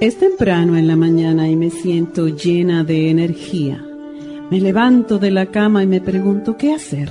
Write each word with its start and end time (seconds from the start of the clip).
Es 0.00 0.16
temprano 0.16 0.78
en 0.78 0.86
la 0.86 0.96
mañana 0.96 1.50
y 1.50 1.56
me 1.56 1.68
siento 1.68 2.28
llena 2.28 2.84
de 2.84 3.10
energía. 3.10 3.84
Me 4.50 4.58
levanto 4.58 5.18
de 5.18 5.30
la 5.30 5.50
cama 5.50 5.82
y 5.82 5.86
me 5.86 6.00
pregunto 6.00 6.56
qué 6.56 6.72
hacer. 6.72 7.10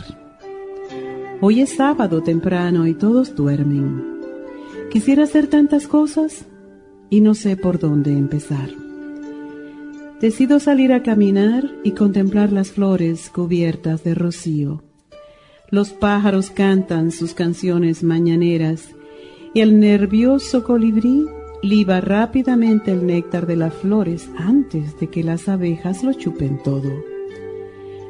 Hoy 1.39 1.61
es 1.61 1.75
sábado 1.75 2.23
temprano 2.23 2.87
y 2.87 2.95
todos 2.95 3.35
duermen. 3.35 4.03
Quisiera 4.89 5.25
hacer 5.25 5.45
tantas 5.45 5.87
cosas, 5.87 6.47
y 7.11 7.21
no 7.21 7.35
sé 7.35 7.55
por 7.57 7.77
dónde 7.77 8.11
empezar. 8.11 8.71
Decido 10.19 10.59
salir 10.59 10.91
a 10.91 11.03
caminar 11.03 11.69
y 11.83 11.91
contemplar 11.91 12.51
las 12.51 12.71
flores 12.71 13.29
cubiertas 13.29 14.03
de 14.03 14.15
rocío. 14.15 14.83
Los 15.69 15.91
pájaros 15.91 16.49
cantan 16.49 17.11
sus 17.11 17.35
canciones 17.35 18.01
mañaneras 18.01 18.95
y 19.53 19.59
el 19.59 19.79
nervioso 19.79 20.63
colibrí 20.63 21.27
liba 21.61 22.01
rápidamente 22.01 22.91
el 22.91 23.05
néctar 23.05 23.45
de 23.45 23.55
las 23.55 23.73
flores 23.73 24.29
antes 24.37 24.99
de 24.99 25.07
que 25.07 25.23
las 25.23 25.49
abejas 25.49 26.03
lo 26.03 26.13
chupen 26.13 26.61
todo. 26.63 26.91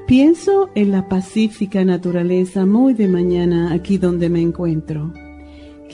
Pienso 0.08 0.70
en 0.76 0.92
la 0.92 1.08
pacífica 1.08 1.84
naturaleza 1.86 2.66
muy 2.66 2.94
de 2.94 3.08
mañana 3.08 3.74
aquí 3.74 3.98
donde 3.98 4.30
me 4.30 4.42
encuentro. 4.42 5.14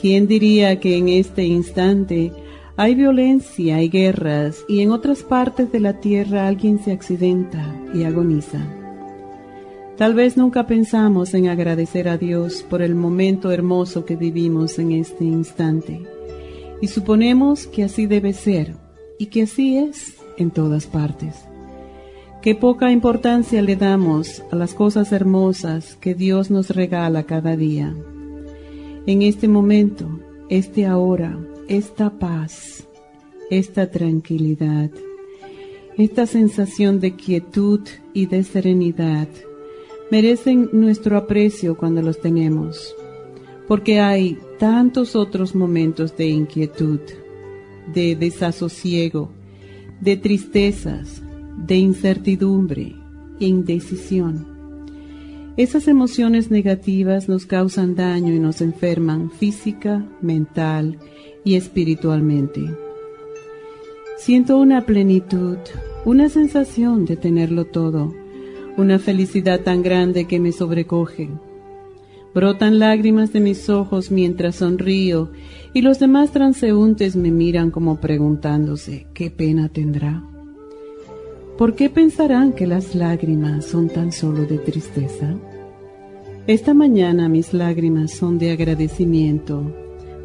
¿Quién 0.00 0.26
diría 0.26 0.80
que 0.80 0.96
en 0.96 1.08
este 1.08 1.44
instante 1.44 2.32
hay 2.76 2.94
violencia 2.94 3.82
y 3.82 3.88
guerras 3.88 4.64
y 4.68 4.80
en 4.80 4.90
otras 4.90 5.22
partes 5.22 5.72
de 5.72 5.80
la 5.80 6.00
tierra 6.00 6.46
alguien 6.46 6.78
se 6.78 6.92
accidenta 6.92 7.74
y 7.94 8.04
agoniza. 8.04 8.60
Tal 9.96 10.12
vez 10.12 10.36
nunca 10.36 10.66
pensamos 10.66 11.32
en 11.32 11.48
agradecer 11.48 12.06
a 12.06 12.18
Dios 12.18 12.62
por 12.68 12.82
el 12.82 12.94
momento 12.94 13.50
hermoso 13.50 14.04
que 14.04 14.16
vivimos 14.16 14.78
en 14.78 14.92
este 14.92 15.24
instante 15.24 16.15
y 16.80 16.88
suponemos 16.88 17.66
que 17.66 17.84
así 17.84 18.06
debe 18.06 18.32
ser 18.32 18.74
y 19.18 19.26
que 19.26 19.42
así 19.42 19.78
es 19.78 20.16
en 20.36 20.50
todas 20.50 20.86
partes. 20.86 21.34
Qué 22.42 22.54
poca 22.54 22.92
importancia 22.92 23.60
le 23.62 23.76
damos 23.76 24.42
a 24.52 24.56
las 24.56 24.74
cosas 24.74 25.10
hermosas 25.12 25.96
que 25.96 26.14
Dios 26.14 26.50
nos 26.50 26.70
regala 26.70 27.24
cada 27.24 27.56
día. 27.56 27.94
En 29.06 29.22
este 29.22 29.48
momento, 29.48 30.20
este 30.48 30.86
ahora, 30.86 31.38
esta 31.68 32.10
paz, 32.18 32.86
esta 33.50 33.90
tranquilidad, 33.90 34.90
esta 35.96 36.26
sensación 36.26 37.00
de 37.00 37.16
quietud 37.16 37.80
y 38.12 38.26
de 38.26 38.44
serenidad 38.44 39.28
merecen 40.10 40.68
nuestro 40.72 41.16
aprecio 41.16 41.76
cuando 41.76 42.02
los 42.02 42.20
tenemos, 42.20 42.94
porque 43.68 44.00
hay 44.00 44.38
tantos 44.58 45.16
otros 45.16 45.54
momentos 45.54 46.16
de 46.16 46.26
inquietud, 46.26 47.00
de 47.92 48.16
desasosiego, 48.16 49.30
de 50.00 50.16
tristezas, 50.16 51.22
de 51.56 51.76
incertidumbre 51.76 52.94
indecisión. 53.38 54.46
Esas 55.56 55.88
emociones 55.88 56.50
negativas 56.50 57.28
nos 57.28 57.46
causan 57.46 57.94
daño 57.94 58.34
y 58.34 58.38
nos 58.38 58.60
enferman 58.60 59.30
física, 59.30 60.06
mental 60.20 60.98
y 61.44 61.54
espiritualmente. 61.54 62.62
Siento 64.18 64.58
una 64.58 64.84
plenitud, 64.84 65.56
una 66.04 66.28
sensación 66.28 67.04
de 67.04 67.16
tenerlo 67.16 67.64
todo, 67.66 68.14
una 68.76 68.98
felicidad 68.98 69.60
tan 69.60 69.82
grande 69.82 70.26
que 70.26 70.40
me 70.40 70.52
sobrecoge. 70.52 71.30
Brotan 72.36 72.78
lágrimas 72.78 73.32
de 73.32 73.40
mis 73.40 73.70
ojos 73.70 74.10
mientras 74.10 74.56
sonrío 74.56 75.30
y 75.72 75.80
los 75.80 75.98
demás 75.98 76.32
transeúntes 76.32 77.16
me 77.16 77.30
miran 77.30 77.70
como 77.70 77.98
preguntándose 77.98 79.06
qué 79.14 79.30
pena 79.30 79.70
tendrá. 79.70 80.22
¿Por 81.56 81.74
qué 81.74 81.88
pensarán 81.88 82.52
que 82.52 82.66
las 82.66 82.94
lágrimas 82.94 83.64
son 83.64 83.88
tan 83.88 84.12
solo 84.12 84.44
de 84.44 84.58
tristeza? 84.58 85.34
Esta 86.46 86.74
mañana 86.74 87.30
mis 87.30 87.54
lágrimas 87.54 88.10
son 88.10 88.38
de 88.38 88.50
agradecimiento 88.50 89.74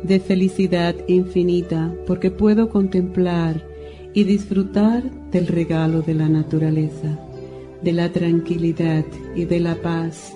de 0.03 0.19
felicidad 0.19 0.95
infinita 1.07 1.95
porque 2.07 2.29
puedo 2.29 2.67
contemplar 2.67 3.65
y 4.13 4.25
disfrutar 4.25 5.01
del 5.31 5.47
regalo 5.47 6.01
de 6.01 6.15
la 6.15 6.27
naturaleza, 6.27 7.17
de 7.81 7.93
la 7.93 8.11
tranquilidad 8.11 9.05
y 9.33 9.45
de 9.45 9.61
la 9.61 9.75
paz 9.75 10.35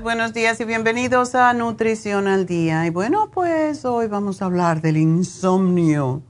Buenos 0.00 0.32
días 0.32 0.60
y 0.60 0.64
bienvenidos 0.64 1.34
a 1.34 1.52
Nutrición 1.54 2.28
al 2.28 2.46
Día. 2.46 2.86
Y 2.86 2.90
bueno, 2.90 3.30
pues 3.32 3.84
hoy 3.84 4.06
vamos 4.06 4.40
a 4.40 4.44
hablar 4.44 4.80
del 4.80 4.96
insomnio. 4.96 6.22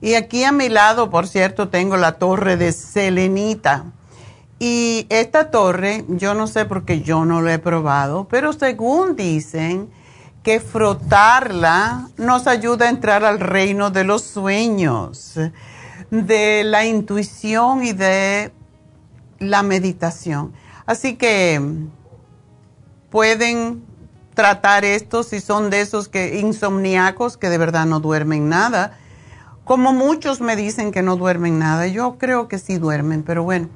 Y 0.00 0.14
aquí 0.14 0.42
a 0.42 0.50
mi 0.50 0.68
lado, 0.68 1.08
por 1.08 1.28
cierto, 1.28 1.68
tengo 1.68 1.96
la 1.96 2.18
torre 2.18 2.56
de 2.56 2.72
selenita. 2.72 3.84
Y 4.58 5.06
esta 5.08 5.52
torre, 5.52 6.04
yo 6.08 6.34
no 6.34 6.48
sé 6.48 6.64
porque 6.64 7.00
yo 7.00 7.24
no 7.24 7.42
la 7.42 7.54
he 7.54 7.58
probado, 7.60 8.26
pero 8.28 8.52
según 8.52 9.14
dicen 9.14 9.88
que 10.42 10.58
frotarla 10.58 12.08
nos 12.16 12.48
ayuda 12.48 12.86
a 12.86 12.90
entrar 12.90 13.24
al 13.24 13.38
reino 13.38 13.90
de 13.90 14.02
los 14.02 14.22
sueños, 14.22 15.38
de 16.10 16.64
la 16.64 16.84
intuición 16.84 17.84
y 17.84 17.92
de 17.92 18.50
la 19.38 19.62
meditación. 19.62 20.52
Así 20.86 21.14
que 21.14 21.60
pueden 23.10 23.84
tratar 24.34 24.84
esto 24.84 25.22
si 25.22 25.40
son 25.40 25.70
de 25.70 25.80
esos 25.80 26.08
que 26.08 26.38
insomniacos 26.38 27.36
que 27.36 27.48
de 27.48 27.58
verdad 27.58 27.86
no 27.86 28.00
duermen 28.00 28.48
nada. 28.48 28.98
Como 29.64 29.92
muchos 29.92 30.40
me 30.40 30.56
dicen 30.56 30.92
que 30.92 31.02
no 31.02 31.16
duermen 31.16 31.58
nada, 31.58 31.86
yo 31.86 32.16
creo 32.18 32.48
que 32.48 32.58
sí 32.58 32.78
duermen, 32.78 33.22
pero 33.22 33.42
bueno, 33.42 33.68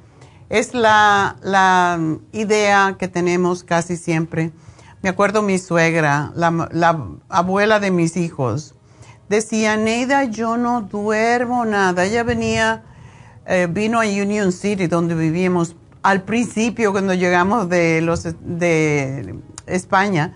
es 0.48 0.74
la, 0.74 1.36
la 1.42 1.98
idea 2.32 2.96
que 2.98 3.08
tenemos 3.08 3.62
casi 3.62 3.96
siempre. 3.96 4.52
Me 5.02 5.10
acuerdo 5.10 5.42
mi 5.42 5.58
suegra, 5.58 6.32
la, 6.34 6.68
la 6.72 7.06
abuela 7.28 7.78
de 7.78 7.90
mis 7.90 8.16
hijos, 8.16 8.74
decía, 9.28 9.76
Neida, 9.76 10.24
yo 10.24 10.56
no 10.56 10.82
duermo 10.82 11.64
nada. 11.64 12.04
Ella 12.04 12.22
venía, 12.22 12.82
eh, 13.46 13.68
vino 13.70 14.00
a 14.00 14.04
Union 14.04 14.52
City, 14.52 14.86
donde 14.86 15.14
vivíamos 15.14 15.76
al 16.04 16.22
principio 16.22 16.92
cuando 16.92 17.14
llegamos 17.14 17.70
de, 17.70 18.02
los, 18.02 18.24
de 18.24 19.36
España 19.66 20.34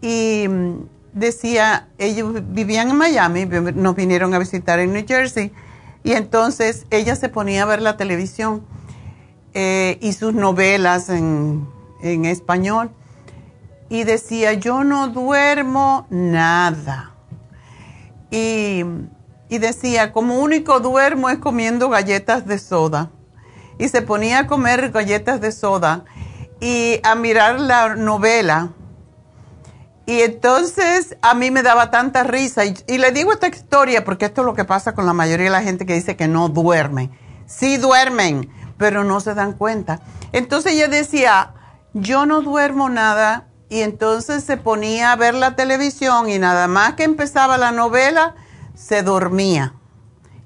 y 0.00 0.46
mm, 0.48 0.86
decía, 1.12 1.88
ellos 1.98 2.32
vivían 2.48 2.88
en 2.88 2.96
Miami, 2.96 3.44
nos 3.44 3.94
vinieron 3.94 4.32
a 4.32 4.38
visitar 4.38 4.78
en 4.78 4.94
New 4.94 5.04
Jersey 5.06 5.52
y 6.02 6.12
entonces 6.12 6.86
ella 6.90 7.14
se 7.14 7.28
ponía 7.28 7.64
a 7.64 7.66
ver 7.66 7.82
la 7.82 7.98
televisión 7.98 8.64
eh, 9.52 9.98
y 10.00 10.14
sus 10.14 10.32
novelas 10.32 11.10
en, 11.10 11.68
en 12.02 12.24
español 12.24 12.90
y 13.90 14.04
decía, 14.04 14.54
yo 14.54 14.82
no 14.82 15.08
duermo 15.08 16.06
nada. 16.08 17.14
Y, 18.30 18.82
y 19.50 19.58
decía, 19.58 20.10
como 20.10 20.36
único 20.36 20.80
duermo 20.80 21.28
es 21.28 21.36
comiendo 21.36 21.90
galletas 21.90 22.46
de 22.46 22.58
soda 22.58 23.10
y 23.78 23.88
se 23.88 24.02
ponía 24.02 24.40
a 24.40 24.46
comer 24.46 24.90
galletas 24.90 25.40
de 25.40 25.52
soda 25.52 26.04
y 26.60 27.00
a 27.02 27.14
mirar 27.14 27.60
la 27.60 27.96
novela. 27.96 28.70
Y 30.06 30.20
entonces 30.20 31.16
a 31.22 31.34
mí 31.34 31.50
me 31.50 31.62
daba 31.62 31.90
tanta 31.90 32.24
risa. 32.24 32.64
Y, 32.64 32.98
le 32.98 33.12
digo 33.12 33.32
esta 33.32 33.48
historia 33.48 34.04
porque 34.04 34.26
esto 34.26 34.42
es 34.42 34.46
lo 34.46 34.54
que 34.54 34.64
pasa 34.64 34.94
con 34.94 35.06
la 35.06 35.12
mayoría 35.12 35.46
de 35.46 35.50
la 35.50 35.62
gente 35.62 35.86
que 35.86 35.94
dice 35.94 36.16
que 36.16 36.28
no 36.28 36.48
duerme. 36.48 37.10
Sí 37.46 37.76
duermen, 37.76 38.50
pero 38.78 39.04
no 39.04 39.20
se 39.20 39.34
dan 39.34 39.52
cuenta. 39.52 40.00
Entonces 40.32 40.72
ella 40.72 40.88
decía, 40.88 41.54
yo 41.94 42.26
no 42.26 42.42
duermo 42.42 42.88
nada. 42.88 43.48
Y 43.68 43.80
entonces 43.80 44.44
se 44.44 44.56
ponía 44.56 45.12
a 45.12 45.16
ver 45.16 45.34
la 45.34 45.56
televisión 45.56 46.28
y 46.28 46.38
nada 46.38 46.68
más 46.68 46.94
que 46.94 47.04
empezaba 47.04 47.56
la 47.56 47.72
novela, 47.72 48.34
se 48.74 49.02
dormía. 49.02 49.74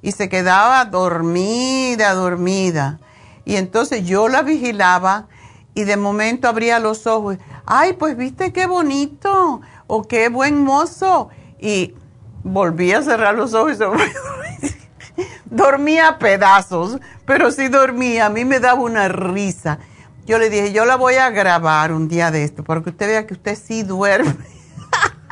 Y 0.00 0.12
se 0.12 0.28
quedaba 0.28 0.84
dormida, 0.84 2.14
dormida. 2.14 3.00
Y 3.46 3.56
entonces 3.56 4.04
yo 4.04 4.28
la 4.28 4.42
vigilaba 4.42 5.28
y 5.72 5.84
de 5.84 5.96
momento 5.96 6.48
abría 6.48 6.80
los 6.80 7.06
ojos. 7.06 7.38
Ay, 7.64 7.92
pues 7.92 8.16
viste 8.16 8.52
qué 8.52 8.66
bonito 8.66 9.60
o 9.86 10.02
qué 10.02 10.28
buen 10.28 10.64
mozo. 10.64 11.30
Y 11.60 11.94
volví 12.42 12.92
a 12.92 13.02
cerrar 13.02 13.36
los 13.36 13.54
ojos. 13.54 13.78
dormía 15.46 16.08
a 16.08 16.18
pedazos, 16.18 16.98
pero 17.24 17.52
sí 17.52 17.68
dormía. 17.68 18.26
A 18.26 18.30
mí 18.30 18.44
me 18.44 18.58
daba 18.58 18.80
una 18.80 19.06
risa. 19.06 19.78
Yo 20.26 20.38
le 20.40 20.50
dije, 20.50 20.72
yo 20.72 20.84
la 20.84 20.96
voy 20.96 21.14
a 21.14 21.30
grabar 21.30 21.92
un 21.92 22.08
día 22.08 22.32
de 22.32 22.42
esto 22.42 22.64
para 22.64 22.82
que 22.82 22.90
usted 22.90 23.06
vea 23.06 23.26
que 23.28 23.34
usted 23.34 23.56
sí 23.56 23.84
duerme. 23.84 24.34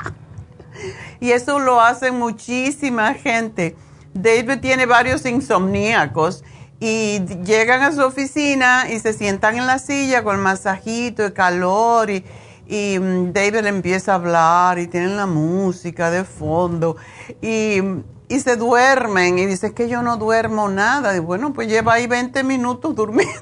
y 1.20 1.32
eso 1.32 1.58
lo 1.58 1.80
hace 1.80 2.12
muchísima 2.12 3.12
gente. 3.14 3.76
David 4.14 4.60
tiene 4.60 4.86
varios 4.86 5.26
insomníacos 5.26 6.44
y 6.86 7.18
llegan 7.46 7.80
a 7.80 7.92
su 7.92 8.02
oficina 8.02 8.90
y 8.90 8.98
se 8.98 9.14
sientan 9.14 9.56
en 9.56 9.66
la 9.66 9.78
silla 9.78 10.22
con 10.22 10.36
el 10.36 10.42
masajito, 10.42 11.24
el 11.24 11.32
calor 11.32 12.10
y, 12.10 12.22
y 12.66 12.98
mm, 12.98 13.32
David 13.32 13.64
empieza 13.64 14.12
a 14.12 14.16
hablar 14.16 14.78
y 14.78 14.86
tienen 14.86 15.16
la 15.16 15.24
música 15.24 16.10
de 16.10 16.24
fondo 16.24 16.98
y, 17.40 17.78
y 18.28 18.38
se 18.38 18.56
duermen 18.56 19.38
y 19.38 19.46
dice 19.46 19.72
que 19.72 19.88
yo 19.88 20.02
no 20.02 20.18
duermo 20.18 20.68
nada 20.68 21.16
y 21.16 21.20
bueno 21.20 21.54
pues 21.54 21.68
lleva 21.68 21.94
ahí 21.94 22.06
20 22.06 22.44
minutos 22.44 22.94
durmiendo. 22.94 23.32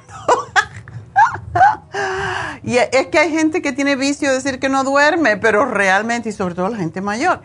y 2.62 2.76
es 2.76 3.08
que 3.08 3.18
hay 3.18 3.32
gente 3.32 3.60
que 3.60 3.72
tiene 3.72 3.96
vicio 3.96 4.28
de 4.28 4.36
decir 4.36 4.60
que 4.60 4.68
no 4.68 4.84
duerme, 4.84 5.36
pero 5.36 5.64
realmente 5.64 6.28
y 6.28 6.32
sobre 6.32 6.54
todo 6.54 6.68
la 6.68 6.76
gente 6.76 7.00
mayor. 7.00 7.42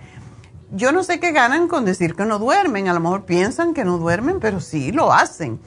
Yo 0.69 0.91
no 0.91 1.03
sé 1.03 1.19
qué 1.19 1.31
ganan 1.31 1.67
con 1.67 1.85
decir 1.85 2.13
que 2.13 2.25
no 2.25 2.37
duermen, 2.37 2.87
a 2.87 2.93
lo 2.93 2.99
mejor 2.99 3.25
piensan 3.25 3.73
que 3.73 3.83
no 3.83 3.97
duermen, 3.97 4.39
pero 4.39 4.59
sí 4.59 4.91
lo 4.91 5.11
hacen. 5.11 5.59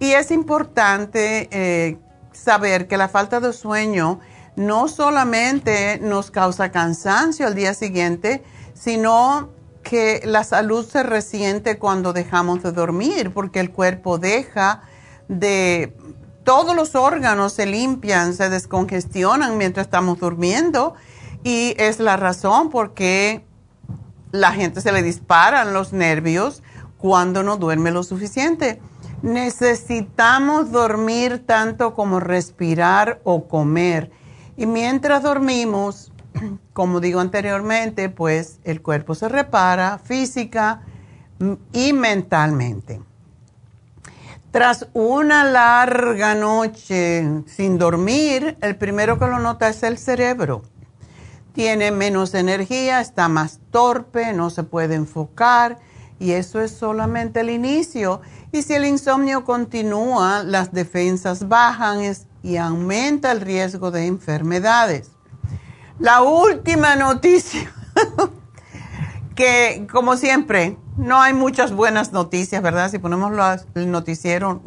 Y 0.00 0.12
es 0.12 0.30
importante 0.30 1.48
eh, 1.52 1.98
saber 2.32 2.88
que 2.88 2.96
la 2.96 3.08
falta 3.08 3.38
de 3.38 3.52
sueño 3.52 4.18
no 4.56 4.88
solamente 4.88 5.98
nos 6.00 6.30
causa 6.30 6.72
cansancio 6.72 7.46
al 7.46 7.54
día 7.54 7.74
siguiente, 7.74 8.42
sino 8.74 9.50
que 9.82 10.22
la 10.24 10.42
salud 10.44 10.86
se 10.86 11.02
resiente 11.02 11.78
cuando 11.78 12.12
dejamos 12.12 12.62
de 12.62 12.72
dormir, 12.72 13.32
porque 13.32 13.60
el 13.60 13.70
cuerpo 13.70 14.18
deja 14.18 14.82
de... 15.28 15.96
Todos 16.44 16.74
los 16.74 16.94
órganos 16.94 17.52
se 17.52 17.66
limpian, 17.66 18.32
se 18.32 18.48
descongestionan 18.48 19.58
mientras 19.58 19.86
estamos 19.86 20.18
durmiendo 20.18 20.94
y 21.44 21.74
es 21.76 22.00
la 22.00 22.16
razón 22.16 22.70
por 22.70 22.94
qué 22.94 23.44
la 24.32 24.52
gente 24.52 24.80
se 24.80 24.90
le 24.90 25.02
disparan 25.02 25.74
los 25.74 25.92
nervios 25.92 26.62
cuando 26.96 27.42
no 27.42 27.58
duerme 27.58 27.90
lo 27.90 28.02
suficiente. 28.02 28.80
Necesitamos 29.22 30.72
dormir 30.72 31.44
tanto 31.46 31.94
como 31.94 32.20
respirar 32.20 33.20
o 33.24 33.48
comer. 33.48 34.10
Y 34.56 34.66
mientras 34.66 35.22
dormimos, 35.22 36.12
como 36.72 37.00
digo 37.00 37.20
anteriormente, 37.20 38.08
pues 38.08 38.60
el 38.64 38.80
cuerpo 38.82 39.14
se 39.14 39.28
repara 39.28 39.98
física 39.98 40.82
y 41.72 41.92
mentalmente. 41.92 43.00
Tras 44.50 44.88
una 44.94 45.44
larga 45.44 46.34
noche 46.34 47.44
sin 47.46 47.78
dormir, 47.78 48.56
el 48.60 48.76
primero 48.76 49.18
que 49.18 49.26
lo 49.26 49.38
nota 49.38 49.68
es 49.68 49.82
el 49.84 49.96
cerebro. 49.96 50.62
Tiene 51.52 51.92
menos 51.92 52.34
energía, 52.34 53.00
está 53.00 53.28
más 53.28 53.60
torpe, 53.70 54.32
no 54.32 54.50
se 54.50 54.64
puede 54.64 54.96
enfocar 54.96 55.78
y 56.18 56.32
eso 56.32 56.60
es 56.60 56.72
solamente 56.72 57.40
el 57.40 57.50
inicio. 57.50 58.20
Y 58.52 58.62
si 58.62 58.74
el 58.74 58.84
insomnio 58.84 59.44
continúa, 59.44 60.42
las 60.42 60.72
defensas 60.72 61.48
bajan 61.48 62.00
y 62.42 62.56
aumenta 62.56 63.32
el 63.32 63.40
riesgo 63.40 63.90
de 63.90 64.06
enfermedades. 64.06 65.10
La 65.98 66.22
última 66.22 66.96
noticia 66.96 67.72
que 69.34 69.86
como 69.90 70.16
siempre, 70.16 70.76
no 70.96 71.20
hay 71.20 71.32
muchas 71.32 71.72
buenas 71.72 72.12
noticias, 72.12 72.62
¿verdad? 72.62 72.90
Si 72.90 72.98
ponemos 72.98 73.32
el 73.74 73.90
noticiero, 73.90 74.60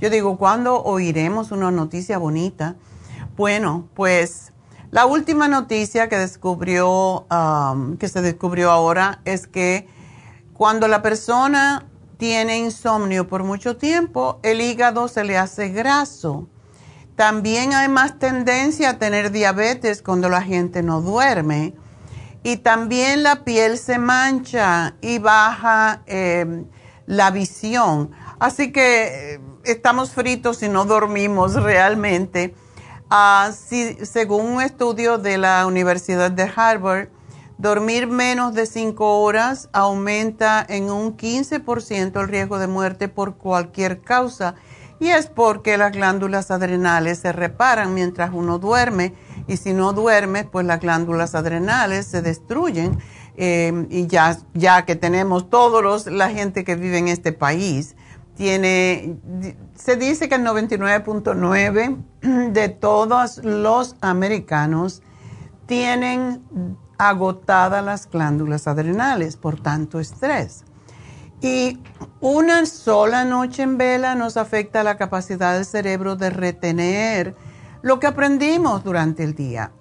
yo 0.00 0.10
digo, 0.10 0.36
¿cuándo 0.36 0.82
oiremos 0.82 1.50
una 1.50 1.70
noticia 1.70 2.18
bonita? 2.18 2.76
Bueno, 3.36 3.88
pues 3.94 4.52
la 4.90 5.06
última 5.06 5.48
noticia 5.48 6.08
que 6.08 6.18
descubrió, 6.18 7.26
um, 7.30 7.96
que 7.96 8.08
se 8.08 8.20
descubrió 8.20 8.70
ahora 8.70 9.20
es 9.24 9.46
que 9.46 9.88
cuando 10.52 10.88
la 10.88 11.00
persona 11.00 11.86
tiene 12.16 12.58
insomnio 12.58 13.26
por 13.28 13.44
mucho 13.44 13.76
tiempo, 13.76 14.40
el 14.42 14.60
hígado 14.60 15.08
se 15.08 15.24
le 15.24 15.36
hace 15.36 15.68
graso. 15.68 16.48
También 17.14 17.72
hay 17.72 17.88
más 17.88 18.18
tendencia 18.18 18.90
a 18.90 18.98
tener 18.98 19.30
diabetes 19.30 20.02
cuando 20.02 20.28
la 20.28 20.42
gente 20.42 20.82
no 20.82 21.00
duerme. 21.00 21.74
Y 22.42 22.58
también 22.58 23.22
la 23.22 23.44
piel 23.44 23.78
se 23.78 23.98
mancha 23.98 24.94
y 25.00 25.18
baja 25.18 26.02
em, 26.06 26.66
la 27.06 27.30
visión. 27.30 28.10
Así 28.38 28.70
que 28.70 29.34
eh, 29.34 29.40
estamos 29.64 30.10
fritos 30.10 30.58
si 30.58 30.68
no 30.68 30.84
dormimos 30.84 31.54
realmente. 31.62 32.54
Ah, 33.08 33.50
según 34.02 34.46
un 34.46 34.62
estudio 34.62 35.16
de 35.16 35.38
la 35.38 35.66
Universidad 35.66 36.30
de 36.30 36.50
Harvard, 36.54 37.08
dormir 37.58 38.06
menos 38.06 38.54
de 38.54 38.66
5 38.66 39.20
horas 39.20 39.68
aumenta 39.72 40.64
en 40.68 40.90
un 40.90 41.16
15% 41.16 42.20
el 42.20 42.28
riesgo 42.28 42.58
de 42.58 42.66
muerte 42.66 43.08
por 43.08 43.36
cualquier 43.36 44.00
causa. 44.00 44.54
Y 44.98 45.08
es 45.08 45.26
porque 45.26 45.76
las 45.76 45.92
glándulas 45.92 46.50
adrenales 46.50 47.18
se 47.18 47.32
reparan 47.32 47.92
mientras 47.92 48.30
uno 48.32 48.58
duerme 48.58 49.14
y 49.46 49.58
si 49.58 49.74
no 49.74 49.92
duerme, 49.92 50.44
pues 50.44 50.64
las 50.64 50.80
glándulas 50.80 51.34
adrenales 51.34 52.06
se 52.06 52.22
destruyen. 52.22 52.98
Eh, 53.38 53.86
y 53.90 54.06
ya, 54.06 54.38
ya 54.54 54.86
que 54.86 54.96
tenemos 54.96 55.50
todos 55.50 56.06
la 56.06 56.30
gente 56.30 56.64
que 56.64 56.74
vive 56.74 56.96
en 56.96 57.08
este 57.08 57.32
país, 57.32 57.94
tiene, 58.34 59.18
se 59.74 59.96
dice 59.96 60.28
que 60.28 60.36
el 60.36 60.42
99.9 60.42 62.52
de 62.52 62.68
todos 62.68 63.38
los 63.44 63.96
americanos 64.00 65.02
tienen 65.66 66.42
agotadas 66.98 67.84
las 67.84 68.10
glándulas 68.10 68.66
adrenales 68.66 69.36
por 69.36 69.60
tanto 69.60 70.00
estrés. 70.00 70.64
Y 71.40 71.78
una 72.20 72.64
sola 72.66 73.24
noche 73.24 73.62
en 73.62 73.76
vela 73.76 74.14
nos 74.14 74.36
afecta 74.36 74.82
la 74.82 74.96
capacidad 74.96 75.54
del 75.54 75.66
cerebro 75.66 76.16
de 76.16 76.30
retener 76.30 77.36
lo 77.82 78.00
que 78.00 78.06
aprendimos 78.06 78.82
durante 78.82 79.22
el 79.22 79.34
día. 79.34 79.72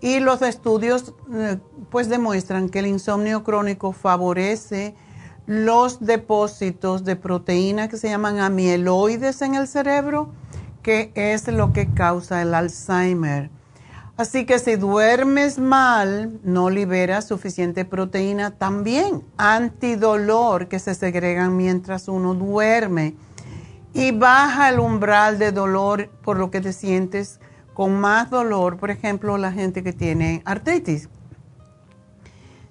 Y 0.00 0.20
los 0.20 0.42
estudios 0.42 1.14
eh, 1.32 1.58
pues 1.90 2.08
demuestran 2.08 2.68
que 2.68 2.80
el 2.80 2.86
insomnio 2.86 3.42
crónico 3.44 3.92
favorece 3.92 4.94
los 5.46 6.00
depósitos 6.00 7.04
de 7.04 7.16
proteína 7.16 7.88
que 7.88 7.96
se 7.96 8.08
llaman 8.08 8.38
amieloides 8.38 9.40
en 9.40 9.54
el 9.54 9.66
cerebro, 9.66 10.30
que 10.82 11.10
es 11.14 11.48
lo 11.48 11.72
que 11.72 11.92
causa 11.92 12.42
el 12.42 12.54
Alzheimer. 12.54 13.50
Así 14.18 14.46
que 14.46 14.58
si 14.58 14.74
duermes 14.74 15.60
mal, 15.60 16.40
no 16.42 16.70
liberas 16.70 17.28
suficiente 17.28 17.84
proteína, 17.84 18.50
también 18.50 19.22
antidolor 19.36 20.66
que 20.66 20.80
se 20.80 20.96
segregan 20.96 21.56
mientras 21.56 22.08
uno 22.08 22.34
duerme. 22.34 23.14
Y 23.94 24.10
baja 24.10 24.70
el 24.70 24.80
umbral 24.80 25.38
de 25.38 25.52
dolor 25.52 26.10
por 26.24 26.36
lo 26.36 26.50
que 26.50 26.60
te 26.60 26.72
sientes 26.72 27.38
con 27.74 28.00
más 28.00 28.28
dolor, 28.28 28.78
por 28.78 28.90
ejemplo, 28.90 29.38
la 29.38 29.52
gente 29.52 29.84
que 29.84 29.92
tiene 29.92 30.42
artritis. 30.44 31.08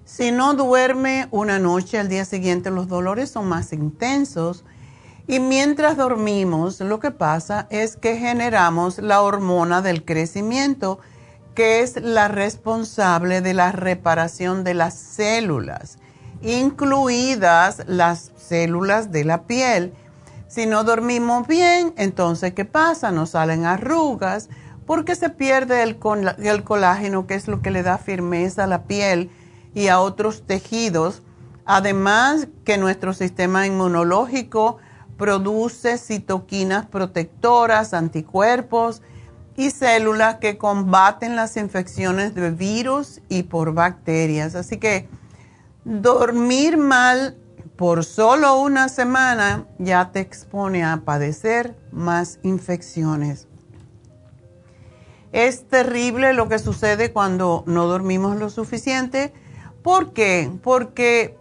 Si 0.04 0.32
no 0.32 0.54
duerme 0.54 1.30
una 1.32 1.60
noche, 1.60 1.98
al 1.98 2.10
día 2.10 2.26
siguiente 2.26 2.72
los 2.72 2.90
dolores 2.90 3.30
son 3.30 3.48
más 3.48 3.72
intensos. 3.72 4.66
Y 5.28 5.40
mientras 5.40 5.96
dormimos 5.96 6.82
lo 6.82 7.00
que 7.00 7.12
pasa 7.12 7.68
es 7.70 7.96
que 7.96 8.18
generamos 8.18 8.98
la 8.98 9.22
hormona 9.22 9.82
del 9.82 10.04
crecimiento, 10.04 11.00
que 11.58 11.82
es 11.82 12.00
la 12.00 12.28
responsable 12.28 13.42
de 13.42 13.56
la 13.56 13.72
reparación 13.72 14.64
de 14.64 14.76
las 14.76 14.94
células, 14.94 15.98
incluidas 16.44 17.82
las 17.88 18.32
células 18.38 19.12
de 19.12 19.26
la 19.26 19.42
piel 19.48 19.92
si 20.48 20.68
no 20.68 20.84
dormimos 20.84 21.48
bien, 21.48 21.96
entonces, 21.98 22.54
¿qué 22.54 22.64
pasa? 22.64 23.10
Nos 23.12 23.32
salen 23.32 23.66
arrugas 23.66 24.50
porque 24.86 25.16
se 25.16 25.32
pierde 25.32 25.82
el, 25.82 25.98
colágeno, 25.98 27.26
que 27.26 27.34
es 27.34 27.48
lo 27.48 27.64
que 27.64 27.72
le 27.72 27.82
da 27.82 27.98
firmeza 27.98 28.66
a 28.66 28.68
la 28.68 28.84
piel 28.84 29.32
y 29.74 29.88
a 29.88 30.00
otros 30.00 30.44
tejidos. 30.46 31.24
Además, 31.66 32.50
que 32.66 32.78
nuestro 32.78 33.14
sistema 33.14 33.66
inmunológico 33.66 34.78
produce 35.18 35.98
citoquinas 35.98 36.86
protectoras, 36.86 37.96
anticuerpos 37.96 39.02
y 39.58 39.72
células 39.72 40.36
que 40.36 40.58
combaten 40.58 41.36
las 41.36 41.58
infecciones 41.58 42.34
de 42.36 42.52
virus 42.52 43.20
y 43.28 43.44
por 43.44 43.74
bacterias. 43.74 44.56
Así 44.56 44.78
que 44.78 45.10
dormir 45.84 46.78
mal 46.78 47.36
por 47.76 48.06
solo 48.06 48.62
una 48.62 48.88
semana 48.88 49.66
ya 49.80 50.12
te 50.12 50.20
expone 50.20 50.86
a 50.86 51.02
padecer 51.04 51.76
más 51.92 52.40
infecciones. 52.44 53.48
Es 55.32 55.68
terrible 55.68 56.34
lo 56.34 56.48
que 56.48 56.60
sucede 56.60 57.12
cuando 57.12 57.64
no 57.66 57.88
dormimos 57.88 58.38
lo 58.38 58.50
suficiente. 58.50 59.34
¿Por 59.84 60.14
qué? 60.14 60.52
Porque 60.64 61.36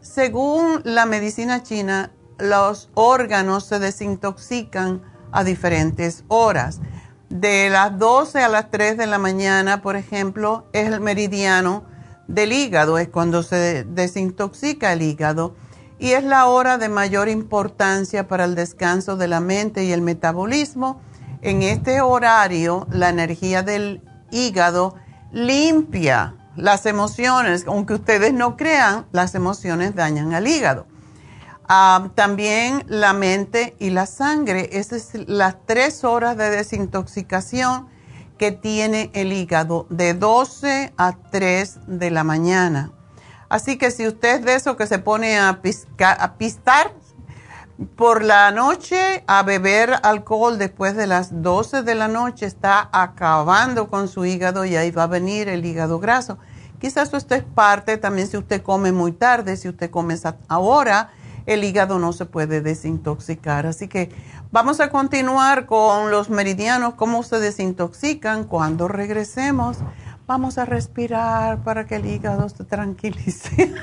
según 0.00 0.82
la 0.84 1.06
medicina 1.06 1.62
china, 1.62 2.12
los 2.38 2.90
órganos 2.94 3.66
se 3.66 3.78
desintoxican 3.78 5.00
a 5.30 5.44
diferentes 5.44 6.24
horas. 6.28 6.80
De 7.32 7.70
las 7.70 7.98
12 7.98 8.42
a 8.42 8.48
las 8.50 8.70
3 8.70 8.98
de 8.98 9.06
la 9.06 9.16
mañana, 9.16 9.80
por 9.80 9.96
ejemplo, 9.96 10.66
es 10.74 10.88
el 10.88 11.00
meridiano 11.00 11.82
del 12.28 12.52
hígado, 12.52 12.98
es 12.98 13.08
cuando 13.08 13.42
se 13.42 13.84
desintoxica 13.84 14.92
el 14.92 15.00
hígado 15.00 15.54
y 15.98 16.10
es 16.10 16.24
la 16.24 16.44
hora 16.44 16.76
de 16.76 16.90
mayor 16.90 17.30
importancia 17.30 18.28
para 18.28 18.44
el 18.44 18.54
descanso 18.54 19.16
de 19.16 19.28
la 19.28 19.40
mente 19.40 19.82
y 19.84 19.92
el 19.92 20.02
metabolismo. 20.02 21.00
En 21.40 21.62
este 21.62 22.02
horario, 22.02 22.86
la 22.90 23.08
energía 23.08 23.62
del 23.62 24.02
hígado 24.30 24.96
limpia 25.32 26.34
las 26.54 26.84
emociones, 26.84 27.64
aunque 27.66 27.94
ustedes 27.94 28.34
no 28.34 28.58
crean, 28.58 29.06
las 29.10 29.34
emociones 29.34 29.94
dañan 29.94 30.34
al 30.34 30.46
hígado. 30.46 30.84
Ah, 31.68 32.10
también 32.14 32.84
la 32.88 33.12
mente 33.12 33.76
y 33.78 33.90
la 33.90 34.06
sangre, 34.06 34.70
esas 34.72 35.02
son 35.02 35.24
las 35.28 35.56
tres 35.64 36.04
horas 36.04 36.36
de 36.36 36.50
desintoxicación 36.50 37.88
que 38.36 38.50
tiene 38.50 39.10
el 39.14 39.32
hígado 39.32 39.86
de 39.88 40.14
12 40.14 40.92
a 40.96 41.12
3 41.30 41.78
de 41.86 42.10
la 42.10 42.24
mañana. 42.24 42.90
Así 43.48 43.76
que 43.78 43.90
si 43.90 44.08
usted 44.08 44.36
es 44.36 44.44
de 44.44 44.54
eso 44.54 44.76
que 44.76 44.86
se 44.86 44.98
pone 44.98 45.38
a, 45.38 45.60
pistar 46.38 46.92
por 47.96 48.24
la 48.24 48.50
noche, 48.50 49.22
a 49.26 49.42
beber 49.42 49.94
alcohol 50.02 50.58
después 50.58 50.96
de 50.96 51.06
las 51.06 51.42
12 51.42 51.82
de 51.82 51.94
la 51.94 52.08
noche, 52.08 52.46
está 52.46 52.88
acabando 52.90 53.88
con 53.88 54.08
su 54.08 54.24
hígado 54.24 54.64
y 54.64 54.74
ahí 54.74 54.90
va 54.90 55.04
a 55.04 55.06
venir 55.06 55.48
el 55.48 55.64
hígado 55.64 56.00
graso. 56.00 56.38
Quizás 56.80 57.12
esto 57.14 57.34
es 57.34 57.44
parte 57.44 57.96
también 57.96 58.26
si 58.26 58.36
usted 58.36 58.62
come 58.62 58.90
muy 58.90 59.12
tarde, 59.12 59.56
si 59.56 59.68
usted 59.68 59.90
come 59.90 60.16
ahora, 60.48 61.10
el 61.46 61.64
hígado 61.64 61.98
no 61.98 62.12
se 62.12 62.26
puede 62.26 62.60
desintoxicar. 62.60 63.66
Así 63.66 63.88
que 63.88 64.10
vamos 64.50 64.80
a 64.80 64.90
continuar 64.90 65.66
con 65.66 66.10
los 66.10 66.30
meridianos, 66.30 66.94
cómo 66.94 67.22
se 67.22 67.38
desintoxican 67.40 68.44
cuando 68.44 68.88
regresemos. 68.88 69.78
Vamos 70.26 70.58
a 70.58 70.64
respirar 70.64 71.62
para 71.62 71.86
que 71.86 71.96
el 71.96 72.06
hígado 72.06 72.48
se 72.48 72.64
tranquilice. 72.64 73.74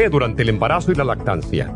durante 0.09 0.43
el 0.43 0.49
embarazo 0.49 0.91
y 0.91 0.95
la 0.95 1.03
lactancia. 1.03 1.75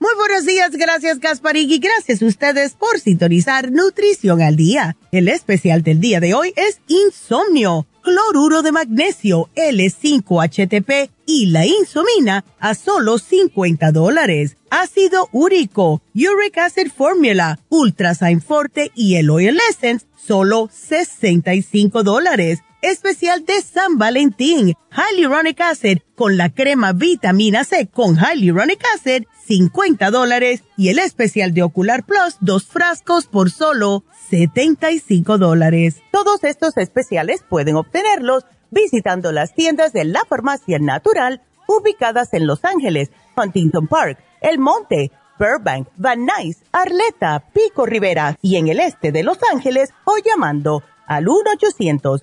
Muy 0.00 0.14
buenos 0.16 0.46
días, 0.46 0.70
gracias 0.76 1.18
Gasparig 1.18 1.68
y 1.72 1.78
gracias 1.78 2.22
a 2.22 2.26
ustedes 2.26 2.74
por 2.74 3.00
sintonizar 3.00 3.72
Nutrición 3.72 4.40
al 4.40 4.54
Día. 4.54 4.96
El 5.10 5.28
especial 5.28 5.82
del 5.82 6.00
día 6.00 6.20
de 6.20 6.34
hoy 6.34 6.54
es 6.56 6.80
Insomnio 6.86 7.84
cloruro 8.08 8.62
de 8.62 8.72
magnesio 8.72 9.50
L5-HTP 9.54 11.10
y 11.26 11.46
la 11.46 11.66
insomina 11.66 12.44
a 12.58 12.74
solo 12.74 13.18
50 13.18 13.92
dólares. 13.92 14.56
Ácido 14.70 15.28
úrico, 15.32 16.00
Uric 16.14 16.56
Acid 16.56 16.90
Formula, 16.90 17.58
Ultrasign 17.68 18.40
Forte 18.40 18.92
y 18.94 19.16
el 19.16 19.28
Oil 19.28 19.58
Essence, 19.68 20.06
solo 20.16 20.70
65 20.72 22.02
dólares 22.02 22.60
especial 22.82 23.44
de 23.44 23.60
San 23.62 23.98
Valentín, 23.98 24.74
Hyaluronic 24.90 25.60
Acid 25.60 25.98
con 26.14 26.36
la 26.36 26.50
crema 26.50 26.92
vitamina 26.92 27.64
C 27.64 27.88
con 27.88 28.16
Hyaluronic 28.16 28.82
Acid, 28.94 29.24
50 29.46 30.10
dólares 30.10 30.62
y 30.76 30.90
el 30.90 30.98
especial 30.98 31.54
de 31.54 31.62
Ocular 31.62 32.04
Plus, 32.04 32.36
dos 32.40 32.66
frascos 32.66 33.26
por 33.26 33.50
solo 33.50 34.04
75 34.30 35.38
dólares. 35.38 36.02
Todos 36.12 36.44
estos 36.44 36.76
especiales 36.76 37.42
pueden 37.48 37.76
obtenerlos 37.76 38.44
visitando 38.70 39.32
las 39.32 39.54
tiendas 39.54 39.92
de 39.92 40.04
la 40.04 40.22
farmacia 40.28 40.78
natural 40.78 41.42
ubicadas 41.66 42.32
en 42.32 42.46
Los 42.46 42.64
Ángeles, 42.64 43.10
Huntington 43.36 43.86
Park, 43.86 44.18
El 44.40 44.58
Monte, 44.58 45.12
Burbank, 45.38 45.88
Van 45.96 46.26
Nuys, 46.26 46.58
Arleta, 46.72 47.44
Pico 47.52 47.86
Rivera 47.86 48.36
y 48.42 48.56
en 48.56 48.68
el 48.68 48.80
este 48.80 49.12
de 49.12 49.22
Los 49.22 49.38
Ángeles 49.52 49.90
o 50.04 50.16
llamando 50.18 50.82
al 51.06 51.28
1 51.28 51.38
800 51.54 52.22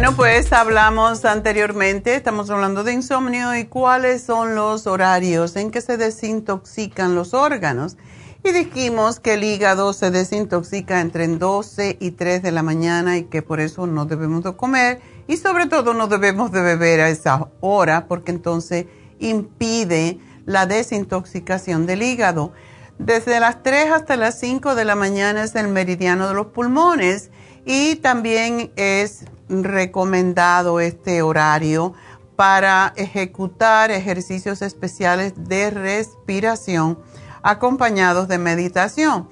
Bueno, 0.00 0.16
pues 0.16 0.50
hablamos 0.54 1.26
anteriormente, 1.26 2.14
estamos 2.14 2.48
hablando 2.48 2.84
de 2.84 2.94
insomnio 2.94 3.54
y 3.54 3.66
cuáles 3.66 4.22
son 4.22 4.54
los 4.54 4.86
horarios 4.86 5.56
en 5.56 5.70
que 5.70 5.82
se 5.82 5.98
desintoxican 5.98 7.14
los 7.14 7.34
órganos. 7.34 7.98
Y 8.42 8.52
dijimos 8.52 9.20
que 9.20 9.34
el 9.34 9.44
hígado 9.44 9.92
se 9.92 10.10
desintoxica 10.10 11.02
entre 11.02 11.28
12 11.28 11.98
y 12.00 12.12
3 12.12 12.42
de 12.42 12.50
la 12.50 12.62
mañana 12.62 13.18
y 13.18 13.24
que 13.24 13.42
por 13.42 13.60
eso 13.60 13.86
no 13.86 14.06
debemos 14.06 14.42
de 14.42 14.56
comer 14.56 15.02
y 15.28 15.36
sobre 15.36 15.66
todo 15.66 15.92
no 15.92 16.06
debemos 16.06 16.50
de 16.50 16.62
beber 16.62 17.02
a 17.02 17.10
esa 17.10 17.48
hora 17.60 18.06
porque 18.06 18.30
entonces 18.32 18.86
impide 19.18 20.18
la 20.46 20.64
desintoxicación 20.64 21.84
del 21.84 22.02
hígado. 22.02 22.54
Desde 22.98 23.38
las 23.38 23.62
3 23.62 23.90
hasta 23.90 24.16
las 24.16 24.40
5 24.40 24.74
de 24.74 24.86
la 24.86 24.94
mañana 24.94 25.44
es 25.44 25.54
el 25.56 25.68
meridiano 25.68 26.26
de 26.26 26.32
los 26.32 26.46
pulmones 26.46 27.30
y 27.66 27.96
también 27.96 28.72
es 28.76 29.26
recomendado 29.50 30.80
este 30.80 31.22
horario 31.22 31.92
para 32.36 32.94
ejecutar 32.96 33.90
ejercicios 33.90 34.62
especiales 34.62 35.34
de 35.36 35.70
respiración 35.70 36.98
acompañados 37.42 38.28
de 38.28 38.38
meditación 38.38 39.28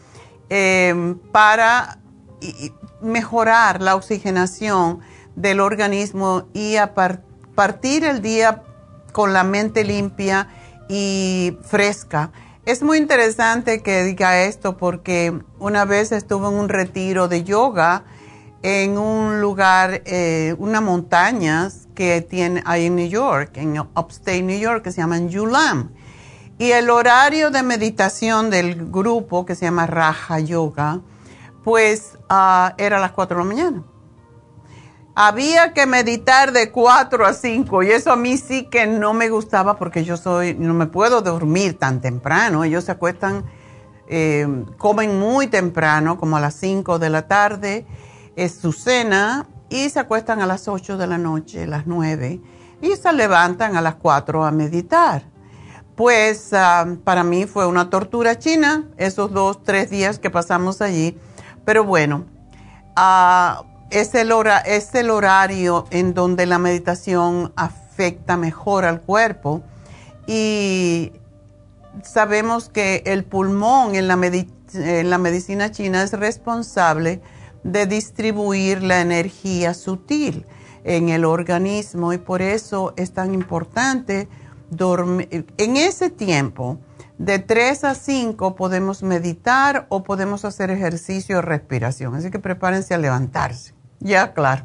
em, 0.50 1.18
para 1.33 2.00
mejorar 3.00 3.81
la 3.81 3.94
oxigenación 3.94 5.00
del 5.37 5.61
organismo 5.61 6.48
y 6.52 6.76
a 6.76 6.94
partir 6.94 8.04
el 8.04 8.20
día 8.20 8.62
con 9.12 9.33
la 9.33 9.44
mente 9.44 9.85
limpia 9.85 10.48
y 10.88 11.57
fresca. 11.62 12.33
Es 12.66 12.83
muy 12.83 12.98
interesante 12.98 13.83
que 13.83 14.04
diga 14.04 14.42
esto 14.42 14.76
porque 14.76 15.40
una 15.59 15.85
vez 15.85 16.12
estuve 16.12 16.48
en 16.48 16.54
un 16.54 16.68
retiro 16.68 17.28
de 17.28 17.44
yoga 17.44 18.04
en 18.62 18.99
un 18.99 19.40
lugar, 19.40 20.03
eh, 20.05 20.55
una 20.59 20.81
montaña 20.81 21.68
que 21.94 22.21
tiene 22.23 22.62
ahí 22.66 22.87
en 22.87 22.97
New 22.97 23.09
York, 23.09 23.53
en 23.55 23.79
Upstate 23.79 24.42
New 24.42 24.59
York, 24.59 24.83
que 24.83 24.92
se 24.92 25.01
llaman 25.01 25.29
Yulam. 25.29 25.90
Y 26.59 26.73
el 26.73 26.90
horario 26.90 27.51
de 27.51 27.62
meditación 27.62 28.51
del 28.51 28.90
grupo, 28.90 29.47
que 29.47 29.55
se 29.55 29.64
llama 29.64 29.87
Raja 29.87 30.40
Yoga, 30.40 31.01
pues 31.62 32.18
ah, 32.29 32.75
era 32.79 32.97
a 32.97 33.01
las 33.01 33.12
4 33.12 33.37
de 33.37 33.44
la 33.44 33.49
mañana. 33.49 33.85
Había 35.14 35.73
que 35.73 35.87
meditar 35.87 36.53
de 36.53 36.71
4 36.71 37.27
a 37.27 37.33
5 37.33 37.83
y 37.83 37.90
eso 37.90 38.12
a 38.12 38.16
mí 38.16 38.37
sí 38.38 38.64
que 38.64 38.87
no 38.87 39.14
me 39.14 39.29
gustaba 39.29 39.77
porque 39.77 40.05
yo 40.05 40.16
soy, 40.16 40.55
no 40.55 40.75
me 40.75 40.87
puedo 40.87 41.23
dormir 41.23 41.79
tan 41.79 42.01
temprano. 42.01 42.64
Ellos 42.64 42.85
se 42.85 42.92
acuestan, 42.92 43.44
eh, 44.09 44.47
comen 44.79 45.18
muy 45.18 45.49
temprano, 45.49 46.18
como 46.18 46.37
a 46.37 46.40
las 46.40 46.55
5 46.55 46.99
de 46.99 47.11
la 47.11 47.27
tarde 47.29 47.87
es 48.38 48.55
su 48.55 48.72
cena 48.72 49.46
y 49.68 49.90
se 49.90 49.98
acuestan 49.98 50.40
a 50.40 50.46
las 50.46 50.68
8 50.68 50.96
de 50.96 51.07
la 51.09 51.18
noche, 51.18 51.66
las 51.66 51.87
9, 51.87 52.40
y 52.81 52.96
se 52.96 53.12
levantan 53.12 53.77
a 53.77 53.83
las 53.83 53.96
4 53.96 54.44
a 54.44 54.53
meditar. 54.53 55.24
Pues 55.96 56.53
ah, 56.53 56.87
para 57.03 57.24
mí 57.24 57.46
fue 57.46 57.66
una 57.66 57.90
tortura 57.90 58.38
china 58.38 58.85
esos 58.96 59.33
dos, 59.33 59.64
tres 59.64 59.90
días 59.90 60.20
que 60.20 60.31
pasamos 60.31 60.81
allí, 60.81 61.18
pero 61.64 61.83
bueno, 61.83 62.27
es, 63.90 64.14
el 64.14 64.33
es 64.64 64.94
el 64.94 65.11
horario 65.11 65.87
en 65.90 66.14
donde 66.14 66.46
la 66.46 66.59
meditación 66.59 67.53
afecta 67.57 68.37
mejor 68.37 68.85
al 68.85 69.01
cuerpo 69.01 69.62
y 70.29 71.11
sabemos 72.05 72.68
que 72.68 73.03
el 73.05 73.24
pulmón 73.24 73.96
en 73.96 74.07
la, 74.07 74.14
en 74.74 75.11
la 75.11 75.18
medicina 75.18 75.72
china 75.72 76.05
es 76.05 76.12
responsable 76.12 77.20
de 77.72 77.87
distribuir 77.87 78.83
la 78.83 79.00
energía 79.00 79.74
sutil 79.74 80.46
en 80.85 81.11
el 81.11 81.24
organismo 81.24 82.12
y 82.12 82.18
por 82.18 82.40
eso 82.40 82.94
es 82.96 83.12
tan 83.12 83.35
importante 83.35 84.28
dormir. 84.70 85.46
En 85.59 85.76
ese 85.76 86.11
tiempo 86.11 86.78
De 87.18 87.40
3 87.40 87.83
a 87.83 87.94
5 87.96 88.54
podemos 88.54 89.02
meditar 89.02 89.87
o 89.88 90.04
podemos 90.04 90.44
hacer 90.44 90.70
ejercicio 90.70 91.37
de 91.37 91.42
respiración. 91.42 92.14
Así 92.14 92.31
que 92.31 92.38
prepárense 92.38 92.94
a 92.94 92.98
levantarse. 92.98 93.74
Ya, 93.98 94.33
claro. 94.35 94.64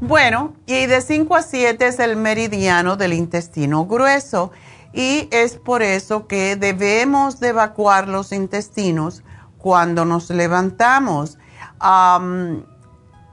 Bueno, 0.00 0.54
y 0.66 0.86
de 0.86 1.00
5 1.00 1.36
a 1.36 1.42
7 1.42 1.86
es 1.86 2.00
el 2.00 2.16
meridiano 2.16 2.96
del 2.96 3.12
intestino 3.12 3.86
grueso 3.86 4.50
y 4.92 5.28
es 5.30 5.56
por 5.56 5.82
eso 5.82 6.26
que 6.26 6.56
debemos 6.56 7.38
de 7.38 7.50
evacuar 7.50 8.08
los 8.08 8.32
intestinos 8.32 9.22
cuando 9.58 10.04
nos 10.04 10.30
levantamos. 10.30 11.38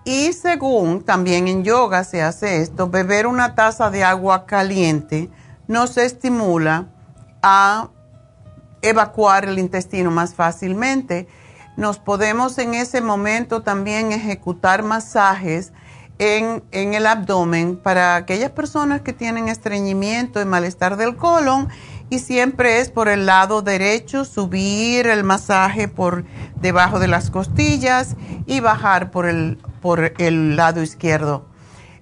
Y 0.05 0.34
según 0.34 1.03
también 1.03 1.47
en 1.47 1.63
yoga 1.63 2.03
se 2.03 2.21
hace 2.21 2.62
esto, 2.62 2.89
beber 2.89 3.27
una 3.27 3.55
taza 3.55 3.89
de 3.89 4.03
agua 4.03 4.45
caliente 4.45 5.29
nos 5.67 5.97
estimula 5.97 6.88
a 7.41 7.89
evacuar 8.81 9.45
el 9.45 9.60
intestino 9.60 10.12
más 10.12 10.36
fácilmente. 10.36 11.27
Nos 11.75 11.97
podemos 11.97 12.58
en 12.58 12.75
ese 12.75 13.01
momento 13.01 13.62
también 13.62 14.12
ejecutar 14.12 14.84
masajes 14.84 15.73
en, 16.17 16.63
el 16.71 17.05
abdomen 17.05 17.75
para 17.75 18.15
aquellas 18.15 18.51
personas 18.51 19.01
que 19.01 19.12
tienen 19.12 19.49
estreñimiento 19.49 20.41
y 20.41 20.45
malestar 20.45 20.95
del 20.97 21.17
colon 21.17 21.67
y 22.10 22.20
siempre 22.20 22.80
es 22.80 22.89
por 22.89 23.08
el 23.08 23.26
lado 23.26 23.62
derecho, 23.62 24.26
subir 24.26 25.08
el 25.08 25.24
masaje 25.24 25.88
por 25.88 26.26
debajo 26.56 27.00
de 27.00 27.08
las 27.08 27.32
costillas 27.32 28.15
y 28.46 28.60
bajar 28.60 29.12
por 29.12 29.26
el, 29.26 29.58
por 29.82 30.13
el 30.20 30.56
lado 30.56 30.82
izquierdo. 30.82 31.46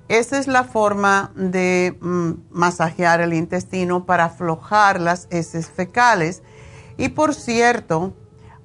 Esa 0.10 0.38
es 0.38 0.48
la 0.48 0.66
forma 0.66 1.32
de 1.36 1.98
mm, 2.02 2.32
masajear 2.52 3.22
el 3.22 3.34
intestino 3.34 4.06
para 4.06 4.26
aflojar 4.26 5.00
las 5.00 5.28
heces 5.32 5.70
fecales. 5.70 6.44
Y 6.98 7.10
por 7.10 7.34
cierto, 7.34 8.13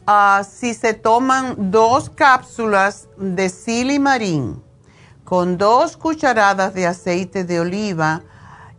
ah, 0.07 0.43
si 0.49 0.75
se 0.75 0.95
toman 0.95 1.71
dos 1.71 2.11
cápsulas 2.11 3.09
de 3.17 3.49
silimarín 3.49 4.63
con 5.25 5.59
dos 5.59 5.97
cucharadas 5.97 6.75
de 6.75 6.87
aceite 6.87 7.45
de 7.45 7.61
oliva 7.61 8.23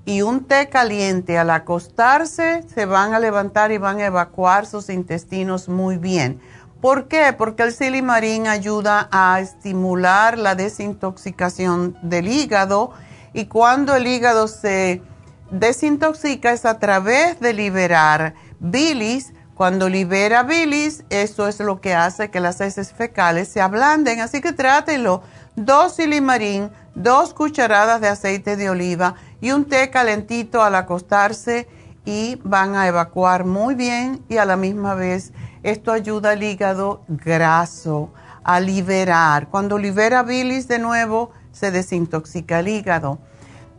y 0.09 0.23
un 0.23 0.45
té 0.45 0.69
caliente 0.69 1.37
al 1.37 1.51
acostarse, 1.51 2.63
se 2.73 2.87
van 2.87 3.13
a 3.13 3.19
levantar 3.19 3.71
y 3.71 3.77
van 3.77 3.99
a 3.99 4.07
evacuar 4.07 4.65
sus 4.65 4.89
intestinos 4.89 5.69
muy 5.69 5.97
bien. 5.97 6.41
¿Por 6.81 7.07
qué? 7.07 7.31
Porque 7.37 7.61
el 7.61 7.73
silimarín 7.73 8.47
ayuda 8.47 9.07
a 9.11 9.39
estimular 9.39 10.39
la 10.39 10.55
desintoxicación 10.55 11.95
del 12.01 12.27
hígado 12.27 12.89
y 13.33 13.45
cuando 13.45 13.95
el 13.95 14.07
hígado 14.07 14.47
se 14.47 15.03
desintoxica 15.51 16.53
es 16.53 16.65
a 16.65 16.79
través 16.79 17.39
de 17.39 17.53
liberar 17.53 18.33
bilis 18.59 19.31
cuando 19.59 19.89
libera 19.89 20.43
bilis, 20.43 21.03
eso 21.09 21.49
es 21.49 21.59
lo 21.59 21.81
que 21.81 21.93
hace 21.93 22.31
que 22.31 22.39
las 22.39 22.61
heces 22.61 22.93
fecales 22.93 23.49
se 23.49 23.59
ablanden. 23.59 24.21
Así 24.21 24.39
que 24.39 24.53
trátelo. 24.53 25.21
Dos 25.57 25.97
silimarín, 25.97 26.71
dos 26.95 27.33
cucharadas 27.33 27.99
de 27.99 28.07
aceite 28.07 28.55
de 28.55 28.69
oliva 28.69 29.15
y 29.41 29.51
un 29.51 29.65
té 29.65 29.89
calentito 29.89 30.61
al 30.61 30.75
acostarse 30.75 31.67
y 32.05 32.39
van 32.43 32.75
a 32.75 32.87
evacuar 32.87 33.45
muy 33.45 33.75
bien 33.75 34.23
y 34.29 34.37
a 34.37 34.45
la 34.45 34.55
misma 34.55 34.95
vez 34.95 35.31
esto 35.63 35.91
ayuda 35.91 36.31
al 36.31 36.43
hígado 36.43 37.03
graso 37.07 38.11
a 38.43 38.59
liberar. 38.59 39.49
Cuando 39.49 39.77
libera 39.77 40.23
bilis 40.23 40.67
de 40.67 40.79
nuevo, 40.79 41.31
se 41.51 41.71
desintoxica 41.71 42.59
el 42.59 42.69
hígado. 42.69 43.19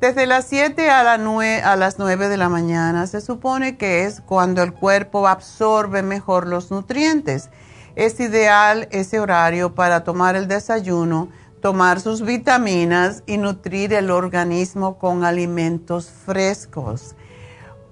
Desde 0.00 0.26
las 0.26 0.46
7 0.46 0.90
a, 0.90 1.00
a 1.00 1.76
las 1.76 1.98
9 1.98 2.28
de 2.28 2.36
la 2.36 2.48
mañana 2.48 3.06
se 3.06 3.20
supone 3.20 3.76
que 3.76 4.04
es 4.04 4.20
cuando 4.20 4.62
el 4.62 4.72
cuerpo 4.72 5.28
absorbe 5.28 6.02
mejor 6.02 6.46
los 6.46 6.70
nutrientes. 6.70 7.50
Es 7.96 8.18
ideal 8.20 8.88
ese 8.92 9.20
horario 9.20 9.74
para 9.74 10.04
tomar 10.04 10.36
el 10.36 10.48
desayuno, 10.48 11.28
tomar 11.60 12.00
sus 12.00 12.22
vitaminas 12.22 13.22
y 13.26 13.36
nutrir 13.36 13.92
el 13.92 14.10
organismo 14.10 14.98
con 14.98 15.24
alimentos 15.24 16.10
frescos. 16.10 17.14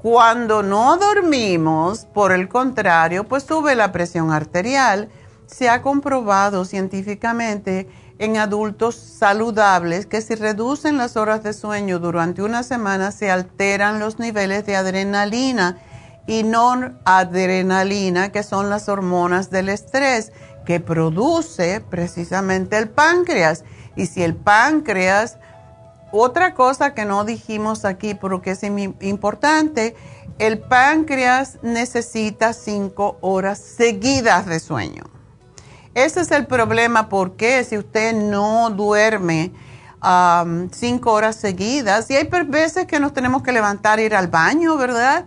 Cuando 0.00 0.62
no 0.62 0.96
dormimos, 0.96 2.06
por 2.06 2.32
el 2.32 2.48
contrario, 2.48 3.24
pues 3.24 3.42
sube 3.42 3.74
la 3.74 3.90
presión 3.92 4.30
arterial. 4.32 5.08
Se 5.46 5.68
ha 5.68 5.82
comprobado 5.82 6.64
científicamente 6.64 7.88
en 8.18 8.36
adultos 8.36 8.94
saludables 8.94 10.06
que 10.06 10.20
si 10.20 10.34
reducen 10.34 10.98
las 10.98 11.16
horas 11.16 11.42
de 11.42 11.52
sueño 11.52 11.98
durante 11.98 12.42
una 12.42 12.62
semana 12.62 13.12
se 13.12 13.30
alteran 13.30 13.98
los 13.98 14.18
niveles 14.18 14.66
de 14.66 14.76
adrenalina 14.76 15.78
y 16.26 16.42
noradrenalina, 16.42 18.30
que 18.30 18.42
son 18.42 18.70
las 18.70 18.88
hormonas 18.88 19.50
del 19.50 19.68
estrés 19.68 20.32
que 20.68 20.80
produce 20.80 21.80
precisamente 21.80 22.76
el 22.76 22.90
páncreas. 22.90 23.64
Y 23.96 24.04
si 24.04 24.22
el 24.22 24.34
páncreas, 24.34 25.38
otra 26.12 26.52
cosa 26.52 26.92
que 26.92 27.06
no 27.06 27.24
dijimos 27.24 27.86
aquí, 27.86 28.14
pero 28.14 28.42
que 28.42 28.50
es 28.50 28.62
importante, 28.62 29.96
el 30.38 30.58
páncreas 30.58 31.56
necesita 31.62 32.52
cinco 32.52 33.16
horas 33.22 33.58
seguidas 33.58 34.44
de 34.44 34.60
sueño. 34.60 35.04
Ese 35.94 36.20
es 36.20 36.30
el 36.32 36.44
problema 36.44 37.08
porque 37.08 37.64
si 37.64 37.78
usted 37.78 38.12
no 38.14 38.68
duerme 38.68 39.52
cinco 40.70 41.12
horas 41.12 41.36
seguidas, 41.36 42.10
y 42.10 42.16
hay 42.16 42.28
veces 42.46 42.84
que 42.84 43.00
nos 43.00 43.14
tenemos 43.14 43.42
que 43.42 43.52
levantar 43.52 44.00
ir 44.00 44.14
al 44.14 44.28
baño, 44.28 44.76
¿verdad? 44.76 45.24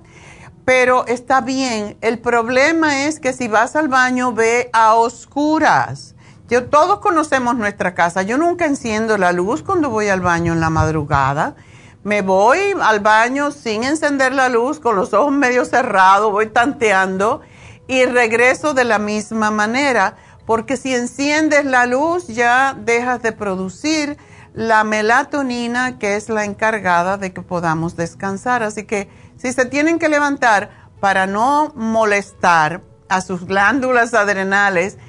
Pero 0.73 1.05
está 1.05 1.41
bien. 1.41 1.97
El 1.99 2.19
problema 2.19 3.03
es 3.03 3.19
que 3.19 3.33
si 3.33 3.49
vas 3.49 3.75
al 3.75 3.89
baño, 3.89 4.31
ve 4.31 4.69
a 4.71 4.95
oscuras. 4.95 6.15
Yo, 6.49 6.67
todos 6.69 6.99
conocemos 6.99 7.57
nuestra 7.57 7.93
casa. 7.93 8.21
Yo 8.21 8.37
nunca 8.37 8.67
enciendo 8.67 9.17
la 9.17 9.33
luz 9.33 9.63
cuando 9.63 9.89
voy 9.89 10.07
al 10.07 10.21
baño 10.21 10.53
en 10.53 10.61
la 10.61 10.69
madrugada. 10.69 11.57
Me 12.05 12.21
voy 12.21 12.57
al 12.81 13.01
baño 13.01 13.51
sin 13.51 13.83
encender 13.83 14.31
la 14.31 14.47
luz, 14.47 14.79
con 14.79 14.95
los 14.95 15.13
ojos 15.13 15.33
medio 15.33 15.65
cerrados, 15.65 16.31
voy 16.31 16.47
tanteando 16.47 17.41
y 17.89 18.05
regreso 18.05 18.73
de 18.73 18.85
la 18.85 18.97
misma 18.97 19.51
manera 19.51 20.15
porque 20.45 20.77
si 20.77 20.95
enciendes 20.95 21.65
la 21.65 21.85
luz 21.85 22.27
ya 22.27 22.77
dejas 22.79 23.21
de 23.21 23.33
producir 23.33 24.17
la 24.53 24.85
melatonina 24.85 25.99
que 25.99 26.15
es 26.15 26.29
la 26.29 26.45
encargada 26.45 27.17
de 27.17 27.33
que 27.33 27.41
podamos 27.41 27.97
descansar. 27.97 28.63
Así 28.63 28.85
que 28.85 29.09
si 29.41 29.53
se 29.53 29.65
tienen 29.65 29.97
que 29.97 30.07
levantar 30.07 30.69
para 30.99 31.25
no 31.25 31.73
molestar 31.75 32.81
a 33.09 33.21
sus 33.21 33.45
glándulas 33.45 34.13
adrenales, 34.13 34.99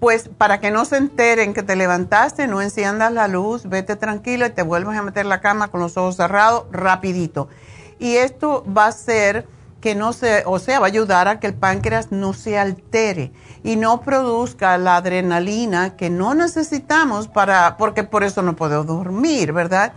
pues 0.00 0.28
para 0.28 0.60
que 0.60 0.70
no 0.70 0.86
se 0.86 0.96
enteren 0.96 1.52
que 1.52 1.62
te 1.62 1.76
levantaste, 1.76 2.46
no 2.46 2.62
enciendas 2.62 3.12
la 3.12 3.28
luz, 3.28 3.68
vete 3.68 3.96
tranquilo 3.96 4.46
y 4.46 4.50
te 4.50 4.62
vuelves 4.62 4.96
a 4.96 5.02
meter 5.02 5.26
la 5.26 5.42
cama 5.42 5.68
con 5.68 5.80
los 5.80 5.96
ojos 5.98 6.16
cerrados 6.16 6.64
rapidito. 6.72 7.48
Y 7.98 8.16
esto 8.16 8.64
va 8.66 8.86
a 8.86 8.92
ser 8.92 9.46
que 9.82 9.94
no 9.94 10.14
se, 10.14 10.42
o 10.46 10.58
sea, 10.58 10.80
va 10.80 10.86
a 10.86 10.88
ayudar 10.88 11.28
a 11.28 11.38
que 11.38 11.46
el 11.46 11.54
páncreas 11.54 12.10
no 12.10 12.32
se 12.32 12.58
altere 12.58 13.30
y 13.62 13.76
no 13.76 14.00
produzca 14.00 14.78
la 14.78 14.96
adrenalina 14.96 15.96
que 15.96 16.08
no 16.08 16.34
necesitamos 16.34 17.28
para, 17.28 17.76
porque 17.76 18.04
por 18.04 18.24
eso 18.24 18.40
no 18.40 18.56
puedo 18.56 18.84
dormir, 18.84 19.52
¿verdad? 19.52 19.92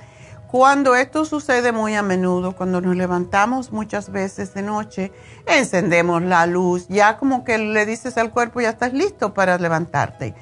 Cuando 0.52 0.96
esto 0.96 1.26
sucede 1.26 1.72
muy 1.72 1.96
a 1.96 2.02
menudo, 2.02 2.56
cuando 2.56 2.82
nos 2.82 2.96
levantamos 2.96 3.72
muchas 3.72 4.12
veces 4.12 4.54
de 4.54 4.64
noche, 4.64 5.12
encendemos 5.46 6.24
la 6.24 6.46
luz, 6.46 6.88
ya 6.88 7.18
como 7.18 7.44
que 7.44 7.58
le 7.58 7.86
dices 7.86 8.18
al 8.18 8.32
cuerpo, 8.32 8.62
ya 8.62 8.70
estás 8.70 8.94
listo 8.94 9.34
para 9.34 9.58
levantarte. 9.58 10.34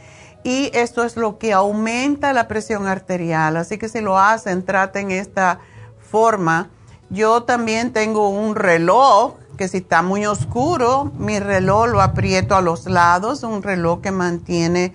Y 0.44 0.72
esto 0.74 1.04
es 1.04 1.18
lo 1.18 1.38
que 1.38 1.52
aumenta 1.52 2.32
la 2.32 2.48
presión 2.48 2.88
arterial, 2.88 3.58
así 3.58 3.78
que 3.78 3.90
si 3.90 4.00
lo 4.00 4.18
hacen, 4.18 4.64
traten 4.64 5.12
esta 5.12 5.60
forma 6.00 6.70
yo 7.10 7.44
también 7.44 7.94
tengo 7.94 8.30
un 8.30 8.56
reloj 8.56 9.36
que 9.58 9.68
si 9.68 9.78
está 9.78 10.02
muy 10.02 10.26
oscuro, 10.26 11.12
mi 11.18 11.40
reloj 11.40 11.88
lo 11.88 12.02
aprieto 12.02 12.56
a 12.56 12.62
los 12.62 12.86
lados, 12.86 13.44
un 13.44 13.64
reloj 13.64 14.02
que 14.02 14.12
mantiene, 14.12 14.94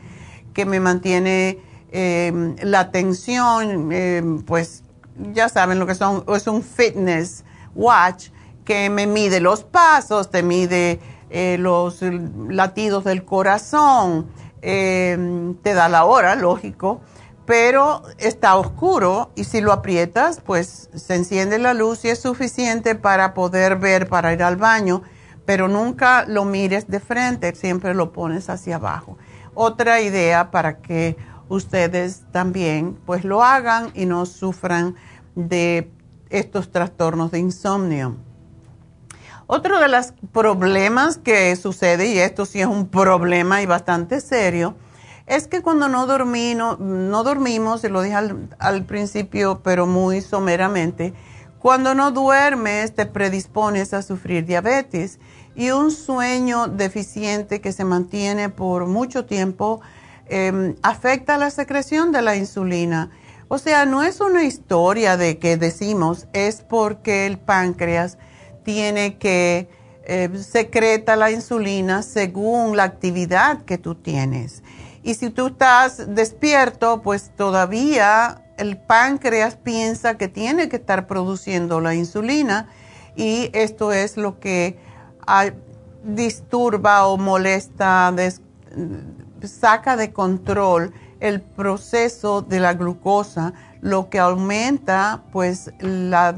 que 0.53 0.67
me 0.67 0.79
mantiene 0.79 1.59
em, 1.91 2.55
la 2.63 2.91
tensión, 2.91 3.91
em, 3.93 4.43
pues 4.43 4.85
ya 5.33 5.49
saben 5.49 5.79
lo 5.79 5.87
que 5.87 5.95
son, 5.95 6.25
es 6.35 6.47
un 6.47 6.63
fitness 6.63 7.45
watch 7.75 8.29
que 8.65 8.91
me 8.91 9.07
mide 9.07 9.41
los 9.41 9.65
pasos, 9.65 10.31
te 10.31 10.43
mide 10.43 11.01
eh, 11.31 11.57
los 11.59 12.01
latidos 12.49 13.05
del 13.05 13.25
corazón, 13.25 14.29
em, 14.61 15.55
te 15.57 15.75
da 15.75 15.89
la 15.89 16.05
hora, 16.05 16.35
lógico 16.35 17.01
pero 17.45 18.03
está 18.19 18.57
oscuro 18.57 19.31
y 19.35 19.45
si 19.45 19.61
lo 19.61 19.73
aprietas, 19.73 20.41
pues 20.41 20.89
se 20.95 21.15
enciende 21.15 21.59
la 21.59 21.75
luz 21.75 22.05
y 22.05 22.09
es 22.09 22.21
suficiente 22.21 22.95
para 22.95 23.35
poder 23.35 23.77
ver, 23.77 24.09
para 24.09 24.33
ir 24.33 24.43
al 24.43 24.57
baño, 24.57 25.03
pero 25.45 25.69
nunca 25.69 26.25
lo 26.27 26.45
mires 26.45 26.89
de 26.89 27.01
frente, 27.01 27.55
siempre 27.55 27.95
lo 27.95 28.13
pones 28.13 28.49
hacia 28.49 28.77
abajo. 28.77 29.19
Otra 29.55 30.01
idea 30.01 30.51
para 30.51 30.79
que 30.79 31.17
ustedes 31.53 32.23
también 32.33 32.99
pues 33.05 33.25
lo 33.25 33.43
hagan 33.43 33.91
y 33.95 34.07
no 34.07 34.25
sufran 34.25 34.97
de 35.35 35.91
estos 36.31 36.71
trastornos 36.71 37.31
de 37.31 37.41
insomnio. 37.41 38.17
Otro 39.47 39.79
de 39.79 39.89
los 39.89 40.15
problemas 40.33 41.19
que 41.19 41.55
sucede, 41.57 42.07
y 42.07 42.19
esto 42.19 42.47
sí 42.47 42.61
es 42.61 42.67
un 42.67 42.89
problema 42.89 43.61
y 43.61 43.67
bastante 43.67 44.23
serio, 44.23 44.77
es 45.27 45.47
que 45.47 45.61
cuando 45.61 45.89
no, 45.89 46.07
dormí, 46.07 46.55
no, 46.55 46.77
dormimos, 47.23 47.85
y 47.85 47.89
lo 47.89 48.01
dije 48.01 48.17
al, 48.59 48.85
principio, 48.85 49.61
pero 49.63 49.87
muy 49.87 50.23
someramente, 50.23 51.13
cuando 51.59 51.95
no 51.95 52.13
duermes 52.13 52.95
te 52.95 53.05
predispones 53.05 53.93
a 53.93 54.01
sufrir 54.01 54.47
diabetes 54.47 55.19
y 55.55 55.71
un 55.71 55.91
sueño 55.91 56.67
deficiente 56.67 57.61
que 57.61 57.73
se 57.73 57.85
mantiene 57.85 58.49
por 58.49 58.87
mucho 58.87 59.27
tiempo 59.27 59.83
em, 60.33 60.77
afecta 60.83 61.37
la 61.37 61.51
secreción 61.51 62.11
de 62.11 62.23
la 62.23 62.37
insulina. 62.37 63.11
O 63.49 63.59
sea, 63.59 63.85
no 63.85 64.03
es 64.03 64.21
una 64.21 64.45
historia 64.45 65.19
de 65.19 65.39
que 65.39 65.59
decimos, 65.59 66.27
es 66.33 66.63
porque 66.63 67.27
el 67.27 67.39
páncreas 67.39 68.17
tiene 68.65 69.19
que 69.19 69.69
eh, 70.05 70.31
secreta 70.41 71.17
la 71.17 71.31
insulina 71.31 72.03
según 72.03 72.79
la 72.79 72.85
actividad 72.85 73.63
que 73.67 73.77
tú 73.77 73.95
tienes. 73.95 74.63
Y 75.03 75.15
si 75.15 75.29
tú 75.29 75.49
estás 75.49 76.15
despierto, 76.15 77.03
pues 77.03 77.31
todavía 77.37 78.43
el 78.57 78.79
páncreas 78.79 79.57
piensa 79.57 80.17
que 80.17 80.29
tiene 80.29 80.71
que 80.71 80.77
estar 80.77 81.07
produciendo 81.07 81.81
la 81.81 81.95
insulina 81.95 82.69
y 83.17 83.51
esto 83.53 83.93
es 83.93 84.17
lo 84.17 84.41
que 84.41 84.79
ah, 85.27 85.51
disturba 86.05 87.07
o 87.07 87.19
molesta, 87.19 88.15
saca 89.47 89.97
de 89.97 90.13
control 90.13 90.93
el 91.21 91.41
proceso 91.41 92.43
de 92.43 92.61
la 92.61 92.75
glucosa, 92.75 93.53
lo 93.81 94.11
que 94.11 94.19
aumenta 94.19 95.23
pues 95.33 95.73
la, 95.79 96.37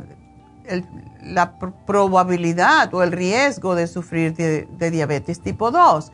la 1.23 1.59
probabilidad 1.87 2.93
o 2.95 3.03
el 3.03 3.13
riesgo 3.13 3.75
de 3.75 3.87
sufrir 3.87 4.35
de, 4.35 4.69
de 4.71 4.91
diabetes 4.91 5.41
tipo 5.41 5.71
2. 5.71 6.13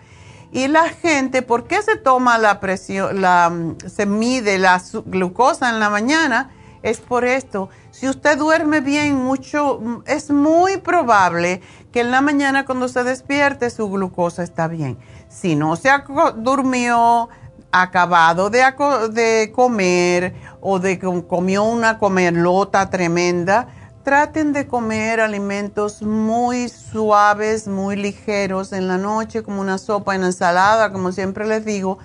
Y 0.53 0.69
la 0.69 0.89
gente, 0.89 1.43
¿por 1.43 1.67
qué 1.67 1.81
se 1.83 1.97
toma 1.97 2.39
la 2.39 2.59
presión, 2.59 3.21
la, 3.21 3.53
se 3.87 4.07
mide 4.07 4.59
la 4.59 4.83
glucosa 5.05 5.71
en 5.71 5.79
la 5.79 5.91
mañana? 5.91 6.51
Es 6.83 7.01
por 7.01 7.25
esto. 7.25 7.69
Si 7.91 8.09
usted 8.09 8.39
duerme 8.39 8.81
bien 8.81 9.17
mucho, 9.17 10.03
es 10.07 10.31
muy 10.31 10.79
probable 10.79 11.61
que 11.93 12.01
en 12.01 12.11
la 12.11 12.21
mañana 12.21 12.65
cuando 12.65 12.89
se 12.89 13.05
despierte 13.05 13.71
su 13.71 13.91
glucosa 13.91 14.43
está 14.43 14.69
bien. 14.69 14.99
Si 15.29 15.57
no 15.57 15.77
se 15.77 15.91
durmió, 16.37 17.29
acabado 17.73 18.51
de, 18.51 18.65
de 19.13 19.53
comer 19.55 20.35
o 20.61 20.79
de 20.79 20.99
comió 20.99 21.63
una 21.65 21.99
comerlota 21.99 22.91
tremenda, 22.91 23.69
Traten 24.03 24.55
de 24.55 24.67
comer 24.67 25.21
alimentos 25.21 26.01
muy 26.01 26.71
suaves, 26.71 27.69
muy 27.69 27.97
ligeros 27.97 28.73
en 28.73 28.89
la 28.89 28.97
noche, 28.97 29.43
como 29.43 29.61
una 29.61 29.77
sopa 29.77 30.15
en 30.15 30.25
ensalada, 30.25 30.91
como 30.91 31.13
siempre 31.13 31.47
les 31.47 31.67
digo, 31.67 31.99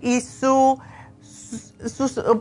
y 0.00 0.20
su, 0.20 0.78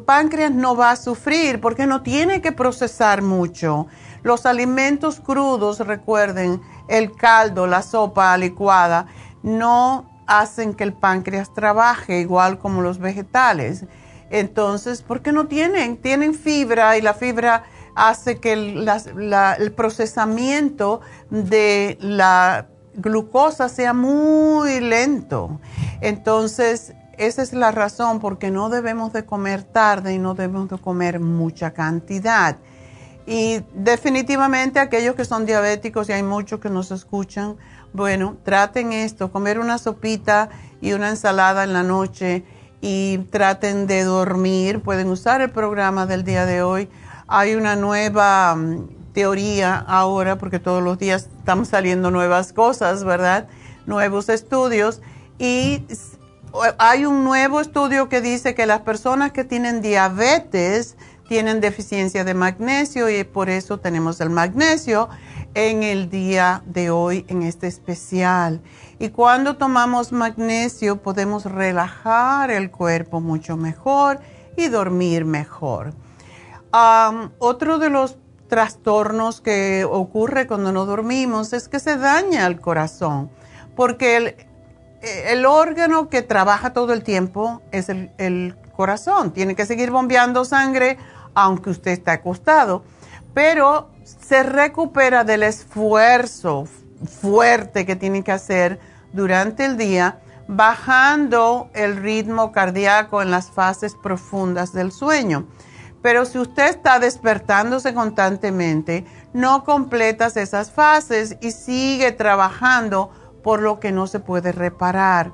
páncreas 0.05 0.51
no 0.51 0.75
va 0.75 0.91
a 0.91 0.95
sufrir 0.95 1.59
porque 1.61 1.85
no 1.85 2.01
tiene 2.01 2.41
que 2.41 2.51
procesar 2.51 3.21
mucho. 3.21 3.87
Los 4.23 4.45
alimentos 4.45 5.19
crudos, 5.19 5.79
recuerden, 5.79 6.61
el 6.87 7.15
caldo, 7.15 7.67
la 7.67 7.81
sopa 7.81 8.37
licuada, 8.37 9.07
no 9.43 10.09
hacen 10.27 10.73
que 10.73 10.83
el 10.83 10.93
páncreas 10.93 11.53
trabaje 11.53 12.19
igual 12.19 12.59
como 12.59 12.81
los 12.81 12.99
vegetales. 12.99 13.85
Entonces, 14.29 15.01
¿por 15.01 15.21
qué 15.21 15.31
no 15.31 15.47
tienen? 15.47 15.97
Tienen 15.97 16.33
fibra 16.33 16.97
y 16.97 17.01
la 17.01 17.13
fibra 17.13 17.63
hace 17.95 18.39
que 18.39 18.53
el, 18.53 19.73
procesamiento 19.75 21.01
de 21.29 21.97
la 21.99 22.67
glucosa 22.93 23.69
sea 23.69 23.93
muy 23.93 24.79
lento. 24.79 25.59
Entonces, 26.01 26.93
esa 27.19 27.41
es 27.41 27.53
la 27.53 27.71
razón 27.71 28.19
porque 28.19 28.49
no 28.49 28.69
debemos 28.69 29.13
de 29.13 29.25
comer 29.25 29.63
tarde 29.63 30.13
y 30.13 30.19
no 30.19 30.33
debemos 30.33 30.69
de 30.69 30.77
comer 30.77 31.19
mucha 31.19 31.71
cantidad. 31.71 32.57
Y 33.27 33.61
definitivamente 33.75 34.79
aquellos 34.79 35.13
que 35.15 35.25
son 35.25 35.45
diabéticos, 35.45 36.09
y 36.09 36.13
hay 36.13 36.23
muchos 36.23 36.59
que 36.59 36.69
nos 36.69 36.89
escuchan, 36.89 37.57
bueno, 37.93 38.37
traten 38.43 38.91
esto, 38.91 39.31
comer 39.31 39.59
una 39.59 39.77
sopita 39.77 40.49
y 40.81 40.93
una 40.93 41.09
ensalada 41.09 41.63
en 41.63 41.73
la 41.73 41.83
noche 41.83 42.43
y 42.81 43.19
traten 43.29 43.85
de 43.85 44.03
dormir. 44.03 44.81
Pueden 44.81 45.09
usar 45.09 45.41
el 45.41 45.51
programa 45.51 46.07
del 46.07 46.23
día 46.23 46.45
de 46.47 46.63
hoy 46.63 46.89
hay 47.29 47.53
una 47.53 47.75
nueva 47.75 48.55
mm, 48.55 49.13
teoría 49.13 49.77
ahora, 49.77 50.37
porque 50.37 50.59
todos 50.59 50.83
los 50.83 50.97
días 50.97 51.29
están 51.37 51.65
saliendo 51.65 52.09
nuevas 52.09 52.53
cosas, 52.53 53.03
¿verdad? 53.03 53.47
Nuevos 53.85 54.29
estudios. 54.29 55.01
Y 55.37 55.83
hay 56.77 57.05
un 57.05 57.23
nuevo 57.23 57.61
estudio 57.61 58.09
que 58.09 58.21
dice 58.21 58.55
que 58.55 58.65
las 58.65 58.81
personas 58.81 59.31
que 59.31 59.43
tienen 59.43 59.81
diabetes 59.81 60.97
tienen 61.27 61.61
deficiencia 61.61 62.23
de 62.23 62.33
magnesio 62.33 63.09
y 63.09 63.23
por 63.23 63.49
eso 63.49 63.77
tenemos 63.77 64.19
el 64.19 64.29
magnesio 64.29 65.09
en 65.53 65.83
el 65.83 66.09
día 66.09 66.63
de 66.65 66.89
hoy 66.89 67.25
en 67.27 67.43
este 67.43 67.67
especial. 67.67 68.61
Y 68.97 69.09
cuando 69.09 69.57
tomamos 69.57 70.11
magnesio 70.11 71.01
podemos 71.01 71.45
relajar 71.45 72.51
el 72.51 72.71
cuerpo 72.71 73.21
mucho 73.21 73.57
mejor 73.57 74.19
y 74.57 74.67
dormir 74.67 75.25
mejor 75.25 75.93
otro 76.71 77.79
de 77.79 77.89
los 77.89 78.17
trastornos 78.47 79.41
que 79.41 79.85
ocurre 79.85 80.47
cuando 80.47 80.71
no 80.71 80.85
dormimos 80.85 81.53
es 81.53 81.67
que 81.67 81.79
se 81.79 81.97
daña 81.97 82.47
el 82.47 82.59
corazón, 82.59 83.29
porque 83.75 84.17
el, 84.17 84.35
el 85.01 85.45
órgano 85.45 86.09
que 86.09 86.21
trabaja 86.21 86.73
todo 86.73 86.93
el 86.93 87.03
tiempo 87.03 87.61
es 87.71 87.89
el, 87.89 88.55
corazón. 88.75 89.33
Tiene 89.33 89.55
que 89.55 89.65
seguir 89.65 89.91
bombeando 89.91 90.45
sangre 90.45 90.97
aunque 91.35 91.69
usted 91.69 91.91
esté 91.91 92.11
acostado, 92.11 92.83
pero 93.33 93.89
se 94.03 94.41
recupera 94.41 95.25
del 95.25 95.43
esfuerzo 95.43 96.65
fuerte 97.05 97.85
que 97.85 97.97
tiene 97.97 98.23
que 98.23 98.31
hacer 98.31 98.79
durante 99.11 99.65
el 99.65 99.75
día, 99.75 100.19
bajando 100.47 101.69
el 101.73 101.97
ritmo 101.97 102.53
cardíaco 102.53 103.21
en 103.21 103.31
las 103.31 103.51
fases 103.51 103.95
profundas 103.95 104.71
del 104.71 104.93
sueño. 104.93 105.45
Pero 106.01 106.23
si 106.25 106.39
usted 106.39 106.69
está 106.69 106.99
despertándose 106.99 107.93
constantemente, 107.93 109.05
no 109.33 109.65
completas 109.65 110.37
esas 110.37 110.71
fases 110.71 111.35
y 111.41 111.51
sigue 111.51 112.13
trabajando 112.13 113.11
por 113.49 113.63
lo 113.63 113.79
que 113.79 113.91
no 113.91 114.05
se 114.05 114.19
puede 114.19 114.51
reparar. 114.51 115.31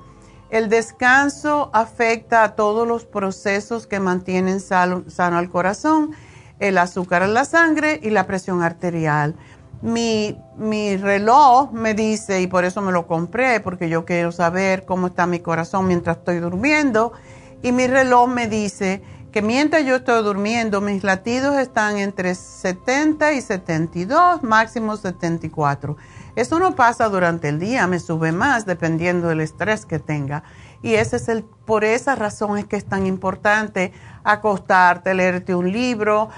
El 0.49 0.69
descanso 0.69 1.69
afecta 1.73 2.45
a 2.45 2.56
todos 2.56 2.88
los 2.88 3.04
procesos 3.04 3.88
que 3.88 3.99
mantienen 3.99 4.62
sano, 4.62 5.04
al 5.17 5.49
corazón, 5.49 6.12
el 6.60 6.78
azúcar 6.78 7.23
en 7.23 7.34
la 7.34 7.43
sangre 7.43 7.99
y 8.01 8.12
la 8.12 8.25
presión 8.25 8.63
arterial. 8.63 9.36
Mi, 9.82 10.41
mi, 10.56 10.95
reloj 10.95 11.73
me 11.73 11.93
dice, 11.93 12.41
y 12.41 12.47
por 12.47 12.63
eso 12.63 12.82
me 12.82 12.93
lo 12.93 13.06
compré, 13.06 13.60
porque 13.60 13.89
yo 13.89 14.06
quiero 14.06 14.32
saber 14.32 14.86
cómo 14.86 15.08
está 15.08 15.28
mi 15.28 15.41
corazón 15.41 15.86
mientras 15.86 16.15
estoy 16.15 16.38
durmiendo, 16.38 17.12
y 17.63 17.73
mi 17.73 17.86
reloj 17.86 18.30
me 18.30 18.47
dice 18.47 19.01
que 19.34 19.41
mientras 19.41 19.84
yo 19.84 19.97
estoy 19.97 20.23
durmiendo, 20.23 20.80
mis 20.80 21.04
latidos 21.04 21.58
están 21.58 21.97
entre 21.97 22.34
70 22.34 23.34
y 23.34 23.41
72, 23.41 24.41
máximo 24.41 24.95
74. 24.95 25.97
Eso 26.36 26.60
no 26.60 26.76
pasa 26.76 27.08
durante 27.08 27.48
el 27.50 27.60
día, 27.60 27.88
me 27.88 28.00
sube 28.00 28.32
más 28.32 28.65
dependiendo 28.65 29.30
del 29.30 29.41
estrés 29.41 29.86
que 29.86 30.00
tenga. 30.00 30.43
Y 30.82 30.95
ese 30.95 31.15
es 31.15 31.30
el, 31.30 31.43
por 31.43 31.84
esa 31.84 32.15
razón 32.15 32.58
es 32.58 32.65
que 32.65 32.76
es 32.76 32.86
tan 32.86 33.08
importante 33.08 33.93
acostarte, 34.24 35.13
leerte 35.13 35.56
un 35.56 35.71
libro, 35.71 36.30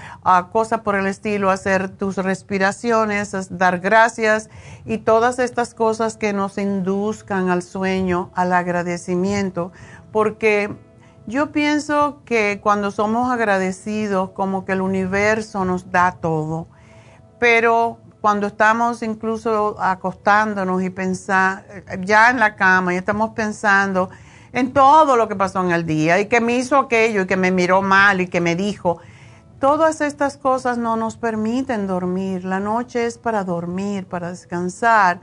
cosas 0.52 0.80
por 0.80 0.94
el 0.94 1.06
estilo, 1.06 1.50
hacer 1.50 1.88
tus 1.88 2.16
respiraciones, 2.16 3.34
dar 3.50 3.80
gracias 3.80 4.50
y 4.86 4.98
todas 4.98 5.38
estas 5.38 5.74
cosas 5.74 6.16
que 6.16 6.32
nos 6.32 6.58
induzcan 6.58 7.50
al 7.50 7.62
sueño, 7.62 8.30
al 8.34 8.52
agradecimiento, 8.52 9.72
porque 10.12 10.74
yo 11.26 11.52
pienso 11.52 12.22
que 12.24 12.60
cuando 12.62 12.90
somos 12.90 13.30
agradecidos, 13.30 14.30
como 14.30 14.64
que 14.64 14.72
el 14.72 14.80
universo 14.80 15.64
nos 15.64 15.90
da 15.90 16.12
todo, 16.12 16.68
pero 17.38 17.98
cuando 18.20 18.46
estamos 18.46 19.02
incluso 19.02 19.76
acostándonos 19.80 20.82
y 20.82 20.90
pensar, 20.90 21.64
ya 22.00 22.30
en 22.30 22.40
la 22.40 22.56
cama 22.56 22.94
y 22.94 22.96
estamos 22.96 23.30
pensando 23.30 24.10
en 24.52 24.72
todo 24.72 25.16
lo 25.16 25.28
que 25.28 25.36
pasó 25.36 25.62
en 25.62 25.70
el 25.70 25.86
día 25.86 26.18
y 26.20 26.26
que 26.26 26.40
me 26.40 26.56
hizo 26.56 26.76
aquello 26.76 27.22
y 27.22 27.26
que 27.26 27.36
me 27.36 27.50
miró 27.50 27.82
mal 27.82 28.20
y 28.20 28.28
que 28.28 28.40
me 28.40 28.56
dijo, 28.56 28.98
todas 29.60 30.00
estas 30.00 30.36
cosas 30.36 30.78
no 30.78 30.96
nos 30.96 31.16
permiten 31.16 31.86
dormir. 31.86 32.44
La 32.44 32.60
noche 32.60 33.06
es 33.06 33.18
para 33.18 33.44
dormir, 33.44 34.06
para 34.06 34.30
descansar 34.30 35.20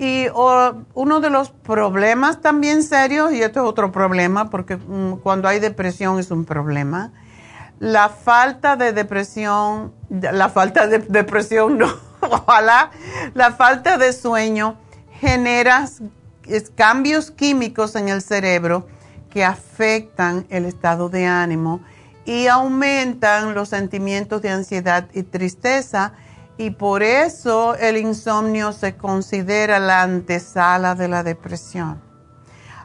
y 0.00 0.28
uno 0.32 1.20
de 1.20 1.28
los 1.28 1.50
problemas 1.50 2.40
también 2.40 2.82
serios, 2.82 3.34
y 3.34 3.42
esto 3.42 3.60
es 3.60 3.66
otro 3.68 3.92
problema, 3.92 4.48
porque 4.48 4.78
mm, 4.78 5.16
cuando 5.22 5.46
hay 5.46 5.60
depresión 5.60 6.18
es 6.18 6.30
un 6.30 6.46
problema, 6.46 7.12
la 7.80 8.08
falta 8.08 8.76
de 8.76 8.94
depresión, 8.94 9.92
la 10.08 10.48
falta 10.48 10.86
de 10.86 11.00
depresión 11.00 11.76
no, 11.76 11.88
ojalá, 12.30 12.90
la 13.34 13.52
falta 13.52 13.98
de 13.98 14.12
sueño 14.12 14.76
genera 15.20 15.88
cambios 16.74 17.30
químicos 17.30 17.94
en 17.96 18.08
el 18.08 18.22
cerebro 18.22 18.86
que 19.30 19.44
afectan 19.44 20.46
el 20.50 20.64
estado 20.64 21.08
de 21.08 21.26
ánimo 21.26 21.80
y 22.24 22.46
aumentan 22.46 23.54
los 23.54 23.68
sentimientos 23.68 24.42
de 24.42 24.50
ansiedad 24.50 25.08
y 25.12 25.22
tristeza 25.22 26.12
y 26.58 26.70
por 26.70 27.02
eso 27.02 27.74
el 27.76 27.96
insomnio 27.96 28.72
se 28.72 28.96
considera 28.96 29.78
la 29.78 30.02
antesala 30.02 30.94
de 30.94 31.08
la 31.08 31.22
depresión. 31.22 32.02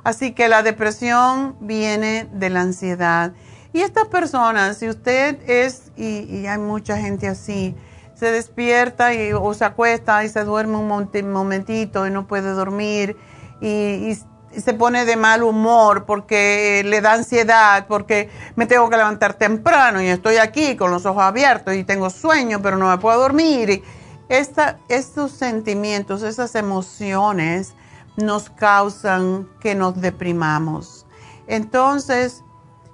Así 0.06 0.34
que 0.34 0.48
la 0.48 0.64
depresión 0.64 1.58
viene 1.60 2.30
de 2.32 2.50
la 2.50 2.62
ansiedad. 2.62 3.34
Y 3.74 3.82
estas 3.82 4.08
personas, 4.08 4.78
si 4.78 4.88
usted 4.88 5.38
es, 5.50 5.92
y, 5.98 6.46
hay 6.46 6.58
mucha 6.60 6.98
gente 6.98 7.28
así, 7.28 7.76
se 8.16 8.32
despierta 8.32 9.14
y, 9.14 9.34
o 9.34 9.54
se 9.54 9.66
acuesta 9.66 10.24
y 10.24 10.30
se 10.30 10.44
duerme 10.44 10.78
un 10.78 11.32
momentito 11.32 12.08
y 12.08 12.12
no 12.12 12.28
puede 12.28 12.52
dormir 12.52 13.18
y 13.62 14.18
se 14.62 14.74
pone 14.74 15.06
de 15.06 15.16
mal 15.16 15.44
humor 15.44 16.06
porque 16.06 16.82
le 16.86 17.02
da 17.02 17.14
ansiedad, 17.14 17.88
porque 17.88 18.30
me 18.56 18.66
tengo 18.66 18.90
que 18.90 18.98
levantar 18.98 19.34
temprano 19.34 20.02
y 20.02 20.08
estoy 20.08 20.38
aquí 20.38 20.76
con 20.76 20.92
los 20.92 21.06
ojos 21.06 21.24
abiertos 21.24 21.76
y 21.76 21.84
tengo 21.84 22.10
sueño, 22.10 22.62
pero 22.62 22.78
no 22.78 22.90
me 22.90 22.98
puedo 22.98 23.20
dormir. 23.20 23.70
Y 23.70 23.84
estos 24.30 25.32
sentimientos, 25.32 26.24
esas 26.24 26.56
emociones 26.56 27.76
nos 28.18 28.50
causan 28.50 29.48
que 29.60 29.76
nos 29.76 30.00
deprimamos. 30.00 31.06
Entonces, 31.48 32.44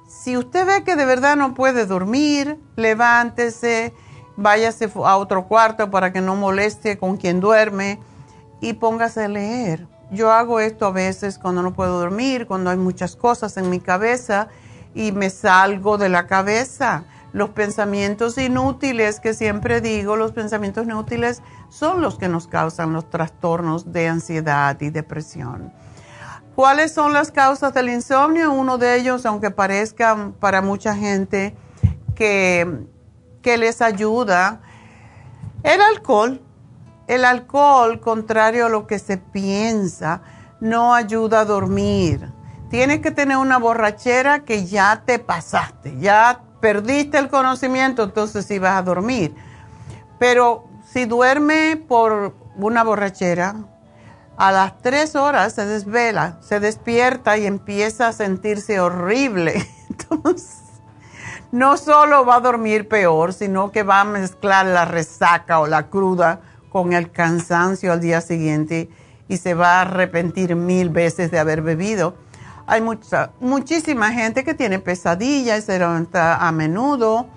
si 0.08 0.36
usted 0.38 0.66
ve 0.66 0.84
que 0.84 0.96
de 0.96 1.06
verdad 1.06 1.36
no 1.36 1.54
puede 1.54 1.86
dormir, 1.86 2.60
levántese, 2.76 3.94
váyase 4.36 4.90
a 4.94 5.18
otro 5.18 5.48
cuarto 5.48 5.90
para 5.92 6.12
que 6.12 6.22
no 6.22 6.36
moleste 6.36 6.98
con 6.98 7.18
quien 7.18 7.40
duerme 7.40 8.00
y 8.60 8.74
póngase 8.74 9.26
a 9.26 9.28
leer 9.28 9.88
yo 10.12 10.32
hago 10.32 10.60
esto 10.60 10.86
a 10.86 10.92
veces 10.92 11.40
cuando 11.40 11.62
no 11.64 11.74
puedo 11.74 12.00
dormir, 12.00 12.46
cuando 12.46 12.70
hay 12.70 12.78
muchas 12.78 13.16
cosas 13.16 13.56
en 13.56 13.70
mi 13.70 13.80
cabeza 13.80 14.50
y 14.94 15.14
me 15.14 15.30
salgo 15.30 15.98
de 15.98 16.10
la 16.10 16.28
cabeza. 16.28 17.06
Los 17.32 17.52
pensamientos 17.52 18.38
inútiles 18.38 19.22
que 19.22 19.34
siempre 19.34 19.80
digo, 19.80 20.18
los 20.18 20.34
pensamientos 20.34 20.84
inútiles 20.84 21.42
son 21.70 22.02
los 22.02 22.18
que 22.18 22.28
nos 22.28 22.48
causan 22.48 22.92
los 22.92 23.10
trastornos 23.10 23.94
de 23.94 24.10
ansiedad 24.10 24.80
y 24.82 24.90
depresión. 24.90 25.72
¿Cuáles 26.56 26.94
son 26.94 27.14
las 27.14 27.32
causas 27.32 27.74
del 27.74 27.88
insomnio? 27.88 28.52
Uno 28.52 28.78
de 28.78 28.98
ellos, 28.98 29.26
aunque 29.26 29.50
parezca 29.50 30.34
para 30.42 30.62
mucha 30.62 30.94
gente 30.94 31.56
que, 32.16 32.86
que 33.42 33.58
les 33.58 33.82
ayuda, 33.82 34.62
el 35.64 35.82
alcohol 35.82 36.42
el 37.12 37.26
alcohol, 37.26 38.00
contrario 38.00 38.68
a 38.68 38.70
lo 38.70 38.88
que 38.88 38.98
se 38.98 39.18
piensa, 39.18 40.22
no 40.62 40.94
ayuda 40.94 41.42
a 41.42 41.46
dormir. 41.46 42.32
Tienes 42.70 43.02
que 43.02 43.12
tener 43.12 43.36
una 43.36 43.58
borrachera 43.58 44.46
que 44.46 44.66
ya 44.66 45.04
te 45.06 45.20
pasaste, 45.20 45.98
ya 46.00 46.40
perdiste 46.62 47.18
el 47.18 47.28
conocimiento, 47.28 48.04
entonces 48.04 48.46
sí 48.46 48.60
vas 48.60 48.78
a 48.78 48.84
dormir. 48.84 49.36
Pero 50.20 50.70
si 50.90 51.04
duerme 51.04 51.76
por 51.76 52.34
una 52.56 52.82
borrachera, 52.86 53.56
a 54.38 54.54
las 54.54 54.78
tres 54.82 55.18
horas 55.18 55.52
se 55.52 55.66
desvela, 55.66 56.38
se 56.40 56.62
despierta 56.62 57.38
y 57.38 57.46
empieza 57.46 58.08
a 58.08 58.14
sentirse 58.14 58.80
horrible. 58.80 59.68
Entonces, 59.90 60.62
no 61.52 61.78
solo 61.78 62.26
va 62.26 62.36
a 62.36 62.40
dormir 62.40 62.88
peor, 62.88 63.34
sino 63.34 63.72
que 63.72 63.84
va 63.84 64.02
a 64.02 64.06
mezclar 64.06 64.66
la 64.66 64.86
resaca 64.86 65.60
o 65.60 65.68
la 65.68 65.88
cruda 65.88 66.40
con 66.70 66.94
el 66.94 67.12
cansancio 67.12 67.92
al 67.92 68.00
día 68.00 68.22
siguiente 68.22 68.90
y 69.28 69.38
se 69.38 69.54
va 69.54 69.78
a 69.78 69.82
arrepentir 69.82 70.56
mil 70.56 70.90
veces 70.90 71.32
de 71.32 71.40
haber 71.40 71.62
bebido. 71.62 72.16
Hay 72.68 72.82
mucha, 72.82 73.32
muchísima 73.42 74.12
gente 74.14 74.44
que 74.44 74.54
tiene 74.54 74.80
pesadillas 74.80 75.66
se 75.66 75.84
a 75.84 76.52
menudo. 76.54 77.28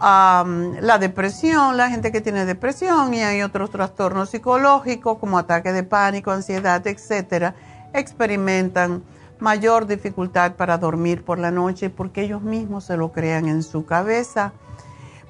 la 0.00 0.98
depresión, 1.00 1.76
la 1.76 1.88
gente 1.88 2.12
que 2.12 2.20
tiene 2.20 2.44
depresión 2.44 3.14
y 3.14 3.22
hay 3.22 3.42
otros 3.42 3.70
trastornos 3.70 4.30
psicológicos 4.30 5.18
como 5.18 5.38
ataque 5.38 5.72
de 5.72 5.82
pánico, 5.82 6.30
ansiedad, 6.30 6.86
etcétera, 6.86 7.54
experimentan 7.94 9.02
mayor 9.42 9.86
dificultad 9.86 10.54
para 10.54 10.78
dormir 10.78 11.24
por 11.24 11.38
la 11.38 11.50
noche 11.50 11.90
porque 11.90 12.22
ellos 12.22 12.42
mismos 12.42 12.84
se 12.84 12.96
lo 12.96 13.12
crean 13.12 13.48
en 13.48 13.62
su 13.62 13.84
cabeza. 13.84 14.52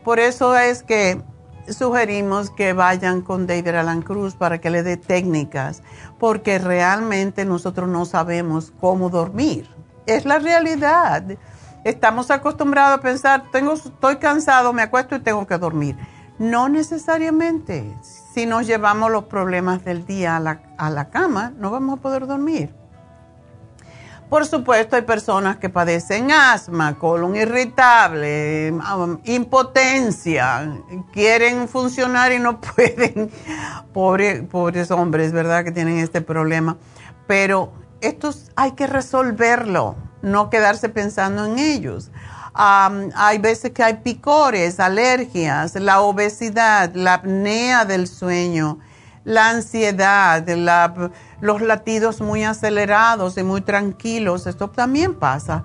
Por 0.05 0.21
eso 0.21 0.57
es 0.57 0.83
que 0.83 1.23
sugerimos 1.69 2.51
que 2.51 2.75
vayan 2.75 3.23
con 3.23 3.47
David 3.47 3.69
Alan 3.69 4.03
Cruz 4.03 4.35
para 4.35 4.59
que 4.59 4.69
le 4.69 4.83
dé 4.83 4.99
técnicas, 4.99 5.83
porque 6.19 6.59
realmente 6.59 7.45
nosotros 7.45 7.89
no 7.89 8.05
sabemos 8.05 8.73
cómo 8.81 9.09
dormir. 9.09 9.69
Es 10.07 10.27
la 10.27 10.39
realidad. 10.39 11.25
Estamos 11.85 12.31
acostumbrados 12.31 12.99
a 12.99 13.03
pensar, 13.03 13.45
tengo, 13.51 13.73
estoy 13.73 14.17
cansado, 14.17 14.73
me 14.73 14.83
acuesto 14.83 15.17
y 15.17 15.21
tengo 15.21 15.47
que 15.47 15.57
dormir. 15.57 15.97
No 16.39 16.69
necesariamente. 16.69 17.97
Si 18.35 18.45
nos 18.45 18.67
llevamos 18.67 19.11
los 19.11 19.25
problemas 19.25 19.85
del 19.85 20.05
día 20.05 20.37
a 20.37 20.41
la, 20.41 20.63
a 20.77 20.91
la 20.91 21.09
cama, 21.09 21.53
no 21.57 21.71
vamos 21.71 21.99
a 21.99 22.03
poder 22.03 22.27
dormir. 22.27 22.82
Por 24.33 24.47
supuesto, 24.47 24.97
hay 24.97 25.03
personas 25.03 25.59
que 25.59 25.69
padecen 25.69 26.33
asma, 26.33 26.99
colon 26.99 27.37
irritable, 27.37 28.73
impotencia, 29.25 30.73
quieren 31.13 31.69
funcionar 31.69 32.33
y 32.33 32.39
no 32.39 32.59
pueden. 32.75 33.31
pobres 33.93 34.91
hombres, 34.91 35.33
¿verdad? 35.33 35.65
Que 35.65 35.71
tienen 35.71 35.99
este 35.99 36.23
problema. 36.23 36.79
Pero 37.27 37.75
estos 38.01 38.51
hay 38.57 38.73
que 38.73 38.87
resolverlo, 38.87 39.97
no 40.23 40.49
quedarse 40.49 40.89
pensando 40.89 41.45
en 41.45 41.59
ellos. 41.59 42.11
Um, 42.55 43.11
hay 43.15 43.37
veces 43.37 43.73
que 43.73 43.83
hay 43.83 43.99
picores, 43.99 44.81
alergias, 44.81 45.75
la 45.75 46.01
obesidad, 46.01 46.95
la 46.95 47.15
apnea 47.15 47.85
del 47.85 48.07
sueño, 48.07 48.79
la 49.25 49.51
ansiedad, 49.51 50.45
los 51.41 51.63
latidos 51.63 52.21
muy 52.21 52.45
acelerados 52.45 53.39
y 53.39 53.43
muy 53.43 53.61
tranquilos, 53.61 54.47
esto 54.47 54.69
también 54.69 55.15
pasa, 55.15 55.65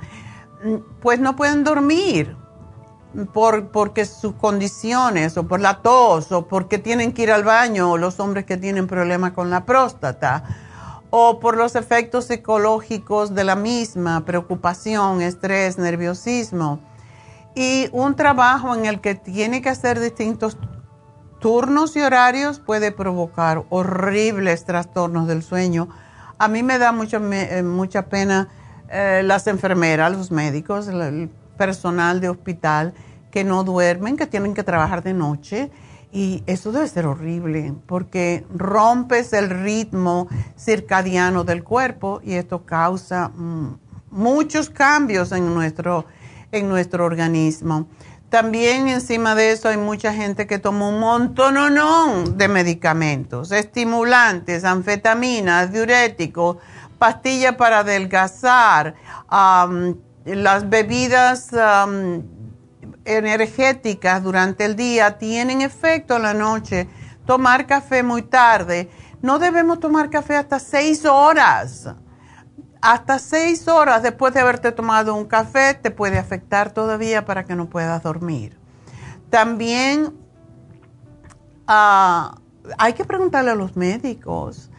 mm, 0.63 0.75
pues 1.01 1.19
no 1.19 1.35
pueden 1.35 1.63
dormir 1.63 2.35
por, 3.33 3.69
porque 3.69 4.05
sus 4.05 4.33
condiciones 4.33 5.37
o 5.37 5.47
por 5.47 5.59
la 5.59 5.81
tos 5.81 6.31
o 6.31 6.47
porque 6.47 6.77
tienen 6.77 7.13
que 7.13 7.23
ir 7.23 7.31
al 7.31 7.43
baño 7.43 7.91
o 7.91 7.97
los 7.97 8.19
hombres 8.19 8.45
que 8.45 8.57
tienen 8.57 8.87
problemas 8.87 9.31
con 9.31 9.49
la 9.49 9.65
próstata 9.65 10.43
o 11.09 11.39
por 11.39 11.57
los 11.57 11.75
efectos 11.75 12.25
psicológicos 12.25 13.33
de 13.33 13.43
la 13.43 13.55
misma, 13.55 14.25
preocupación, 14.25 15.21
estrés, 15.21 15.77
nerviosismo. 15.77 16.79
Y 17.55 17.89
un 17.91 18.15
trabajo 18.15 18.75
en 18.75 18.85
el 18.85 18.99
que 18.99 19.15
tiene 19.15 19.61
que 19.61 19.69
hacer 19.69 19.99
distintos 19.99 20.57
turnos 21.39 21.95
y 21.95 22.01
horarios 22.01 22.59
puede 22.59 22.91
provocar 22.91 23.63
horribles 23.69 24.65
trastornos 24.65 25.27
del 25.27 25.43
sueño. 25.43 25.89
A 26.37 26.47
mí 26.47 26.63
me 26.63 26.77
da 26.77 26.91
mucha, 26.91 27.17
eh, 27.17 27.63
mucha 27.63 28.07
pena 28.07 28.49
eh, 28.89 29.21
las 29.23 29.47
enfermeras, 29.47 30.11
los 30.11 30.31
médicos, 30.31 30.87
el 30.87 31.29
personal 31.57 32.21
de 32.21 32.29
hospital 32.29 32.93
que 33.31 33.43
no 33.43 33.63
duermen, 33.63 34.17
que 34.17 34.27
tienen 34.27 34.53
que 34.53 34.63
trabajar 34.63 35.03
de 35.03 35.13
noche. 35.13 35.71
Y 36.11 36.43
eso 36.47 36.71
debe 36.71 36.87
ser 36.87 37.05
horrible 37.05 37.73
porque 37.85 38.45
rompes 38.53 39.33
el 39.33 39.49
ritmo 39.49 40.27
circadiano 40.57 41.43
del 41.43 41.63
cuerpo 41.63 42.21
y 42.23 42.33
esto 42.33 42.65
causa 42.65 43.29
mm, 43.29 43.77
muchos 44.11 44.69
cambios 44.69 45.31
en 45.33 45.53
nuestro, 45.53 46.05
en 46.51 46.69
nuestro 46.69 47.05
organismo. 47.05 47.87
También 48.29 48.89
encima 48.89 49.35
de 49.35 49.51
eso 49.51 49.69
hay 49.69 49.77
mucha 49.77 50.13
gente 50.13 50.47
que 50.47 50.59
toma 50.59 50.89
un 50.89 50.99
montón 50.99 51.55
de 52.37 52.47
medicamentos, 52.49 53.53
estimulantes, 53.53 54.65
anfetaminas, 54.65 55.71
diuréticos, 55.71 56.57
pastillas 56.99 57.55
para 57.55 57.79
adelgazar, 57.79 58.95
las 60.25 60.69
bebidas 60.69 61.51
energéticas 63.05 64.21
durante 64.21 64.65
el 64.65 64.75
día 64.75 65.17
tienen 65.17 65.61
efecto 65.61 66.17
en 66.17 66.23
la 66.23 66.33
noche. 66.33 66.89
Tomar 67.25 67.65
café 67.65 68.03
muy 68.03 68.23
tarde. 68.23 68.89
No 69.21 69.39
debemos 69.39 69.79
tomar 69.79 70.09
café 70.09 70.35
hasta 70.35 70.59
seis 70.59 71.05
horas 71.05 71.87
hasta 72.87 73.19
seis 73.19 73.67
horas 73.67 74.01
después 74.01 74.33
de 74.33 74.39
haberte 74.39 74.71
tomado 74.71 75.13
un 75.13 75.25
café 75.25 75.73
te 75.73 75.91
puede 75.91 76.17
afectar 76.17 76.71
todavía 76.71 77.25
para 77.25 77.43
que 77.43 77.53
no 77.53 77.69
puedas 77.69 78.01
dormir. 78.01 78.57
También 79.29 80.13
ah, 81.67 82.37
hay 82.77 82.93
que 82.93 83.03
preguntarle 83.03 83.51
a 83.51 83.55
los 83.55 83.75
médicos 83.75 84.69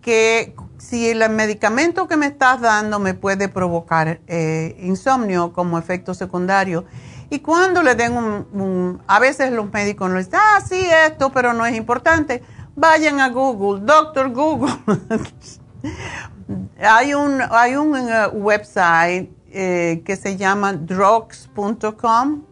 que 0.00 0.56
si 0.78 1.10
el 1.10 1.28
medicamento 1.28 2.08
que 2.08 2.16
me 2.16 2.28
estás 2.28 2.62
dando 2.62 2.98
me 2.98 3.12
puede 3.12 3.50
provocar 3.50 4.22
eh, 4.26 4.74
insomnio 4.80 5.52
como 5.52 5.78
efecto 5.78 6.14
secundario 6.14 6.86
Y 7.28 7.40
cuando 7.40 7.82
le 7.82 7.94
den 7.94 8.16
un, 8.16 9.02
a 9.06 9.18
veces 9.18 9.52
los 9.52 9.70
médicos 9.70 10.08
nos 10.08 10.24
dicen, 10.24 10.40
ah, 10.42 10.62
sí, 10.66 10.86
esto, 11.06 11.30
pero 11.30 11.52
no 11.52 11.66
es 11.66 11.76
importante, 11.76 12.42
vayan 12.74 13.20
a 13.20 13.28
Google, 13.28 13.84
doctor 13.84 14.30
Google. 14.30 14.72
hay 16.80 17.14
un, 17.14 17.40
hay 17.50 17.76
un 17.76 17.92
uh, 17.94 18.30
website 18.32 19.30
eh, 19.50 20.02
que 20.04 20.16
se 20.16 20.36
llama 20.36 20.72
drugs.com 20.72 22.42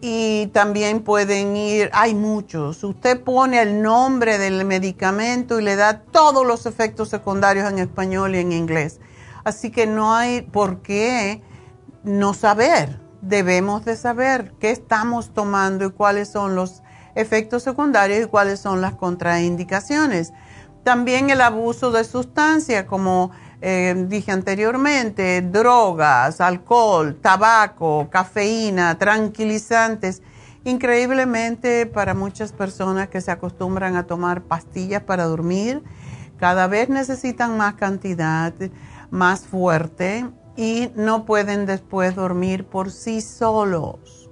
y 0.00 0.46
también 0.48 1.02
pueden 1.02 1.56
ir, 1.56 1.90
hay 1.92 2.14
muchos. 2.14 2.82
Usted 2.84 3.22
pone 3.22 3.60
el 3.60 3.82
nombre 3.82 4.38
del 4.38 4.64
medicamento 4.64 5.58
y 5.58 5.64
le 5.64 5.76
da 5.76 6.00
todos 6.00 6.46
los 6.46 6.66
efectos 6.66 7.08
secundarios 7.08 7.70
en 7.70 7.78
español 7.78 8.34
y 8.34 8.38
en 8.38 8.52
inglés. 8.52 9.00
Así 9.44 9.70
que 9.70 9.86
no 9.86 10.14
hay 10.14 10.42
por 10.42 10.82
qué 10.82 11.42
no 12.04 12.34
saber. 12.34 13.00
Debemos 13.20 13.84
de 13.84 13.96
saber 13.96 14.52
qué 14.60 14.70
estamos 14.70 15.32
tomando 15.34 15.86
y 15.86 15.90
cuáles 15.90 16.30
son 16.30 16.54
los 16.54 16.82
efectos 17.14 17.62
secundarios 17.62 18.26
y 18.26 18.28
cuáles 18.28 18.60
son 18.60 18.80
las 18.80 18.94
contraindicaciones. 18.94 20.32
También 20.86 21.30
el 21.30 21.40
abuso 21.40 21.90
de 21.90 22.04
sustancias 22.04 22.84
como 22.84 23.32
eh, 23.60 24.06
dije 24.06 24.30
anteriormente, 24.30 25.42
drogas, 25.42 26.40
alcohol, 26.40 27.16
tabaco, 27.20 28.06
cafeína, 28.08 28.96
tranquilizantes. 28.96 30.22
Increíblemente 30.62 31.86
para 31.86 32.14
muchas 32.14 32.52
personas 32.52 33.08
que 33.08 33.20
se 33.20 33.32
acostumbran 33.32 33.96
a 33.96 34.06
tomar 34.06 34.42
pastillas 34.42 35.02
para 35.02 35.24
dormir, 35.24 35.82
cada 36.38 36.68
vez 36.68 36.88
necesitan 36.88 37.56
más 37.56 37.74
cantidad, 37.74 38.54
más 39.10 39.40
fuerte 39.40 40.24
y 40.56 40.92
no 40.94 41.24
pueden 41.26 41.66
después 41.66 42.14
dormir 42.14 42.64
por 42.64 42.92
sí 42.92 43.22
solos. 43.22 44.30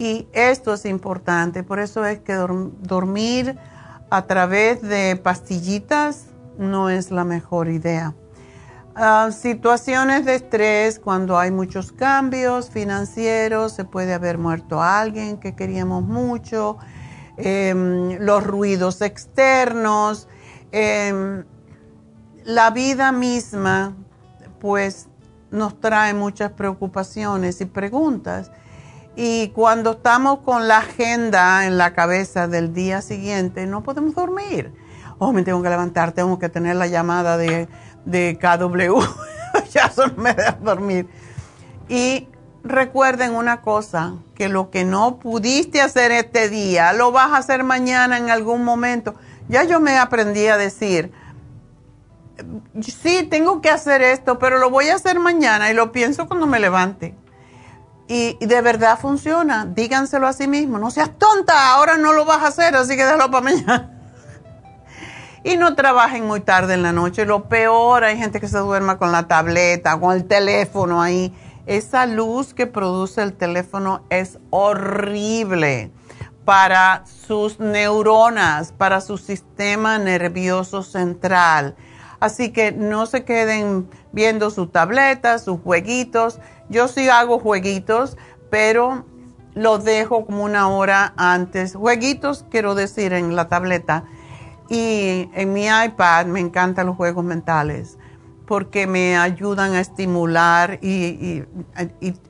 Y 0.00 0.26
esto 0.32 0.74
es 0.74 0.86
importante, 0.86 1.62
por 1.62 1.78
eso 1.78 2.04
es 2.04 2.18
que 2.18 2.34
dormir 2.34 3.56
a 4.10 4.26
través 4.26 4.82
de 4.82 5.16
pastillitas 5.16 6.26
no 6.58 6.90
es 6.90 7.10
la 7.10 7.24
mejor 7.24 7.68
idea. 7.68 8.14
Ah, 8.96 9.30
situaciones 9.32 10.24
de 10.24 10.36
estrés, 10.36 11.00
cuando 11.00 11.36
hay 11.36 11.50
muchos 11.50 11.90
cambios 11.90 12.70
financieros, 12.70 13.72
se 13.72 13.84
puede 13.84 14.14
haber 14.14 14.38
muerto 14.38 14.80
alguien 14.80 15.38
que 15.38 15.56
queríamos 15.56 16.04
mucho, 16.04 16.78
em, 17.36 18.16
los 18.20 18.44
ruidos 18.44 19.00
externos, 19.02 20.28
em, 20.70 21.44
la 22.44 22.70
vida 22.70 23.10
misma, 23.10 23.96
pues 24.60 25.08
nos 25.50 25.80
trae 25.80 26.14
muchas 26.14 26.52
preocupaciones 26.52 27.60
y 27.60 27.64
preguntas. 27.64 28.52
Y 29.16 29.48
cuando 29.50 29.92
estamos 29.92 30.40
con 30.40 30.66
la 30.66 30.78
agenda 30.78 31.66
en 31.66 31.78
la 31.78 31.94
cabeza 31.94 32.48
del 32.48 32.74
día 32.74 33.00
siguiente, 33.00 33.66
no 33.66 33.82
podemos 33.82 34.14
dormir. 34.14 34.72
Oh, 35.18 35.32
me 35.32 35.42
tengo 35.42 35.62
que 35.62 35.70
levantar, 35.70 36.12
tengo 36.12 36.38
que 36.38 36.48
tener 36.48 36.74
la 36.76 36.88
llamada 36.88 37.36
de 37.36 37.68
de 38.04 38.38
KW. 38.40 39.00
ya 39.72 39.90
no 39.96 40.22
me 40.22 40.34
deja 40.34 40.52
dormir. 40.60 41.08
Y 41.88 42.28
recuerden 42.62 43.34
una 43.34 43.60
cosa, 43.60 44.14
que 44.34 44.48
lo 44.48 44.70
que 44.70 44.84
no 44.84 45.18
pudiste 45.18 45.80
hacer 45.80 46.12
este 46.12 46.48
día, 46.48 46.92
lo 46.92 47.12
vas 47.12 47.32
a 47.32 47.38
hacer 47.38 47.64
mañana 47.64 48.18
en 48.18 48.30
algún 48.30 48.64
momento. 48.64 49.14
Ya 49.48 49.64
yo 49.64 49.80
me 49.80 49.98
aprendí 49.98 50.46
a 50.46 50.56
decir, 50.56 51.12
sí, 52.80 53.26
tengo 53.30 53.60
que 53.60 53.70
hacer 53.70 54.02
esto, 54.02 54.38
pero 54.38 54.58
lo 54.58 54.70
voy 54.70 54.88
a 54.88 54.96
hacer 54.96 55.20
mañana 55.20 55.70
y 55.70 55.74
lo 55.74 55.92
pienso 55.92 56.26
cuando 56.26 56.46
me 56.46 56.58
levante. 56.58 57.14
Y, 58.06 58.36
de 58.44 58.60
verdad 58.60 58.98
funciona. 58.98 59.66
Díganselo 59.66 60.26
a 60.26 60.32
sí 60.32 60.46
mismo. 60.46 60.78
No 60.78 60.90
seas 60.90 61.10
tonta, 61.18 61.72
ahora 61.72 61.96
no 61.96 62.12
lo 62.12 62.24
vas 62.24 62.42
a 62.42 62.48
hacer, 62.48 62.76
así 62.76 62.96
que 62.96 63.04
déjalo 63.04 63.30
para 63.30 63.44
mañana. 63.44 63.90
Y 65.46 65.58
no 65.58 65.74
trabajen 65.74 66.26
muy 66.26 66.40
tarde 66.40 66.72
en 66.72 66.82
la 66.82 66.92
noche. 66.92 67.26
Lo 67.26 67.50
peor, 67.50 68.02
hay 68.02 68.16
gente 68.16 68.40
que 68.40 68.48
se 68.48 68.56
duerma 68.56 68.96
con 68.96 69.12
la 69.12 69.28
tableta, 69.28 70.00
con 70.00 70.16
el 70.16 70.24
teléfono 70.24 71.02
ahí. 71.02 71.34
Esa 71.66 72.06
luz 72.06 72.54
que 72.54 72.66
produce 72.66 73.22
el 73.22 73.34
teléfono 73.34 74.06
es 74.08 74.38
horrible 74.48 75.92
para 76.46 77.04
sus 77.04 77.60
neuronas, 77.60 78.72
para 78.72 79.02
su 79.02 79.18
sistema 79.18 79.98
nervioso 79.98 80.82
central. 80.82 81.74
Así 82.20 82.52
que 82.52 82.72
no 82.72 83.06
se 83.06 83.24
queden 83.24 83.88
viendo 84.12 84.50
su 84.50 84.68
tableta, 84.68 85.38
sus 85.38 85.60
jueguitos. 85.60 86.38
Yo 86.68 86.88
sí 86.88 87.08
hago 87.08 87.38
jueguitos, 87.38 88.16
pero 88.50 89.04
los 89.54 89.84
dejo 89.84 90.26
como 90.26 90.44
una 90.44 90.68
hora 90.68 91.14
antes. 91.16 91.74
Jueguitos, 91.74 92.44
quiero 92.50 92.74
decir, 92.74 93.12
en 93.12 93.36
la 93.36 93.48
tableta 93.48 94.04
y 94.68 95.28
en 95.34 95.52
mi 95.52 95.66
iPad 95.66 96.26
me 96.26 96.40
encantan 96.40 96.86
los 96.86 96.96
juegos 96.96 97.24
mentales 97.24 97.98
porque 98.46 98.86
me 98.86 99.16
ayudan 99.16 99.74
a 99.74 99.80
estimular 99.80 100.78
y, 100.82 101.44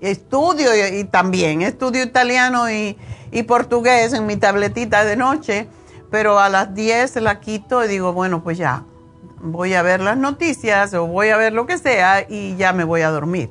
estudio 0.00 0.70
y, 0.98 1.04
también 1.04 1.62
estudio 1.62 2.04
italiano 2.04 2.70
y, 2.70 2.96
portugués 3.48 4.12
en 4.12 4.26
mi 4.26 4.36
tabletita 4.36 5.04
de 5.04 5.16
noche, 5.16 5.66
pero 6.10 6.38
a 6.38 6.48
las 6.48 6.72
10 6.72 7.16
la 7.16 7.40
quito 7.40 7.84
y 7.84 7.88
digo, 7.88 8.12
bueno, 8.12 8.44
pues 8.44 8.56
ya, 8.58 8.84
voy 9.40 9.74
a 9.74 9.82
ver 9.82 10.00
las 10.00 10.16
noticias 10.16 10.94
o 10.94 11.06
voy 11.08 11.30
a 11.30 11.36
ver 11.36 11.52
lo 11.52 11.66
que 11.66 11.78
sea 11.78 12.24
y 12.28 12.54
ya 12.56 12.72
me 12.72 12.84
voy 12.84 13.02
a 13.02 13.10
dormir. 13.10 13.50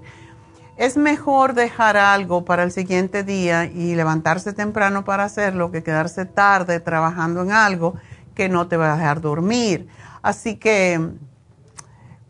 Es 0.76 0.98
mejor 0.98 1.54
dejar 1.54 1.98
algo 1.98 2.46
para 2.46 2.64
el 2.64 2.72
siguiente 2.72 3.24
día 3.24 3.66
y 3.66 3.94
levantarse 3.94 4.54
temprano 4.54 5.06
para 5.06 5.24
hacerlo 5.24 5.72
que 5.72 5.84
quedarse 5.84 6.26
tarde 6.26 6.80
trabajando 6.80 7.44
en 7.44 7.52
algo 7.52 7.94
que 8.34 8.50
no 8.50 8.68
te 8.68 8.76
va 8.76 8.94
a 8.94 8.98
dejar 8.98 9.22
dormir. 9.22 9.88
Así 10.24 10.56
que 10.56 11.00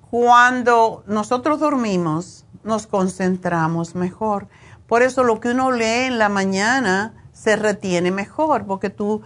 cuando 0.10 1.04
nosotros 1.08 1.62
dormimos, 1.62 2.46
nos 2.66 2.86
concentramos 2.86 3.96
mejor. 3.96 4.48
Por 4.88 5.04
eso 5.04 5.24
lo 5.24 5.40
que 5.40 5.50
uno 5.50 5.72
lee 5.72 6.08
en 6.08 6.20
la 6.20 6.28
mañana 6.28 7.14
se 7.32 7.56
retiene 7.56 8.12
mejor, 8.12 8.66
porque 8.66 8.90
tu, 8.90 9.22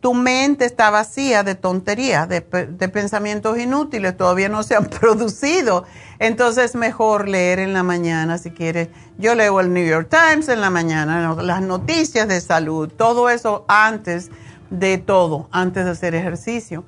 tu 0.00 0.12
mente 0.12 0.64
está 0.64 0.90
vacía 0.90 1.44
de 1.44 1.54
tonterías, 1.54 2.28
de, 2.28 2.40
de, 2.40 2.88
pensamientos 2.88 3.58
inútiles, 3.58 4.16
todavía 4.16 4.48
no 4.48 4.62
se 4.62 4.74
han 4.74 4.86
producido. 5.00 5.84
Entonces 6.18 6.66
es 6.66 6.74
mejor 6.74 7.28
leer 7.28 7.60
en 7.60 7.72
la 7.72 7.82
mañana 7.82 8.38
si 8.38 8.50
quieres. 8.50 8.88
Yo 9.18 9.34
leo 9.34 9.60
el 9.60 9.72
New 9.72 9.86
York 9.86 10.08
Times 10.10 10.48
en 10.48 10.60
la 10.60 10.70
mañana, 10.70 11.34
las 11.42 11.62
noticias 11.62 12.26
de 12.26 12.40
salud, 12.40 12.88
todo 12.88 13.30
eso 13.30 13.64
antes 13.68 14.30
de 14.70 14.98
todo 14.98 15.48
antes 15.50 15.84
de 15.84 15.90
hacer 15.90 16.14
ejercicio. 16.14 16.84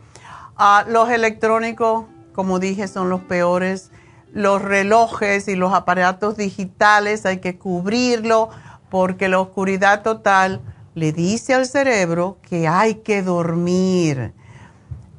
Ah, 0.57 0.84
los 0.86 1.11
electrónicos, 1.11 2.05
como 2.34 2.59
dije, 2.59 2.88
son 2.88 3.09
los 3.09 3.20
peores. 3.22 3.91
Los 4.32 4.62
relojes 4.62 5.49
y 5.49 5.57
los 5.57 5.72
aparatos 5.72 6.36
digitales 6.36 7.26
hay 7.26 7.38
que 7.38 7.59
cubrirlo 7.59 8.51
porque 8.88 9.28
la 9.28 9.41
oscuridad 9.41 10.03
total 10.03 10.61
le 10.95 11.12
dice 11.12 11.55
al 11.55 11.66
cerebro 11.66 12.38
que 12.43 12.68
hay 12.68 12.97
que 12.97 13.22
dormir. 13.22 14.32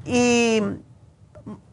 Y 0.05 0.61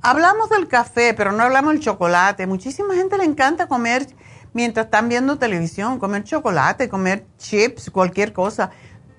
hablamos 0.02 0.50
del 0.50 0.68
café, 0.68 1.14
pero 1.14 1.32
no 1.32 1.42
hablamos 1.42 1.72
del 1.72 1.82
chocolate. 1.82 2.46
Muchísima 2.46 2.94
gente 2.94 3.18
le 3.18 3.24
encanta 3.24 3.66
comer 3.66 4.06
mientras 4.52 4.86
están 4.86 5.08
viendo 5.08 5.38
televisión, 5.38 5.98
comer 5.98 6.24
chocolate, 6.24 6.88
comer 6.88 7.26
chips, 7.38 7.90
cualquier 7.90 8.32
cosa 8.32 8.70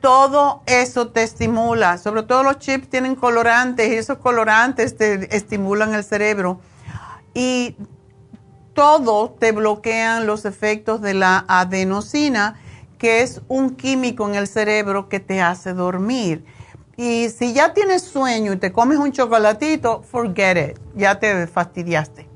todo 0.02 0.64
eso 0.66 1.10
te 1.10 1.24
estimula. 1.24 1.98
Sobre 1.98 2.24
todo 2.24 2.44
los 2.44 2.60
chips 2.60 2.90
tienen 2.90 3.16
colorantes 3.16 3.92
y 3.92 3.96
esos 3.96 4.18
colorantes 4.18 4.98
te 4.98 5.36
estimulan 5.36 5.94
el 5.94 6.04
cerebro. 6.04 6.62
Y 7.34 7.76
todo 8.74 9.32
te 9.32 9.52
bloquean 9.52 10.26
los 10.26 10.46
efectos 10.46 11.02
de 11.02 11.14
la 11.14 11.46
adenosina, 11.48 12.60
que 13.00 13.22
es 13.22 13.42
un 13.48 13.76
químico 13.76 14.30
en 14.30 14.36
el 14.36 14.48
cerebro 14.48 15.10
que 15.10 15.20
te 15.20 15.42
hace 15.42 15.74
dormir. 15.74 16.46
Y 16.98 17.30
si 17.30 17.54
ya 17.54 17.74
tienes 17.74 18.04
sueño 18.04 18.54
y 18.54 18.58
te 18.58 18.74
comes 18.74 19.00
un 19.00 19.14
chocolatito, 19.14 20.04
forget 20.04 20.72
it, 20.72 20.80
ya 20.96 21.18
te 21.18 21.48
fastidiaste. 21.48 22.28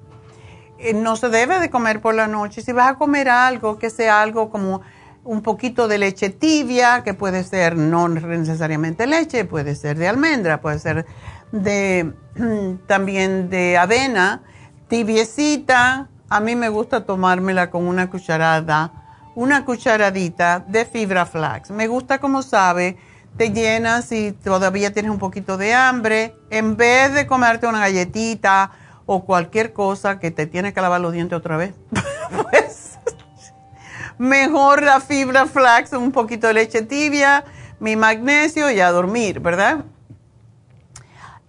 Eh, 0.80 0.94
no 0.94 1.18
se 1.18 1.30
debe 1.30 1.60
de 1.60 1.70
comer 1.70 2.02
por 2.02 2.16
la 2.16 2.28
noche. 2.28 2.62
Si 2.62 2.72
vas 2.72 2.94
a 2.94 2.96
comer 2.96 3.28
algo, 3.28 3.78
que 3.78 3.90
sea 3.90 4.22
algo 4.22 4.50
como 4.50 4.82
un 5.26 5.42
poquito 5.42 5.90
de 5.90 5.98
leche 5.98 6.30
tibia, 6.30 7.04
que 7.04 7.14
puede 7.14 7.44
ser 7.44 7.76
no 7.76 8.08
necesariamente 8.08 9.06
leche, 9.06 9.44
puede 9.44 9.76
ser 9.76 9.98
de 9.98 10.08
almendra, 10.08 10.62
puede 10.62 10.80
ser 10.80 11.06
de 11.52 12.14
también 12.88 13.50
de 13.50 13.78
avena, 13.78 14.44
tibiecita. 14.88 16.10
A 16.30 16.40
mí 16.40 16.56
me 16.56 16.70
gusta 16.70 17.06
tomármela 17.06 17.70
con 17.70 17.86
una 17.86 18.10
cucharada, 18.10 19.03
una 19.36 19.66
cucharadita 19.66 20.60
de 20.68 20.86
fibra 20.86 21.26
flax. 21.26 21.72
Me 21.72 21.88
gusta 21.88 22.20
como 22.20 22.42
sabe, 22.42 22.98
te 23.38 23.52
llenas 23.52 24.12
y 24.12 24.32
todavía 24.32 24.94
tienes 24.94 25.12
un 25.12 25.20
poquito 25.20 25.58
de 25.58 25.74
hambre. 25.74 26.36
En 26.50 26.78
vez 26.78 27.14
de 27.14 27.26
comerte 27.26 27.68
una 27.68 27.80
galletita 27.80 28.72
o 29.06 29.26
cualquier 29.26 29.74
cosa 29.74 30.20
que 30.20 30.32
te 30.32 30.46
tiene 30.46 30.74
que 30.74 30.82
lavar 30.82 31.02
los 31.02 31.14
dientes 31.14 31.38
otra 31.38 31.58
vez, 31.58 31.74
pues 32.50 33.00
mejor 34.18 34.84
la 34.84 35.02
fibra 35.02 35.46
flax, 35.46 35.94
un 35.94 36.12
poquito 36.12 36.48
de 36.48 36.54
leche 36.54 36.84
tibia, 36.84 37.44
mi 37.80 37.96
magnesio 37.96 38.72
y 38.72 38.80
a 38.80 38.92
dormir, 38.92 39.40
¿verdad? 39.40 39.86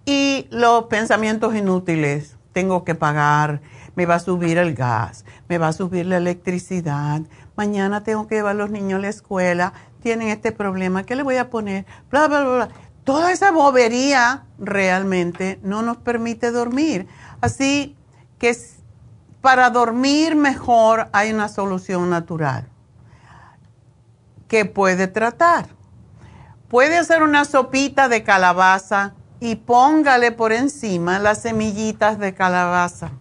Y 0.05 0.47
los 0.51 0.85
pensamientos 0.85 1.55
inútiles, 1.55 2.35
tengo 2.51 2.83
que 2.83 2.95
pagar, 2.95 3.61
me 3.95 4.05
va 4.05 4.15
a 4.15 4.19
subir 4.19 4.57
el 4.57 4.75
gas, 4.75 5.25
me 5.47 5.57
va 5.57 5.69
a 5.69 5.73
subir 5.73 6.05
la 6.05 6.17
electricidad, 6.17 7.21
mañana 7.55 8.03
tengo 8.03 8.27
que 8.27 8.35
llevar 8.35 8.51
a 8.51 8.59
los 8.59 8.69
niños 8.69 8.99
a 8.99 9.01
la 9.01 9.09
escuela, 9.09 9.73
tienen 10.01 10.29
este 10.29 10.51
problema, 10.51 11.03
¿qué 11.03 11.15
le 11.15 11.23
voy 11.23 11.37
a 11.37 11.49
poner? 11.49 11.85
Bla, 12.11 12.27
bla, 12.27 12.43
bla, 12.43 12.55
bla. 12.55 12.69
Toda 13.03 13.31
esa 13.31 13.51
bobería 13.51 14.45
realmente 14.57 15.59
no 15.61 15.81
nos 15.81 15.97
permite 15.97 16.51
dormir. 16.51 17.07
Así 17.39 17.95
que 18.39 18.55
para 19.41 19.69
dormir 19.69 20.35
mejor 20.35 21.07
hay 21.11 21.31
una 21.31 21.49
solución 21.49 22.09
natural 22.09 22.67
que 24.47 24.65
puede 24.65 25.07
tratar. 25.07 25.67
Puede 26.67 26.97
hacer 26.97 27.21
una 27.21 27.45
sopita 27.45 28.09
de 28.09 28.23
calabaza 28.23 29.13
y 29.39 29.55
póngale 29.55 30.31
por 30.31 30.51
encima 30.51 31.19
las 31.19 31.41
semillitas 31.41 32.17
de 32.17 32.33
calabaza. 32.33 33.11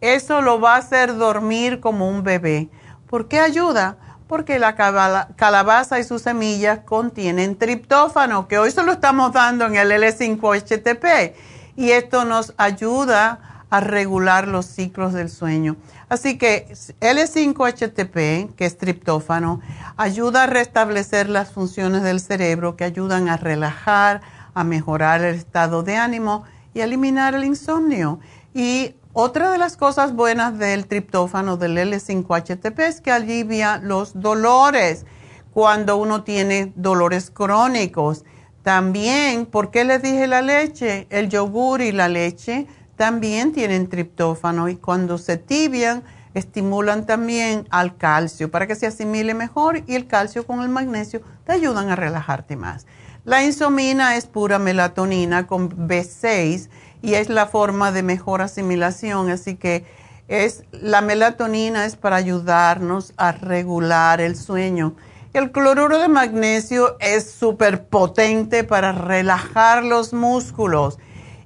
Eso 0.00 0.42
lo 0.42 0.60
va 0.60 0.74
a 0.74 0.78
hacer 0.78 1.16
dormir 1.16 1.80
como 1.80 2.08
un 2.08 2.22
bebé. 2.22 2.68
¿Por 3.10 3.26
qué 3.26 3.40
ayuda? 3.40 3.96
Porque 4.28 4.60
la 4.60 4.76
calabaza 4.76 5.98
y 5.98 6.04
sus 6.04 6.22
semillas 6.22 6.78
contienen 6.84 7.56
triptófano, 7.58 8.46
que 8.46 8.56
hoy 8.56 8.70
se 8.70 8.84
lo 8.84 8.92
estamos 8.92 9.32
dando 9.32 9.66
en 9.66 9.74
el 9.74 9.90
L5HTP. 9.90 11.32
Y 11.74 11.90
esto 11.90 12.24
nos 12.24 12.54
ayuda 12.56 13.64
a 13.68 13.80
regular 13.80 14.46
los 14.46 14.66
ciclos 14.66 15.12
del 15.12 15.28
sueño. 15.28 15.76
Así 16.08 16.38
que 16.38 16.72
L5HTP, 17.00 18.54
que 18.54 18.64
es 18.64 18.78
triptófano, 18.78 19.60
ayuda 19.96 20.44
a 20.44 20.46
restablecer 20.46 21.28
las 21.28 21.50
funciones 21.50 22.04
del 22.04 22.20
cerebro 22.20 22.76
que 22.76 22.84
ayudan 22.84 23.28
a 23.28 23.36
relajar, 23.36 24.20
a 24.54 24.62
mejorar 24.62 25.22
el 25.22 25.34
estado 25.34 25.82
de 25.82 25.96
ánimo 25.96 26.44
y 26.74 26.80
a 26.80 26.84
eliminar 26.84 27.34
el 27.34 27.42
insomnio. 27.42 28.20
Y 28.54 28.94
otra 29.12 29.50
de 29.50 29.58
las 29.58 29.76
cosas 29.76 30.14
buenas 30.14 30.56
del 30.58 30.86
triptófano 30.86 31.56
del 31.56 31.76
L5HTP 31.78 32.78
es 32.80 33.00
que 33.00 33.10
alivia 33.10 33.78
los 33.78 34.20
dolores 34.20 35.04
cuando 35.52 35.96
uno 35.96 36.22
tiene 36.22 36.72
dolores 36.76 37.32
crónicos. 37.32 38.24
También, 38.62 39.46
¿por 39.46 39.72
qué 39.72 39.84
les 39.84 40.00
dije 40.00 40.28
la 40.28 40.42
leche? 40.42 41.08
El 41.10 41.28
yogur 41.28 41.80
y 41.80 41.90
la 41.90 42.08
leche 42.08 42.68
también 42.94 43.50
tienen 43.52 43.88
triptófano 43.88 44.68
y 44.68 44.76
cuando 44.76 45.18
se 45.18 45.38
tibian 45.38 46.04
estimulan 46.34 47.04
también 47.04 47.66
al 47.70 47.96
calcio 47.96 48.48
para 48.52 48.68
que 48.68 48.76
se 48.76 48.86
asimile 48.86 49.34
mejor 49.34 49.82
y 49.88 49.96
el 49.96 50.06
calcio 50.06 50.46
con 50.46 50.60
el 50.60 50.68
magnesio 50.68 51.20
te 51.44 51.52
ayudan 51.52 51.88
a 51.88 51.96
relajarte 51.96 52.54
más. 52.54 52.86
La 53.24 53.42
insomina 53.42 54.16
es 54.16 54.26
pura 54.26 54.60
melatonina 54.60 55.48
con 55.48 55.68
B6 55.68 56.68
y 57.02 57.14
es 57.14 57.28
la 57.28 57.46
forma 57.46 57.92
de 57.92 58.02
mejor 58.02 58.42
asimilación, 58.42 59.30
así 59.30 59.56
que 59.56 59.84
es 60.28 60.64
la 60.70 61.00
melatonina 61.00 61.86
es 61.86 61.96
para 61.96 62.16
ayudarnos 62.16 63.12
a 63.16 63.32
regular 63.32 64.20
el 64.20 64.36
sueño. 64.36 64.94
El 65.32 65.52
cloruro 65.52 65.98
de 65.98 66.08
magnesio 66.08 66.96
es 67.00 67.30
súper 67.30 67.84
potente 67.84 68.64
para 68.64 68.92
relajar 68.92 69.84
los 69.84 70.12
músculos 70.12 70.98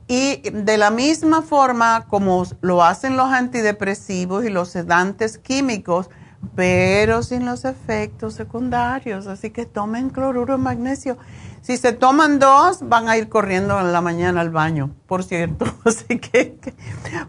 y 0.07 0.43
de 0.51 0.77
la 0.77 0.91
misma 0.91 1.43
forma 1.43 2.07
como 2.09 2.45
lo 2.61 2.83
hacen 2.83 3.17
los 3.17 3.31
antidepresivos 3.31 4.45
y 4.45 4.51
los 4.51 4.69
sedantes 4.69 5.39
químicos, 5.39 6.11
pero 6.55 7.23
sin 7.23 7.47
los 7.47 7.65
efectos 7.65 8.35
secundarios. 8.35 9.27
Así 9.27 9.51
que 9.51 9.65
tomen 9.65 10.11
cloruro 10.11 10.57
de 10.57 10.63
magnesio. 10.63 11.17
Si 11.65 11.79
se 11.79 11.93
toman 11.93 12.39
dos, 12.39 12.81
van 12.83 13.09
a 13.09 13.17
ir 13.17 13.31
corriendo 13.31 13.81
en 13.81 13.93
la 13.93 14.03
mañana 14.03 14.43
al 14.43 14.51
baño, 14.51 14.95
por 15.07 15.25
cierto. 15.25 15.65
Así 15.85 16.19
que, 16.19 16.59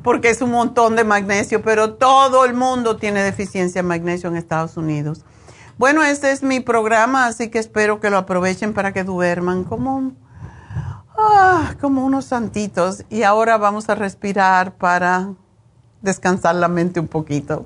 porque 0.03 0.29
es 0.29 0.41
un 0.41 0.51
montón 0.51 0.95
de 0.97 1.05
magnesio, 1.05 1.61
pero 1.61 1.93
todo 1.93 2.43
el 2.43 2.53
mundo 2.53 2.97
tiene 2.97 3.23
deficiencia 3.23 3.81
de 3.81 3.87
magnesio 3.87 4.29
en 4.29 4.35
Estados 4.35 4.75
Unidos. 4.75 5.23
Bueno, 5.77 6.03
este 6.03 6.31
es 6.31 6.43
mi 6.43 6.59
programa, 6.59 7.27
así 7.27 7.49
que 7.49 7.59
espero 7.59 7.99
que 7.99 8.09
lo 8.09 8.17
aprovechen 8.17 8.73
para 8.73 8.93
que 8.93 9.03
duerman 9.03 9.65
como 9.65 10.13
Ah, 11.17 11.75
como 11.79 12.05
unos 12.05 12.25
santitos. 12.25 13.05
Y 13.09 13.23
ahora 13.23 13.57
vamos 13.57 13.89
a 13.89 13.95
respirar 13.95 14.75
para 14.75 15.33
descansar 16.01 16.55
la 16.55 16.67
mente 16.67 16.99
un 16.99 17.07
poquito. 17.07 17.65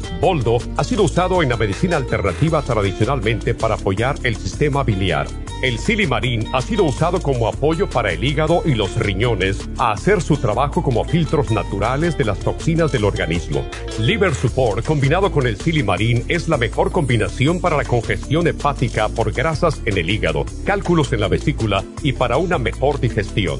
Boldo 0.21 0.59
ha 0.77 0.83
sido 0.83 1.01
usado 1.01 1.41
en 1.41 1.49
la 1.49 1.57
medicina 1.57 1.97
alternativa 1.97 2.61
tradicionalmente 2.61 3.55
para 3.55 3.73
apoyar 3.73 4.15
el 4.21 4.35
sistema 4.35 4.83
biliar. 4.83 5.25
El 5.63 5.79
silimarín 5.79 6.47
ha 6.53 6.61
sido 6.61 6.83
usado 6.83 7.19
como 7.23 7.47
apoyo 7.47 7.89
para 7.89 8.11
el 8.11 8.23
hígado 8.23 8.61
y 8.63 8.75
los 8.75 8.95
riñones 8.97 9.67
a 9.79 9.93
hacer 9.93 10.21
su 10.21 10.37
trabajo 10.37 10.83
como 10.83 11.03
filtros 11.05 11.49
naturales 11.49 12.19
de 12.19 12.25
las 12.25 12.37
toxinas 12.37 12.91
del 12.91 13.03
organismo. 13.03 13.65
Liver 13.99 14.35
Support 14.35 14.85
combinado 14.85 15.31
con 15.31 15.47
el 15.47 15.57
silimarín 15.57 16.23
es 16.27 16.47
la 16.47 16.57
mejor 16.57 16.91
combinación 16.91 17.59
para 17.59 17.77
la 17.77 17.85
congestión 17.85 18.45
hepática 18.45 19.09
por 19.09 19.31
grasas 19.31 19.81
en 19.85 19.97
el 19.97 20.07
hígado, 20.07 20.45
cálculos 20.65 21.13
en 21.13 21.21
la 21.21 21.29
vesícula 21.29 21.83
y 22.03 22.13
para 22.13 22.37
una 22.37 22.59
mejor 22.59 22.99
digestión. 22.99 23.59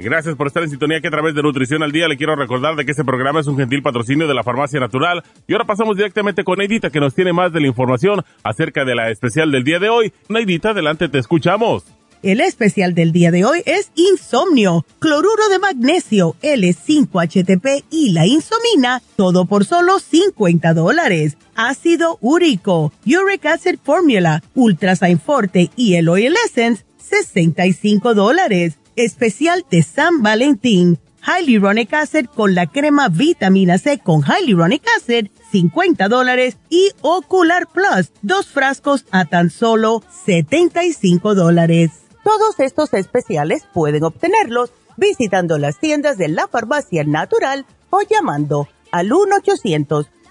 Gracias 0.00 0.36
por 0.36 0.46
estar 0.46 0.62
en 0.62 0.70
sintonía 0.70 1.00
que 1.00 1.08
a 1.08 1.10
través 1.10 1.34
de 1.34 1.42
Nutrición 1.42 1.82
al 1.82 1.90
Día 1.90 2.06
le 2.06 2.16
quiero 2.16 2.36
recordar 2.36 2.76
de 2.76 2.84
que 2.84 2.92
este 2.92 3.04
programa 3.04 3.40
es 3.40 3.48
un 3.48 3.56
gentil 3.56 3.82
patrocinio 3.82 4.28
de 4.28 4.34
la 4.34 4.44
Farmacia 4.44 4.78
Natural. 4.78 5.24
Y 5.48 5.52
ahora 5.52 5.64
pasamos 5.64 5.96
directamente 5.96 6.44
con 6.44 6.58
Neidita 6.58 6.90
que 6.90 7.00
nos 7.00 7.14
tiene 7.14 7.32
más 7.32 7.52
de 7.52 7.60
la 7.60 7.66
información 7.66 8.24
acerca 8.44 8.84
de 8.84 8.94
la 8.94 9.10
especial 9.10 9.50
del 9.50 9.64
día 9.64 9.80
de 9.80 9.88
hoy. 9.88 10.12
Neidita, 10.28 10.70
adelante, 10.70 11.08
te 11.08 11.18
escuchamos. 11.18 11.84
El 12.22 12.40
especial 12.40 12.94
del 12.94 13.10
día 13.10 13.32
de 13.32 13.44
hoy 13.44 13.62
es 13.66 13.90
insomnio, 13.96 14.86
cloruro 15.00 15.48
de 15.50 15.58
magnesio, 15.58 16.36
L5HTP 16.42 17.84
y 17.90 18.10
la 18.10 18.26
insomina, 18.26 19.02
todo 19.16 19.46
por 19.46 19.64
solo 19.64 19.98
50 19.98 20.74
dólares. 20.74 21.36
Ácido 21.56 22.18
úrico, 22.20 22.92
Uric 23.04 23.46
Acid 23.46 23.78
Formula, 23.82 24.42
Ultrasign 24.54 25.18
Forte 25.18 25.70
y 25.74 25.94
el 25.94 26.08
Oil 26.08 26.34
Essence, 26.46 26.84
65 26.98 28.14
dólares 28.14 28.78
especial 29.00 29.64
de 29.70 29.82
San 29.82 30.22
Valentín. 30.22 30.98
Hyaluronic 31.26 31.92
Acid 31.94 32.26
con 32.26 32.54
la 32.54 32.66
crema 32.66 33.08
vitamina 33.08 33.78
C 33.78 33.98
con 33.98 34.22
Hyaluronic 34.22 34.84
Acid, 34.96 35.28
50 35.52 36.08
dólares. 36.08 36.56
Y 36.70 36.90
Ocular 37.02 37.66
Plus, 37.66 38.12
dos 38.22 38.46
frascos 38.46 39.04
a 39.10 39.24
tan 39.24 39.50
solo 39.50 40.02
75 40.24 41.34
dólares. 41.34 41.90
Todos 42.24 42.60
estos 42.60 42.94
especiales 42.94 43.64
pueden 43.72 44.04
obtenerlos 44.04 44.70
visitando 44.96 45.58
las 45.58 45.78
tiendas 45.78 46.18
de 46.18 46.28
la 46.28 46.48
farmacia 46.48 47.04
natural 47.04 47.66
o 47.90 48.00
llamando 48.02 48.68
al 48.90 49.10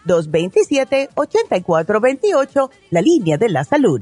1-800-227-8428, 0.06 2.70
la 2.92 3.02
línea 3.02 3.38
de 3.38 3.50
la 3.50 3.64
salud 3.64 4.02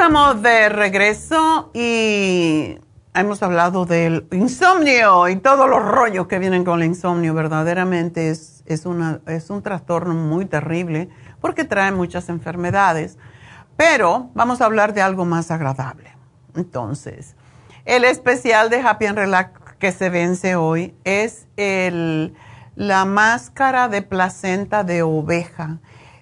Estamos 0.00 0.40
de 0.40 0.70
regreso 0.70 1.70
y 1.74 2.78
hemos 3.12 3.42
hablado 3.42 3.84
del 3.84 4.26
insomnio 4.32 5.28
y 5.28 5.36
todos 5.36 5.68
los 5.68 5.84
rollos 5.84 6.26
que 6.26 6.38
vienen 6.38 6.64
con 6.64 6.80
el 6.80 6.86
insomnio. 6.86 7.34
Verdaderamente 7.34 8.30
es, 8.30 8.62
es, 8.64 8.86
una, 8.86 9.20
es 9.26 9.50
un 9.50 9.60
trastorno 9.60 10.14
muy 10.14 10.46
terrible 10.46 11.10
porque 11.42 11.64
trae 11.64 11.92
muchas 11.92 12.30
enfermedades. 12.30 13.18
Pero 13.76 14.30
vamos 14.32 14.62
a 14.62 14.64
hablar 14.64 14.94
de 14.94 15.02
algo 15.02 15.26
más 15.26 15.50
agradable. 15.50 16.16
Entonces, 16.56 17.36
el 17.84 18.04
especial 18.04 18.70
de 18.70 18.80
Happy 18.80 19.04
and 19.04 19.18
Relax 19.18 19.50
que 19.78 19.92
se 19.92 20.08
vence 20.08 20.56
hoy 20.56 20.94
es 21.04 21.46
el, 21.58 22.32
la 22.74 23.04
máscara 23.04 23.88
de 23.88 24.00
placenta 24.00 24.82
de 24.82 25.02
oveja. 25.02 25.76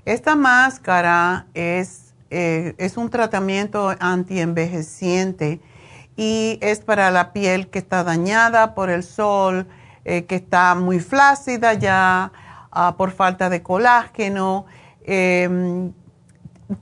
Esta 0.04 0.34
máscara 0.34 1.46
es, 1.54 2.07
eh, 2.30 2.74
es 2.78 2.96
un 2.96 3.10
tratamiento 3.10 3.94
antienvejeciente 4.00 5.60
y 6.16 6.58
es 6.60 6.80
para 6.80 7.10
la 7.10 7.32
piel 7.32 7.68
que 7.68 7.78
está 7.78 8.04
dañada 8.04 8.74
por 8.74 8.90
el 8.90 9.02
sol, 9.02 9.66
eh, 10.04 10.24
que 10.24 10.34
está 10.34 10.74
muy 10.74 11.00
flácida 11.00 11.74
ya 11.74 12.32
ah, 12.70 12.96
por 12.98 13.12
falta 13.12 13.48
de 13.48 13.62
colágeno. 13.62 14.66
Em, 15.04 15.92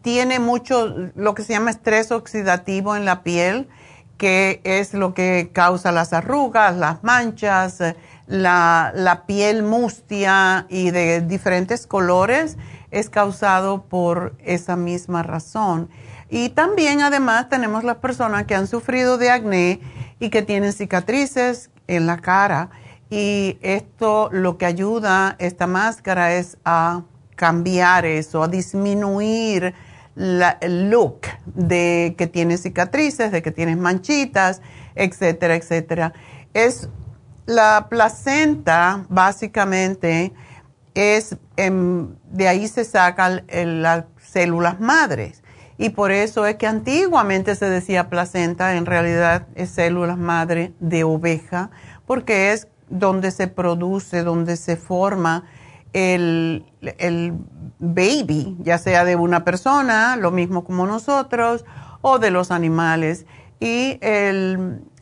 tiene 0.02 0.40
mucho 0.40 0.94
lo 1.14 1.34
que 1.34 1.42
se 1.42 1.52
llama 1.52 1.70
estrés 1.70 2.10
oxidativo 2.10 2.96
en 2.96 3.04
la 3.04 3.22
piel, 3.22 3.68
que 4.16 4.60
es 4.64 4.94
lo 4.94 5.14
que 5.14 5.50
causa 5.52 5.92
las 5.92 6.12
arrugas, 6.12 6.76
las 6.76 7.04
manchas, 7.04 7.80
la, 8.26 8.90
la 8.94 9.26
piel 9.26 9.62
mustia 9.62 10.66
y 10.68 10.90
de 10.90 11.20
diferentes 11.20 11.86
colores, 11.86 12.56
es 12.90 13.10
causado 13.10 13.84
por 13.84 14.36
esa 14.44 14.76
misma 14.76 15.22
razón. 15.22 15.88
Y 16.28 16.50
también 16.50 17.02
además 17.02 17.48
tenemos 17.48 17.84
las 17.84 17.96
personas 17.96 18.44
que 18.46 18.54
han 18.54 18.66
sufrido 18.66 19.18
de 19.18 19.30
acné 19.30 19.80
y 20.18 20.30
que 20.30 20.42
tienen 20.42 20.72
cicatrices 20.72 21.70
en 21.86 22.06
la 22.06 22.18
cara. 22.18 22.70
Y 23.10 23.58
esto 23.62 24.28
lo 24.32 24.58
que 24.58 24.66
ayuda 24.66 25.36
esta 25.38 25.66
máscara 25.66 26.34
es 26.34 26.58
a 26.64 27.02
cambiar 27.36 28.04
eso, 28.04 28.42
a 28.42 28.48
disminuir 28.48 29.74
el 30.16 30.90
look 30.90 31.20
de 31.44 32.14
que 32.16 32.26
tienes 32.26 32.62
cicatrices, 32.62 33.30
de 33.30 33.42
que 33.42 33.52
tienes 33.52 33.76
manchitas, 33.76 34.62
etcétera, 34.94 35.54
etcétera. 35.54 36.12
Es 36.54 36.88
la 37.44 37.86
placenta, 37.88 39.04
básicamente, 39.08 40.32
es 40.94 41.36
de 41.56 42.48
ahí 42.48 42.68
se 42.68 42.84
sacan 42.84 43.44
las 43.48 44.04
células 44.20 44.80
madres. 44.80 45.42
Y 45.78 45.90
por 45.90 46.10
eso 46.10 46.46
es 46.46 46.56
que 46.56 46.66
antiguamente 46.66 47.54
se 47.54 47.68
decía 47.68 48.08
placenta, 48.08 48.76
en 48.76 48.86
realidad 48.86 49.46
es 49.54 49.70
células 49.70 50.16
madre 50.16 50.72
de 50.80 51.04
oveja, 51.04 51.70
porque 52.06 52.52
es 52.52 52.68
donde 52.88 53.30
se 53.30 53.48
produce, 53.48 54.22
donde 54.22 54.56
se 54.56 54.76
forma 54.76 55.44
el, 55.92 56.64
baby, 57.78 58.56
ya 58.60 58.78
sea 58.78 59.04
de 59.04 59.16
una 59.16 59.44
persona, 59.44 60.16
lo 60.16 60.30
mismo 60.30 60.64
como 60.64 60.86
nosotros, 60.86 61.64
o 62.00 62.18
de 62.18 62.30
los 62.30 62.50
animales. 62.50 63.26
Y 63.60 63.98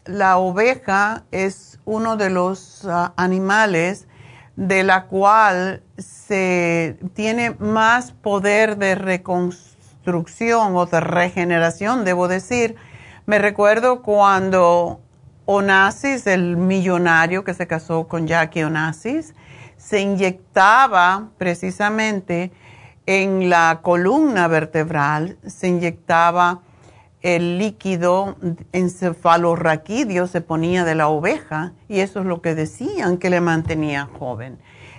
la 0.07 0.39
oveja 0.39 1.25
es 1.31 1.79
uno 1.85 2.17
de 2.17 2.31
los 2.31 2.85
ah, 2.87 3.13
animales 3.17 4.07
de 4.57 4.85
la 4.85 5.07
cual 5.07 5.83
se 6.27 6.97
tiene 7.13 7.55
más 7.59 8.13
poder 8.13 8.77
de 8.79 8.95
reconstrucción 8.95 10.75
o 10.77 10.87
de 10.87 11.01
regeneración, 11.01 12.05
debo 12.05 12.29
decir. 12.29 12.77
Me 13.27 13.39
recuerdo 13.39 14.03
cuando 14.03 15.01
Onassis, 15.47 16.27
el 16.27 16.57
millonario 16.57 17.45
que 17.45 17.55
se 17.55 17.67
casó 17.67 18.09
con 18.09 18.27
Jackie 18.27 18.63
Onassis, 18.63 19.35
se 19.77 20.01
inyectaba 20.01 21.31
precisamente 21.37 22.53
en 23.07 23.51
la 23.51 23.81
columna 23.83 24.49
vertebral, 24.49 25.37
se 25.47 25.69
inyectaba 25.69 26.63
el 27.21 27.59
líquido 27.59 28.37
encefalorraquídeo, 28.73 30.27
se 30.27 30.41
ponía 30.41 30.85
de 30.85 30.95
la 30.95 31.09
oveja, 31.09 31.73
y 31.89 32.01
eso 32.01 32.21
es 32.21 32.27
lo 32.27 32.41
que 32.41 32.55
decían 32.55 33.19
que 33.19 33.31
le 33.31 33.41
mantenía 33.41 34.09
joven. 34.19 34.59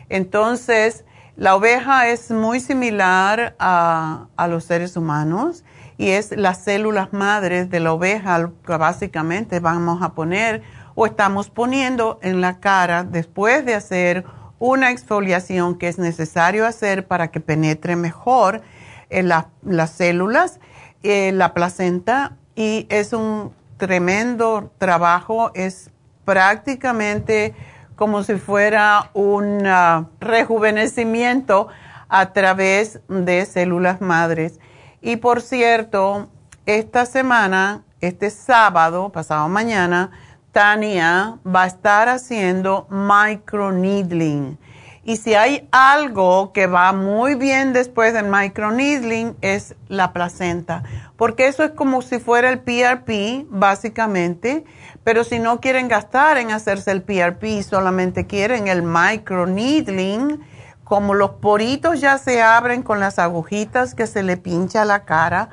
Entonces, 0.10 1.06
la 1.38 1.56
oveja 1.56 2.08
es 2.08 2.32
muy 2.32 2.62
similar 2.62 3.56
a, 3.60 4.28
los 4.50 4.64
seres 4.64 4.96
humanos 4.96 5.66
y 5.98 6.10
es 6.10 6.32
las 6.32 6.64
células 6.64 7.12
madres 7.12 7.70
de 7.70 7.82
la 7.82 7.92
oveja 7.92 8.52
que 8.66 8.78
básicamente 8.78 9.60
vamos 9.60 10.02
a 10.02 10.14
poner 10.14 10.64
o 10.96 11.06
estamos 11.06 11.50
poniendo 11.50 12.20
en 12.22 12.40
la 12.40 12.60
cara 12.62 13.04
después 13.04 13.66
de 13.66 13.76
hacer 13.76 14.24
una 14.60 14.92
exfoliación 14.92 15.78
que 15.78 15.90
es 15.90 16.00
necesario 16.00 16.66
hacer 16.66 17.06
para 17.06 17.30
que 17.32 17.42
penetre 17.42 17.98
mejor 17.98 18.62
en 19.10 19.28
las 19.28 19.92
células, 19.92 20.62
en 21.04 21.38
la 21.38 21.54
placenta 21.54 22.38
y 22.56 22.88
es 22.90 23.12
un 23.12 23.54
tremendo 23.76 24.72
trabajo, 24.78 25.52
es 25.54 25.92
prácticamente 26.24 27.54
como 27.96 28.24
si 28.24 28.36
fuera 28.36 29.10
un 29.14 29.66
ah, 29.66 30.10
rejuvenecimiento 30.20 31.68
a 32.10 32.34
través 32.34 33.00
de 33.08 33.46
células 33.46 34.02
madres. 34.02 34.60
Y 35.02 35.18
por 35.18 35.41
cierto, 35.41 36.30
esta 36.66 37.06
semana, 37.06 37.84
este 38.02 38.30
sábado, 38.30 39.12
pasado 39.12 39.48
mañana, 39.50 40.12
Tania 40.52 41.38
va 41.46 41.64
a 41.64 41.68
estar 41.68 42.10
haciendo 42.10 42.88
microneedling. 42.89 44.58
Y 45.04 45.18
si 45.18 45.36
hay 45.36 45.68
algo 45.72 46.52
que 46.54 46.66
va 46.66 46.91
muy 46.91 47.36
bien 47.36 47.74
después 47.74 48.14
del 48.14 48.26
microneedling 48.28 49.36
es 49.41 49.76
la 49.88 50.14
placenta, 50.14 50.82
porque 51.18 51.47
eso 51.47 51.63
es 51.63 51.72
como 51.72 52.01
si 52.01 52.20
fuera 52.20 52.49
el 52.49 52.59
PRP, 52.59 53.45
básicamente 53.49 54.66
pero 55.05 55.24
si 55.24 55.38
no 55.38 55.61
quieren 55.61 55.88
gastar 55.88 56.39
en 56.39 56.51
hacerse 56.51 56.89
el 56.89 57.03
PRP, 57.03 57.61
solamente 57.61 58.26
quieren 58.26 58.68
el 58.68 58.82
microneedling, 58.82 60.41
como 60.84 61.13
los 61.13 61.30
poritos 61.30 62.01
ya 62.01 62.18
se 62.18 62.41
abren 62.41 62.82
con 62.82 62.99
las 62.99 63.20
agujitas 63.20 63.93
que 63.93 64.07
se 64.07 64.24
le 64.24 64.36
pincha 64.36 64.84
la 64.84 65.05
cara, 65.05 65.49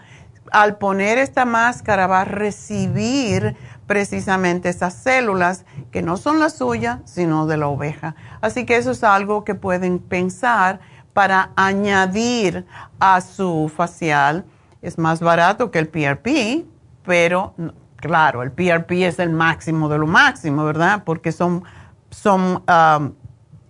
al 0.52 0.78
poner 0.78 1.18
esta 1.18 1.44
máscara 1.44 2.06
va 2.06 2.22
a 2.22 2.24
recibir 2.24 3.54
precisamente 3.86 4.70
esas 4.70 4.94
células 4.94 5.66
que 5.90 6.00
no 6.00 6.16
son 6.16 6.38
las 6.38 6.56
suyas, 6.56 7.00
sino 7.04 7.46
de 7.46 7.58
la 7.58 7.68
oveja. 7.68 8.14
Así 8.40 8.64
que 8.64 8.76
eso 8.76 8.92
es 8.92 9.04
algo 9.04 9.44
que 9.44 9.54
pueden 9.54 9.98
pensar 9.98 10.80
para 11.12 11.50
añadir 11.56 12.64
a 13.00 13.20
su 13.20 13.70
facial. 13.74 14.46
Es 14.83 14.99
más 14.99 15.20
barato 15.20 15.70
que 15.70 15.78
el 15.78 15.89
PRP, 15.89 16.66
pero 17.05 17.55
Claro, 18.03 18.43
el 18.43 18.51
PRP 18.51 19.07
es 19.07 19.20
el 19.20 19.30
máximo 19.30 19.89
de 19.89 19.97
lo 19.97 20.09
máximo, 20.09 20.64
¿verdad? 20.64 21.05
Porque 21.05 21.30
son, 21.30 21.62
son, 22.11 22.64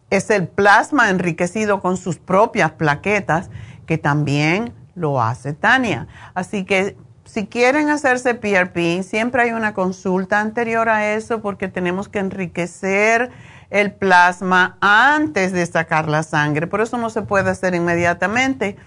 es 0.09 0.31
el 0.31 0.49
plasma 0.49 1.11
enriquecido 1.11 1.83
con 1.83 1.99
sus 1.99 2.17
propias 2.17 2.73
plaquetas, 2.73 3.51
que 3.85 3.99
también 3.99 4.73
lo 4.95 5.21
hace 5.21 5.53
Tania. 5.53 6.09
Así 6.33 6.65
que 6.65 6.97
si 7.27 7.47
quieren 7.47 7.91
hacerse 7.91 8.33
PRP, 8.33 9.03
siempre 9.03 9.43
hay 9.43 9.51
una 9.51 9.75
consulta 9.75 10.41
anterior 10.41 10.89
a 10.89 11.13
eso 11.13 11.43
porque 11.43 11.69
tenemos 11.69 12.09
que 12.09 12.21
enriquecer 12.21 13.31
el 13.69 13.93
plasma 13.93 14.79
antes 14.81 15.53
de 15.53 15.67
sacar 15.67 16.09
la 16.09 16.23
sangre. 16.23 16.67
Por 16.67 16.81
eso 16.81 16.97
no 16.97 17.11
se 17.11 17.21
puede 17.21 17.51
hacer 17.51 17.75
inmediatamente. 17.75 18.79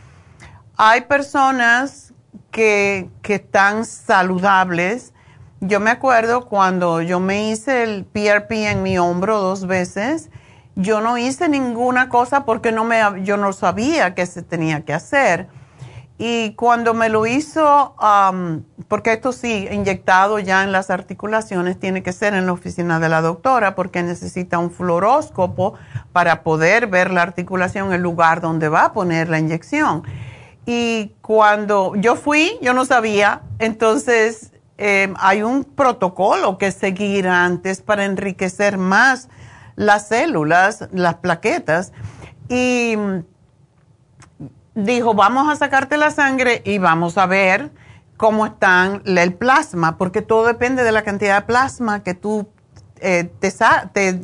Hay 0.76 1.01
personas 1.01 2.14
que, 2.51 3.09
que 3.21 3.36
están 3.36 3.86
saludables 3.86 5.13
yo 5.61 5.79
me 5.79 5.89
acuerdo 5.89 6.47
cuando 6.47 7.01
yo 7.01 7.19
me 7.19 7.49
hice 7.49 7.83
el 7.83 8.05
PRP 8.05 8.69
en 8.69 8.83
mi 8.83 8.97
hombro 8.97 9.39
dos 9.39 9.65
veces, 9.65 10.29
yo 10.75 11.01
no 11.01 11.17
hice 11.17 11.47
ninguna 11.49 12.09
cosa 12.09 12.45
porque 12.45 12.71
no 12.71 12.83
me, 12.83 13.01
yo 13.23 13.38
no 13.38 13.53
sabía 13.53 14.13
qué 14.13 14.25
se 14.25 14.43
tenía 14.43 14.86
que 14.86 14.93
hacer. 14.93 15.47
Y 16.17 16.53
cuando 16.53 16.93
me 16.93 17.09
lo 17.09 17.25
hizo, 17.25 17.95
porque 18.88 19.13
esto 19.13 19.31
sí, 19.31 19.67
inyectado 19.71 20.39
ya 20.39 20.63
en 20.63 20.71
las 20.71 20.89
articulaciones, 20.89 21.79
tiene 21.79 22.03
que 22.03 22.13
ser 22.13 22.33
en 22.36 22.45
la 22.45 22.53
oficina 22.53 22.99
de 22.99 23.09
la 23.09 23.21
doctora 23.21 23.75
porque 23.75 24.03
necesita 24.03 24.59
un 24.59 24.71
fluoróscopo 24.71 25.73
para 26.13 26.43
poder 26.43 26.88
ver 26.88 27.11
la 27.11 27.21
articulación, 27.21 27.91
el 27.91 28.01
lugar 28.01 28.39
donde 28.39 28.69
va 28.69 28.86
a 28.86 28.93
poner 28.93 29.29
la 29.29 29.39
inyección. 29.39 30.03
Y 30.66 31.13
cuando 31.22 31.93
yo 31.95 32.16
fui, 32.16 32.57
yo 32.61 32.74
no 32.74 32.86
sabía, 32.86 33.41
entonces 33.59 34.51
Em, 34.78 35.13
hay 35.20 35.41
un 35.41 35.63
protocolo 35.63 36.57
que 36.57 36.70
seguir 36.72 37.30
antes 37.30 37.82
para 37.82 38.03
enriquecer 38.03 38.78
más 38.78 39.30
las 39.78 40.09
células, 40.09 40.89
las 40.91 41.16
plaquetas. 41.16 41.93
Y 42.49 42.95
mm, 42.97 43.20
dijo, 44.76 45.13
vamos 45.13 45.49
a 45.49 45.55
sacarte 45.55 45.97
la 45.97 46.11
sangre 46.11 46.61
y 46.66 46.78
vamos 46.78 47.18
a 47.18 47.26
ver 47.26 47.72
cómo 48.18 48.45
están 48.45 49.01
el 49.05 49.34
plasma, 49.34 49.97
porque 49.97 50.22
todo 50.22 50.45
depende 50.45 50.84
de 50.84 50.91
la 50.91 51.03
cantidad 51.03 51.41
de 51.41 51.47
plasma 51.47 52.03
que 52.03 52.13
tú 52.13 52.49
eh, 52.99 53.32
te, 53.39 53.53
te, 53.93 54.20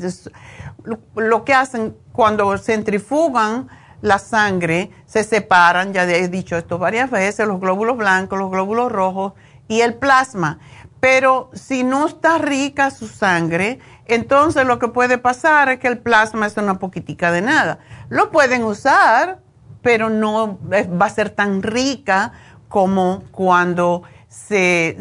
lo 1.16 1.46
que 1.46 1.54
hacen 1.54 1.96
cuando 2.12 2.58
centrifugan 2.58 3.70
la 4.02 4.20
sangre, 4.20 4.92
se 5.06 5.24
separan, 5.24 5.94
ya 5.94 6.04
he 6.04 6.28
dicho 6.28 6.58
esto 6.58 6.78
varias 6.78 7.10
veces, 7.10 7.48
los 7.48 7.60
glóbulos 7.60 7.98
blancos, 7.98 8.40
los 8.40 8.52
glóbulos 8.52 8.92
rojos 8.92 9.34
y 9.68 9.82
el 9.82 9.96
plasma. 9.96 10.60
Pero 11.00 11.50
si 11.54 11.84
no 11.84 12.08
está 12.08 12.38
rica 12.38 12.92
su 12.92 13.08
sangre, 13.08 13.80
entonces 14.06 14.66
lo 14.66 14.78
que 14.78 14.88
puede 14.88 15.18
pasar 15.18 15.70
es 15.70 15.80
que 15.80 15.88
el 15.88 15.98
plasma 15.98 16.46
es 16.46 16.58
una 16.58 16.78
poquitica 16.78 17.32
de 17.32 17.42
nada. 17.42 17.80
Lo 18.10 18.30
pueden 18.32 18.64
usar, 18.64 19.40
pero 19.82 20.10
no 20.10 20.60
va 20.70 21.06
a 21.06 21.10
ser 21.10 21.30
tan 21.32 21.64
rica 21.64 22.34
como 22.68 23.24
cuando 23.32 24.04
se, 24.28 24.98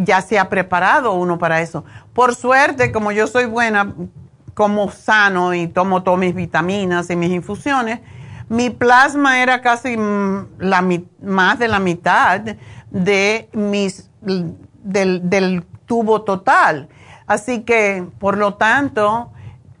ya 0.00 0.20
se 0.20 0.38
ha 0.38 0.48
preparado 0.48 1.12
uno 1.12 1.38
para 1.38 1.60
eso. 1.60 1.84
Por 2.12 2.34
suerte, 2.34 2.92
como 2.92 3.12
yo 3.12 3.26
soy 3.26 3.44
buena, 3.44 3.94
como 4.56 4.90
sano 4.90 5.54
y 5.54 5.68
tomo 5.68 6.02
todas 6.02 6.18
mis 6.18 6.34
vitaminas 6.34 7.10
y 7.10 7.16
mis 7.16 7.30
infusiones, 7.30 8.00
mi 8.48 8.70
plasma 8.70 9.42
era 9.42 9.60
casi 9.60 9.96
la, 10.58 10.88
más 11.22 11.58
de 11.58 11.68
la 11.68 11.78
mitad 11.78 12.40
de 12.90 13.48
mis, 13.52 14.10
del, 14.82 15.28
del 15.28 15.62
tubo 15.84 16.22
total. 16.22 16.88
Así 17.26 17.64
que, 17.64 18.04
por 18.18 18.38
lo 18.38 18.54
tanto, 18.54 19.30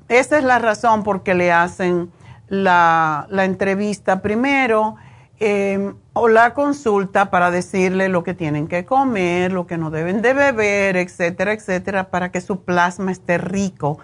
esa 0.08 0.36
es 0.36 0.44
la 0.44 0.58
razón 0.58 1.04
por 1.04 1.22
que 1.22 1.34
le 1.34 1.52
hacen 1.52 2.12
la, 2.48 3.26
la 3.30 3.44
entrevista 3.44 4.20
primero 4.20 4.96
Em, 5.38 5.94
o 6.14 6.28
la 6.28 6.54
consulta 6.54 7.30
para 7.30 7.50
decirle 7.50 8.08
lo 8.08 8.24
que 8.24 8.32
tienen 8.32 8.68
que 8.68 8.86
comer, 8.86 9.52
lo 9.52 9.66
que 9.66 9.76
no 9.76 9.90
deben 9.90 10.22
de 10.22 10.32
beber, 10.32 10.96
etcétera, 10.96 11.52
etcétera, 11.52 12.08
para 12.08 12.30
que 12.30 12.40
su 12.40 12.64
plasma 12.64 13.12
esté 13.12 13.36
rico. 13.36 13.98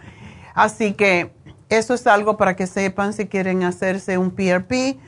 Así 0.54 0.92
que 0.92 1.32
eso 1.68 1.94
es 1.94 2.06
algo 2.06 2.36
para 2.36 2.56
que 2.56 2.66
sepan 2.66 3.12
si 3.12 3.26
quieren 3.26 3.62
hacerse 3.62 4.18
un 4.18 4.30
PRP. 4.30 4.98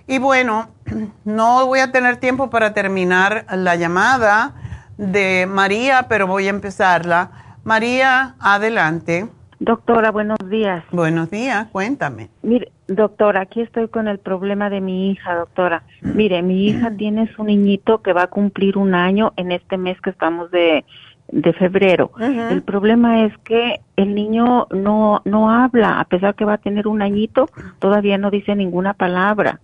Y 0.08 0.18
bueno, 0.18 0.70
no 1.24 1.68
voy 1.68 1.80
a 1.80 1.92
tener 1.92 2.18
tiempo 2.18 2.50
para 2.50 2.74
terminar 2.74 3.46
la 3.52 3.76
llamada 3.76 4.56
de 5.00 5.48
María, 5.48 6.08
pero 6.10 6.28
voy 6.28 6.48
a 6.48 6.50
empezarla. 6.50 7.32
María, 7.64 8.36
adelante. 8.40 9.28
Doctora, 9.60 10.12
buenos 10.12 10.38
días. 10.50 10.84
Buenos 10.92 11.30
días, 11.30 11.68
cuéntame. 11.72 12.30
Mire, 12.44 12.72
doctora, 12.88 13.42
aquí 13.42 13.62
estoy 13.62 13.88
con 13.88 14.08
el 14.08 14.20
problema 14.20 14.70
de 14.70 14.82
mi 14.82 15.12
hija, 15.12 15.36
doctora. 15.36 15.84
Mire, 16.02 16.42
mi 16.42 16.68
hija 16.68 16.92
tiene 16.92 17.32
su 17.34 17.44
niñito 17.44 18.02
que 18.02 18.14
va 18.14 18.24
a 18.24 18.28
cumplir 18.28 18.78
un 18.78 18.94
año 18.94 19.34
en 19.36 19.52
este 19.52 19.78
mes 19.78 20.00
que 20.02 20.10
estamos 20.10 20.52
de 20.52 20.86
de 21.32 21.54
febrero. 21.54 22.12
El 22.20 22.64
problema 22.64 23.26
es 23.26 23.38
que 23.44 23.82
el 23.96 24.16
niño 24.16 24.68
no, 24.72 25.22
no 25.26 25.52
habla, 25.52 26.00
a 26.00 26.06
pesar 26.06 26.36
que 26.36 26.46
va 26.46 26.54
a 26.54 26.58
tener 26.58 26.88
un 26.88 27.02
añito, 27.02 27.48
todavía 27.80 28.18
no 28.18 28.32
dice 28.32 28.56
ninguna 28.56 28.94
palabra. 28.94 29.60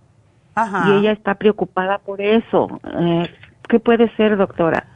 Y 0.86 0.92
ella 0.92 1.12
está 1.12 1.34
preocupada 1.34 1.98
por 1.98 2.20
eso. 2.20 2.80
Eh, 2.98 3.28
¿Qué 3.68 3.80
puede 3.80 4.14
ser, 4.16 4.36
doctora? 4.36 4.86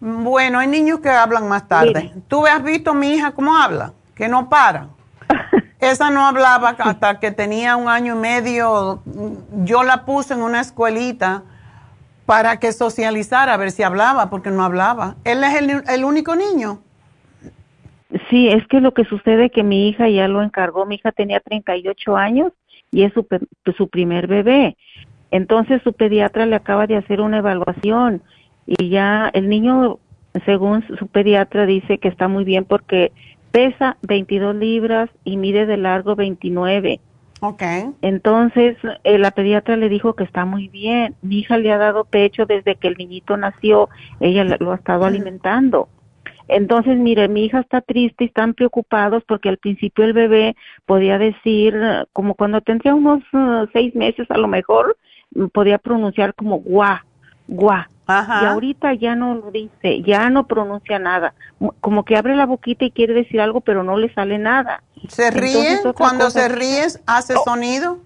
Bueno, 0.00 0.58
hay 0.60 0.68
niños 0.68 1.00
que 1.00 1.08
hablan 1.08 1.48
más 1.48 1.66
tarde. 1.66 2.12
¿Tú 2.28 2.46
has 2.46 2.62
visto 2.62 2.90
a 2.90 2.94
mi 2.94 3.14
hija 3.14 3.32
cómo 3.32 3.56
habla? 3.56 3.92
Que 4.14 4.28
no 4.28 4.48
para. 4.48 4.88
Esa 5.80 6.10
no 6.10 6.26
hablaba 6.26 6.70
hasta 6.70 7.18
que 7.20 7.30
tenía 7.30 7.76
un 7.76 7.88
año 7.88 8.14
y 8.14 8.18
medio. 8.18 9.02
Yo 9.64 9.82
la 9.82 10.04
puse 10.04 10.34
en 10.34 10.42
una 10.42 10.60
escuelita 10.60 11.42
para 12.26 12.58
que 12.58 12.72
socializara, 12.72 13.54
a 13.54 13.56
ver 13.56 13.70
si 13.70 13.82
hablaba, 13.82 14.28
porque 14.28 14.50
no 14.50 14.62
hablaba. 14.62 15.16
Él 15.24 15.42
es 15.44 15.84
el, 15.88 16.04
único 16.04 16.36
niño. 16.36 16.80
Sí, 18.28 18.48
es 18.48 18.66
que 18.68 18.80
lo 18.80 18.92
que 18.92 19.04
sucede 19.04 19.46
es 19.46 19.52
que 19.52 19.62
mi 19.62 19.88
hija 19.88 20.08
ya 20.08 20.28
lo 20.28 20.42
encargó, 20.42 20.84
mi 20.84 20.96
hija 20.96 21.12
tenía 21.12 21.40
38 21.40 22.16
años 22.16 22.52
y 22.90 23.04
es 23.04 23.12
su, 23.12 23.26
su 23.76 23.88
primer 23.88 24.26
bebé. 24.26 24.76
Entonces 25.30 25.82
su 25.82 25.92
pediatra 25.92 26.46
le 26.46 26.56
acaba 26.56 26.86
de 26.86 26.96
hacer 26.96 27.20
una 27.20 27.38
evaluación 27.38 28.22
y 28.68 28.90
ya 28.90 29.30
el 29.32 29.48
niño, 29.48 29.98
según 30.44 30.84
su 30.98 31.06
pediatra, 31.06 31.64
dice 31.66 31.98
que 31.98 32.08
está 32.08 32.28
muy 32.28 32.44
bien 32.44 32.64
porque 32.64 33.12
pesa 33.50 33.96
22 34.02 34.54
libras 34.56 35.08
y 35.24 35.38
mide 35.38 35.64
de 35.66 35.78
largo 35.78 36.14
29 36.14 37.00
Okay. 37.40 37.90
Entonces, 38.02 38.76
eh, 39.04 39.18
la 39.18 39.30
pediatra 39.30 39.76
le 39.76 39.88
dijo 39.88 40.14
que 40.14 40.24
está 40.24 40.44
muy 40.44 40.68
bien. 40.68 41.14
Mi 41.22 41.40
hija 41.40 41.56
le 41.56 41.70
ha 41.70 41.78
dado 41.78 42.04
pecho 42.04 42.46
desde 42.46 42.74
que 42.74 42.88
el 42.88 42.96
niñito 42.98 43.36
nació. 43.36 43.88
Ella 44.20 44.44
lo 44.58 44.72
ha 44.72 44.76
estado 44.76 45.04
alimentando. 45.04 45.88
Entonces, 46.48 46.98
mire, 46.98 47.28
mi 47.28 47.44
hija 47.44 47.60
está 47.60 47.80
triste 47.80 48.24
y 48.24 48.26
están 48.28 48.54
preocupados 48.54 49.22
porque 49.24 49.50
al 49.50 49.58
principio 49.58 50.04
el 50.04 50.14
bebé 50.14 50.56
podía 50.86 51.18
decir, 51.18 51.76
como 52.12 52.34
cuando 52.34 52.60
tendría 52.62 52.94
unos 52.94 53.22
uh, 53.32 53.66
seis 53.72 53.94
meses 53.94 54.28
a 54.30 54.38
lo 54.38 54.48
mejor, 54.48 54.96
podía 55.52 55.78
pronunciar 55.78 56.34
como 56.34 56.58
guá, 56.58 57.04
guá. 57.46 57.88
Y 58.08 58.46
ahorita 58.46 58.94
ya 58.94 59.14
no 59.14 59.34
lo 59.34 59.50
dice, 59.50 60.02
ya 60.02 60.30
no 60.30 60.46
pronuncia 60.46 60.98
nada. 60.98 61.34
Como 61.80 62.06
que 62.06 62.16
abre 62.16 62.36
la 62.36 62.46
boquita 62.46 62.86
y 62.86 62.90
quiere 62.90 63.12
decir 63.12 63.38
algo, 63.38 63.60
pero 63.60 63.82
no 63.82 63.98
le 63.98 64.12
sale 64.14 64.38
nada. 64.38 64.82
¿Se 65.08 65.30
ríe? 65.30 65.78
Cuando 65.94 66.30
se 66.30 66.48
ríe, 66.48 66.86
hace 67.04 67.34
oh. 67.34 67.42
sonido. 67.44 67.98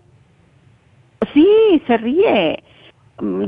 Sí, 1.33 1.83
se 1.87 1.97
ríe. 1.99 2.65
Mm, 3.21 3.45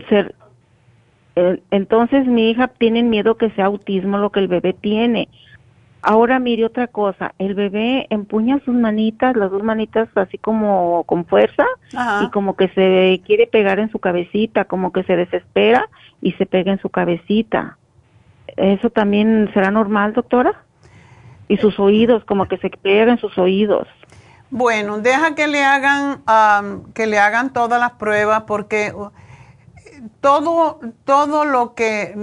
entonces 1.73 2.27
mi 2.27 2.51
hija 2.51 2.69
tiene 2.69 3.03
miedo 3.03 3.37
que 3.37 3.51
sea 3.51 3.67
autismo 3.67 4.19
lo 4.19 4.31
que 4.31 4.39
el 4.39 4.47
bebé 4.47 4.75
tiene. 4.75 5.29
Ahora 6.07 6.39
mire 6.39 6.67
otra 6.67 6.87
cosa, 6.87 7.33
el 7.39 7.55
bebé 7.55 8.07
empuña 8.11 8.61
sus 8.67 8.75
manitas, 8.75 9.35
las 9.37 9.51
dos 9.51 9.63
manitas 9.63 10.07
así 10.17 10.37
como 10.37 11.03
con 11.05 11.25
fuerza 11.25 11.65
y 12.23 12.31
como 12.31 12.57
que 12.57 12.69
se 12.69 13.23
quiere 13.25 13.47
pegar 13.47 13.79
en 13.79 13.91
su 13.91 13.99
cabecita, 13.99 14.67
como 14.67 14.93
que 14.93 15.03
se 15.05 15.17
desespera 15.17 15.89
y 16.21 16.33
se 16.33 16.45
pega 16.45 16.73
en 16.73 16.79
su 16.79 16.91
cabecita. 16.91 17.79
¿Eso 18.49 18.91
también 18.91 19.51
será 19.55 19.71
normal, 19.71 20.13
doctora? 20.13 20.65
Y 21.49 21.57
sus 21.57 21.81
oídos, 21.81 22.23
como 22.27 22.49
que 22.49 22.59
se 22.59 22.69
pega 22.69 23.13
en 23.13 23.19
sus 23.19 23.39
oídos. 23.39 23.89
Bueno, 24.51 24.99
deja 24.99 25.35
que 25.35 25.47
le 25.47 25.65
hagan 25.65 26.23
que 26.93 27.07
le 27.07 27.19
hagan 27.19 27.55
todas 27.55 27.81
las 27.81 27.93
pruebas 27.93 28.43
porque 28.43 28.93
uh, 28.95 29.09
todo 30.21 30.81
todo 31.07 31.47
lo 31.47 31.75
que 31.75 32.15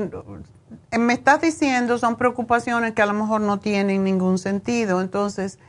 me 1.00 1.14
estás 1.14 1.42
diciendo 1.42 1.98
son 1.98 2.16
preocupaciones 2.18 2.94
que 2.94 3.02
a 3.02 3.06
lo 3.06 3.14
mejor 3.14 3.42
no 3.42 3.60
tienen 3.60 4.04
ningún 4.04 4.38
sentido. 4.38 5.02
Entonces, 5.02 5.60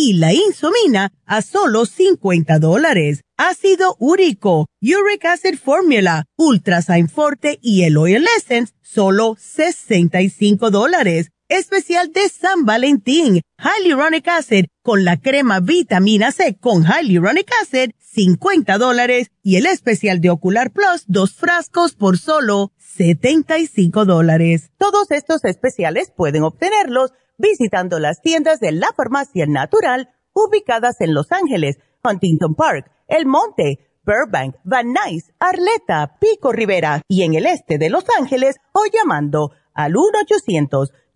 y 0.00 0.12
la 0.12 0.32
Insomina 0.32 1.12
a 1.26 1.42
solo 1.42 1.84
50 1.84 2.60
dólares. 2.60 3.22
Ácido 3.36 3.96
úrico, 3.98 4.66
Uric 4.80 5.24
Acid 5.24 5.58
Formula, 5.58 6.24
Ultrasign 6.36 7.08
Forte 7.08 7.58
y 7.60 7.82
el 7.82 7.96
Oil 7.96 8.24
Essence, 8.36 8.74
solo 8.80 9.36
65 9.38 10.70
dólares. 10.70 11.30
Especial 11.48 12.12
de 12.12 12.28
San 12.28 12.64
Valentín, 12.64 13.40
Hyaluronic 13.58 14.28
Acid 14.28 14.66
con 14.82 15.04
la 15.04 15.16
crema 15.16 15.60
vitamina 15.60 16.30
C 16.30 16.56
con 16.60 16.84
Hyaluronic 16.84 17.50
Acid, 17.62 17.90
50 17.98 18.78
dólares. 18.78 19.32
Y 19.42 19.56
el 19.56 19.66
especial 19.66 20.20
de 20.20 20.30
Ocular 20.30 20.70
Plus, 20.70 21.04
dos 21.06 21.32
frascos 21.32 21.94
por 21.94 22.18
solo 22.18 22.72
75 22.76 24.04
dólares. 24.04 24.70
Todos 24.78 25.10
estos 25.10 25.44
especiales 25.44 26.12
pueden 26.14 26.44
obtenerlos 26.44 27.12
visitando 27.38 27.98
las 27.98 28.20
tiendas 28.20 28.60
de 28.60 28.72
la 28.72 28.88
Farmacia 28.96 29.46
Natural 29.46 30.10
ubicadas 30.34 31.00
en 31.00 31.14
Los 31.14 31.32
Ángeles, 31.32 31.78
Huntington 32.04 32.54
Park, 32.54 32.90
El 33.06 33.24
Monte, 33.26 33.88
Burbank, 34.04 34.56
Van 34.64 34.92
Nuys, 34.92 35.32
Arleta, 35.38 36.18
Pico 36.20 36.52
Rivera 36.52 37.00
y 37.08 37.22
en 37.22 37.34
el 37.34 37.46
este 37.46 37.78
de 37.78 37.88
Los 37.90 38.04
Ángeles 38.18 38.56
o 38.72 38.82
llamando 38.92 39.52
al 39.74 39.94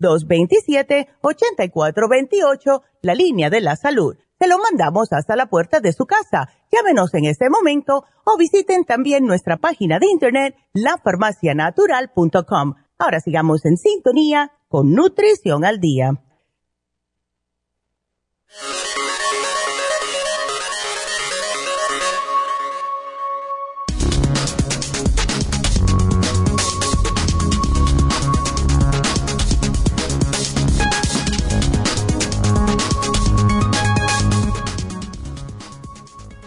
1-800-227-8428, 0.01 2.83
la 3.03 3.15
línea 3.15 3.51
de 3.51 3.61
la 3.61 3.77
salud. 3.77 4.17
Se 4.39 4.49
lo 4.49 4.59
mandamos 4.59 5.13
hasta 5.13 5.37
la 5.37 5.47
puerta 5.47 5.79
de 5.81 5.93
su 5.93 6.05
casa. 6.05 6.49
Llámenos 6.71 7.15
en 7.15 7.27
este 7.27 7.49
momento 7.49 8.05
o 8.25 8.37
visiten 8.37 8.85
también 8.85 9.25
nuestra 9.25 9.57
página 9.57 9.99
de 9.99 10.09
internet, 10.09 10.57
lafarmacianatural.com. 10.75 12.75
Ahora 12.99 13.21
sigamos 13.21 13.65
en 13.65 13.77
sintonía 13.77 14.51
con 14.73 14.95
Nutrición 14.95 15.67
al 15.67 15.81
Día. 15.81 16.19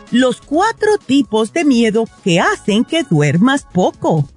Los 0.09 0.41
cuatro 0.41 0.97
tipos 1.05 1.53
de 1.53 1.63
miedo 1.63 2.05
que 2.23 2.39
hacen 2.39 2.85
que 2.85 3.03
duermas 3.03 3.67
poco. 3.71 4.27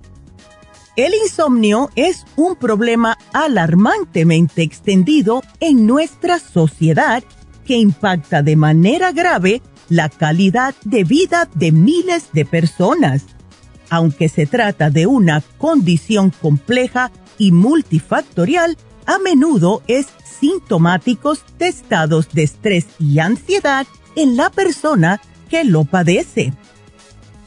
El 0.99 1.15
insomnio 1.15 1.91
es 1.95 2.25
un 2.35 2.57
problema 2.57 3.17
alarmantemente 3.33 4.63
extendido 4.63 5.45
en 5.61 5.87
nuestra 5.87 6.41
sociedad 6.41 7.23
que 7.65 7.77
impacta 7.77 8.43
de 8.43 8.57
manera 8.57 9.13
grave 9.13 9.63
la 9.89 10.09
calidad 10.09 10.75
de 10.85 11.05
vida 11.05 11.49
de 11.55 11.71
miles 11.71 12.31
de 12.33 12.45
personas. 12.45 13.27
Aunque 13.91 14.29
se 14.29 14.47
trata 14.47 14.91
de 14.91 15.07
una 15.07 15.41
condición 15.57 16.31
compleja 16.31 17.13
y 17.39 17.53
multifactorial, 17.53 18.77
a 19.07 19.21
menudo 19.21 19.85
es 19.87 20.09
sintomático 20.41 21.35
de 21.61 21.69
estados 21.69 22.29
de 22.33 22.43
estrés 22.43 22.87
y 22.99 23.21
ansiedad 23.21 23.87
en 24.17 24.37
la 24.37 24.51
persona 24.51 25.21
que 25.49 25.63
lo 25.63 25.85
padece. 25.85 26.53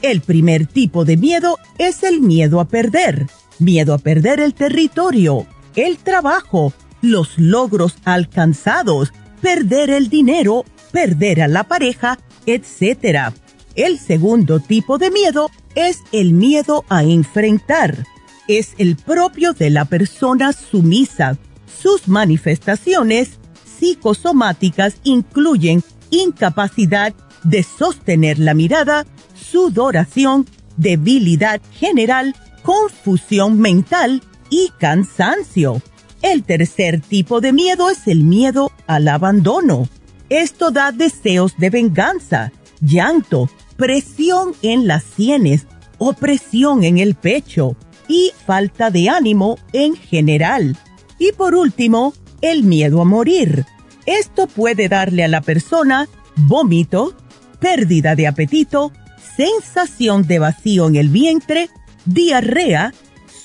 El 0.00 0.22
primer 0.22 0.66
tipo 0.66 1.04
de 1.04 1.18
miedo 1.18 1.58
es 1.76 2.02
el 2.02 2.22
miedo 2.22 2.58
a 2.58 2.64
perder. 2.64 3.26
Miedo 3.58 3.94
a 3.94 3.98
perder 3.98 4.40
el 4.40 4.54
territorio, 4.54 5.46
el 5.76 5.98
trabajo, 5.98 6.72
los 7.00 7.38
logros 7.38 7.96
alcanzados, 8.04 9.12
perder 9.40 9.90
el 9.90 10.08
dinero, 10.08 10.64
perder 10.92 11.42
a 11.42 11.48
la 11.48 11.64
pareja, 11.64 12.18
etc. 12.46 13.34
El 13.74 13.98
segundo 13.98 14.60
tipo 14.60 14.98
de 14.98 15.10
miedo 15.10 15.50
es 15.74 15.98
el 16.12 16.32
miedo 16.32 16.84
a 16.88 17.02
enfrentar. 17.02 18.06
Es 18.48 18.74
el 18.78 18.96
propio 18.96 19.52
de 19.52 19.70
la 19.70 19.84
persona 19.84 20.52
sumisa. 20.52 21.38
Sus 21.80 22.08
manifestaciones 22.08 23.38
psicosomáticas 23.64 24.96
incluyen 25.04 25.82
incapacidad 26.10 27.14
de 27.42 27.62
sostener 27.62 28.38
la 28.38 28.54
mirada, 28.54 29.06
sudoración, 29.34 30.46
debilidad 30.76 31.60
general, 31.72 32.36
confusión 32.62 33.58
mental 33.58 34.22
y 34.50 34.70
cansancio. 34.78 35.82
El 36.22 36.44
tercer 36.44 37.00
tipo 37.00 37.40
de 37.40 37.52
miedo 37.52 37.90
es 37.90 38.06
el 38.06 38.22
miedo 38.22 38.70
al 38.86 39.08
abandono. 39.08 39.88
Esto 40.28 40.70
da 40.70 40.92
deseos 40.92 41.54
de 41.58 41.70
venganza, 41.70 42.52
llanto, 42.80 43.50
presión 43.76 44.54
en 44.62 44.86
las 44.86 45.02
sienes, 45.02 45.66
opresión 45.98 46.84
en 46.84 46.98
el 46.98 47.14
pecho 47.14 47.76
y 48.08 48.32
falta 48.46 48.90
de 48.90 49.08
ánimo 49.08 49.58
en 49.72 49.96
general. 49.96 50.76
Y 51.18 51.32
por 51.32 51.54
último, 51.54 52.14
el 52.40 52.62
miedo 52.62 53.00
a 53.00 53.04
morir. 53.04 53.64
Esto 54.06 54.46
puede 54.46 54.88
darle 54.88 55.24
a 55.24 55.28
la 55.28 55.40
persona 55.40 56.08
vómito, 56.36 57.14
pérdida 57.60 58.14
de 58.14 58.26
apetito, 58.26 58.92
sensación 59.36 60.26
de 60.26 60.38
vacío 60.38 60.88
en 60.88 60.96
el 60.96 61.08
vientre, 61.08 61.70
diarrea, 62.04 62.92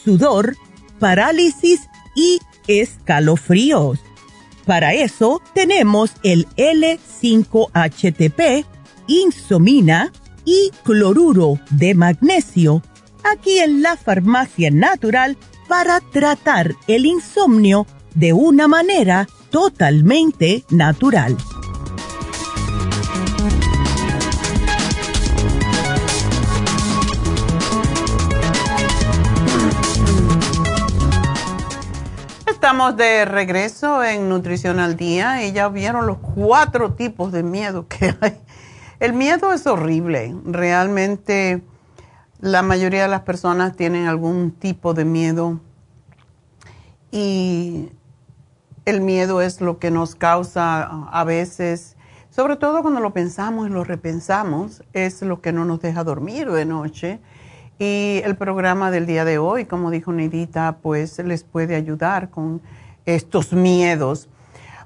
sudor, 0.03 0.57
parálisis 0.99 1.81
y 2.15 2.39
escalofríos. 2.67 3.99
Para 4.65 4.93
eso 4.93 5.41
tenemos 5.53 6.11
el 6.23 6.47
L5HTP, 6.57 8.65
insomina 9.07 10.11
y 10.43 10.71
cloruro 10.83 11.59
de 11.71 11.95
magnesio 11.95 12.83
aquí 13.23 13.59
en 13.59 13.81
la 13.81 13.95
farmacia 13.97 14.71
natural 14.71 15.37
para 15.67 15.99
tratar 15.99 16.75
el 16.87 17.05
insomnio 17.05 17.85
de 18.13 18.31
una 18.33 18.67
manera 18.67 19.27
totalmente 19.51 20.63
natural. 20.69 21.37
Estamos 32.67 32.97
de 32.97 33.23
regreso 33.23 34.03
en 34.03 34.27
Nutrición 34.27 34.81
al 34.81 34.97
Día 34.97 35.45
y 35.45 35.53
ya 35.53 35.69
vieron 35.69 36.05
los 36.05 36.17
cuatro 36.17 36.95
tipos 36.95 37.31
de 37.31 37.41
miedo 37.41 37.87
que 37.87 38.13
hay. 38.19 38.37
El 38.99 39.13
miedo 39.13 39.53
es 39.53 39.65
horrible, 39.65 40.35
realmente 40.43 41.63
la 42.41 42.63
mayoría 42.63 43.03
de 43.03 43.07
las 43.07 43.21
personas 43.21 43.77
tienen 43.77 44.05
algún 44.05 44.51
tipo 44.51 44.93
de 44.93 45.05
miedo 45.05 45.61
y 47.09 47.89
el 48.83 48.99
miedo 48.99 49.41
es 49.41 49.61
lo 49.61 49.79
que 49.79 49.89
nos 49.89 50.15
causa 50.15 50.83
a 50.83 51.23
veces, 51.23 51.95
sobre 52.29 52.57
todo 52.57 52.81
cuando 52.81 52.99
lo 52.99 53.13
pensamos 53.13 53.69
y 53.69 53.71
lo 53.71 53.85
repensamos, 53.85 54.83
es 54.91 55.21
lo 55.21 55.39
que 55.39 55.53
no 55.53 55.63
nos 55.63 55.79
deja 55.79 56.03
dormir 56.03 56.51
de 56.51 56.65
noche. 56.65 57.21
Y 57.79 58.21
el 58.23 58.35
programa 58.35 58.89
del 58.89 59.05
día 59.05 59.23
de 59.23 59.37
hoy, 59.37 59.65
como 59.65 59.91
dijo 59.91 60.11
Neidita, 60.11 60.77
pues 60.81 61.19
les 61.19 61.43
puede 61.43 61.75
ayudar 61.75 62.29
con 62.29 62.61
estos 63.05 63.53
miedos. 63.53 64.29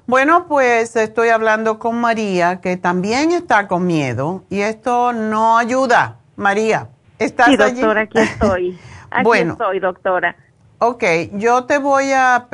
Bueno, 0.06 0.46
pues 0.46 0.96
estoy 0.96 1.28
hablando 1.28 1.78
con 1.78 2.00
María, 2.00 2.60
que 2.60 2.76
también 2.76 3.32
está 3.32 3.68
con 3.68 3.86
miedo, 3.86 4.44
y 4.50 4.60
esto 4.60 5.12
no 5.12 5.56
ayuda. 5.56 6.18
María, 6.36 6.88
¿estás 7.18 7.48
sí, 7.48 7.56
doctora, 7.56 8.02
aquí 8.02 8.18
estoy. 8.18 8.78
Aquí 9.14 9.24
bueno, 9.24 9.52
estoy, 9.52 9.78
doctora. 9.78 10.34
Ok, 10.78 11.04
yo 11.34 11.64
te 11.64 11.78
voy 11.78 12.12
a, 12.12 12.48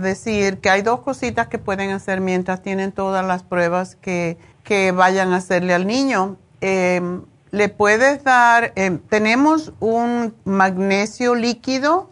decir 0.00 0.58
que 0.60 0.70
hay 0.70 0.80
dos 0.82 1.00
cositas 1.00 1.48
que 1.48 1.58
pueden 1.58 1.90
hacer 1.90 2.20
mientras 2.20 2.62
tienen 2.62 2.92
todas 2.92 3.26
las 3.26 3.42
pruebas 3.42 3.96
que, 3.96 4.38
que 4.62 4.92
vayan 4.92 5.32
a 5.32 5.36
hacerle 5.36 5.74
al 5.74 5.86
niño. 5.86 6.36
Em, 6.60 7.22
le 7.54 7.68
puedes 7.68 8.24
dar, 8.24 8.72
em, 8.74 8.98
tenemos 8.98 9.72
un 9.80 10.34
magnesio 10.44 11.34
líquido 11.34 12.10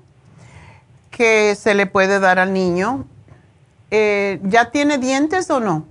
que 1.10 1.54
se 1.54 1.74
le 1.74 1.86
puede 1.86 2.20
dar 2.20 2.38
al 2.38 2.52
niño. 2.52 3.04
Eh, 3.90 4.40
¿Ya 4.44 4.70
tiene 4.70 4.98
dientes 4.98 5.50
o 5.50 5.60
no? 5.60 5.84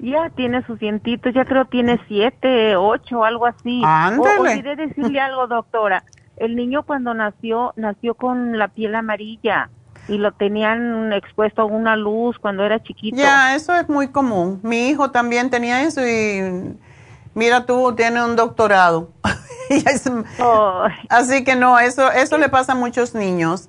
Ya 0.00 0.30
tiene 0.30 0.64
sus 0.66 0.78
dientitos, 0.78 1.32
ya 1.32 1.44
creo 1.44 1.64
tiene 1.66 2.00
siete, 2.08 2.76
ocho, 2.76 3.24
algo 3.24 3.46
así. 3.46 3.82
Ándale. 3.84 4.38
O, 4.38 4.42
olvidé 4.42 4.76
decirle 4.76 5.20
algo, 5.20 5.46
doctora 5.46 6.02
el 6.36 6.56
niño 6.56 6.82
cuando 6.82 7.14
nació, 7.14 7.72
nació 7.76 8.14
con 8.14 8.58
la 8.58 8.68
piel 8.68 8.94
amarilla 8.94 9.70
y 10.08 10.18
lo 10.18 10.32
tenían 10.32 11.12
expuesto 11.12 11.62
a 11.62 11.64
una 11.64 11.96
luz 11.96 12.38
cuando 12.38 12.64
era 12.64 12.82
chiquito. 12.82 13.16
Ya, 13.16 13.54
eso 13.54 13.74
es 13.76 13.88
muy 13.88 14.08
común. 14.08 14.58
Mi 14.62 14.88
hijo 14.88 15.10
también 15.10 15.50
tenía 15.50 15.82
eso 15.82 16.00
y 16.04 16.76
mira 17.34 17.66
tú, 17.66 17.94
tiene 17.94 18.24
un 18.24 18.36
doctorado. 18.36 19.10
Así 21.08 21.44
que 21.44 21.56
no, 21.56 21.78
eso, 21.78 22.10
eso 22.12 22.38
le 22.38 22.48
pasa 22.48 22.72
a 22.72 22.74
muchos 22.74 23.14
niños. 23.14 23.68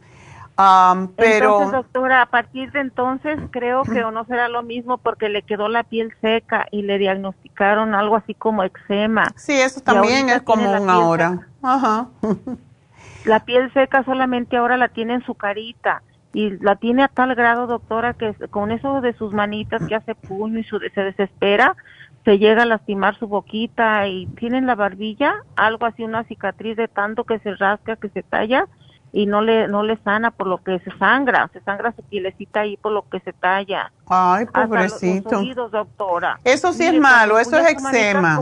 Um, 0.56 1.08
pero 1.16 1.46
entonces, 1.46 1.72
doctora, 1.72 2.22
a 2.22 2.26
partir 2.28 2.72
de 2.72 2.82
entonces 2.82 3.40
creo 3.50 3.82
que 3.82 4.02
no 4.02 4.24
será 4.26 4.50
lo 4.50 4.62
mismo 4.62 5.00
porque 5.00 5.28
le 5.28 5.42
quedó 5.42 5.68
la 5.68 5.84
piel 5.84 6.14
seca 6.22 6.68
y 6.70 6.84
le 6.84 7.00
diagnosticaron 7.00 7.96
algo 7.96 8.18
así 8.18 8.36
como 8.36 8.64
eczema. 8.64 9.34
Sí, 9.36 9.54
eso 9.54 9.82
también 9.82 10.30
es 10.30 10.44
común 10.44 10.90
ahora. 10.90 11.48
Ajá. 11.64 12.08
La 13.26 13.46
piel 13.46 13.74
seca 13.74 14.04
solamente 14.04 14.58
ahora 14.58 14.78
la 14.78 14.90
tiene 14.90 15.16
en 15.16 15.26
su 15.26 15.34
carita 15.34 16.04
y 16.34 16.52
la 16.60 16.76
tiene 16.76 17.04
a 17.04 17.08
tal 17.08 17.34
grado, 17.36 17.66
doctora, 17.66 18.14
que 18.14 18.34
con 18.50 18.72
eso 18.72 19.02
de 19.02 19.14
sus 19.14 19.34
manitas 19.34 19.82
que 19.88 19.96
hace 19.96 20.14
puño 20.14 20.60
y 20.60 20.64
su, 20.64 20.80
se 20.94 21.02
desespera, 21.02 21.76
se 22.26 22.40
llega 22.40 22.64
a 22.64 22.66
lastimar 22.66 23.18
su 23.20 23.28
boquita 23.28 24.08
y 24.08 24.28
tiene 24.28 24.58
en 24.58 24.68
la 24.68 24.76
barbilla 24.76 25.36
algo 25.56 25.86
así, 25.86 26.04
una 26.04 26.24
cicatriz 26.24 26.78
de 26.78 26.88
tanto 26.88 27.26
que 27.26 27.40
se 27.40 27.56
rasca, 27.56 27.96
que 27.98 28.10
se 28.10 28.24
talla 28.24 28.68
y 29.12 29.28
no 29.28 29.42
le 29.42 29.68
no 29.68 29.84
le 29.84 29.98
sana 29.98 30.32
por 30.32 30.48
lo 30.48 30.58
que 30.58 30.80
se 30.80 30.92
sangra, 30.98 31.50
se 31.54 31.62
sangra 31.62 31.94
su 31.94 32.02
pielecita 32.04 32.62
ahí 32.62 32.78
por 32.78 32.92
lo 32.92 33.08
que 33.10 33.20
se 33.20 33.32
talla. 33.32 33.92
Ay, 34.08 34.46
pobrecito. 34.48 35.44
doctora. 35.70 36.40
Eso 36.44 36.74
sí 36.74 36.86
es 36.86 37.00
malo, 37.00 37.38
eso 37.38 37.58
es 37.58 37.72
eczema. 37.72 38.40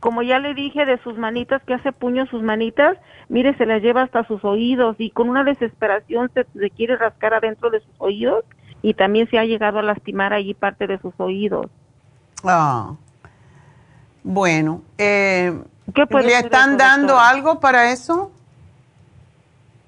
Como, 0.00 0.20
ya 0.20 0.38
le 0.38 0.52
dije 0.52 0.84
de 0.84 0.98
sus 0.98 1.16
manitas, 1.16 1.62
que 1.62 1.72
hace 1.72 1.90
puño 1.90 2.26
sus 2.26 2.42
manitas, 2.42 2.98
mire, 3.30 3.56
se 3.56 3.64
las 3.64 3.80
lleva 3.80 4.02
hasta 4.02 4.26
sus 4.26 4.44
oídos 4.44 4.96
y 4.98 5.08
con 5.08 5.30
una 5.30 5.44
desesperación 5.44 6.30
se, 6.34 6.44
quiere 6.70 6.96
rascar 6.96 7.32
adentro 7.32 7.70
de 7.70 7.80
sus 7.80 7.94
oídos 7.96 8.44
y 8.82 8.92
también 8.92 9.30
se 9.30 9.38
ha 9.38 9.46
llegado 9.46 9.78
a 9.78 9.82
lastimar 9.82 10.34
allí 10.34 10.52
parte 10.52 10.86
de 10.86 10.98
sus 10.98 11.14
oídos. 11.16 11.70
Ah, 12.44 12.94
bueno, 14.22 14.82
eh, 14.98 15.58
¿le 15.94 16.38
están 16.38 16.76
dando 16.76 17.18
algo 17.18 17.60
para 17.60 17.92
eso? 17.92 18.30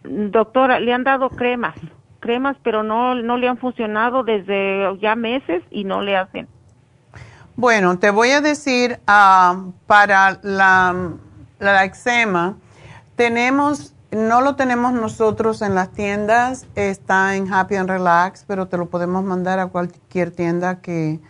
Doctora, 0.05 0.79
le 0.79 0.93
han 0.93 1.05
dado 1.05 1.31
cremas, 1.31 1.75
cremas, 2.21 2.57
pero 2.63 2.83
no, 2.83 3.15
no 3.15 3.37
le 3.37 3.49
han 3.49 3.59
funcionado 3.59 4.23
desde 4.23 4.97
ya 5.01 5.17
meses 5.17 5.63
y 5.71 5.85
no 5.85 6.03
le 6.03 6.17
hacen. 6.17 6.49
Bueno, 7.57 7.99
te 7.99 8.11
voy 8.11 8.31
a 8.31 8.41
decir, 8.41 9.01
ah, 9.07 9.65
para 9.87 10.39
la, 10.43 11.13
la 11.59 11.85
eczema, 11.85 12.57
tenemos, 13.17 13.95
no 14.11 14.43
lo 14.43 14.57
tenemos 14.57 14.93
nosotros 14.93 15.63
en 15.63 15.75
las 15.75 15.91
tiendas, 15.93 16.67
está 16.75 17.35
en 17.37 17.53
Happy 17.53 17.77
and 17.77 17.89
Relax, 17.89 18.45
pero 18.47 18.67
te 18.67 18.77
lo 18.77 18.87
podemos 18.87 19.25
mandar 19.25 19.59
a 19.59 19.69
cualquier 19.69 20.31
tienda 20.31 20.81
que, 20.83 21.21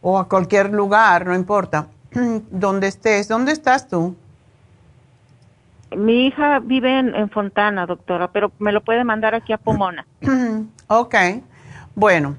o 0.00 0.18
a 0.18 0.28
cualquier 0.28 0.72
lugar, 0.72 1.26
no 1.26 1.34
importa, 1.34 1.88
donde 2.50 2.88
estés. 2.88 3.28
¿Dónde 3.28 3.52
estás 3.52 3.88
tú? 3.88 4.16
Mi 5.96 6.26
hija 6.26 6.58
vive 6.58 6.98
en, 6.98 7.30
Fontana, 7.30 7.86
doctora, 7.86 8.28
pero 8.28 8.52
me 8.58 8.72
lo 8.72 8.82
puede 8.82 9.04
mandar 9.04 9.34
aquí 9.34 9.52
a 9.52 9.58
Pomona. 9.58 10.06
ok. 10.86 11.14
Bueno, 11.94 12.36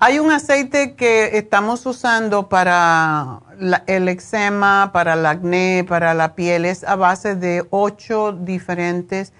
hay 0.00 0.18
un 0.18 0.30
aceite 0.30 0.94
que 0.94 1.36
estamos 1.36 1.84
usando 1.84 2.48
para 2.48 3.40
el 3.86 4.08
eczema, 4.08 4.90
para 4.92 5.14
el 5.14 5.26
acné, 5.26 5.84
para 5.86 6.14
la 6.14 6.34
piel. 6.34 6.64
Es 6.64 6.82
a 6.82 6.96
base 6.96 7.34
de 7.34 7.66
ocho 7.70 8.32
diferentes 8.32 9.32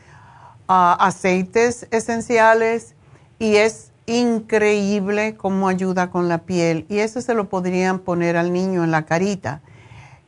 ah, 0.68 0.96
aceites 1.00 1.88
esenciales 1.90 2.94
y 3.38 3.56
es 3.56 3.92
increíble 4.08 5.36
cómo 5.36 5.68
ayuda 5.68 6.10
con 6.10 6.28
la 6.28 6.38
piel. 6.38 6.86
Y 6.88 6.98
eso 6.98 7.20
se 7.20 7.34
lo 7.34 7.48
podrían 7.48 8.00
poner 8.00 8.36
al 8.36 8.52
niño 8.52 8.82
en 8.82 8.90
la 8.90 9.04
carita 9.04 9.60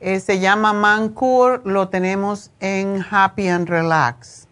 Eh, 0.02 0.18
se 0.20 0.38
llama 0.40 0.72
Mancur, 0.72 1.60
lo 1.66 1.88
tenemos 1.88 2.50
en 2.60 3.04
Happy 3.10 3.48
and 3.48 3.68
Relax. 3.68 4.46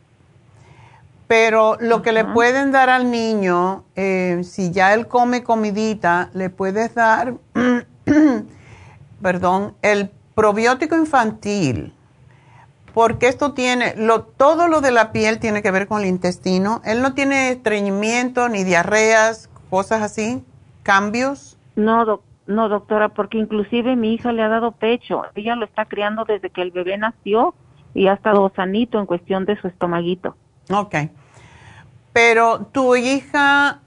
Pero 1.27 1.77
lo 1.81 2.03
que 2.03 2.13
le 2.13 2.27
pueden 2.27 2.71
dar 2.71 2.91
al 2.91 3.11
niño, 3.11 3.85
eh, 3.97 4.43
si 4.45 4.71
ya 4.73 4.93
él 4.93 5.07
come 5.07 5.43
comidita, 5.43 6.29
le 6.35 6.51
puedes 6.51 6.95
dar, 6.95 7.35
perdón, 9.23 9.75
el 9.81 10.11
probiótico 10.35 10.97
infantil. 10.97 11.95
Porque 12.99 13.29
esto 13.29 13.53
tiene, 13.53 13.95
lo, 13.97 14.25
todo 14.25 14.67
lo 14.67 14.81
de 14.81 14.91
la 14.91 15.13
piel 15.13 15.39
tiene 15.39 15.63
que 15.63 15.71
ver 15.71 15.87
con 15.87 16.01
el 16.01 16.09
intestino. 16.09 16.83
Él 16.85 17.01
no 17.01 17.15
tiene 17.15 17.51
estreñimiento 17.51 18.49
ni 18.49 18.65
diarreas, 18.65 19.49
cosas 19.71 20.03
así, 20.03 20.43
cambios. 20.83 21.57
No, 21.77 22.21
no, 22.49 22.69
doctora, 22.69 23.11
porque 23.11 23.39
inclusive 23.39 23.95
mi 23.95 24.15
hija 24.15 24.33
le 24.33 24.43
ha 24.43 24.49
dado 24.49 24.73
pecho. 24.73 25.23
Ella 25.37 25.55
lo 25.55 25.65
está 25.65 25.85
criando 25.85 26.25
desde 26.25 26.51
que 26.51 26.61
el 26.61 26.73
bebé 26.73 26.99
nació 26.99 27.55
y 27.95 28.09
ha 28.09 28.15
estado 28.15 28.51
sanito 28.57 28.99
en 28.99 29.07
cuestión 29.07 29.45
de 29.45 29.57
su 29.61 29.69
estomaguito. 29.69 30.35
Ok. 30.69 30.97
Pero 32.13 32.67
tu 32.73 32.97
hija 32.97 33.79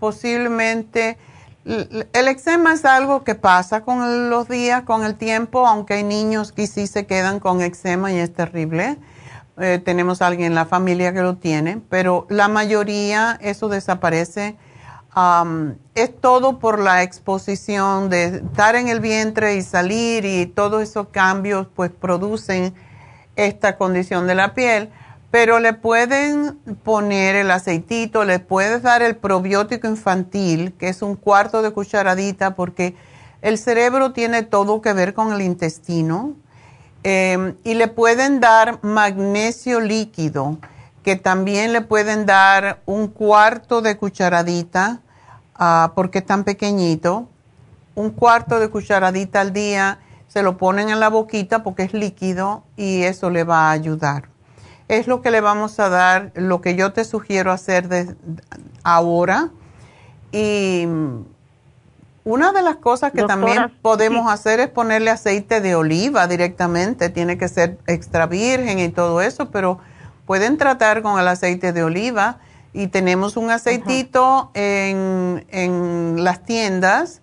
posiblemente, 0.00 1.18
el 1.64 2.28
eczema 2.28 2.74
es 2.74 2.84
algo 2.84 3.24
que 3.24 3.34
pasa 3.34 3.82
con 3.82 4.28
los 4.28 4.48
días, 4.48 4.82
con 4.82 5.04
el 5.04 5.14
tiempo, 5.14 5.66
aunque 5.66 5.94
hay 5.94 6.04
niños 6.04 6.52
que 6.52 6.66
sí 6.66 6.86
se 6.86 7.06
quedan 7.06 7.40
con 7.40 7.62
eczema 7.62 8.12
y 8.12 8.18
es 8.18 8.34
terrible. 8.34 8.98
Eh, 9.58 9.80
tenemos 9.82 10.20
alguien 10.20 10.48
en 10.48 10.54
la 10.54 10.66
familia 10.66 11.14
que 11.14 11.22
lo 11.22 11.36
tiene, 11.36 11.80
pero 11.88 12.26
la 12.28 12.48
mayoría 12.48 13.38
eso 13.40 13.68
desaparece. 13.68 14.56
es 15.94 16.20
todo 16.20 16.58
por 16.58 16.80
la 16.80 17.02
exposición 17.02 18.10
de 18.10 18.24
estar 18.24 18.74
en 18.74 18.88
el 18.88 19.00
vientre 19.00 19.54
y 19.54 19.62
salir 19.62 20.24
y 20.24 20.46
todos 20.46 20.82
esos 20.82 21.08
cambios 21.08 21.68
pues 21.74 21.90
producen 21.92 22.74
esta 23.36 23.76
condición 23.76 24.26
de 24.26 24.34
la 24.34 24.54
piel 24.54 24.90
pero 25.34 25.58
le 25.58 25.72
pueden 25.72 26.60
poner 26.84 27.34
el 27.34 27.50
aceitito, 27.50 28.22
le 28.22 28.38
puedes 28.38 28.82
dar 28.82 29.02
el 29.02 29.16
probiótico 29.16 29.88
infantil, 29.88 30.74
que 30.78 30.88
es 30.88 31.02
un 31.02 31.16
cuarto 31.16 31.60
de 31.60 31.72
cucharadita, 31.72 32.54
porque 32.54 32.94
el 33.42 33.58
cerebro 33.58 34.12
tiene 34.12 34.44
todo 34.44 34.80
que 34.80 34.92
ver 34.92 35.12
con 35.12 35.32
el 35.32 35.40
intestino. 35.40 36.36
Em, 37.02 37.56
y 37.64 37.74
le 37.74 37.88
pueden 37.88 38.38
dar 38.38 38.78
magnesio 38.84 39.80
líquido, 39.80 40.58
que 41.02 41.16
también 41.16 41.72
le 41.72 41.80
pueden 41.80 42.26
dar 42.26 42.78
un 42.86 43.08
cuarto 43.08 43.82
de 43.82 43.96
cucharadita, 43.96 45.00
ah, 45.56 45.94
porque 45.96 46.18
es 46.18 46.26
tan 46.26 46.44
pequeñito. 46.44 47.28
Un 47.96 48.10
cuarto 48.10 48.60
de 48.60 48.68
cucharadita 48.68 49.40
al 49.40 49.52
día, 49.52 49.98
se 50.28 50.44
lo 50.44 50.58
ponen 50.58 50.90
en 50.90 51.00
la 51.00 51.08
boquita 51.08 51.64
porque 51.64 51.82
es 51.82 51.92
líquido 51.92 52.62
y 52.76 53.02
eso 53.02 53.30
le 53.30 53.42
va 53.42 53.70
a 53.70 53.72
ayudar 53.72 54.33
es 54.88 55.06
lo 55.06 55.22
que 55.22 55.30
le 55.30 55.40
vamos 55.40 55.78
a 55.80 55.88
dar, 55.88 56.32
lo 56.34 56.60
que 56.60 56.76
yo 56.76 56.92
te 56.92 57.04
sugiero 57.04 57.52
hacer 57.52 57.88
de 57.88 58.14
ahora. 58.82 59.50
Y 60.32 60.86
una 62.24 62.52
de 62.52 62.62
las 62.62 62.76
cosas 62.76 63.12
que 63.12 63.24
también 63.24 63.72
podemos 63.82 64.30
hacer 64.30 64.60
es 64.60 64.68
ponerle 64.68 65.10
aceite 65.10 65.60
de 65.60 65.74
oliva 65.74 66.26
directamente. 66.26 67.08
Tiene 67.08 67.38
que 67.38 67.48
ser 67.48 67.78
extra 67.86 68.26
virgen 68.26 68.78
y 68.78 68.88
todo 68.88 69.20
eso, 69.20 69.50
pero 69.50 69.78
pueden 70.26 70.58
tratar 70.58 71.02
con 71.02 71.18
el 71.18 71.28
aceite 71.28 71.72
de 71.72 71.82
oliva. 71.82 72.38
Y 72.72 72.88
tenemos 72.88 73.36
un 73.36 73.50
aceitito 73.50 74.50
en, 74.54 75.46
en 75.50 76.24
las 76.24 76.44
tiendas 76.44 77.20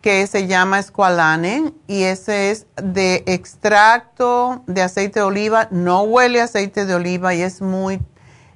que 0.00 0.26
se 0.26 0.46
llama 0.46 0.82
Squalane 0.82 1.72
y 1.86 2.04
ese 2.04 2.50
es 2.50 2.66
de 2.76 3.24
extracto 3.26 4.62
de 4.66 4.82
aceite 4.82 5.20
de 5.20 5.26
oliva, 5.26 5.68
no 5.70 6.02
huele 6.02 6.40
a 6.40 6.44
aceite 6.44 6.86
de 6.86 6.94
oliva 6.94 7.34
y 7.34 7.42
es 7.42 7.60
muy, 7.60 8.00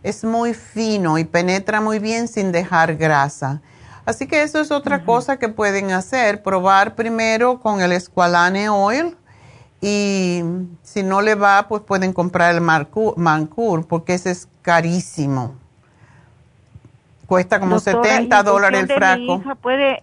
es 0.03 0.25
muy 0.25 0.55
fino 0.55 1.19
y 1.19 1.25
penetra 1.25 1.81
muy 1.81 1.99
bien 1.99 2.29
sin 2.29 2.53
dejar 2.53 2.97
grasa. 2.97 3.61
Así 4.05 4.27
que 4.27 4.43
eso 4.43 4.61
es 4.61 4.71
otra 4.71 5.05
cosa 5.05 5.39
que 5.39 5.49
pueden 5.49 5.93
hacer, 5.93 6.43
probar 6.43 6.95
primero 6.95 7.61
con 7.61 7.81
el 7.81 8.01
Squalane 8.01 8.69
Oil 8.69 9.17
y 9.81 10.43
si 10.83 11.03
no 11.03 11.23
le 11.23 11.35
va, 11.35 11.67
pues 11.69 11.83
pueden 11.83 12.13
comprar 12.13 12.55
el 12.55 12.61
Mancur 12.61 13.87
porque 13.87 14.15
ese 14.15 14.31
es 14.31 14.49
carísimo. 14.63 15.57
Cuesta 17.27 17.59
como 17.59 17.81
70 17.81 18.43
dólares 18.43 18.81
el 18.81 18.87
frasco. 18.89 19.43
puede, 19.61 20.03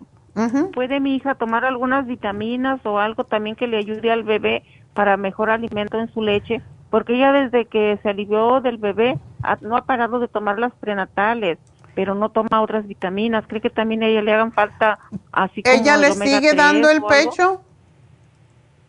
¿Puede 0.73 0.99
mi 0.99 1.15
hija 1.15 1.35
tomar 1.35 1.65
algunas 1.65 2.05
vitaminas 2.05 2.79
o 2.85 2.99
algo 2.99 3.23
también 3.23 3.55
que 3.55 3.67
le 3.67 3.77
ayude 3.77 4.11
al 4.11 4.23
bebé 4.23 4.63
para 4.93 5.17
mejor 5.17 5.49
alimento 5.49 5.99
en 5.99 6.11
su 6.13 6.21
leche? 6.21 6.61
Porque 6.89 7.15
ella 7.15 7.31
desde 7.31 7.65
que 7.65 7.99
se 8.01 8.09
alivió 8.09 8.61
del 8.61 8.77
bebé 8.77 9.17
no 9.61 9.77
ha 9.77 9.85
parado 9.85 10.19
de 10.19 10.27
tomar 10.27 10.57
las 10.57 10.73
prenatales, 10.73 11.57
pero 11.93 12.15
no 12.15 12.29
toma 12.29 12.61
otras 12.61 12.87
vitaminas. 12.87 13.45
¿Cree 13.47 13.61
que 13.61 13.69
también 13.69 14.03
a 14.03 14.07
ella 14.07 14.21
le 14.21 14.33
hagan 14.33 14.53
falta 14.53 14.99
así 15.31 15.61
como 15.61 15.75
¿Ella 15.75 15.97
le 15.97 16.13
sigue 16.13 16.53
dando 16.53 16.89
el 16.89 17.03
pecho? 17.03 17.61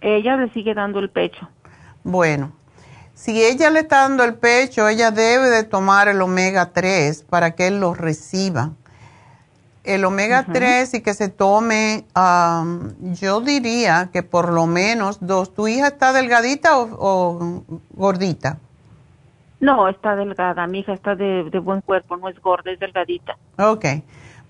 Ella 0.00 0.36
le 0.36 0.50
sigue 0.50 0.72
dando 0.74 1.00
el 1.00 1.10
pecho. 1.10 1.48
Bueno, 2.04 2.52
si 3.14 3.44
ella 3.44 3.68
le 3.70 3.80
está 3.80 4.02
dando 4.02 4.24
el 4.24 4.34
pecho, 4.34 4.88
ella 4.88 5.10
debe 5.10 5.50
de 5.50 5.64
tomar 5.64 6.08
el 6.08 6.22
omega 6.22 6.72
3 6.72 7.24
para 7.24 7.54
que 7.54 7.66
él 7.66 7.80
lo 7.80 7.92
reciba 7.92 8.70
el 9.94 10.04
omega 10.04 10.46
3 10.52 10.94
y 10.94 11.00
que 11.00 11.14
se 11.14 11.28
tome, 11.28 12.04
yo 13.00 13.40
diría 13.40 14.10
que 14.12 14.22
por 14.22 14.52
lo 14.52 14.66
menos 14.66 15.18
dos. 15.20 15.52
¿Tu 15.54 15.68
hija 15.68 15.88
está 15.88 16.12
delgadita 16.12 16.78
o, 16.78 17.64
gordita? 17.90 18.58
No, 19.58 19.88
está 19.88 20.16
delgada. 20.16 20.66
Mi 20.66 20.80
hija 20.80 20.92
está 20.92 21.14
de, 21.16 21.42
buen 21.62 21.80
cuerpo, 21.80 22.16
no 22.16 22.28
es 22.28 22.40
gorda, 22.40 22.70
es 22.70 22.78
delgadita. 22.78 23.36
Ok. 23.58 23.84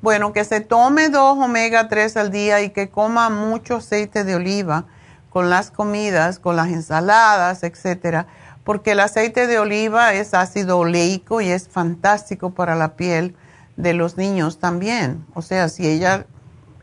Bueno, 0.03 0.32
que 0.32 0.45
se 0.45 0.61
tome 0.61 1.09
dos 1.09 1.38
omega 1.38 1.88
3 1.88 2.16
al 2.16 2.30
día 2.30 2.62
y 2.62 2.70
que 2.70 2.88
coma 2.88 3.30
mucho 3.30 3.76
aceite 3.76 4.24
de 4.24 4.36
oliva 4.36 4.84
con 5.30 5.49
las 5.49 5.70
comidas, 5.70 6.38
con 6.38 6.57
las 6.57 6.68
ensaladas, 6.68 7.62
etcétera, 7.62 8.26
porque 8.64 8.93
el 8.93 9.01
aceite 9.01 9.47
de 9.47 9.59
oliva 9.59 10.12
es 10.14 10.34
ácido 10.34 10.78
oleico 10.78 11.41
y 11.41 11.49
es 11.49 11.68
fantástico 11.68 12.51
para 12.51 12.74
la 12.74 12.97
piel 12.97 13.34
de 13.83 13.95
los 13.95 14.16
niños 14.16 14.59
también. 14.59 15.24
O 15.35 15.43
sea, 15.43 15.68
si 15.68 15.87
ella, 15.87 16.26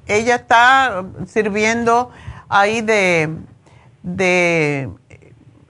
ella 0.08 0.36
está 0.36 1.06
sirviendo 1.26 2.12
ahí 2.50 2.82
de, 2.82 3.36
de 4.04 4.90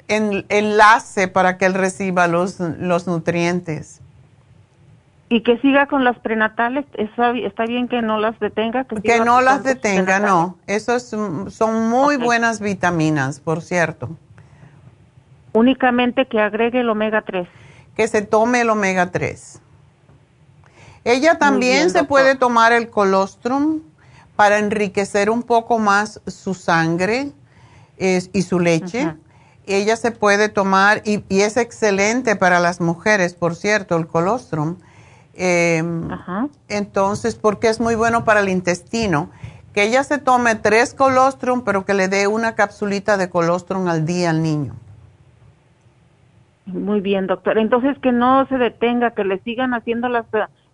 enlace 0.08 1.28
para 1.28 1.58
que 1.58 1.66
él 1.66 1.74
reciba 1.74 2.28
los, 2.28 2.60
los 2.60 3.08
nutrientes. 3.08 4.02
Y 5.30 5.42
que 5.42 5.58
siga 5.58 5.88
con 5.88 6.06
las 6.06 6.18
prenatales, 6.20 6.86
está, 6.94 7.32
está 7.38 7.66
bien 7.66 7.90
que 7.90 8.02
no 8.02 8.18
las 8.18 8.40
detenga. 8.40 8.86
Que, 8.86 9.20
no 9.20 9.42
las 9.42 9.64
detenga, 9.64 10.20
no. 10.20 10.58
Eso 10.68 11.00
son 11.02 11.90
muy 11.90 12.16
buenas 12.16 12.62
vitaminas, 12.62 13.42
por 13.42 13.62
cierto. 13.62 14.10
Únicamente 15.52 16.28
que 16.28 16.40
agregue 16.40 16.80
el 16.80 16.90
omega 16.90 17.24
3. 17.24 17.46
Que 17.96 18.08
se 18.08 18.22
tome 18.22 18.62
el 18.62 18.70
omega 18.70 19.12
3. 19.12 19.62
Ella 21.08 21.38
también 21.38 21.90
se 21.90 22.04
puede 22.04 22.36
tomar 22.36 22.74
el 22.74 22.90
colostrum 22.90 23.80
para 24.36 24.60
enriquecer 24.60 25.30
un 25.30 25.42
poco 25.42 25.80
más 25.80 26.20
su 26.28 26.54
sangre 26.54 27.32
y 27.98 28.42
su 28.42 28.60
leche. 28.60 29.16
Ella 29.66 29.96
se 29.96 30.12
puede 30.12 30.50
tomar, 30.50 31.02
y, 31.06 31.24
es 31.30 31.56
excelente 31.56 32.36
para 32.36 32.60
las 32.60 32.82
mujeres, 32.82 33.36
por 33.36 33.56
cierto, 33.56 33.96
el 33.96 34.06
colostrum. 34.06 34.76
Em, 35.34 36.10
entonces, 36.68 37.36
porque 37.36 37.70
es 37.70 37.80
muy 37.80 37.96
bueno 37.96 38.26
para 38.26 38.42
el 38.42 38.50
intestino. 38.50 39.30
Que 39.74 39.84
ella 39.84 40.04
se 40.04 40.18
tome 40.18 40.56
tres 40.56 40.94
colostrum, 40.94 41.64
pero 41.64 41.86
que 41.86 41.94
le 41.94 42.10
dé 42.10 42.28
una 42.28 42.56
capsulita 42.56 43.16
de 43.16 43.30
colostrum 43.30 43.88
al 43.88 44.06
día 44.06 44.32
al 44.32 44.44
niño. 44.44 44.76
Muy 46.66 47.00
bien, 47.00 47.28
doctor. 47.28 47.58
Entonces, 47.58 47.98
que 48.00 48.12
no 48.12 48.46
se 48.48 48.58
detenga, 48.58 49.12
que 49.12 49.24
le 49.24 49.40
sigan 49.40 49.74
haciendo 49.74 50.10
las 50.10 50.26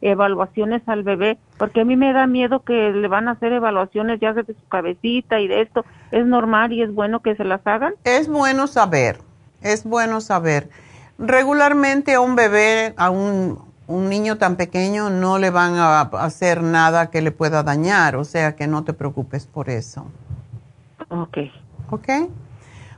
evaluaciones 0.03 0.81
al 0.87 1.03
bebé, 1.03 1.37
porque 1.57 1.81
a 1.81 1.85
mí 1.85 1.95
me 1.95 2.13
da 2.13 2.27
miedo 2.27 2.63
que 2.63 2.91
le 2.91 3.07
van 3.07 3.27
a 3.27 3.31
hacer 3.31 3.53
evaluaciones 3.53 4.19
ya 4.19 4.33
desde 4.33 4.53
su 4.53 4.67
cabecita 4.67 5.39
y 5.39 5.47
de 5.47 5.61
esto. 5.61 5.85
¿Es 6.11 6.25
normal 6.25 6.73
y 6.73 6.81
es 6.81 6.93
bueno 6.93 7.21
que 7.21 7.35
se 7.35 7.43
las 7.43 7.65
hagan? 7.65 7.93
Es 8.03 8.27
bueno 8.27 8.67
saber, 8.67 9.19
es 9.61 9.85
bueno 9.85 10.19
saber. 10.21 10.69
Regularmente 11.17 12.13
a 12.13 12.19
un 12.19 12.35
bebé, 12.35 12.93
a 12.97 13.09
un, 13.09 13.59
un 13.87 14.09
niño 14.09 14.37
tan 14.37 14.57
pequeño, 14.57 15.09
no 15.09 15.39
le 15.39 15.49
van 15.49 15.75
a 15.75 16.01
hacer 16.01 16.61
nada 16.61 17.09
que 17.09 17.21
le 17.21 17.31
pueda 17.31 17.63
dañar, 17.63 18.17
o 18.17 18.25
sea 18.25 18.55
que 18.55 18.67
no 18.67 18.83
te 18.83 18.93
preocupes 18.93 19.45
por 19.45 19.69
eso. 19.69 20.05
Ok. 21.09 21.37
Ok. 21.91 22.09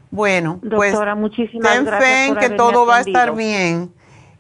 Bueno, 0.10 0.60
pues 0.62 0.94
Doctora, 0.94 1.14
muchísimas 1.14 1.74
ten 1.74 1.86
fe 1.86 2.26
en 2.28 2.36
que 2.38 2.50
todo 2.52 2.86
va 2.86 2.98
a 2.98 3.02
estar 3.02 3.36
bien 3.36 3.92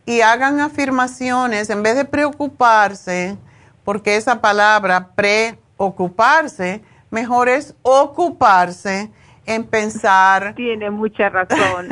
y 0.05 0.21
hagan 0.21 0.59
afirmaciones 0.59 1.69
en 1.69 1.83
vez 1.83 1.95
de 1.95 2.05
preocuparse, 2.05 3.37
porque 3.83 4.15
esa 4.15 4.41
palabra 4.41 5.09
preocuparse, 5.15 6.81
mejor 7.09 7.49
es 7.49 7.75
ocuparse 7.81 9.11
en 9.45 9.63
pensar. 9.65 10.53
Tiene 10.55 10.89
mucha 10.91 11.29
razón. 11.29 11.89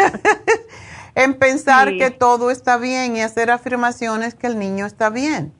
en 1.16 1.34
pensar 1.36 1.98
que 1.98 2.12
todo 2.12 2.52
está 2.52 2.78
bien 2.78 3.16
y 3.16 3.22
hacer 3.22 3.52
afirmaciones 3.52 4.36
que 4.36 4.48
el 4.48 4.60
niño 4.60 4.86
está 4.86 5.10
bien. 5.10 5.54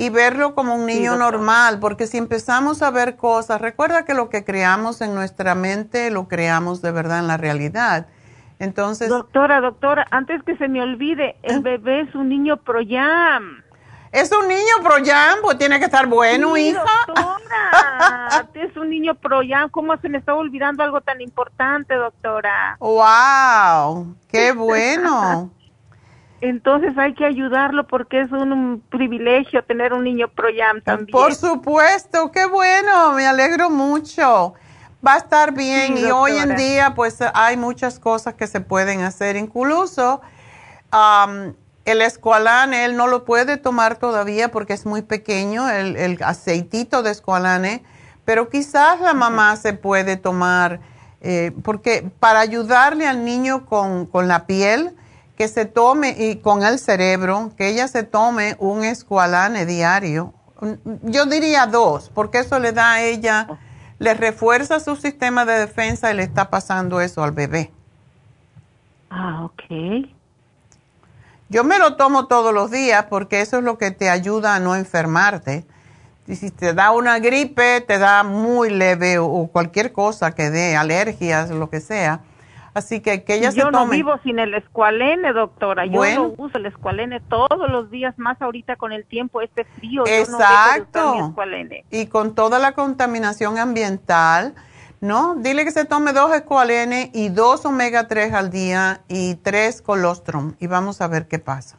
Y 0.00 0.10
verlo 0.10 0.54
como 0.54 0.76
un 0.76 0.86
niño 0.86 1.16
normal, 1.16 1.80
porque 1.80 2.06
si 2.06 2.18
empezamos 2.18 2.82
a 2.82 2.90
ver 2.92 3.16
cosas, 3.16 3.60
recuerda 3.60 4.04
que 4.04 4.14
lo 4.14 4.28
que 4.28 4.44
creamos 4.44 5.00
en 5.00 5.12
nuestra 5.12 5.56
mente 5.56 6.10
lo 6.12 6.28
creamos 6.28 6.82
de 6.82 6.92
verdad 6.92 7.18
en 7.18 7.26
la 7.26 7.36
realidad. 7.36 8.06
Entonces. 8.58 9.08
Doctora, 9.08 9.60
doctora, 9.60 10.06
antes 10.10 10.42
que 10.42 10.56
se 10.56 10.68
me 10.68 10.82
olvide, 10.82 11.36
el 11.42 11.58
¿Eh? 11.58 11.60
bebé 11.60 12.00
es 12.02 12.14
un 12.14 12.28
niño 12.28 12.56
Proyam. 12.58 13.62
Es 14.10 14.32
un 14.32 14.48
niño 14.48 14.74
Proyam, 14.82 15.38
pues 15.42 15.58
tiene 15.58 15.78
que 15.78 15.84
estar 15.84 16.06
bueno, 16.06 16.56
hija. 16.56 16.82
Doctora, 17.06 18.48
es 18.54 18.76
un 18.76 18.90
niño 18.90 19.14
Proyam. 19.14 19.68
¿Cómo 19.70 19.96
se 19.98 20.08
me 20.08 20.18
está 20.18 20.34
olvidando 20.34 20.82
algo 20.82 21.00
tan 21.00 21.20
importante, 21.20 21.94
doctora? 21.94 22.76
¡Wow! 22.80 24.16
¡Qué 24.28 24.52
bueno! 24.56 25.50
Entonces 26.40 26.96
hay 26.96 27.14
que 27.14 27.24
ayudarlo 27.24 27.86
porque 27.86 28.20
es 28.20 28.30
un, 28.30 28.82
privilegio 28.90 29.62
tener 29.64 29.92
un 29.92 30.04
niño 30.04 30.28
Proyam 30.28 30.80
también. 30.80 31.10
Por 31.10 31.34
supuesto, 31.34 32.30
qué 32.30 32.46
bueno, 32.46 33.12
me 33.12 33.26
alegro 33.26 33.70
mucho. 33.70 34.54
Va 35.06 35.14
a 35.14 35.18
estar 35.18 35.52
bien. 35.52 35.96
Y 35.96 36.10
hoy 36.10 36.36
en 36.36 36.56
día 36.56 36.94
pues 36.94 37.18
hay 37.34 37.56
muchas 37.56 37.98
cosas 37.98 38.34
que 38.34 38.46
se 38.46 38.60
pueden 38.60 39.02
hacer, 39.02 39.36
incluso 39.36 40.20
el 41.84 42.02
escualane, 42.02 42.84
él 42.84 42.96
no 42.96 43.06
lo 43.06 43.24
puede 43.24 43.56
tomar 43.56 43.96
todavía 43.96 44.50
porque 44.50 44.72
es 44.72 44.86
muy 44.86 45.02
pequeño, 45.02 45.70
el, 45.70 46.18
aceitito 46.22 47.02
de 47.02 47.10
escualane, 47.10 47.82
pero 48.24 48.48
quizás 48.48 49.00
la 49.00 49.14
mamá 49.14 49.56
se 49.56 49.72
puede 49.72 50.16
tomar, 50.16 50.80
eh, 51.20 51.52
porque 51.62 52.10
para 52.20 52.40
ayudarle 52.40 53.06
al 53.06 53.24
niño 53.24 53.66
con, 53.66 54.06
con, 54.06 54.28
la 54.28 54.46
piel, 54.46 54.94
que 55.36 55.48
se 55.48 55.64
tome 55.64 56.16
y 56.18 56.36
con 56.36 56.62
el 56.62 56.78
cerebro, 56.78 57.52
que 57.56 57.68
ella 57.68 57.86
se 57.88 58.02
tome 58.02 58.56
un 58.58 58.84
escualane 58.84 59.66
diario. 59.66 60.34
Yo 61.02 61.26
diría 61.26 61.66
dos, 61.66 62.10
porque 62.12 62.40
eso 62.40 62.58
le 62.58 62.72
da 62.72 62.94
a 62.94 63.02
ella 63.02 63.58
le 63.98 64.14
refuerza 64.14 64.80
su 64.80 64.96
sistema 64.96 65.44
de 65.44 65.58
defensa 65.58 66.10
y 66.12 66.16
le 66.16 66.22
está 66.22 66.50
pasando 66.50 67.00
eso 67.00 67.22
al 67.22 67.32
bebé. 67.32 67.72
Ah, 69.10 69.44
ok. 69.44 70.08
Yo 71.48 71.64
me 71.64 71.78
lo 71.78 71.96
tomo 71.96 72.26
todos 72.26 72.52
los 72.52 72.70
días 72.70 73.06
porque 73.08 73.40
eso 73.40 73.58
es 73.58 73.64
lo 73.64 73.78
que 73.78 73.90
te 73.90 74.10
ayuda 74.10 74.54
a 74.54 74.60
no 74.60 74.76
enfermarte. 74.76 75.64
Y 76.26 76.36
si 76.36 76.50
te 76.50 76.74
da 76.74 76.90
una 76.90 77.18
gripe, 77.18 77.80
te 77.80 77.98
da 77.98 78.22
muy 78.22 78.68
leve 78.68 79.18
o 79.18 79.48
cualquier 79.50 79.92
cosa 79.92 80.34
que 80.34 80.50
dé, 80.50 80.76
alergias, 80.76 81.48
lo 81.48 81.70
que 81.70 81.80
sea, 81.80 82.20
Así 82.74 83.00
que 83.00 83.24
que 83.24 83.34
ella 83.34 83.50
Yo 83.50 83.64
se 83.64 83.70
tome. 83.70 83.72
no 83.72 83.86
vivo 83.88 84.18
sin 84.22 84.38
el 84.38 84.54
escualene, 84.54 85.32
doctora. 85.32 85.86
Yo 85.86 86.04
no 86.14 86.34
uso 86.36 86.58
el 86.58 86.66
escualene 86.66 87.20
todos 87.20 87.70
los 87.70 87.90
días, 87.90 88.18
más 88.18 88.40
ahorita 88.40 88.76
con 88.76 88.92
el 88.92 89.04
tiempo, 89.04 89.40
este 89.40 89.64
frío. 89.64 90.04
Exacto. 90.06 91.14
Yo 91.16 91.34
no 91.34 91.34
y 91.90 92.06
con 92.06 92.34
toda 92.34 92.58
la 92.58 92.72
contaminación 92.72 93.58
ambiental, 93.58 94.54
¿no? 95.00 95.34
Dile 95.36 95.64
que 95.64 95.70
se 95.70 95.84
tome 95.84 96.12
dos 96.12 96.32
escualenes 96.34 97.10
y 97.12 97.28
dos 97.28 97.64
omega 97.64 98.08
3 98.08 98.32
al 98.34 98.50
día 98.50 99.00
y 99.08 99.36
tres 99.36 99.82
colostrum 99.82 100.54
y 100.58 100.66
vamos 100.66 101.00
a 101.00 101.08
ver 101.08 101.28
qué 101.28 101.38
pasa. 101.38 101.76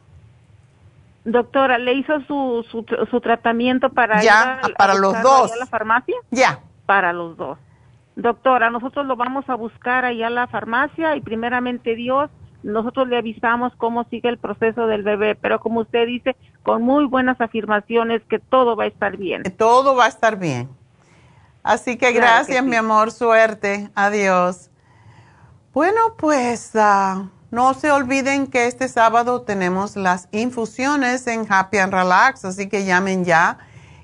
Doctora, 1.24 1.78
¿le 1.78 1.94
hizo 1.94 2.20
su, 2.22 2.64
su, 3.10 3.20
tratamiento 3.20 3.90
para 3.90 4.22
ya, 4.22 4.60
para 4.78 4.94
los 4.94 5.20
dos. 5.22 5.52
a 5.52 5.56
la 5.56 5.66
farmacia? 5.66 6.16
Ya. 6.30 6.60
Para 6.86 7.12
los 7.12 7.36
dos. 7.36 7.58
Doctora, 8.16 8.70
nosotros 8.70 9.06
lo 9.06 9.16
vamos 9.16 9.48
a 9.48 9.54
buscar 9.54 10.04
allá 10.04 10.26
a 10.26 10.30
la 10.30 10.46
farmacia 10.46 11.16
y 11.16 11.20
primeramente 11.20 11.94
Dios, 11.94 12.30
nosotros 12.62 13.08
le 13.08 13.16
avisamos 13.16 13.72
cómo 13.76 14.04
sigue 14.04 14.28
el 14.28 14.38
proceso 14.38 14.86
del 14.86 15.02
bebé, 15.02 15.34
pero 15.34 15.60
como 15.60 15.80
usted 15.80 16.06
dice, 16.06 16.36
con 16.62 16.82
muy 16.82 17.06
buenas 17.06 17.40
afirmaciones 17.40 18.22
que 18.28 18.38
todo 18.38 18.76
va 18.76 18.84
a 18.84 18.88
estar 18.88 19.16
bien. 19.16 19.42
Todo 19.56 19.94
va 19.94 20.06
a 20.06 20.08
estar 20.08 20.38
bien. 20.38 20.68
Así 21.62 21.96
que 21.96 22.12
gracias, 22.12 22.64
mi 22.64 22.76
amor, 22.76 23.12
suerte, 23.12 23.90
adiós. 23.94 24.70
Bueno, 25.72 26.00
pues 26.18 26.72
ah, 26.74 27.28
no 27.50 27.74
se 27.74 27.90
olviden 27.90 28.46
que 28.46 28.66
este 28.66 28.88
sábado 28.88 29.42
tenemos 29.42 29.96
las 29.96 30.28
infusiones 30.32 31.26
en 31.26 31.46
Happy 31.48 31.78
and 31.78 31.92
Relax, 31.92 32.44
así 32.44 32.68
que 32.68 32.84
llamen 32.84 33.24
ya 33.24 33.58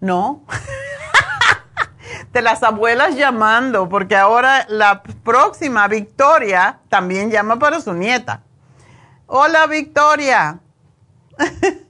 No. 0.00 0.44
de 2.36 2.42
las 2.42 2.62
abuelas 2.62 3.16
llamando, 3.16 3.88
porque 3.88 4.14
ahora 4.14 4.66
la 4.68 5.02
próxima 5.02 5.88
Victoria 5.88 6.80
también 6.90 7.30
llama 7.30 7.58
para 7.58 7.80
su 7.80 7.94
nieta. 7.94 8.42
Hola 9.26 9.66
Victoria. 9.66 10.60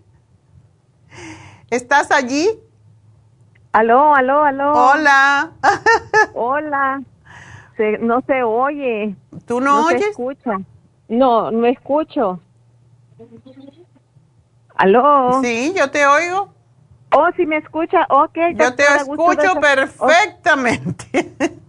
¿Estás 1.70 2.12
allí? 2.12 2.48
Aló, 3.73 4.14
aló, 4.14 4.44
aló. 4.44 4.73
Hola. 4.73 5.51
Hola. 6.35 7.02
no 7.98 8.20
se 8.20 8.44
oye. 8.44 9.16
¿Tú 9.47 9.60
no, 9.60 9.81
no 9.81 9.86
oyes? 9.89 10.01
Se 10.01 10.10
escucha. 10.10 10.60
No, 11.09 11.51
no 11.51 11.66
escucho. 11.66 12.39
¿Aló? 14.77 15.40
Sí, 15.43 15.74
yo 15.77 15.90
te 15.90 16.06
oigo. 16.06 16.55
Oh, 17.12 17.28
si 17.37 17.47
me 17.47 17.59
escucha, 17.59 18.07
ok. 18.11 18.37
Yo 18.57 18.74
te 18.74 18.83
escucho 18.83 19.61
perfectamente. 19.61 21.05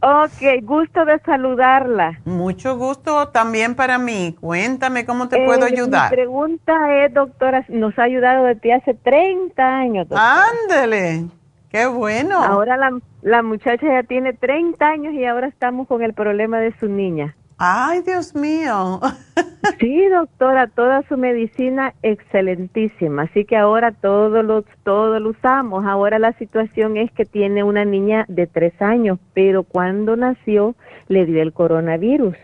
ok, 0.02 0.64
gusto 0.64 1.06
de 1.06 1.20
saludarla. 1.20 2.20
Mucho 2.26 2.76
gusto 2.78 3.30
también 3.30 3.76
para 3.76 3.98
mí. 3.98 4.36
Cuéntame 4.40 5.06
cómo 5.06 5.30
te 5.30 5.46
puedo 5.46 5.66
eh, 5.68 5.72
ayudar. 5.72 6.10
Mi 6.10 6.16
pregunta 6.16 7.06
es, 7.06 7.14
doctora, 7.14 7.66
nos 7.70 7.98
ha 8.00 8.04
ayudado 8.04 8.46
desde 8.46 8.74
hace 8.74 8.94
30 8.96 9.64
años. 9.64 10.08
Ándele, 10.12 11.26
qué 11.70 11.86
bueno. 11.86 12.44
Ahora 12.44 12.76
la, 12.76 13.00
la 13.22 13.44
muchacha 13.44 13.86
ya 13.86 14.04
tiene 14.04 14.34
30 14.34 14.86
años 14.86 15.14
y 15.14 15.26
ahora 15.26 15.48
estamos 15.48 15.88
con 15.88 16.02
el 16.02 16.14
problema 16.14 16.60
de 16.60 16.74
su 16.80 16.88
niña. 16.88 17.36
Ay, 17.58 18.02
Dios 18.04 18.36
mío. 18.36 19.02
sí, 19.80 20.08
doctora, 20.10 20.68
toda 20.68 21.02
su 21.10 21.18
medicina 21.18 21.94
excelentísima, 22.04 23.24
así 23.24 23.46
que 23.46 23.58
ahora 23.58 23.92
todo 23.92 24.44
lo, 24.44 24.64
todo 24.84 25.20
lo 25.20 25.32
usamos. 25.32 25.86
Ahora 25.86 26.20
la 26.20 26.34
situación 26.34 26.98
es 26.98 27.12
que 27.12 27.26
tiene 27.26 27.64
una 27.64 27.84
niña 27.84 28.26
de 28.28 28.46
tres 28.46 28.80
años, 28.80 29.18
pero 29.34 29.64
cuando 29.64 30.16
nació 30.16 30.76
le 31.08 31.26
dio 31.26 31.42
el 31.42 31.52
coronavirus. 31.52 32.36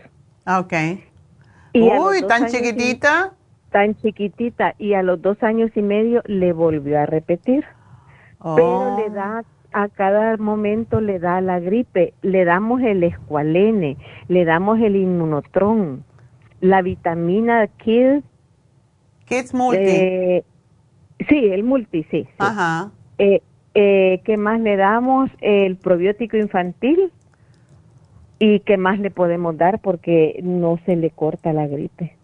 Ok. 0.46 0.72
Uy, 1.74 2.22
tan 2.26 2.46
chiquitita. 2.46 3.34
tan 3.70 3.94
chiquitita, 3.96 4.74
y 4.78 4.94
a 4.94 5.02
los 5.02 5.20
dos 5.22 5.42
años 5.42 5.70
y 5.76 5.82
medio 5.82 6.22
le 6.26 6.52
volvió 6.52 7.00
a 7.00 7.06
repetir. 7.06 7.64
Pero 8.40 8.96
le 8.98 9.06
oh. 9.06 9.10
da 9.14 9.44
a 9.74 9.88
cada 9.88 10.36
momento 10.36 11.00
le 11.00 11.18
da 11.18 11.40
la 11.40 11.58
gripe, 11.58 12.14
le 12.22 12.44
damos 12.44 12.80
el 12.80 13.02
escualene, 13.02 13.96
le 14.28 14.44
damos 14.44 14.78
el 14.80 14.94
inmunotron, 14.94 16.04
la 16.60 16.80
vitamina 16.80 17.66
Kids. 17.66 18.24
Kids 19.26 19.52
Multi. 19.52 19.82
Eh, 19.82 20.44
sí, 21.28 21.38
el 21.50 21.64
multi, 21.64 22.04
sí. 22.04 22.28
Ajá. 22.38 22.92
Eh, 23.18 23.42
eh, 23.74 24.22
¿Qué 24.24 24.36
más 24.36 24.60
le 24.60 24.76
damos? 24.76 25.28
El 25.40 25.76
probiótico 25.76 26.36
infantil. 26.36 27.12
¿Y 28.38 28.60
qué 28.60 28.76
más 28.76 29.00
le 29.00 29.10
podemos 29.10 29.56
dar? 29.56 29.80
Porque 29.80 30.38
no 30.44 30.78
se 30.86 30.94
le 30.94 31.10
corta 31.10 31.52
la 31.52 31.66
gripe. 31.66 32.16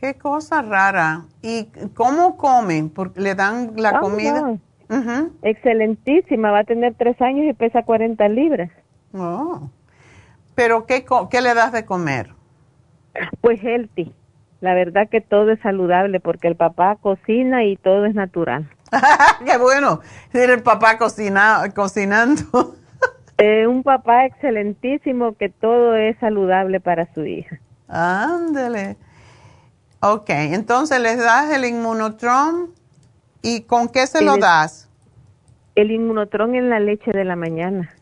Qué 0.00 0.14
cosa 0.14 0.62
rara. 0.62 1.26
¿Y 1.42 1.68
cómo 1.94 2.38
comen? 2.38 2.88
Porque 2.88 3.20
le 3.20 3.34
dan 3.34 3.72
la 3.76 3.90
ah, 3.90 4.00
comida. 4.00 4.56
Excelentísima, 5.42 6.50
va 6.50 6.60
a 6.60 6.64
tener 6.64 6.94
tres 6.94 7.20
años 7.20 7.46
y 7.46 7.52
pesa 7.52 7.84
40 7.84 8.28
libras. 8.28 8.70
Oh. 9.12 9.70
¿Pero 10.54 10.86
qué, 10.86 11.04
qué 11.30 11.40
le 11.40 11.54
das 11.54 11.72
de 11.72 11.84
comer? 11.84 12.30
Pues 13.40 13.62
healthy. 13.62 14.12
La 14.60 14.74
verdad 14.74 15.08
que 15.08 15.20
todo 15.20 15.52
es 15.52 15.60
saludable 15.60 16.20
porque 16.20 16.48
el 16.48 16.56
papá 16.56 16.96
cocina 16.96 17.64
y 17.64 17.76
todo 17.76 18.04
es 18.04 18.14
natural. 18.14 18.68
qué 19.46 19.56
bueno, 19.56 20.00
el 20.32 20.62
papá 20.62 20.98
cocina, 20.98 21.62
cocinando. 21.74 22.74
eh, 23.38 23.66
un 23.66 23.82
papá 23.82 24.26
excelentísimo 24.26 25.36
que 25.36 25.48
todo 25.48 25.94
es 25.94 26.18
saludable 26.18 26.80
para 26.80 27.12
su 27.14 27.24
hija. 27.24 27.58
Ándale. 27.88 28.96
Ok, 30.00 30.30
entonces 30.30 31.00
les 31.00 31.18
das 31.18 31.50
el 31.52 31.64
inmunotron 31.64 32.79
y 33.42 33.62
¿con 33.62 33.88
qué 33.88 34.06
se 34.06 34.22
lo 34.22 34.36
das? 34.36 34.88
El 35.74 35.90
inmunotron 35.90 36.54
en 36.54 36.68
la 36.68 36.80
leche 36.80 37.12
de 37.12 37.24
la 37.24 37.36
mañana. 37.36 37.94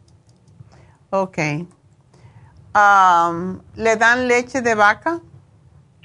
Ok. 1.10 1.39
Um, 2.74 3.60
¿Le 3.77 3.97
dan 3.97 4.28
leche 4.28 4.62
de 4.62 4.74
vaca? 4.74 5.20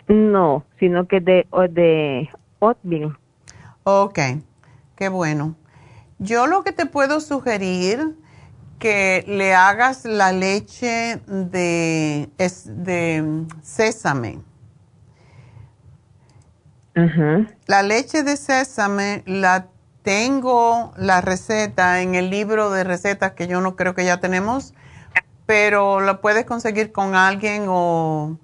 No, 0.07 0.65
sino 0.79 1.07
que 1.07 1.19
de, 1.19 1.47
de 1.69 2.29
oatmeal. 2.59 3.17
Ok, 3.83 4.19
qué 4.95 5.09
bueno. 5.09 5.55
Yo 6.19 6.47
lo 6.47 6.63
que 6.63 6.71
te 6.71 6.85
puedo 6.85 7.19
sugerir 7.19 8.15
que 8.79 9.23
le 9.27 9.53
hagas 9.53 10.05
la 10.05 10.31
leche 10.31 11.21
de, 11.27 12.29
de 12.37 13.45
sésame. 13.61 14.39
La 17.65 17.81
leche 17.81 18.23
de 18.23 18.37
sésame 18.37 19.23
la 19.25 19.67
tengo 20.03 20.93
la 20.97 21.21
receta 21.21 22.01
en 22.01 22.13
el 22.13 22.29
libro 22.29 22.69
de 22.71 22.83
recetas 22.83 23.31
que 23.31 23.47
yo 23.47 23.61
no 23.61 23.75
creo 23.75 23.95
que 23.95 24.05
ya 24.05 24.19
tenemos, 24.19 24.73
pero 25.45 26.01
la 26.01 26.21
puedes 26.21 26.45
conseguir 26.45 26.91
con 26.91 27.15
alguien 27.15 27.65
o, 27.67 28.37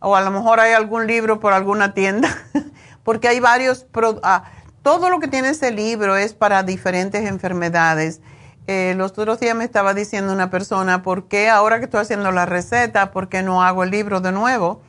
o 0.00 0.16
a 0.16 0.20
lo 0.20 0.30
mejor 0.30 0.60
hay 0.60 0.72
algún 0.74 1.06
libro 1.06 1.40
por 1.40 1.52
alguna 1.52 1.94
tienda, 1.94 2.28
porque 3.04 3.28
hay 3.28 3.40
varios, 3.40 3.86
ah, 4.22 4.44
todo 4.82 5.10
lo 5.10 5.18
que 5.18 5.28
tiene 5.28 5.50
ese 5.50 5.70
libro 5.70 6.16
es 6.16 6.34
para 6.34 6.62
diferentes 6.62 7.26
enfermedades. 7.26 8.20
Eh, 8.66 8.92
los 8.96 9.12
otros 9.12 9.40
días 9.40 9.56
me 9.56 9.64
estaba 9.64 9.94
diciendo 9.94 10.32
una 10.32 10.50
persona, 10.50 11.02
¿por 11.02 11.26
qué 11.26 11.48
ahora 11.48 11.78
que 11.78 11.86
estoy 11.86 12.00
haciendo 12.02 12.30
la 12.32 12.44
receta, 12.44 13.10
por 13.12 13.30
qué 13.30 13.42
no 13.42 13.62
hago 13.62 13.82
el 13.82 13.90
libro 13.90 14.20
de 14.20 14.30
nuevo? 14.30 14.82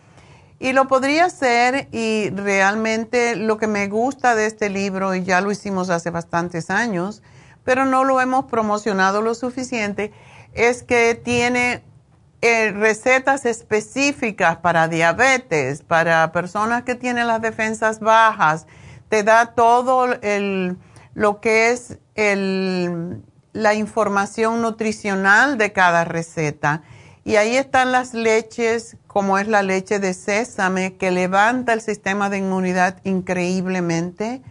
Y 0.60 0.74
lo 0.74 0.88
podría 0.88 1.26
hacer 1.26 1.88
y 1.92 2.30
realmente 2.32 3.38
lo 3.38 3.58
que 3.58 3.68
me 3.68 3.88
gusta 3.88 4.36
de 4.36 4.46
este 4.46 4.70
libro, 4.70 5.16
y 5.16 5.24
ya 5.24 5.40
lo 5.40 5.52
hicimos 5.52 5.90
hace 5.90 6.10
bastantes 6.10 6.70
años, 6.70 7.24
pero 7.64 7.86
no 7.86 8.04
lo 8.04 8.20
hemos 8.20 8.46
promocionado 8.46 9.22
lo 9.22 9.36
suficiente, 9.36 10.12
es 10.54 10.84
que 10.84 11.16
tiene 11.16 11.84
eh, 12.42 12.72
recetas 12.72 13.46
específicas 13.46 14.58
para 14.58 14.88
diabetes, 14.88 15.82
para 15.82 16.32
personas 16.32 16.84
que 16.84 16.96
tienen 16.96 17.28
las 17.28 17.42
defensas 17.42 18.00
bajas, 18.00 18.66
te 19.10 19.24
da 19.24 19.48
todo 19.56 20.14
el, 20.22 20.78
lo 21.14 21.42
que 21.42 21.72
es 21.72 22.00
la 23.54 23.74
información 23.74 24.62
nutricional 24.62 25.58
de 25.58 25.74
cada 25.74 26.06
receta. 26.06 26.82
Y 27.30 27.36
ahí 27.36 27.58
están 27.58 27.92
las 27.92 28.16
leches, 28.16 28.98
como 29.06 29.38
es 29.38 29.48
la 29.48 29.62
leche 29.62 30.00
de 30.00 30.16
sésame, 30.16 30.98
que 30.98 31.12
levanta 31.12 31.74
el 31.74 31.82
sistema 31.82 32.28
de 32.28 32.40
inmunidad 32.40 33.00
increíblemente. 33.04 34.42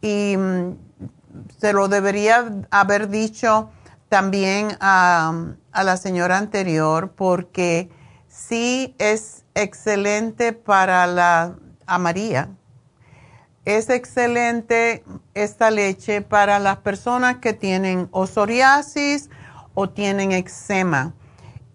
Y 0.00 0.36
mm, 0.36 0.76
se 1.58 1.72
lo 1.72 1.88
debería 1.88 2.48
haber 2.70 3.08
dicho 3.08 3.70
también 4.08 4.76
a, 4.78 5.34
la 5.74 5.96
señora 5.96 6.38
anterior, 6.38 7.10
porque 7.10 7.90
sí 8.28 8.94
es 9.00 9.42
excelente 9.56 10.52
para 10.52 11.08
la 11.08 11.56
a 11.86 11.98
María. 11.98 12.50
Es 13.64 13.90
excelente 13.90 15.02
esta 15.34 15.72
leche 15.72 16.22
para 16.22 16.60
las 16.60 16.76
personas 16.76 17.38
que 17.38 17.52
tienen 17.52 18.06
o 18.12 18.28
psoriasis 18.28 19.28
o 19.74 19.90
tienen 19.90 20.30
eczema 20.30 21.14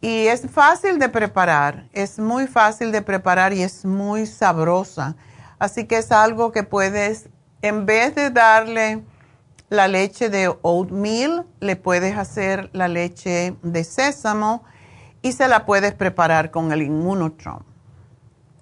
y 0.02 0.28
es 0.28 0.50
fácil 0.50 1.00
de 1.00 1.10
preparar, 1.10 1.88
es 1.94 2.20
muy 2.20 2.48
fácil 2.48 2.92
de 2.92 3.02
preparar 3.02 3.54
y 3.54 3.64
es 3.64 3.84
muy 3.86 4.26
sabrosa. 4.26 5.16
Así 5.60 5.86
que 5.86 5.98
es 5.98 6.12
algo 6.12 6.52
que 6.52 6.64
puedes, 6.64 7.30
en 7.62 7.86
vez 7.86 8.14
de 8.14 8.30
darle 8.30 9.02
la 9.70 9.88
leche 9.88 10.30
de 10.30 10.54
oatmeal, 10.62 11.46
le 11.60 11.76
puedes 11.76 12.16
hacer 12.16 12.70
la 12.74 12.88
leche 12.88 13.56
de 13.64 13.84
sésamo 13.84 14.64
y 15.22 15.32
se 15.32 15.48
la 15.48 15.66
puedes 15.66 15.94
preparar 15.94 16.52
con 16.52 16.72
el 16.72 16.84
inmunotron. 16.84 17.64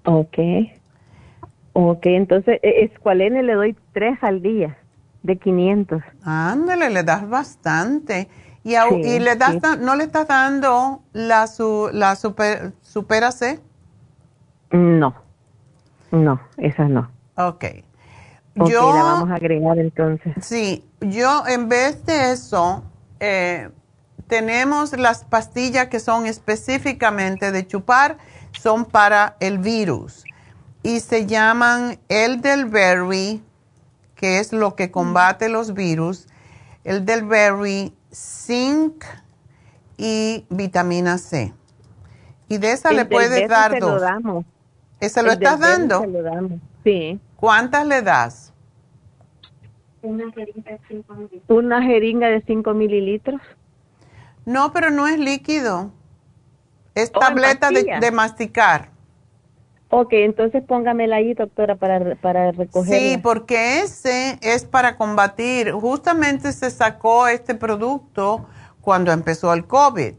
Ok. 0.05 0.37
Ok, 1.73 2.05
entonces, 2.05 2.59
e, 2.63 2.85
escualene 2.85 3.43
le 3.43 3.53
doy 3.53 3.75
tres 3.91 4.17
al 4.21 4.41
día, 4.41 4.77
de 5.23 5.37
500. 5.37 6.01
Ándale, 6.23 6.89
le 6.89 7.03
das 7.03 7.27
bastante. 7.27 8.29
Y, 8.65 8.75
y 8.75 9.19
le 9.19 9.35
das, 9.35 9.57
¿no 9.79 9.95
le 9.95 10.05
estás 10.05 10.27
dando 10.27 11.03
la, 11.13 11.45
su, 11.45 11.91
la 11.93 12.15
super, 12.15 12.73
Supera 12.81 13.31
C? 13.31 13.59
No, 14.71 15.13
no, 16.09 16.41
esa 16.57 16.85
no. 16.85 17.11
Ok. 17.37 17.63
yo, 18.55 18.91
la 18.95 19.03
vamos 19.03 19.29
a 19.29 19.35
agregar 19.35 19.77
entonces. 19.77 20.33
Sí, 20.41 20.83
yo 20.99 21.45
en 21.45 21.69
vez 21.69 22.03
de 22.07 22.31
eso, 22.31 22.83
eh, 23.19 23.69
tenemos 24.25 24.97
las 24.97 25.25
pastillas 25.25 25.89
que 25.89 25.99
son 25.99 26.25
específicamente 26.25 27.51
de 27.51 27.67
chupar, 27.67 28.17
son 28.51 28.85
para 28.85 29.37
el 29.41 29.59
virus. 29.59 30.23
Y 30.81 31.01
se 31.01 31.27
llaman 31.27 31.99
elderberry, 32.09 33.43
que 34.15 34.39
es 34.39 34.53
lo 34.53 34.75
que 34.75 34.89
combate 34.89 35.49
los 35.49 35.75
virus. 35.75 36.27
Elderberry 36.83 37.93
zinc 38.15 39.03
y 39.97 40.45
vitamina 40.49 41.17
C. 41.17 41.53
Y 42.47 42.57
de 42.57 42.71
esa 42.71 42.91
le 42.91 43.05
puedes 43.05 43.47
dar 43.49 43.79
dos. 43.79 44.01
Lo 44.23 44.45
¿Esa 44.99 45.21
lo 45.21 45.31
estás 45.31 45.59
dando? 45.59 46.05
lo 46.05 46.23
damos. 46.23 46.59
Sí. 46.83 47.19
¿Cuántas 47.35 47.85
le 47.85 48.01
das? 48.01 48.53
Una 50.01 50.31
jeringa 50.31 50.71
de 50.71 50.79
5 50.87 51.13
mililitros. 51.13 51.49
Una 51.49 51.81
jeringa 51.81 52.27
de 52.29 52.41
5 52.41 52.73
mililitros. 52.73 53.41
No, 54.45 54.71
pero 54.71 54.91
no 54.91 55.07
es 55.07 55.19
líquido. 55.19 55.91
Es 56.93 57.11
oh, 57.13 57.19
tableta 57.19 57.69
de 57.71 58.11
masticar. 58.11 58.94
Ok, 59.89 60.13
entonces 60.13 60.63
póngamela 60.63 61.17
ahí, 61.17 61.33
doctora, 61.33 61.75
para, 61.75 62.15
para 62.15 62.51
recoger. 62.51 62.99
Sí, 62.99 63.17
porque 63.17 63.81
ese 63.81 64.39
es 64.41 64.65
para 64.65 64.97
combatir. 64.97 65.71
Justamente 65.71 66.51
se 66.51 66.71
sacó 66.71 67.27
este 67.27 67.55
producto 67.55 68.47
cuando 68.81 69.11
empezó 69.11 69.53
el 69.53 69.65
COVID, 69.65 70.13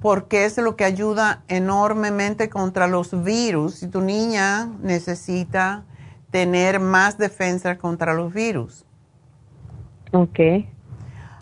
porque 0.00 0.46
es 0.46 0.56
lo 0.56 0.74
que 0.74 0.84
ayuda 0.84 1.42
enormemente 1.48 2.48
contra 2.48 2.86
los 2.86 3.22
virus. 3.22 3.82
Y 3.82 3.88
tu 3.88 4.00
niña 4.00 4.70
necesita 4.80 5.84
tener 6.30 6.80
más 6.80 7.18
defensa 7.18 7.76
contra 7.76 8.14
los 8.14 8.32
virus. 8.32 8.84
Ok. 10.12 10.40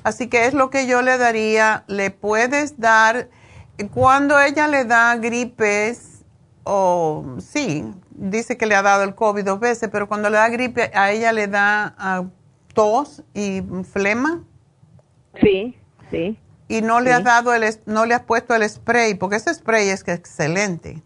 Así 0.02 0.28
que 0.28 0.46
es 0.46 0.54
lo 0.54 0.70
que 0.70 0.86
yo 0.86 1.02
le 1.02 1.16
daría. 1.18 1.84
Le 1.86 2.10
puedes 2.10 2.78
dar, 2.78 3.28
cuando 3.92 4.38
ella 4.40 4.68
le 4.68 4.84
da 4.84 5.16
gripes, 5.16 6.15
o 6.68 7.36
sí, 7.38 7.84
dice 8.10 8.56
que 8.56 8.66
le 8.66 8.74
ha 8.74 8.82
dado 8.82 9.04
el 9.04 9.14
COVID 9.14 9.44
dos 9.44 9.60
veces, 9.60 9.88
pero 9.92 10.08
cuando 10.08 10.28
le 10.30 10.36
da 10.36 10.48
gripe, 10.48 10.90
a 10.94 11.12
ella 11.12 11.32
le 11.32 11.46
da 11.46 11.94
ah, 11.96 12.24
tos 12.74 13.22
y 13.34 13.62
flema. 13.84 14.42
Sí, 15.40 15.78
sí. 16.10 16.36
Y 16.66 16.82
no 16.82 17.00
le 17.00 17.12
has 17.12 17.22
dado 17.22 17.54
el, 17.54 17.64
no 17.86 18.04
le 18.04 18.14
has 18.14 18.22
puesto 18.22 18.52
el 18.56 18.68
spray, 18.68 19.14
porque 19.14 19.36
ese 19.36 19.54
spray 19.54 19.90
es 19.90 20.02
que 20.02 20.12
excelente. 20.12 21.00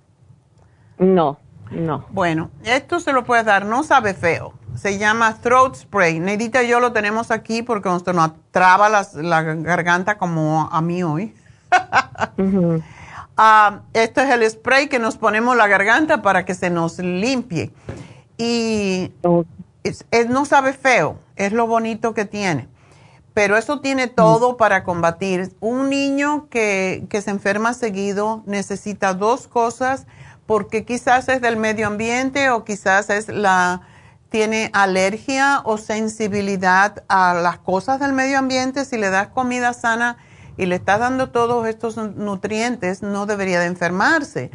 No, 0.99 1.39
no. 1.71 2.07
Bueno, 2.09 2.51
esto 2.65 2.99
se 2.99 3.13
lo 3.13 3.25
puedes 3.25 3.45
dar, 3.45 3.67
no 3.67 3.83
sabe 3.83 4.15
feo. 4.15 4.55
Se 4.77 4.97
llama 4.97 5.43
throat 5.43 5.75
spray. 5.75 6.21
Neidita 6.21 6.63
y 6.63 6.69
yo 6.69 6.81
lo 6.81 6.93
tenemos 6.93 7.31
aquí 7.31 7.63
porque 7.63 7.91
nos 7.91 8.03
traba 8.51 8.89
la 8.89 9.43
garganta 9.43 10.17
como 10.17 10.71
a 10.73 10.81
mí 10.81 11.03
hoy. 11.03 11.35
Ah, 13.43 13.85
esto 13.95 14.21
es 14.21 14.29
el 14.29 14.51
spray 14.51 14.89
que 14.89 14.99
nos 14.99 15.17
ponemos 15.17 15.57
la 15.57 15.67
garganta 15.67 16.21
para 16.21 16.45
que 16.45 16.55
se 16.55 16.69
nos 16.69 16.99
limpie. 16.99 17.73
Y 18.37 19.13
no 20.29 20.45
sabe 20.45 20.75
feo, 20.75 21.19
es 21.37 21.51
lo 21.55 21.67
bonito 21.67 22.13
que 22.13 22.27
tiene. 22.27 22.69
Pero 23.33 23.57
eso 23.57 23.81
tiene 23.81 24.09
todo 24.09 24.59
para 24.59 24.85
combatir. 24.85 25.57
Un 25.61 25.89
niño 25.89 26.49
que, 26.51 27.07
que 27.09 27.23
se 27.23 27.31
enferma 27.31 27.73
seguido 27.73 28.43
necesita 28.45 29.15
dos 29.15 29.47
cosas 29.47 30.07
porque 30.45 30.85
quizás 30.85 31.31
es 31.31 31.41
del 31.41 31.57
medio 31.57 31.87
ambiente 31.87 32.51
o 32.51 32.65
quizás 32.65 33.09
es 33.09 33.29
la 33.29 33.81
tiene 34.29 34.69
alergia 34.75 35.63
o 35.65 35.79
sensibilidad 35.79 37.05
a 37.09 37.33
las 37.33 37.59
cosas 37.59 38.01
del 38.01 38.13
medio 38.13 38.39
ambiente. 38.39 38.85
Si 38.85 38.99
le 38.99 39.09
das 39.09 39.29
comida 39.29 39.73
sana, 39.73 40.19
y 40.57 40.67
le 40.67 40.77
está 40.77 40.99
dando 40.99 41.31
todos 41.31 41.67
estos 41.67 41.97
nutrientes, 41.97 43.03
no 43.03 43.27
debería 43.27 43.61
de 43.61 43.67
enfermarse. 43.67 44.51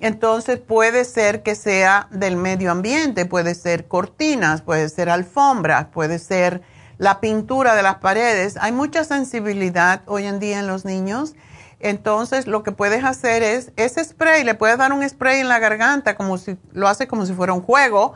Entonces 0.00 0.58
puede 0.58 1.04
ser 1.04 1.42
que 1.42 1.54
sea 1.54 2.08
del 2.10 2.36
medio 2.36 2.70
ambiente, 2.70 3.24
puede 3.24 3.54
ser 3.54 3.86
cortinas, 3.88 4.60
puede 4.60 4.88
ser 4.88 5.08
alfombras, 5.08 5.86
puede 5.86 6.18
ser 6.18 6.62
la 6.98 7.20
pintura 7.20 7.74
de 7.74 7.82
las 7.82 7.96
paredes. 7.96 8.56
Hay 8.60 8.72
mucha 8.72 9.04
sensibilidad 9.04 10.02
hoy 10.06 10.26
en 10.26 10.38
día 10.38 10.58
en 10.58 10.66
los 10.66 10.84
niños 10.84 11.34
Entonces, 11.78 12.46
lo 12.46 12.62
que 12.62 12.72
puedes 12.72 13.04
hacer 13.04 13.42
es 13.42 13.72
ese 13.76 14.02
spray, 14.02 14.44
le 14.44 14.54
puedes 14.54 14.78
dar 14.78 14.92
un 14.92 15.06
spray 15.08 15.40
en 15.40 15.48
la 15.48 15.58
garganta, 15.58 16.16
como 16.16 16.38
si 16.38 16.56
lo 16.72 16.88
hace 16.88 17.06
como 17.06 17.26
si 17.26 17.34
fuera 17.34 17.52
un 17.52 17.60
juego, 17.60 18.14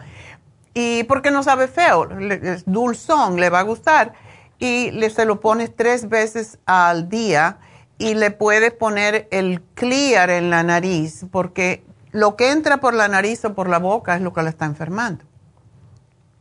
y 0.73 1.05
porque 1.05 1.31
no 1.31 1.43
sabe 1.43 1.69
feo, 1.69 2.09
es 2.31 2.65
dulzón, 2.65 3.39
le 3.39 3.51
va 3.51 3.61
a 3.61 3.63
gustar, 3.63 4.15
y 4.61 4.91
le, 4.93 5.11
se 5.11 5.25
lo 5.25 5.41
pones 5.41 5.75
tres 5.75 6.09
veces 6.09 6.59
al 6.67 7.09
día 7.09 7.59
y 7.99 8.15
le 8.15 8.31
puedes 8.31 8.73
poner 8.73 9.27
el 9.31 9.63
clear 9.75 10.31
en 10.31 10.51
la 10.51 10.63
nariz, 10.63 11.27
porque 11.33 11.83
lo 12.13 12.37
que 12.37 12.51
entra 12.51 12.77
por 12.79 12.95
la 12.95 13.09
nariz 13.09 13.45
o 13.45 13.55
por 13.55 13.69
la 13.69 13.79
boca 13.79 14.15
es 14.15 14.23
lo 14.23 14.33
que 14.33 14.43
la 14.43 14.51
está 14.51 14.67
enfermando. 14.67 15.25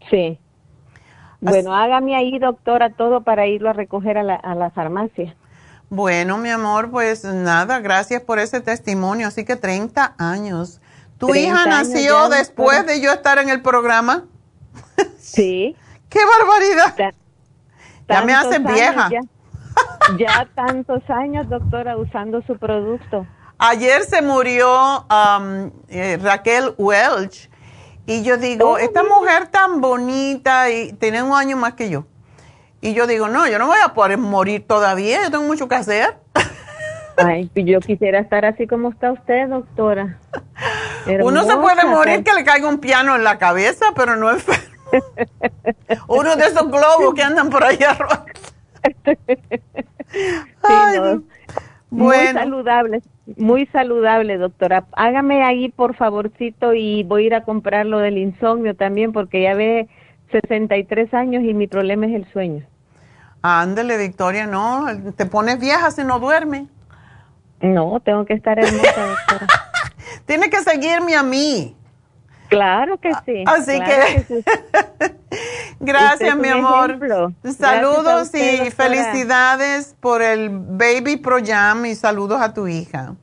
Sí. 0.10 0.38
Bueno, 1.42 1.74
hágame 1.74 2.16
ahí, 2.16 2.38
doctora, 2.38 2.90
todo 2.92 3.22
para 3.22 3.48
irlo 3.48 3.70
a 3.70 3.74
recoger 3.74 4.18
a 4.18 4.24
la, 4.24 4.36
a 4.36 4.56
la 4.56 4.70
farmacia. 4.72 5.36
Bueno, 5.90 6.38
mi 6.38 6.50
amor, 6.50 6.92
pues 6.92 7.24
nada, 7.24 7.80
gracias 7.80 8.22
por 8.22 8.40
ese 8.40 8.60
testimonio. 8.60 9.28
Así 9.28 9.46
que 9.46 9.56
30 9.56 10.16
años. 10.18 10.82
¿Tu 11.18 11.34
hija 11.36 11.66
nació 11.66 12.30
después 12.30 12.86
de 12.86 13.02
yo 13.02 13.12
estar 13.12 13.40
en 13.40 13.50
el 13.50 13.62
programa? 13.62 14.26
Sí. 15.18 15.76
¡Qué 16.10 16.20
barbaridad! 16.26 17.14
Ya 18.10 18.22
me 18.22 18.34
hace 18.34 18.60
vieja. 18.60 19.10
Ya, 20.18 20.48
tantos 20.56 21.08
años, 21.10 21.48
doctora, 21.50 21.98
usando 21.98 22.42
su 22.42 22.58
producto. 22.58 23.26
Ayer 23.60 24.04
se 24.04 24.22
murió 24.22 25.06
um, 25.10 25.72
eh, 25.90 26.18
Raquel 26.22 26.74
Welch 26.78 27.50
y 28.06 28.24
yo 28.24 28.38
digo, 28.38 28.72
oh, 28.72 28.78
esta 28.78 29.04
mujer 29.04 29.48
tan 29.48 29.82
bonita 29.82 30.72
y 30.72 30.94
tiene 30.94 31.22
un 31.22 31.34
año 31.34 31.58
más 31.58 31.74
que 31.74 31.90
yo. 31.90 32.06
Y 32.82 32.94
yo 32.94 33.06
digo, 33.06 33.28
no, 33.28 33.48
yo 33.48 33.60
no 33.60 33.68
voy 33.68 33.78
a 33.84 33.94
poder 33.94 34.18
morir 34.18 34.66
todavía, 34.66 35.24
yo 35.24 35.32
tengo 35.32 35.44
mucho 35.44 35.68
que 35.68 35.76
hacer. 35.76 36.18
Ay, 37.18 37.52
yo 37.54 37.82
quisiera 37.82 38.20
estar 38.20 38.46
así 38.46 38.66
como 38.66 38.90
está 38.90 39.12
usted, 39.12 39.50
doctora. 39.50 40.18
Uno 41.22 41.44
se 41.44 41.56
puede 41.58 41.86
morir 41.86 42.24
que 42.24 42.34
le 42.34 42.44
caiga 42.44 42.68
un 42.68 42.80
piano 42.80 43.16
en 43.16 43.24
la 43.24 43.38
cabeza, 43.38 43.88
pero 43.96 44.16
no 44.16 44.32
es 44.32 44.46
uno 46.08 46.36
de 46.36 46.46
esos 46.46 46.68
globos 46.70 47.14
que 47.16 47.24
andan 47.24 47.50
por 47.50 47.64
allá 47.64 47.92
arriba. 47.92 48.26
Muy 51.92 52.16
saludable, 52.34 53.02
muy 53.38 53.66
saludable, 53.68 54.38
doctora. 54.38 54.86
Hágame 54.92 55.44
ahí, 55.44 55.70
por 55.70 55.96
favorcito, 55.96 56.74
y 56.74 57.04
voy 57.04 57.24
a 57.24 57.26
ir 57.26 57.34
a 57.36 57.44
comprar 57.44 57.88
lo 57.88 57.98
del 57.98 58.18
insomnio 58.20 58.76
también, 58.76 59.12
porque 59.12 59.42
ya 59.42 59.56
ve 59.56 59.90
63 60.32 61.14
años 61.16 61.44
y 61.44 61.54
mi 61.54 61.68
problema 61.68 62.06
es 62.06 62.14
el 62.14 62.32
sueño. 62.32 62.66
Ándele, 63.42 63.98
Victoria, 63.98 64.46
no, 64.46 64.86
te 65.16 65.26
pones 65.26 65.60
vieja 65.60 65.90
si 65.92 66.04
no 66.04 66.20
duerme. 66.20 66.68
No, 67.62 68.00
tengo 68.02 68.26
que 68.26 68.34
estar 68.34 68.60
hermosa, 68.60 69.06
doctora. 69.08 69.48
Tiene 70.26 70.50
que 70.50 70.58
seguirme 70.58 71.16
a 71.16 71.24
mí. 71.24 71.76
Claro 72.50 73.00
que 73.00 73.12
sí. 73.26 73.44
Así 73.46 73.80
que, 73.80 74.44
gracias, 75.80 76.36
mi 76.36 76.50
amor. 76.50 77.00
Saludos 77.58 78.34
y 78.34 78.72
felicidades 78.72 79.96
por 80.00 80.22
el 80.22 80.50
Baby 80.50 81.18
Pro 81.18 81.38
Jam 81.46 81.86
y 81.86 81.96
saludos 81.96 82.42
a 82.42 82.54
tu 82.54 82.68
hija. 82.68 83.16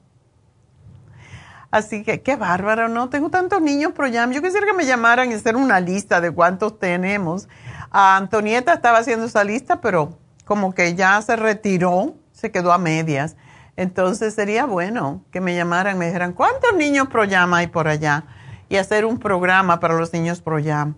Así 1.72 2.04
que 2.04 2.22
qué 2.22 2.36
bárbaro, 2.36 2.88
¿no? 2.88 3.10
Tengo 3.10 3.28
tantos 3.28 3.60
niños 3.60 3.92
Pro 3.92 4.10
Jam. 4.10 4.30
Yo 4.30 4.40
quisiera 4.40 4.66
que 4.66 4.72
me 4.72 4.86
llamaran 4.86 5.30
y 5.30 5.34
hacer 5.34 5.56
una 5.56 5.80
lista 5.80 6.20
de 6.20 6.30
cuántos 6.30 6.78
tenemos. 6.78 7.48
A 7.90 8.16
Antonieta 8.16 8.72
estaba 8.72 8.98
haciendo 8.98 9.26
esa 9.26 9.42
lista, 9.42 9.80
pero 9.80 10.16
como 10.44 10.74
que 10.74 10.94
ya 10.94 11.20
se 11.20 11.34
retiró, 11.34 12.14
se 12.32 12.52
quedó 12.52 12.72
a 12.72 12.78
medias. 12.78 13.36
Entonces 13.76 14.34
sería 14.34 14.64
bueno 14.64 15.24
que 15.32 15.40
me 15.40 15.54
llamaran, 15.54 15.98
me 15.98 16.06
dijeran, 16.06 16.32
¿cuántos 16.32 16.74
niños 16.76 17.08
Pro 17.08 17.28
Jam 17.28 17.52
hay 17.52 17.66
por 17.66 17.88
allá? 17.88 18.24
Y 18.68 18.76
hacer 18.76 19.04
un 19.04 19.18
programa 19.18 19.80
para 19.80 19.94
los 19.94 20.12
niños 20.12 20.40
Pro 20.40 20.58
Jam. 20.62 20.94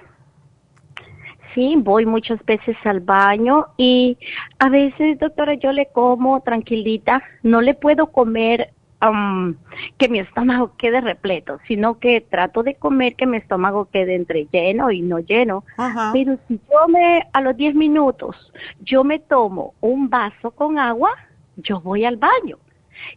Sí, 1.54 1.76
voy 1.78 2.06
muchas 2.06 2.44
veces 2.46 2.76
al 2.84 3.00
baño 3.00 3.68
y 3.78 4.18
a 4.60 4.70
veces, 4.70 5.20
doctora, 5.20 5.54
yo 5.54 5.72
le 5.72 5.86
como 5.88 6.42
tranquilita, 6.42 7.22
no 7.44 7.62
le 7.62 7.76
puedo 7.76 8.08
comer 8.08 8.74
que 9.98 10.10
mi 10.10 10.20
estómago 10.20 10.76
quede 10.78 11.02
repleto, 11.02 11.60
sino 11.68 12.00
que 12.00 12.22
trato 12.22 12.64
de 12.64 12.76
comer 12.76 13.16
que 13.16 13.26
mi 13.26 13.38
estómago 13.38 13.86
quede 13.86 14.16
entre 14.16 14.48
lleno 14.52 14.92
y 14.92 15.02
no 15.02 15.20
lleno. 15.20 15.66
Pero 16.14 16.38
si 16.48 16.60
yo 16.72 16.88
me, 16.88 17.28
a 17.34 17.42
los 17.42 17.58
10 17.58 17.76
minutos, 17.76 18.52
yo 18.82 19.04
me 19.04 19.20
tomo 19.20 19.74
un 19.82 20.10
vaso 20.10 20.52
con 20.52 20.80
agua, 20.80 21.12
yo 21.58 21.82
voy 21.82 22.06
al 22.06 22.18
baño. 22.18 22.58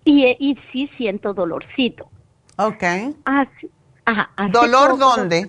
Y, 0.05 0.25
y 0.41 0.59
sí 0.73 0.91
siento 0.97 1.35
dolorcito. 1.35 2.09
Ok. 2.57 2.83
Así, 3.25 3.71
ajá, 4.05 4.31
¿Dolor 4.51 4.99
dónde? 4.99 5.47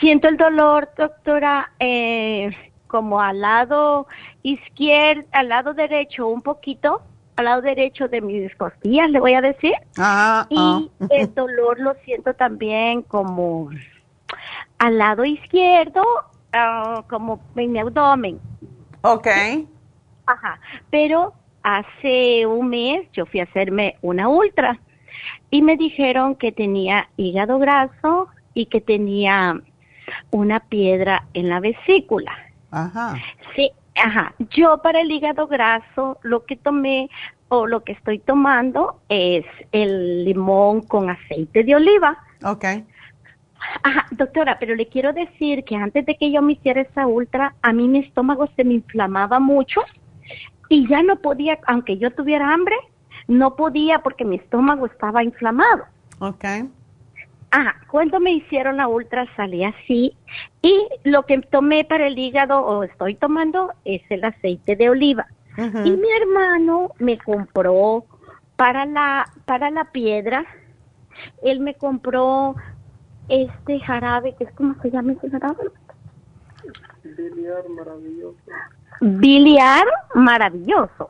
siento 0.00 0.28
el 0.28 0.36
dolor, 0.36 0.88
doctora, 0.96 1.72
eh, 1.78 2.50
como 2.86 3.20
al 3.20 3.40
lado 3.40 4.06
izquierdo, 4.42 5.26
al 5.32 5.48
lado 5.50 5.74
derecho 5.74 6.26
un 6.26 6.42
poquito 6.42 7.02
al 7.36 7.44
lado 7.44 7.62
derecho 7.62 8.08
de 8.08 8.20
mis 8.20 8.54
costillas, 8.56 9.10
le 9.10 9.20
voy 9.20 9.34
a 9.34 9.40
decir. 9.40 9.74
Ah, 9.98 10.46
y 10.50 10.56
ah. 10.58 10.80
el 11.10 11.34
dolor 11.34 11.80
lo 11.80 11.94
siento 12.04 12.34
también 12.34 13.02
como 13.02 13.70
al 14.78 14.98
lado 14.98 15.24
izquierdo, 15.24 16.04
ah, 16.52 17.04
como 17.08 17.40
en 17.56 17.72
mi 17.72 17.78
abdomen. 17.78 18.40
Ok. 19.02 19.28
Ajá. 20.26 20.60
Pero 20.90 21.34
hace 21.62 22.46
un 22.46 22.68
mes 22.68 23.08
yo 23.12 23.26
fui 23.26 23.40
a 23.40 23.44
hacerme 23.44 23.96
una 24.02 24.28
ultra 24.28 24.78
y 25.50 25.62
me 25.62 25.76
dijeron 25.76 26.34
que 26.34 26.52
tenía 26.52 27.08
hígado 27.16 27.58
graso 27.58 28.28
y 28.54 28.66
que 28.66 28.80
tenía 28.80 29.60
una 30.30 30.60
piedra 30.60 31.26
en 31.34 31.48
la 31.48 31.60
vesícula. 31.60 32.32
Ajá. 32.70 33.14
Sí, 33.54 33.70
Ajá, 33.96 34.34
yo 34.50 34.78
para 34.78 35.00
el 35.00 35.10
hígado 35.10 35.46
graso 35.46 36.18
lo 36.22 36.44
que 36.44 36.56
tomé 36.56 37.10
o 37.48 37.66
lo 37.66 37.84
que 37.84 37.92
estoy 37.92 38.18
tomando 38.18 39.00
es 39.08 39.44
el 39.72 40.24
limón 40.24 40.80
con 40.82 41.10
aceite 41.10 41.64
de 41.64 41.76
oliva. 41.76 42.18
Ok. 42.44 42.64
Ajá, 43.82 44.06
doctora, 44.12 44.58
pero 44.58 44.74
le 44.74 44.88
quiero 44.88 45.12
decir 45.12 45.64
que 45.64 45.76
antes 45.76 46.06
de 46.06 46.16
que 46.16 46.32
yo 46.32 46.42
me 46.42 46.54
hiciera 46.54 46.80
esa 46.80 47.06
ultra, 47.06 47.54
a 47.62 47.72
mí 47.72 47.88
mi 47.88 48.00
estómago 48.00 48.48
se 48.56 48.64
me 48.64 48.74
inflamaba 48.74 49.38
mucho 49.38 49.82
y 50.68 50.88
ya 50.88 51.02
no 51.02 51.16
podía, 51.16 51.58
aunque 51.66 51.98
yo 51.98 52.10
tuviera 52.10 52.52
hambre, 52.52 52.76
no 53.28 53.54
podía 53.54 54.00
porque 54.00 54.24
mi 54.24 54.36
estómago 54.36 54.86
estaba 54.86 55.22
inflamado. 55.22 55.84
Ok. 56.18 56.44
Ah, 57.54 57.74
cuando 57.90 58.18
me 58.18 58.32
hicieron 58.32 58.78
la 58.78 58.88
ultra 58.88 59.26
salí 59.36 59.62
así 59.62 60.16
y 60.62 60.88
lo 61.04 61.24
que 61.26 61.38
tomé 61.42 61.84
para 61.84 62.06
el 62.06 62.18
hígado 62.18 62.58
o 62.60 62.82
estoy 62.82 63.14
tomando 63.14 63.74
es 63.84 64.00
el 64.08 64.24
aceite 64.24 64.74
de 64.74 64.88
oliva. 64.88 65.26
Y 65.58 65.90
mi 65.90 66.08
hermano 66.18 66.92
me 66.98 67.18
compró 67.18 68.06
para 68.56 68.86
la 68.86 69.30
para 69.44 69.70
la 69.70 69.84
piedra, 69.92 70.46
él 71.42 71.60
me 71.60 71.74
compró 71.74 72.56
este 73.28 73.80
jarabe, 73.80 74.34
que 74.36 74.44
es 74.44 74.52
como 74.54 74.74
se 74.80 74.90
llama 74.90 75.12
ese 75.12 75.28
jarabe. 75.28 75.70
Biliar 77.04 77.68
maravilloso. 77.68 78.38
Biliar 79.02 79.86
maravilloso. 80.14 81.08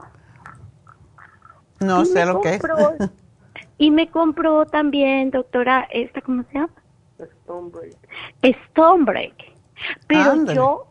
No 1.79 2.05
sé 2.05 2.27
lo 2.27 2.41
que 2.41 2.57
es. 2.57 2.63
Y 3.83 3.91
me 3.91 4.09
compró 4.09 4.65
también, 4.65 5.33
doctora, 5.33 5.89
esta, 5.91 6.21
¿cómo 6.21 6.45
se 6.45 6.55
llama? 6.55 6.71
Stonebreak. 7.43 7.97
Stonebreak. 8.71 9.35
Pero 10.07 10.45
yo, 10.55 10.87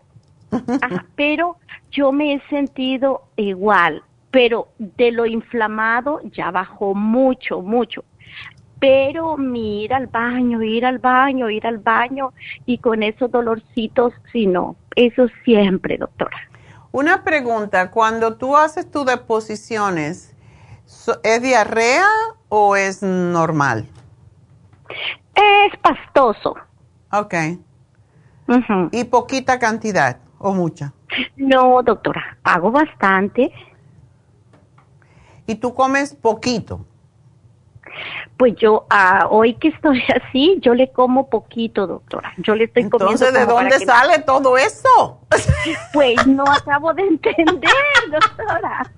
pero 1.16 1.56
yo 1.90 2.12
me 2.12 2.34
he 2.34 2.42
sentido 2.50 3.22
igual, 3.38 4.04
pero 4.30 4.68
de 4.78 5.14
lo 5.14 5.26
inflamado 5.26 6.20
ya 6.34 6.52
bajó 6.52 6.94
mucho, 6.94 7.62
mucho. 7.62 8.04
pero 8.82 9.38
mi 9.38 9.86
ir 9.86 9.94
al 9.94 10.08
baño, 10.08 10.62
ir 10.62 10.86
al 10.86 11.00
baño, 11.00 11.50
ir 11.50 11.66
al 11.66 11.78
baño 11.78 12.34
y 12.66 12.78
con 12.80 13.04
esos 13.04 13.32
dolorcitos, 13.32 14.14
si 14.34 14.48
no, 14.48 14.76
eso 14.98 15.30
siempre, 15.46 15.98
doctora. 15.98 16.36
Una 16.92 17.24
pregunta, 17.24 17.90
cuando 17.90 18.36
tú 18.36 18.58
haces 18.58 18.92
tus 18.92 19.06
deposiciones, 19.06 20.31
¿es 21.24 21.42
diarrea 21.42 22.08
o 22.50 22.76
es 22.76 23.02
normal? 23.02 23.88
Es 25.36 25.78
pastoso. 25.80 26.56
Ok. 27.12 27.34
¿Y 28.92 29.06
poquita 29.06 29.58
cantidad 29.60 30.18
o 30.38 30.54
mucha? 30.54 30.94
No, 31.38 31.82
doctora, 31.84 32.38
hago 32.44 32.72
bastante. 32.72 33.52
¿Y 35.48 35.56
tú 35.56 35.74
comes 35.74 36.14
poquito? 36.14 36.86
Pues 38.38 38.56
yo, 38.56 38.86
ah, 38.90 39.28
hoy 39.30 39.56
que 39.56 39.70
estoy 39.70 40.02
así, 40.28 40.58
yo 40.62 40.74
le 40.74 40.92
como 40.92 41.30
poquito, 41.30 41.88
doctora. 41.88 42.34
Yo 42.38 42.56
le 42.56 42.66
estoy 42.66 42.90
comiendo. 42.90 43.26
Entonces, 43.26 43.34
¿de 43.34 43.46
dónde 43.46 43.80
sale 43.80 44.20
todo 44.20 44.58
eso? 44.58 45.20
Pues 45.94 46.26
no 46.28 46.44
acabo 46.48 46.94
de 46.94 47.04
entender, 47.04 47.72
doctora. 48.12 48.92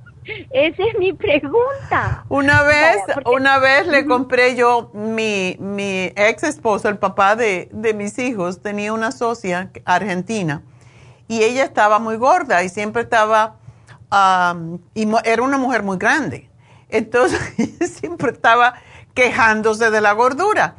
Esa 0.52 0.84
es 0.84 0.98
mi 1.00 1.14
pregunta. 1.14 2.24
Una 2.30 2.64
vez, 2.64 2.98
Vaya, 3.02 3.14
porque- 3.16 3.30
una 3.32 3.60
vez 3.60 3.88
le 3.88 4.06
compré 4.06 4.56
yo, 4.56 4.90
mi, 4.94 5.56
mi 5.60 6.12
ex 6.16 6.44
esposo, 6.44 6.90
el 6.90 6.98
papá 6.98 7.36
de, 7.36 7.70
de 7.72 7.94
mis 7.94 8.18
hijos, 8.20 8.62
tenía 8.62 8.94
una 8.94 9.12
socia 9.12 9.70
argentina 9.86 10.62
y 11.28 11.44
ella 11.44 11.64
estaba 11.64 12.00
muy 12.00 12.18
gorda 12.18 12.64
y 12.64 12.70
siempre 12.70 13.02
estaba, 13.04 13.56
am, 14.10 14.80
y 14.94 15.08
era 15.26 15.42
una 15.42 15.58
mujer 15.58 15.84
muy 15.84 15.98
grande. 15.98 16.50
Entonces, 16.90 17.40
siempre 18.00 18.32
estaba 18.32 18.76
quejándose 19.14 19.90
de 19.92 20.02
la 20.02 20.14
gordura. 20.14 20.76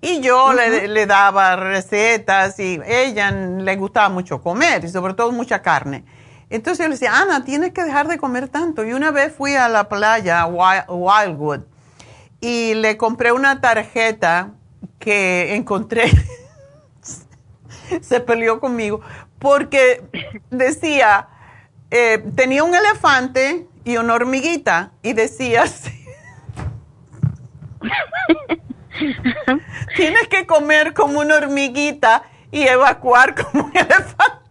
Y 0.00 0.20
yo 0.20 0.52
le, 0.52 0.86
le 0.88 1.06
daba 1.06 1.56
recetas 1.56 2.58
y 2.60 2.78
ella 2.86 3.30
le 3.30 3.76
gustaba 3.76 4.10
mucho 4.10 4.42
comer 4.42 4.84
y 4.84 4.88
sobre 4.90 5.14
todo 5.14 5.32
mucha 5.32 5.62
carne. 5.62 6.04
Entonces 6.50 6.84
yo 6.84 6.88
le 6.88 6.94
decía, 6.94 7.18
Ana, 7.18 7.44
tienes 7.44 7.72
que 7.72 7.82
dejar 7.84 8.08
de 8.08 8.18
comer 8.18 8.48
tanto. 8.48 8.84
Y 8.84 8.92
una 8.92 9.10
vez 9.10 9.34
fui 9.34 9.54
a 9.54 9.68
la 9.68 9.88
playa, 9.88 10.46
Wildwood, 10.46 11.60
y 12.40 12.74
le 12.74 12.96
compré 12.96 13.32
una 13.32 13.60
tarjeta 13.60 14.50
que 14.98 15.54
encontré, 15.54 16.10
se 18.00 18.20
peleó 18.20 18.60
conmigo, 18.60 19.00
porque 19.38 20.02
decía, 20.50 21.28
eh, 21.90 22.24
tenía 22.34 22.64
un 22.64 22.74
elefante 22.74 23.66
y 23.84 23.96
una 23.96 24.14
hormiguita, 24.14 24.92
y 25.02 25.12
decía 25.12 25.62
así, 25.62 26.06
tienes 29.96 30.28
que 30.28 30.46
comer 30.46 30.94
como 30.94 31.20
una 31.20 31.36
hormiguita 31.36 32.22
y 32.50 32.62
evacuar 32.62 33.34
como 33.34 33.64
un 33.64 33.76
elefante. 33.76 34.43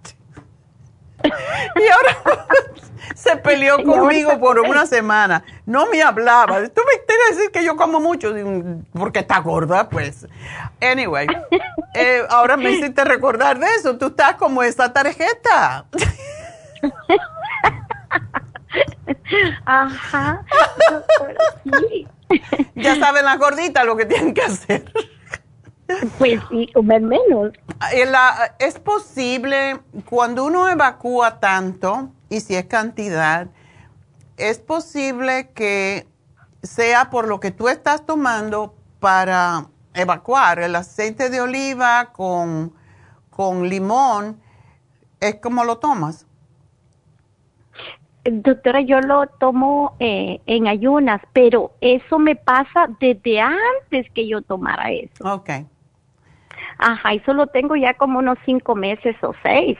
Y 1.75 1.87
ahora 1.91 2.47
se 3.15 3.35
peleó 3.37 3.83
conmigo 3.83 4.39
por 4.39 4.59
una 4.59 4.85
semana. 4.85 5.43
No 5.65 5.87
me 5.87 6.01
hablaba. 6.01 6.57
Tú 6.69 6.81
me 6.81 7.05
quieres 7.05 7.37
decir 7.37 7.51
que 7.51 7.63
yo 7.63 7.75
como 7.75 7.99
mucho 7.99 8.33
porque 8.93 9.19
está 9.19 9.39
gorda, 9.39 9.89
pues. 9.89 10.27
Anyway, 10.81 11.27
eh, 11.95 12.23
ahora 12.29 12.57
me 12.57 12.71
hiciste 12.71 13.03
recordar 13.03 13.59
de 13.59 13.67
eso. 13.77 13.97
Tú 13.97 14.07
estás 14.07 14.35
como 14.35 14.63
esa 14.63 14.91
tarjeta. 14.91 15.85
Ajá. 19.65 20.43
sí. 21.63 22.07
Ya 22.75 22.95
saben 22.95 23.25
las 23.25 23.37
gorditas 23.37 23.85
lo 23.85 23.95
que 23.95 24.05
tienen 24.05 24.33
que 24.33 24.41
hacer. 24.41 24.85
Pues 26.17 26.39
sí, 26.49 26.67
comer 26.73 27.01
menos. 27.01 27.51
La- 28.09 28.55
es 28.59 28.79
posible, 28.79 29.79
cuando 30.09 30.45
uno 30.45 30.69
evacúa 30.69 31.39
tanto, 31.39 32.09
y 32.29 32.39
si 32.39 32.55
es 32.55 32.65
cantidad, 32.65 33.47
es 34.37 34.59
posible 34.59 35.49
que 35.53 36.07
sea 36.61 37.09
por 37.09 37.27
lo 37.27 37.39
que 37.39 37.51
tú 37.51 37.67
estás 37.67 38.05
tomando 38.05 38.73
para 38.99 39.67
evacuar. 39.93 40.59
El 40.59 40.75
aceite 40.75 41.29
de 41.29 41.41
oliva 41.41 42.11
con, 42.13 42.73
con 43.29 43.67
limón, 43.69 44.41
es 45.19 45.35
como 45.35 45.63
lo 45.63 45.77
tomas. 45.77 46.25
Doctora, 48.25 48.79
yo 48.79 49.01
lo 49.01 49.27
tomo 49.27 49.97
eh, 49.99 50.39
en 50.45 50.67
ayunas, 50.67 51.21
pero 51.33 51.73
eso 51.81 52.19
me 52.19 52.37
pasa 52.37 52.87
desde 53.01 53.41
antes 53.41 54.09
que 54.13 54.27
yo 54.27 54.41
tomara 54.41 54.91
eso. 54.91 55.29
Ok. 55.33 55.49
Ajá, 56.77 57.13
eso 57.13 57.33
lo 57.33 57.47
tengo 57.47 57.75
ya 57.75 57.93
como 57.93 58.19
unos 58.19 58.37
cinco 58.45 58.75
meses 58.75 59.15
o 59.21 59.33
seis. 59.43 59.77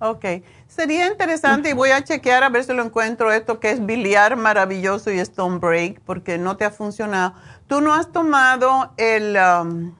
Ok. 0.00 0.24
Sería 0.66 1.08
interesante 1.08 1.70
y 1.70 1.72
voy 1.74 1.90
a 1.90 2.02
chequear 2.02 2.42
a 2.42 2.48
ver 2.48 2.64
si 2.64 2.72
lo 2.72 2.82
encuentro 2.82 3.32
esto 3.32 3.60
que 3.60 3.70
es 3.70 3.84
biliar 3.84 4.36
maravilloso 4.36 5.10
y 5.10 5.18
stone 5.18 5.58
break 5.58 6.00
porque 6.00 6.38
no 6.38 6.56
te 6.56 6.64
ha 6.64 6.70
funcionado. 6.70 7.34
Tú 7.66 7.80
no 7.82 7.92
has 7.92 8.10
tomado 8.10 8.92
el, 8.96 9.36
um, 9.36 9.94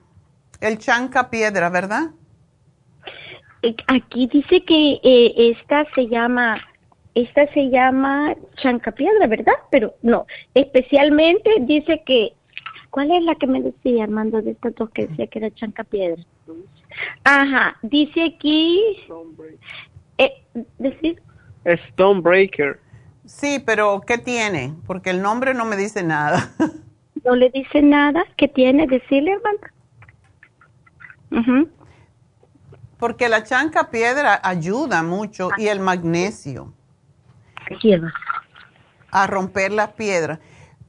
el 0.61 0.79
chanca 0.79 1.29
piedra, 1.29 1.69
¿verdad? 1.69 2.13
Eh, 3.63 3.77
Aquí 3.89 4.27
dice 4.33 4.65
que 4.65 5.01
eh, 5.03 5.35
esta 5.37 5.85
se 5.95 6.07
llama, 6.09 6.59
esta 7.15 7.47
se 7.53 7.69
llama 7.69 8.35
chancapiedra, 8.57 9.27
¿verdad? 9.27 9.55
Pero 9.71 9.95
no, 10.01 10.27
especialmente 10.55 11.51
dice 11.61 12.03
que, 12.07 12.33
¿cuál 12.91 13.11
es 13.11 13.23
la 13.25 13.35
que 13.35 13.47
me 13.47 13.62
decía 13.62 14.05
Armando 14.05 14.43
de 14.43 14.53
estas 14.53 14.75
dos 14.75 14.91
que 14.91 15.07
decía 15.07 15.27
que 15.27 15.39
era 15.39 15.51
chancapiedra? 15.51 16.23
Ajá, 17.25 17.77
dice 17.83 18.25
aquí, 18.25 18.97
eh, 20.19 20.43
decir, 20.79 21.23
Stonebreaker. 21.65 22.81
Sí, 23.25 23.62
pero 23.65 24.01
¿qué 24.07 24.19
tiene? 24.19 24.75
Porque 24.87 25.11
el 25.11 25.23
nombre 25.23 25.55
no 25.55 25.65
me 25.65 25.77
dice 25.77 26.03
nada. 26.03 26.51
no 27.25 27.37
le 27.37 27.51
dice 27.51 27.83
nada, 27.83 28.25
¿qué 28.37 28.49
tiene? 28.49 28.87
Decirle, 28.87 29.33
Armando. 29.33 29.67
Ujú. 31.31 31.69
Porque 32.99 33.29
la 33.29 33.45
chanca 33.45 33.91
piedra 33.91 34.41
ayuda 34.43 35.03
mucho 35.03 35.51
y 35.57 35.69
el 35.69 35.81
magnesio 35.81 36.75
Hierba. 37.81 38.12
a 39.11 39.27
romper 39.27 39.73
las 39.73 39.91
piedras. 39.93 40.39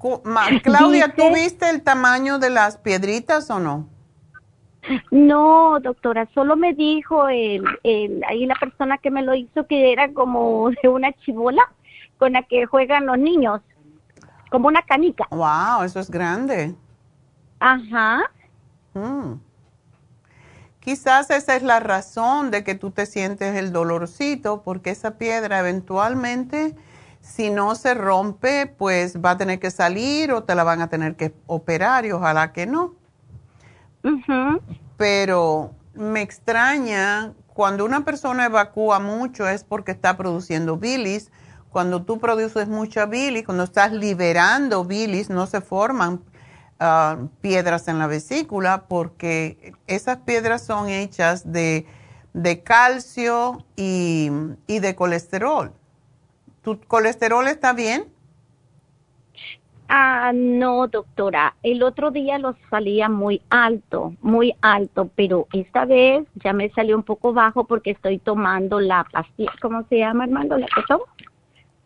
Claudia, 0.63 1.13
¿tú 1.15 1.33
viste 1.33 1.69
el 1.69 1.81
tamaño 1.81 2.39
de 2.39 2.49
las 2.49 2.77
piedritas 2.77 3.49
o 3.49 3.59
no? 3.59 3.87
No, 5.11 5.79
doctora, 5.79 6.27
solo 6.33 6.55
me 6.55 6.73
dijo 6.73 7.29
el, 7.29 7.63
el, 7.83 8.23
ahí 8.27 8.45
la 8.47 8.55
persona 8.55 8.97
que 8.97 9.11
me 9.11 9.21
lo 9.21 9.35
hizo 9.35 9.67
que 9.67 9.91
era 9.91 10.11
como 10.11 10.71
de 10.81 10.89
una 10.89 11.13
chibola 11.13 11.71
con 12.17 12.33
la 12.33 12.43
que 12.43 12.65
juegan 12.65 13.05
los 13.05 13.17
niños, 13.17 13.61
como 14.49 14.67
una 14.67 14.81
canica. 14.81 15.27
Wow, 15.29 15.83
eso 15.83 15.99
es 15.99 16.09
grande. 16.09 16.75
Ajá. 17.59 18.23
Mm. 18.93 19.33
Quizás 20.79 21.29
esa 21.29 21.55
es 21.55 21.61
la 21.61 21.79
razón 21.79 22.49
de 22.49 22.63
que 22.63 22.73
tú 22.73 22.89
te 22.89 23.05
sientes 23.05 23.55
el 23.55 23.71
dolorcito, 23.71 24.63
porque 24.63 24.89
esa 24.89 25.17
piedra 25.17 25.59
eventualmente, 25.59 26.75
si 27.21 27.49
no 27.49 27.75
se 27.75 27.93
rompe, 27.93 28.65
pues 28.65 29.17
va 29.17 29.31
a 29.31 29.37
tener 29.37 29.59
que 29.59 29.71
salir 29.71 30.31
o 30.31 30.43
te 30.43 30.55
la 30.55 30.63
van 30.63 30.81
a 30.81 30.89
tener 30.89 31.15
que 31.15 31.33
operar 31.45 32.05
y 32.05 32.11
ojalá 32.11 32.51
que 32.51 32.65
no. 32.65 32.95
Pero 34.97 35.75
me 35.93 36.21
extraña, 36.21 37.33
cuando 37.53 37.85
una 37.85 38.03
persona 38.03 38.45
evacúa 38.45 38.99
mucho 38.99 39.47
es 39.47 39.63
porque 39.63 39.91
está 39.91 40.17
produciendo 40.17 40.77
bilis. 40.77 41.31
Cuando 41.69 42.03
tú 42.03 42.19
produces 42.19 42.67
mucha 42.67 43.05
bilis, 43.05 43.45
cuando 43.45 43.63
estás 43.63 43.93
liberando 43.93 44.83
bilis, 44.83 45.29
no 45.29 45.47
se 45.47 45.61
forman 45.61 46.21
ah, 46.79 47.17
piedras 47.39 47.87
en 47.87 47.99
la 47.99 48.07
vesícula 48.07 48.85
porque 48.89 49.73
esas 49.87 50.17
piedras 50.17 50.63
son 50.63 50.89
hechas 50.89 51.51
de, 51.51 51.85
de 52.33 52.63
calcio 52.63 53.63
y, 53.77 54.31
y 54.67 54.79
de 54.79 54.95
colesterol. 54.95 55.71
¿Tu 56.63 56.79
colesterol 56.81 57.47
está 57.47 57.73
bien? 57.73 58.05
Ah, 59.93 60.31
no, 60.33 60.87
doctora. 60.87 61.55
El 61.63 61.83
otro 61.83 62.11
día 62.11 62.37
lo 62.37 62.55
salía 62.69 63.09
muy 63.09 63.41
alto, 63.49 64.13
muy 64.21 64.53
alto, 64.61 65.09
pero 65.15 65.47
esta 65.51 65.83
vez 65.83 66.25
ya 66.35 66.53
me 66.53 66.69
salió 66.69 66.95
un 66.95 67.03
poco 67.03 67.33
bajo 67.33 67.65
porque 67.65 67.91
estoy 67.91 68.17
tomando 68.17 68.79
la 68.79 69.03
pastilla, 69.11 69.51
¿cómo 69.61 69.83
se 69.89 69.97
llama, 69.97 70.23
Armando? 70.23 70.57
¿La 70.57 70.67
que 70.67 70.81
tomo? 70.87 71.03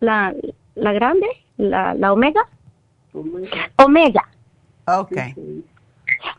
La, 0.02 0.36
la 0.76 0.94
grande, 0.94 1.26
la, 1.58 1.96
la 1.96 2.14
omega. 2.14 2.48
Omega. 3.78 4.30
Ok. 4.86 5.18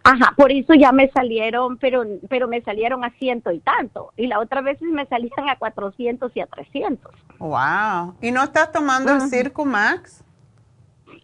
Ajá, 0.04 0.34
por 0.36 0.52
eso 0.52 0.74
ya 0.74 0.92
me 0.92 1.10
salieron, 1.10 1.78
pero 1.78 2.04
pero 2.28 2.48
me 2.48 2.60
salieron 2.62 3.04
a 3.04 3.10
ciento 3.18 3.50
y 3.50 3.60
tanto. 3.60 4.12
Y 4.16 4.26
la 4.26 4.40
otra 4.40 4.60
vez 4.60 4.80
me 4.82 5.06
salían 5.06 5.48
a 5.48 5.56
400 5.56 6.30
y 6.34 6.40
a 6.40 6.46
300. 6.46 7.12
Wow. 7.38 8.14
¿Y 8.20 8.30
no 8.30 8.42
estás 8.42 8.72
tomando 8.72 9.12
el 9.12 9.22
Circo 9.22 9.64
Max? 9.64 10.22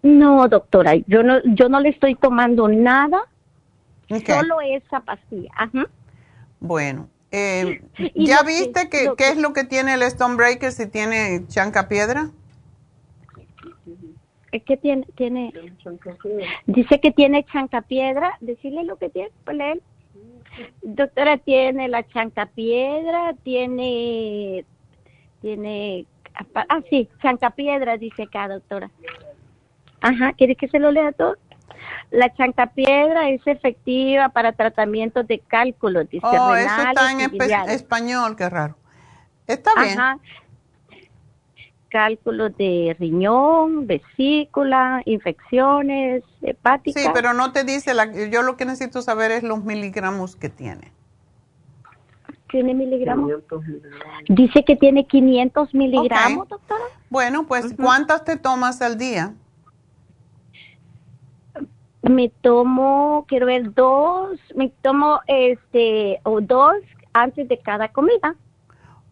No, 0.02 0.48
doctora, 0.48 0.94
yo 1.06 1.22
no, 1.22 1.40
yo 1.44 1.68
no 1.68 1.78
le 1.78 1.90
estoy 1.90 2.16
tomando 2.16 2.66
nada, 2.66 3.22
solo 4.08 4.60
esa 4.60 5.00
pastilla. 5.00 5.50
Ajá. 5.56 5.86
Bueno, 6.58 7.08
eh, 7.30 7.82
¿ya 8.14 8.42
viste 8.42 8.88
que, 8.88 9.12
qué 9.16 9.28
es 9.28 9.36
lo 9.36 9.52
que 9.52 9.64
tiene 9.64 9.94
el 9.94 10.02
Stone 10.02 10.36
Breaker 10.36 10.72
si 10.72 10.86
tiene 10.86 11.46
chanca 11.46 11.88
piedra? 11.88 12.30
Es 14.52 14.62
que 14.64 14.76
tiene, 14.76 15.06
tiene, 15.16 15.50
dice 16.66 17.00
que 17.00 17.10
tiene 17.10 17.44
chancapiedra, 17.44 18.36
decirle 18.40 18.84
lo 18.84 18.96
que 18.96 19.08
tiene, 19.08 19.30
pues 19.44 19.56
leer. 19.56 19.80
Doctora, 20.82 21.38
tiene 21.38 21.88
la 21.88 22.06
chancapiedra, 22.06 23.34
tiene, 23.42 24.66
tiene, 25.40 26.04
ah, 26.54 26.82
sí, 26.90 27.08
chancapiedra, 27.22 27.96
dice 27.96 28.24
acá, 28.24 28.46
doctora. 28.48 28.90
Ajá, 30.02 30.34
¿quiere 30.34 30.54
que 30.54 30.68
se 30.68 30.78
lo 30.78 30.90
lea 30.90 31.12
todo? 31.12 31.36
La 32.10 32.30
chancapiedra 32.34 33.30
es 33.30 33.40
efectiva 33.46 34.28
para 34.28 34.52
tratamientos 34.52 35.26
de 35.26 35.38
cálculos 35.38 36.06
Oh, 36.22 36.54
eso 36.54 36.82
está 36.82 37.10
en 37.10 37.20
español, 37.70 38.36
qué 38.36 38.50
raro. 38.50 38.76
Está 39.46 39.70
bien. 39.80 39.98
Ajá 39.98 40.18
cálculos 41.92 42.56
de 42.56 42.96
riñón, 42.98 43.86
vesícula, 43.86 45.02
infecciones 45.04 46.24
hepáticas. 46.40 47.02
Sí, 47.02 47.08
pero 47.12 47.34
no 47.34 47.52
te 47.52 47.64
dice, 47.64 47.92
la, 47.92 48.10
yo 48.30 48.42
lo 48.42 48.56
que 48.56 48.64
necesito 48.64 49.02
saber 49.02 49.30
es 49.30 49.42
los 49.42 49.62
miligramos 49.62 50.34
que 50.34 50.48
tiene. 50.48 50.90
¿Tiene 52.50 52.72
miligramos? 52.72 53.30
Dice 54.26 54.64
que 54.64 54.74
tiene 54.76 55.06
500 55.06 55.74
miligramos, 55.74 56.48
doctora. 56.48 56.84
Bueno, 57.10 57.46
pues 57.46 57.74
¿cuántas 57.76 58.24
te 58.24 58.36
tomas 58.36 58.80
al 58.80 58.96
día? 58.96 59.34
Me 62.02 62.30
tomo, 62.30 63.26
quiero 63.28 63.46
ver, 63.46 63.72
dos, 63.74 64.38
me 64.56 64.70
tomo 64.80 65.20
este, 65.26 66.20
o 66.24 66.40
dos 66.40 66.74
antes 67.12 67.48
de 67.48 67.58
cada 67.58 67.88
comida. 67.88 68.34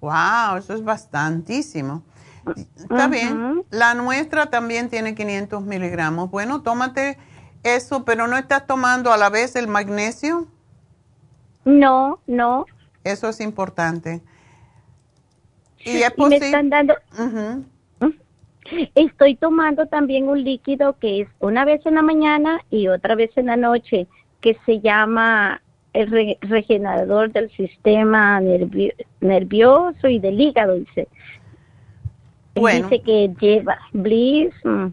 Wow, 0.01 0.57
eso 0.59 0.75
es 0.75 0.83
bastantísimo. 0.83 2.03
Está 2.57 3.09
bien. 3.09 3.65
La 3.71 3.95
nuestra 3.95 4.47
también 4.47 4.89
tiene 4.89 5.15
500 5.15 5.63
miligramos. 5.63 6.31
Bueno, 6.31 6.63
tómate 6.63 7.19
eso, 7.63 8.05
pero 8.05 8.27
no 8.27 8.37
estás 8.37 8.67
tomando 8.67 9.13
a 9.13 9.17
la 9.17 9.29
vez 9.29 9.57
el 9.57 9.69
magnesio. 9.69 10.47
No, 11.65 12.21
no. 12.27 12.67
Eso 13.05 13.29
es 13.29 13.41
importante. 13.41 14.23
Y 15.85 15.99
es 15.99 16.11
posible. 16.13 16.41
me 16.41 16.47
están 16.47 16.71
dando. 16.71 16.95
Estoy 18.95 19.35
tomando 19.37 19.87
también 19.87 20.29
un 20.29 20.45
líquido 20.45 20.99
que 20.99 21.23
es 21.23 21.29
una 21.41 21.65
vez 21.65 21.85
en 21.87 21.95
la 21.97 22.03
mañana 22.03 22.61
y 22.71 22.89
otra 22.89 23.15
vez 23.15 23.31
en 23.37 23.47
la 23.47 23.57
noche, 23.57 24.07
que 24.41 24.57
se 24.65 24.81
llama 24.81 25.61
el 25.93 26.37
regenerador 26.41 27.33
del 27.33 27.51
sistema 27.51 28.41
nervioso 29.21 30.09
y 30.09 30.19
del 30.19 30.41
hígado, 30.41 30.75
dice. 30.75 31.09
Dice 32.55 33.03
que 33.03 33.33
lleva 33.41 33.79
bliss. 33.93 34.53
Mm, 34.65 34.89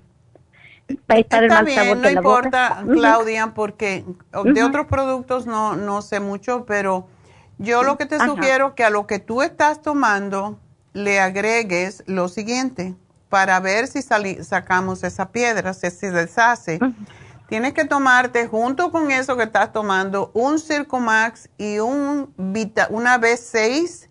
para 1.05 1.19
estar 1.19 1.43
Está 1.43 1.63
bien, 1.63 2.01
no 2.01 2.09
importa, 2.09 2.83
Claudia, 2.89 3.53
porque 3.53 4.05
de 4.45 4.63
otros 4.63 4.87
productos 4.87 5.45
no, 5.45 5.75
no 5.75 6.01
sé 6.01 6.19
mucho, 6.19 6.65
pero 6.65 7.07
yo 7.57 7.83
lo 7.83 7.97
que 7.97 8.05
te 8.05 8.19
sugiero 8.19 8.73
que 8.75 8.83
a 8.83 8.89
lo 8.89 9.05
que 9.05 9.19
tú 9.19 9.41
estás 9.41 9.81
tomando 9.81 10.59
le 10.93 11.19
agregues 11.19 12.03
lo 12.07 12.29
siguiente 12.29 12.95
para 13.29 13.59
ver 13.59 13.87
si 13.87 14.01
sacamos 14.01 15.03
esa 15.03 15.31
piedra, 15.31 15.73
si 15.73 15.89
se 15.91 16.11
deshace. 16.11 16.79
Tienes 17.49 17.73
que 17.73 17.85
tomarte 17.85 18.47
junto 18.47 18.91
con 18.91 19.11
eso 19.11 19.37
que 19.37 19.43
estás 19.43 19.71
tomando 19.71 20.31
un 20.33 20.59
Circomax 20.59 21.49
y 21.57 21.79
un 21.79 22.33
Vita, 22.37 22.87
una 22.89 23.19
B6 23.19 24.06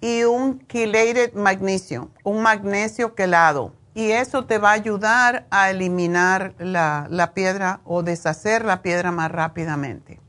y 0.00 0.24
un 0.24 0.66
chelated 0.66 1.34
magnesio, 1.34 2.10
un 2.24 2.42
magnesio 2.42 3.14
quelado. 3.14 3.74
Y 3.94 4.12
eso 4.12 4.44
te 4.46 4.58
va 4.58 4.70
a 4.70 4.74
ayudar 4.74 5.46
a 5.50 5.70
eliminar 5.70 6.54
la, 6.58 7.06
la 7.10 7.34
piedra 7.34 7.80
o 7.84 8.02
deshacer 8.02 8.64
la 8.64 8.82
piedra 8.82 9.10
más 9.10 9.30
rápidamente. 9.30 10.20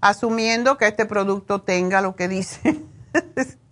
Asumiendo 0.00 0.78
que 0.78 0.88
este 0.88 1.06
producto 1.06 1.60
tenga 1.60 2.00
lo 2.00 2.16
que 2.16 2.28
dice. 2.28 2.80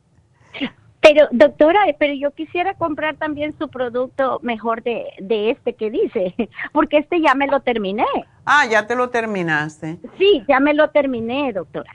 Pero, 1.03 1.28
doctora, 1.31 1.81
pero 1.99 2.12
yo 2.12 2.31
quisiera 2.32 2.74
comprar 2.74 3.16
también 3.16 3.57
su 3.57 3.69
producto 3.69 4.39
mejor 4.43 4.82
de, 4.82 5.07
de, 5.19 5.51
este 5.51 5.74
que 5.74 5.91
dice, 5.91 6.35
porque 6.73 6.99
este 6.99 7.23
ya 7.23 7.35
me 7.35 7.47
lo 7.47 7.61
terminé. 7.61 8.05
Ah, 8.45 8.66
ya 8.66 8.87
te 8.87 8.95
lo 8.95 9.09
terminaste. 9.09 9.99
Sí, 10.19 10.45
ya 10.47 10.61
me 10.61 10.74
lo 10.74 10.91
terminé, 10.91 11.53
doctora. 11.55 11.91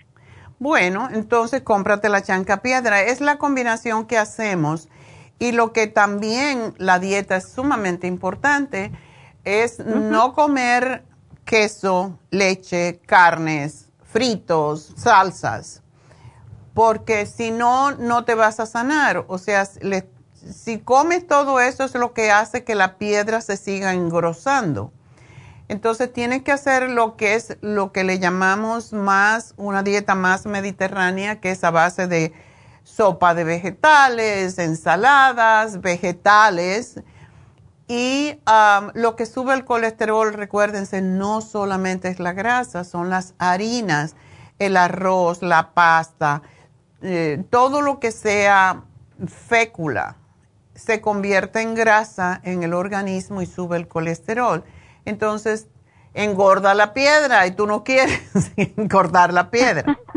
Bueno, 0.60 1.10
entonces 1.12 1.62
cómprate 1.62 2.10
la 2.10 2.22
chanca 2.22 2.62
piedra. 2.62 3.02
Es 3.02 3.22
la 3.22 3.38
combinación 3.38 4.06
que 4.06 4.18
hacemos. 4.18 4.88
Y 5.38 5.52
lo 5.52 5.74
que 5.74 5.88
también 5.88 6.74
la 6.78 7.00
dieta 7.00 7.36
es 7.36 7.50
sumamente 7.50 8.08
importante 8.08 8.92
es 9.46 9.80
no 9.80 10.34
comer 10.34 11.06
queso, 11.46 12.20
leche, 12.32 13.00
carnes, 13.06 13.90
fritos, 14.04 14.94
salsas, 14.98 15.84
porque 16.74 17.26
si 17.26 17.52
no, 17.52 17.92
no 17.92 18.26
te 18.26 18.34
vas 18.34 18.60
a 18.60 18.66
sanar. 18.66 19.26
O 19.28 19.38
sea, 19.38 19.66
si 19.66 20.80
comes 20.80 21.28
todo 21.28 21.60
eso 21.60 21.84
es 21.84 21.94
lo 21.94 22.14
que 22.14 22.32
hace 22.32 22.64
que 22.64 22.76
la 22.76 22.98
piedra 22.98 23.40
se 23.42 23.56
siga 23.56 23.94
engrosando. 23.94 24.92
Entonces 25.68 26.14
tienes 26.14 26.44
que 26.44 26.52
hacer 26.52 26.90
lo 26.90 27.16
que 27.18 27.34
es 27.34 27.58
lo 27.62 27.92
que 27.92 28.04
le 28.04 28.20
llamamos 28.20 28.94
más 28.94 29.54
una 29.58 29.82
dieta 29.82 30.14
más 30.14 30.46
mediterránea, 30.46 31.40
que 31.40 31.52
es 31.52 31.64
a 31.64 31.72
base 31.72 32.08
de 32.08 32.34
sopa 32.84 33.34
de 33.34 33.44
vegetales, 33.44 34.60
ensaladas, 34.60 35.82
vegetales. 35.82 37.02
Y 37.88 38.40
lo 38.94 39.16
que 39.16 39.26
sube 39.26 39.54
el 39.54 39.66
colesterol, 39.66 40.34
recuérdense, 40.34 41.02
no 41.02 41.42
solamente 41.42 42.10
es 42.10 42.20
la 42.20 42.34
grasa, 42.34 42.84
son 42.84 43.10
las 43.10 43.34
harinas, 43.38 44.16
el 44.60 44.78
arroz, 44.78 45.42
la 45.42 45.74
pasta, 45.74 46.42
eh, 47.02 47.44
todo 47.50 47.82
lo 47.82 48.00
que 48.00 48.12
sea 48.12 48.84
fécula 49.28 50.18
se 50.74 51.02
convierte 51.02 51.62
en 51.62 51.76
grasa 51.76 52.42
en 52.44 52.64
el 52.64 52.74
organismo 52.74 53.42
y 53.42 53.46
sube 53.46 53.78
el 53.78 53.88
colesterol 53.88 54.64
entonces 55.06 55.68
engorda 56.16 56.74
la 56.74 56.94
piedra 56.94 57.46
y 57.46 57.52
tú 57.52 57.68
no 57.68 57.84
quieres 57.84 58.52
engordar 58.58 59.34
la 59.34 59.52
piedra. 59.52 60.00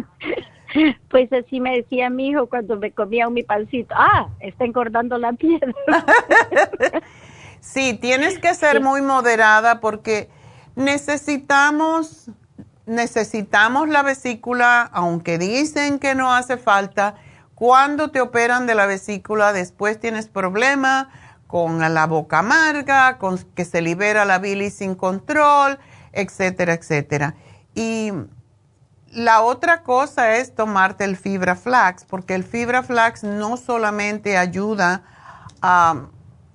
Pues 1.09 1.32
así 1.32 1.60
me 1.60 1.78
decía 1.78 2.10
mi 2.10 2.28
hijo 2.28 2.47
cuando 2.47 2.77
me 2.77 2.93
comía 2.93 3.28
mi 3.31 3.43
pancito, 3.43 3.94
ah, 3.97 4.28
está 4.39 4.66
engordando 4.66 5.16
la 5.16 5.32
piedra. 5.32 5.73
sí, 7.60 7.94
tienes 7.94 8.39
que 8.39 8.55
ser 8.55 8.82
muy 8.82 9.01
moderada 9.01 9.81
porque 9.81 10.28
necesitamos, 10.77 12.31
necesitamos 12.85 13.89
la 13.89 14.02
vesícula, 14.02 14.82
aunque 14.93 15.39
dicen 15.39 15.98
que 15.98 16.15
no 16.15 16.35
hace 16.35 16.59
falta. 16.59 17.15
Cuando 17.55 18.10
te 18.10 18.20
operan 18.20 18.66
de 18.66 18.74
la 18.74 18.85
vesícula, 18.85 19.55
después 19.55 19.98
tienes 19.98 20.28
problema 20.28 21.09
con 21.48 21.80
la 21.80 22.06
boca 22.06 22.40
amarga, 22.40 23.18
con 23.18 23.38
que 23.56 23.64
se 23.64 23.80
libera 23.80 24.24
la 24.24 24.38
bilis 24.38 24.74
sin 24.74 24.94
control, 24.94 25.78
etcétera, 26.12 26.74
etcétera. 26.74 27.34
Y 27.74 28.12
la 29.10 29.40
otra 29.40 29.82
cosa 29.82 30.36
es 30.36 30.54
tomarte 30.54 31.04
el 31.04 31.16
fibra 31.16 31.56
flax, 31.56 32.04
porque 32.04 32.34
el 32.34 32.44
fibra 32.44 32.82
flax 32.82 33.24
no 33.24 33.56
solamente 33.56 34.36
ayuda 34.36 35.02
a, 35.62 36.08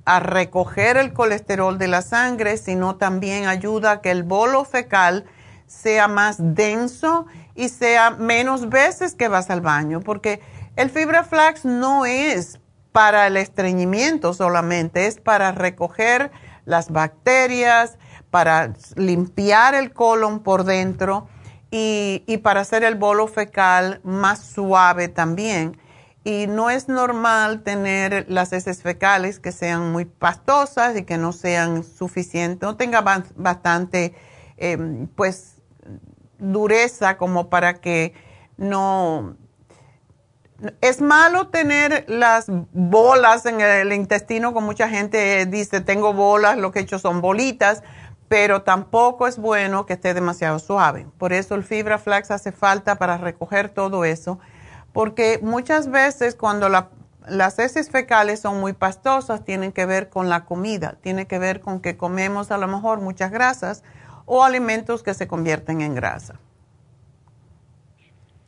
a, 0.06 0.20
recoger 0.20 0.98
el 0.98 1.11
colesterol 1.11 1.80
de 1.80 1.88
la 1.88 2.03
sangre, 2.03 2.57
sino 2.57 2.95
también 2.95 3.48
ayuda 3.48 3.91
a 3.91 4.02
que 4.02 4.11
el 4.11 4.22
bolo 4.22 4.64
fecal 4.64 5.26
sea 5.65 6.07
más 6.07 6.36
denso 6.38 7.26
y 7.56 7.70
sea 7.70 8.11
menos 8.11 8.70
veces 8.70 9.15
que 9.15 9.28
vas 9.28 9.49
al 9.49 9.61
baño, 9.61 10.02
porque 10.02 10.40
el 10.76 10.91
fibra 10.91 11.24
flax 11.24 11.65
no 11.65 12.06
es 12.06 12.60
para 12.94 13.28
el 13.28 13.36
estreñimiento 13.36 14.34
solamente, 14.34 15.07
es 15.07 15.20
para 15.20 15.52
recoger 15.52 16.32
las 16.64 16.91
bacterias, 16.91 17.98
para 18.30 18.74
limpiar 18.95 19.74
el 19.74 19.91
colon 19.91 20.40
por 20.40 20.64
dentro 20.64 21.28
y, 21.72 22.38
para 22.44 22.61
hacer 22.61 22.84
el 22.84 22.95
bolo 22.95 23.28
fecal 23.28 23.99
más 24.03 24.40
suave 24.44 25.07
también. 25.07 25.78
Y 26.24 26.45
no 26.48 26.70
es 26.70 26.88
normal 26.88 27.64
tener 27.64 28.26
las 28.30 28.53
heces 28.53 28.84
fecales 28.84 29.40
que 29.40 29.52
sean 29.52 29.91
muy 29.91 30.06
pastosas 30.06 30.95
y 30.95 31.03
que 31.03 31.18
no 31.18 31.34
sean 31.34 31.84
suficientes, 31.84 32.61
no 32.61 32.78
tengan 32.78 33.03
bastante, 33.36 34.14
em, 34.57 35.07
pues, 35.07 35.56
dureza 36.38 37.18
como 37.18 37.49
para 37.49 37.82
que 37.82 38.14
no 38.56 39.36
Es 40.81 41.02
malo 41.02 41.48
tener 41.48 42.06
las 42.07 42.45
bolas 42.72 43.45
en 43.45 43.61
el 43.61 43.91
intestino, 43.91 44.53
como 44.53 44.68
mucha 44.68 44.88
gente 44.88 45.45
dice, 45.45 45.81
tengo 45.81 46.14
bolas, 46.14 46.57
lo 46.57 46.72
que 46.72 46.80
he 46.80 46.81
hecho 46.84 46.99
son 46.99 47.22
bolitas, 47.22 47.84
pero 48.27 48.61
tampoco 48.61 49.27
es 49.27 49.38
bueno 49.38 49.85
que 49.85 49.94
esté 49.94 50.14
demasiado 50.14 50.60
suave. 50.60 51.06
Por 51.18 51.34
eso 51.34 51.56
el 51.56 51.64
fibra 51.64 51.98
flax 51.98 52.31
hace 52.31 52.52
falta 52.52 52.95
para 52.95 53.18
recoger 53.18 53.69
todo 53.69 54.06
eso, 54.06 54.40
porque 54.94 55.40
muchas 55.41 55.90
veces 55.90 56.35
cuando 56.35 56.69
las 56.69 57.60
heces 57.60 57.90
fecales 57.90 58.40
son 58.40 58.60
muy 58.60 58.73
pastosas, 58.73 59.44
tienen 59.44 59.72
que 59.72 59.85
ver 59.85 60.10
con 60.10 60.30
la 60.30 60.45
comida, 60.45 60.98
tiene 61.02 61.27
que 61.27 61.40
ver 61.40 61.60
con 61.60 61.80
que 61.80 61.98
comemos 61.98 62.52
a 62.52 62.57
lo 62.57 62.68
mejor 62.68 63.02
muchas 63.02 63.31
grasas 63.31 63.84
o 64.26 64.44
alimentos 64.44 65.03
que 65.03 65.14
se 65.14 65.27
convierten 65.27 65.81
en 65.81 65.95
grasa. 65.95 66.35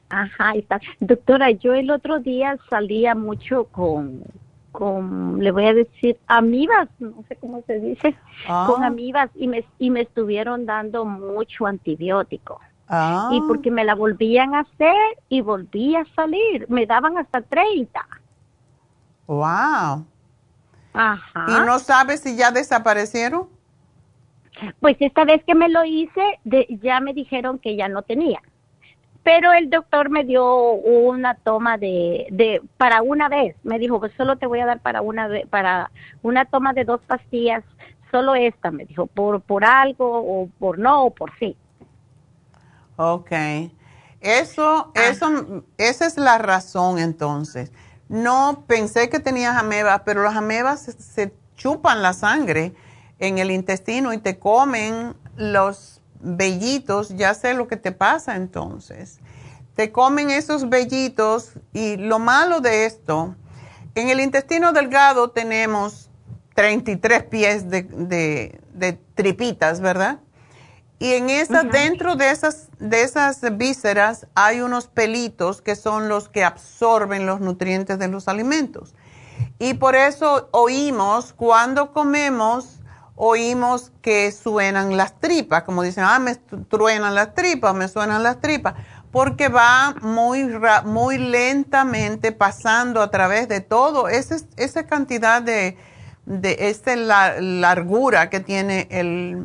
Ajá, 0.10 0.54
está. 0.54 0.80
Doctora, 1.00 1.52
yo 1.52 1.74
el 1.74 1.90
otro 1.92 2.20
día 2.20 2.58
salía 2.70 3.16
mucho 3.16 3.66
con, 3.66 4.24
con, 4.72 5.40
le 5.44 5.52
voy 5.52 5.66
a 5.66 5.74
decir, 5.74 6.18
amibas, 6.28 6.90
no 7.00 7.24
sé 7.28 7.36
cómo 7.38 7.64
se 7.66 7.80
dice, 7.80 8.16
Ah. 8.48 8.66
con 8.70 8.84
amibas 8.84 9.30
y 9.36 9.48
me, 9.48 9.66
y 9.80 9.90
me 9.90 10.02
estuvieron 10.02 10.66
dando 10.66 11.06
mucho 11.06 11.66
antibiótico. 11.66 12.60
Ah. 12.88 13.30
Y 13.34 13.42
porque 13.42 13.72
me 13.72 13.84
la 13.84 13.96
volvían 13.96 14.54
a 14.54 14.60
hacer 14.60 14.96
y 15.28 15.42
volví 15.42 15.96
a 15.96 16.06
salir, 16.16 16.68
me 16.70 16.86
daban 16.86 17.18
hasta 17.18 17.42
30. 17.42 18.06
Wow. 19.28 20.06
Ajá. 20.94 21.46
¿Y 21.48 21.66
no 21.66 21.80
sabes 21.80 22.22
si 22.22 22.38
ya 22.38 22.52
desaparecieron? 22.52 23.48
Pues 24.80 24.96
esta 25.00 25.26
vez 25.26 25.44
que 25.44 25.56
me 25.56 25.68
lo 25.68 25.84
hice, 25.84 26.22
de, 26.44 26.68
ya 26.82 27.00
me 27.00 27.14
dijeron 27.14 27.60
que 27.60 27.76
ya 27.76 27.90
no 27.90 28.04
tenía. 28.04 28.40
Pero 29.26 29.54
el 29.54 29.72
doctor 29.72 30.12
me 30.12 30.24
dio 30.24 30.74
una 30.74 31.34
toma 31.34 31.80
de, 31.80 32.28
de 32.30 32.62
para 32.78 33.02
una 33.02 33.28
vez. 33.28 33.56
Me 33.64 33.80
dijo, 33.80 34.00
pues 34.00 34.14
solo 34.16 34.38
te 34.38 34.46
voy 34.46 34.60
a 34.60 34.68
dar 34.68 34.82
para 34.82 35.02
una 35.02 35.28
vez, 35.28 35.48
para 35.48 35.90
una 36.22 36.46
toma 36.46 36.74
de 36.74 36.86
dos 36.86 37.02
pastillas, 37.08 37.64
solo 38.12 38.36
esta, 38.36 38.70
me 38.70 38.86
dijo, 38.86 39.08
por 39.08 39.42
por 39.42 39.66
algo 39.66 40.06
o 40.08 40.48
por 40.60 40.78
no 40.78 41.06
o 41.06 41.10
por 41.10 41.32
sí. 41.40 41.58
Ok. 42.98 43.32
Eso, 44.22 44.92
eso, 44.94 45.64
esa 45.80 46.06
es 46.06 46.18
la 46.20 46.38
razón 46.38 47.00
entonces. 47.00 47.72
No 48.08 48.64
pensé 48.68 49.10
que 49.10 49.20
tenías 49.20 49.58
amebas, 49.58 50.04
pero 50.06 50.22
las 50.22 50.36
amebas 50.36 50.82
se, 50.82 50.92
se 50.92 51.34
chupan 51.56 52.04
la 52.04 52.14
sangre 52.14 52.76
en 53.18 53.40
el 53.40 53.50
intestino 53.50 54.14
y 54.14 54.20
te 54.20 54.38
comen 54.38 55.16
los 55.36 55.95
vellitos. 56.26 57.16
Ya 57.16 57.34
sé 57.34 57.54
lo 57.54 57.68
que 57.68 57.78
te 57.78 57.92
pasa 57.92 58.36
entonces. 58.36 59.20
Te 59.76 59.92
comen 59.92 60.32
esos 60.32 60.70
vellitos 60.70 61.52
y 61.74 61.98
lo 61.98 62.20
malo 62.20 62.62
de 62.62 62.86
esto, 62.86 63.36
en 63.94 64.10
el 64.10 64.20
intestino 64.20 64.74
delgado 64.74 65.30
tenemos 65.30 66.10
33 66.56 67.24
pies 67.24 67.70
de, 67.70 67.84
de, 67.84 68.60
de 68.74 68.94
tripitas, 69.16 69.82
¿verdad? 69.82 70.20
Y 70.98 71.14
en 71.14 71.30
esa, 71.30 71.64
dentro 71.64 72.16
de 72.16 72.32
esas, 72.32 72.70
de 72.80 73.04
esas 73.04 73.42
vísceras 73.58 74.28
hay 74.34 74.62
unos 74.62 74.88
pelitos 74.88 75.62
que 75.62 75.76
son 75.76 76.08
los 76.08 76.30
que 76.30 76.44
absorben 76.44 77.26
los 77.26 77.42
nutrientes 77.42 78.00
de 78.00 78.08
los 78.08 78.28
alimentos. 78.28 78.96
Y 79.60 79.74
por 79.74 79.96
eso 79.96 80.48
oímos, 80.52 81.34
cuando 81.34 81.92
comemos, 81.92 82.80
oímos 83.16 83.92
que 84.02 84.32
suenan 84.32 84.98
las 84.98 85.20
tripas, 85.20 85.64
como 85.64 85.84
dicen, 85.84 86.04
ah, 86.06 86.20
me 86.20 86.36
truenan 86.36 87.16
las 87.16 87.34
tripas, 87.34 87.74
me 87.74 87.88
suenan 87.88 88.24
las 88.24 88.42
tripas, 88.42 88.76
porque 89.12 89.48
va 89.48 89.96
muy, 90.02 90.50
muy 90.84 91.18
lentamente 91.18 92.32
pasando 92.34 93.02
a 93.02 93.10
través 93.12 93.48
de 93.48 93.62
todo, 93.62 94.10
ese, 94.10 94.38
esa 94.58 94.86
cantidad 94.86 95.42
de, 95.42 95.78
de 96.26 96.58
esta 96.70 96.96
la- 96.98 97.40
largura 97.40 98.30
que 98.30 98.42
tiene 98.42 98.88
el, 98.92 99.42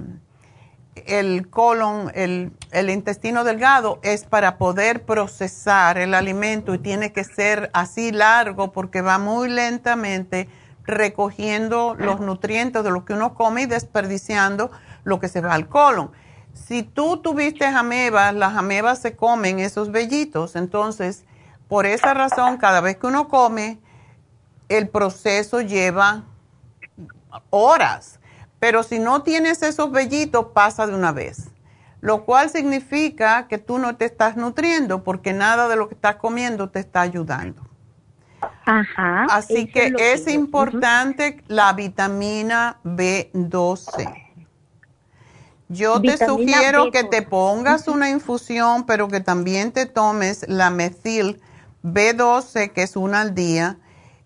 el 1.06 1.48
colon, 1.48 2.10
el, 2.14 2.50
el 2.72 2.90
intestino 2.90 3.44
delgado, 3.44 4.00
es 4.02 4.24
para 4.24 4.58
poder 4.58 5.04
procesar 5.04 5.96
el 5.98 6.14
alimento 6.14 6.74
y 6.74 6.78
tiene 6.78 7.12
que 7.12 7.22
ser 7.22 7.70
así 7.72 8.10
largo 8.10 8.72
porque 8.72 9.00
va 9.00 9.18
muy 9.18 9.48
lentamente 9.48 10.48
recogiendo 10.84 11.94
los 11.98 12.20
nutrientes 12.20 12.82
de 12.82 12.90
lo 12.90 13.04
que 13.04 13.12
uno 13.12 13.34
come 13.34 13.62
y 13.62 13.66
desperdiciando 13.66 14.70
lo 15.04 15.20
que 15.20 15.28
se 15.28 15.40
va 15.40 15.54
al 15.54 15.68
colon. 15.68 16.10
Si 16.54 16.82
tú 16.82 17.18
tuviste 17.18 17.64
amebas, 17.64 18.34
las 18.34 18.56
amebas 18.56 19.00
se 19.00 19.16
comen 19.16 19.60
esos 19.60 19.90
vellitos, 19.90 20.56
entonces 20.56 21.24
por 21.68 21.86
esa 21.86 22.14
razón 22.14 22.56
cada 22.56 22.80
vez 22.80 22.96
que 22.96 23.06
uno 23.06 23.28
come, 23.28 23.78
el 24.68 24.88
proceso 24.88 25.60
lleva 25.60 26.24
horas. 27.50 28.18
Pero 28.58 28.82
si 28.82 28.98
no 28.98 29.22
tienes 29.22 29.62
esos 29.62 29.90
vellitos, 29.90 30.46
pasa 30.52 30.86
de 30.86 30.94
una 30.94 31.12
vez. 31.12 31.48
Lo 32.00 32.24
cual 32.24 32.50
significa 32.50 33.46
que 33.46 33.58
tú 33.58 33.78
no 33.78 33.96
te 33.96 34.04
estás 34.04 34.36
nutriendo 34.36 35.04
porque 35.04 35.32
nada 35.32 35.68
de 35.68 35.76
lo 35.76 35.88
que 35.88 35.94
estás 35.94 36.16
comiendo 36.16 36.70
te 36.70 36.80
está 36.80 37.02
ayudando. 37.02 37.69
Ajá. 38.64 39.26
Así 39.30 39.66
que 39.66 39.92
es 39.98 40.26
importante 40.28 41.42
la 41.48 41.72
vitamina 41.72 42.78
B12. 42.84 44.30
Yo 45.68 46.00
te 46.00 46.16
sugiero 46.18 46.90
que 46.90 47.04
B12. 47.04 47.10
te 47.10 47.22
pongas 47.22 47.86
una 47.86 48.10
infusión, 48.10 48.86
pero 48.86 49.08
que 49.08 49.20
también 49.20 49.72
te 49.72 49.86
tomes 49.86 50.44
la 50.48 50.70
metil 50.70 51.40
B12, 51.84 52.72
que 52.72 52.82
es 52.82 52.96
una 52.96 53.20
al 53.20 53.34
día, 53.34 53.78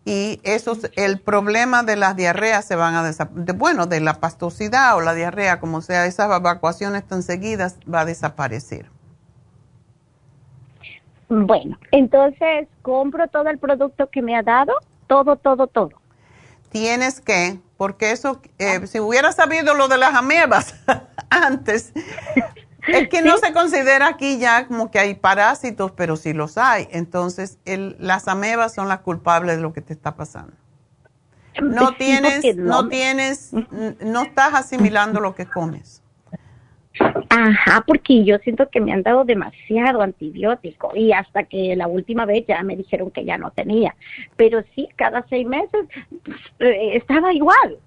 y 0.06 0.40
eso, 0.42 0.76
el 0.96 1.20
problema 1.20 1.82
de 1.82 1.96
las 1.96 2.14
diarreas 2.16 2.64
se 2.66 2.76
van 2.76 2.94
a 2.94 3.02
desaparecer, 3.02 3.56
bueno, 3.56 3.86
de 3.86 4.00
la 4.00 4.20
pastosidad 4.20 4.96
o 4.96 5.00
la 5.00 5.14
diarrea, 5.14 5.60
como 5.60 5.80
sea, 5.80 6.04
esas 6.06 6.30
evacuaciones 6.34 7.06
tan 7.06 7.22
seguidas, 7.22 7.76
va 7.92 8.00
a 8.00 8.04
desaparecer. 8.04 8.90
Bueno, 11.28 11.78
entonces 11.90 12.68
compro 12.82 13.28
todo 13.28 13.48
el 13.48 13.58
producto 13.58 14.08
que 14.10 14.22
me 14.22 14.36
ha 14.36 14.42
dado, 14.42 14.72
todo, 15.06 15.36
todo, 15.36 15.66
todo. 15.66 15.90
tienes 16.70 17.20
que, 17.20 17.58
porque 17.76 18.10
eso, 18.10 18.40
eh, 18.58 18.86
si 18.86 19.00
hubiera 19.00 19.32
sabido 19.32 19.74
lo 19.74 19.88
de 19.88 19.98
las 19.98 20.14
amebas 20.14 20.74
antes, 21.30 21.92
es 22.88 23.08
que 23.08 23.22
no 23.22 23.38
se 23.38 23.52
considera 23.52 24.08
aquí 24.08 24.38
ya 24.38 24.66
como 24.66 24.90
que 24.90 24.98
hay 24.98 25.14
parásitos, 25.14 25.92
pero 25.92 26.16
sí 26.16 26.32
los 26.32 26.58
hay. 26.58 26.88
Entonces, 26.90 27.58
el, 27.64 27.96
las 27.98 28.28
amebas 28.28 28.74
son 28.74 28.88
las 28.88 29.00
culpables 29.00 29.56
de 29.56 29.62
lo 29.62 29.72
que 29.72 29.80
te 29.80 29.92
está 29.92 30.16
pasando. 30.16 30.52
No 31.62 31.88
Sí, 31.90 31.94
tienes, 31.98 32.56
no 32.56 32.82
me- 32.82 32.90
tienes, 32.90 33.50
no 34.00 34.22
estás 34.22 34.54
asimilando 34.54 35.20
lo 35.20 35.34
que 35.34 35.46
comes. 35.46 36.02
Ajá, 37.00 37.82
porque 37.86 38.24
yo 38.24 38.38
siento 38.38 38.68
que 38.70 38.80
me 38.80 38.92
han 38.92 39.02
dado 39.02 39.24
demasiado 39.24 40.02
antibiótico 40.02 40.92
y 40.94 41.12
hasta 41.12 41.42
que 41.44 41.74
la 41.76 41.88
última 41.88 42.24
vez 42.24 42.44
ya 42.46 42.62
me 42.62 42.76
dijeron 42.76 43.10
que 43.10 43.24
ya 43.24 43.36
no 43.36 43.50
tenía. 43.50 43.96
Pero 44.36 44.62
sí, 44.74 44.88
cada 44.96 45.26
seis 45.28 45.46
meses 45.46 45.86
pues, 46.24 46.38
eh, 46.60 46.96
estaba 46.96 47.32
igual. 47.32 47.78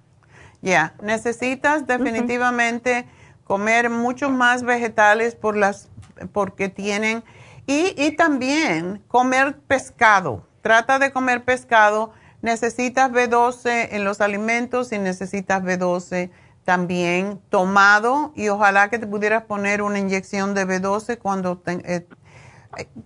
Ya, 0.61 0.95
necesitas 1.01 1.87
definitivamente 1.87 3.05
comer 3.45 3.89
muchos 3.89 4.31
más 4.31 4.63
vegetales 4.63 5.35
por 5.35 5.55
las, 5.55 5.89
porque 6.33 6.67
tienen, 6.67 7.23
y, 7.65 7.93
y 7.95 8.11
también 8.15 9.01
comer 9.07 9.57
pescado. 9.67 10.45
Trata 10.61 10.99
de 10.99 11.11
comer 11.11 11.43
pescado. 11.43 12.11
Necesitas 12.41 13.11
B12 13.11 13.89
en 13.91 14.03
los 14.03 14.21
alimentos 14.21 14.91
y 14.91 14.99
necesitas 14.99 15.63
B12 15.63 16.29
también 16.67 17.39
tomado 17.49 18.33
y 18.35 18.49
ojalá 18.49 18.89
que 18.89 18.99
te 18.99 19.07
pudieras 19.07 19.43
poner 19.43 19.81
una 19.81 19.99
inyección 19.99 20.53
de 20.53 20.67
B12 20.67 21.17
cuando, 21.17 21.57
te- 21.59 21.81
eh, 21.85 22.05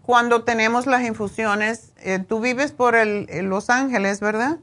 cuando 0.01 0.43
tenemos 0.43 0.87
las 0.87 1.03
infusiones. 1.03 1.93
Eh, 2.03 2.17
tú 2.27 2.39
vives 2.39 2.71
por 2.71 2.95
el, 2.95 3.27
Los 3.43 3.69
Ángeles, 3.69 4.19
¿verdad? 4.19 4.57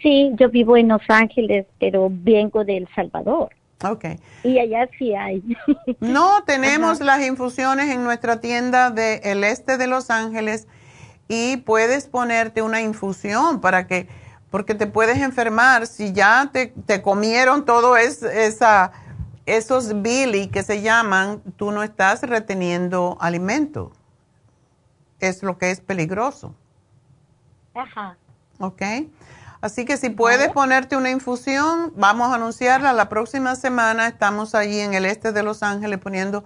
Sí, 0.00 0.30
yo 0.38 0.48
vivo 0.48 0.76
en 0.76 0.86
Los 0.86 1.02
Ángeles, 1.08 1.66
pero 1.80 2.06
vengo 2.08 2.64
de 2.64 2.76
El 2.76 2.88
Salvador. 2.94 3.50
Ok. 3.84 4.04
Y 4.44 4.60
allá 4.60 4.88
sí 4.96 5.12
hay. 5.16 5.42
No, 5.98 6.44
tenemos 6.44 7.00
las 7.00 7.26
infusiones 7.26 7.88
en 7.90 8.04
nuestra 8.04 8.40
tienda 8.40 8.90
del 8.90 9.42
este 9.42 9.76
de 9.76 9.88
Los 9.88 10.08
Ángeles 10.10 10.68
y 11.26 11.56
puedes 11.56 12.06
ponerte 12.06 12.62
una 12.62 12.80
infusión 12.80 13.60
para 13.60 13.88
que, 13.88 14.06
porque 14.52 14.76
te 14.76 14.86
puedes 14.86 15.16
enfermar 15.16 15.88
si 15.88 16.12
ya 16.12 16.50
te, 16.52 16.68
te 16.86 17.02
comieron 17.02 17.64
todo 17.64 17.96
es, 17.96 18.22
esa, 18.22 18.92
esos 19.46 20.02
billy 20.02 20.48
que 20.48 20.62
se 20.62 20.82
llaman, 20.82 21.42
tú 21.56 21.72
no 21.72 21.82
estás 21.82 22.22
reteniendo 22.22 23.16
alimento. 23.20 23.90
Es 25.18 25.42
lo 25.42 25.56
que 25.58 25.70
es 25.70 25.80
peligroso. 25.80 26.54
Ajá. 27.74 28.16
¿ok? 28.58 28.82
Así 29.62 29.84
que 29.84 29.96
si 29.96 30.10
puedes 30.10 30.50
ponerte 30.50 30.96
una 30.96 31.10
infusión, 31.10 31.92
vamos 31.96 32.30
a 32.30 32.34
anunciarla 32.34 32.92
la 32.92 33.08
próxima 33.08 33.56
semana. 33.56 34.08
Estamos 34.08 34.54
allí 34.54 34.80
en 34.80 34.92
el 34.92 35.06
este 35.06 35.32
de 35.32 35.42
Los 35.42 35.62
Ángeles 35.62 35.98
poniendo 35.98 36.44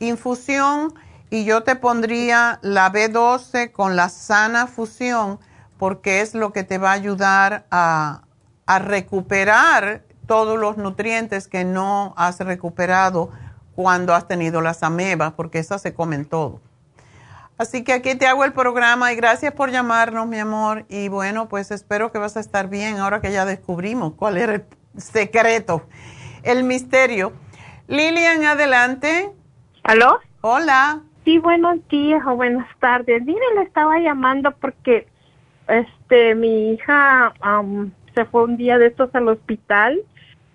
infusión 0.00 0.92
Y 1.30 1.44
yo 1.44 1.62
te 1.62 1.76
pondría 1.76 2.58
la 2.62 2.90
B12 2.90 3.70
con 3.70 3.94
la 3.94 4.08
sana 4.08 4.66
fusión 4.66 5.38
porque 5.84 6.22
es 6.22 6.34
lo 6.34 6.50
que 6.50 6.64
te 6.64 6.78
va 6.78 6.92
a 6.92 6.94
ayudar 6.94 7.66
a, 7.70 8.22
a 8.64 8.78
recuperar 8.78 10.00
todos 10.26 10.58
los 10.58 10.78
nutrientes 10.78 11.46
que 11.46 11.66
no 11.66 12.14
has 12.16 12.40
recuperado 12.40 13.28
cuando 13.74 14.14
has 14.14 14.26
tenido 14.26 14.62
las 14.62 14.82
amebas, 14.82 15.34
porque 15.34 15.58
esas 15.58 15.82
se 15.82 15.92
comen 15.92 16.24
todo. 16.24 16.62
Así 17.58 17.84
que 17.84 17.92
aquí 17.92 18.14
te 18.14 18.26
hago 18.26 18.46
el 18.46 18.54
programa 18.54 19.12
y 19.12 19.16
gracias 19.16 19.52
por 19.52 19.72
llamarnos, 19.72 20.26
mi 20.26 20.38
amor. 20.38 20.86
Y 20.88 21.08
bueno, 21.08 21.50
pues 21.50 21.70
espero 21.70 22.10
que 22.10 22.16
vas 22.16 22.38
a 22.38 22.40
estar 22.40 22.70
bien 22.70 22.96
ahora 22.96 23.20
que 23.20 23.30
ya 23.30 23.44
descubrimos 23.44 24.14
cuál 24.14 24.38
era 24.38 24.54
el 24.54 24.64
secreto, 24.96 25.86
el 26.44 26.64
misterio. 26.64 27.34
Lilian, 27.88 28.42
adelante. 28.46 29.30
¿Aló? 29.82 30.18
Hola. 30.40 31.02
Sí, 31.26 31.36
buenos 31.36 31.86
días 31.90 32.22
o 32.26 32.36
buenas 32.36 32.68
tardes. 32.80 33.22
Mire, 33.22 33.44
le 33.56 33.64
estaba 33.64 33.98
llamando 33.98 34.50
porque 34.52 35.12
este 35.68 36.34
mi 36.34 36.72
hija 36.72 37.32
se 38.14 38.24
fue 38.26 38.44
un 38.44 38.56
día 38.56 38.78
de 38.78 38.86
estos 38.86 39.14
al 39.14 39.28
hospital 39.28 40.00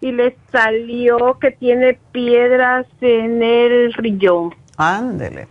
y 0.02 0.12
le 0.12 0.38
salió 0.52 1.40
que 1.40 1.52
tiene 1.52 2.00
piedras 2.12 2.88
en 3.02 3.44
el 3.44 3.94
riñón. 3.94 4.56
Ándele. 4.78 5.48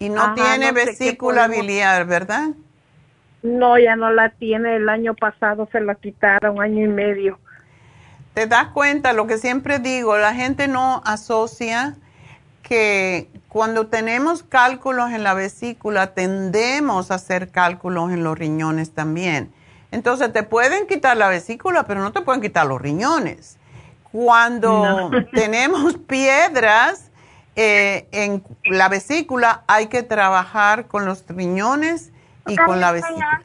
Y 0.00 0.08
no 0.08 0.34
tiene 0.34 0.72
vesícula 0.72 1.46
biliar, 1.46 2.06
¿verdad? 2.06 2.48
No, 3.42 3.78
ya 3.78 3.94
no 3.94 4.10
la 4.10 4.30
tiene. 4.30 4.76
El 4.76 4.88
año 4.88 5.14
pasado 5.14 5.68
se 5.70 5.80
la 5.80 5.94
quitaron, 5.94 6.60
año 6.60 6.84
y 6.84 6.88
medio. 6.88 7.38
¿Te 8.32 8.46
das 8.46 8.68
cuenta? 8.68 9.12
Lo 9.12 9.28
que 9.28 9.38
siempre 9.38 9.78
digo, 9.78 10.18
la 10.18 10.34
gente 10.34 10.66
no 10.66 11.02
asocia 11.04 11.94
que 12.64 13.30
cuando 13.48 13.86
tenemos 13.86 14.42
cálculos 14.42 15.12
en 15.12 15.22
la 15.22 15.34
vesícula, 15.34 16.14
tendemos 16.14 17.10
a 17.10 17.16
hacer 17.16 17.50
cálculos 17.50 18.10
en 18.10 18.24
los 18.24 18.36
riñones 18.36 18.92
también. 18.92 19.52
Entonces, 19.92 20.32
te 20.32 20.42
pueden 20.42 20.88
quitar 20.88 21.16
la 21.16 21.28
vesícula, 21.28 21.84
pero 21.84 22.00
no 22.00 22.10
te 22.10 22.22
pueden 22.22 22.40
quitar 22.42 22.66
los 22.66 22.80
riñones. 22.80 23.58
Cuando 24.10 25.10
tenemos 25.32 25.98
piedras 25.98 27.10
eh, 27.54 28.08
en 28.10 28.42
la 28.64 28.88
vesícula, 28.88 29.62
hay 29.68 29.86
que 29.86 30.02
trabajar 30.02 30.86
con 30.86 31.04
los 31.04 31.24
riñones 31.28 32.10
y 32.48 32.56
con 32.56 32.80
la 32.80 32.92
vesícula. 32.92 33.42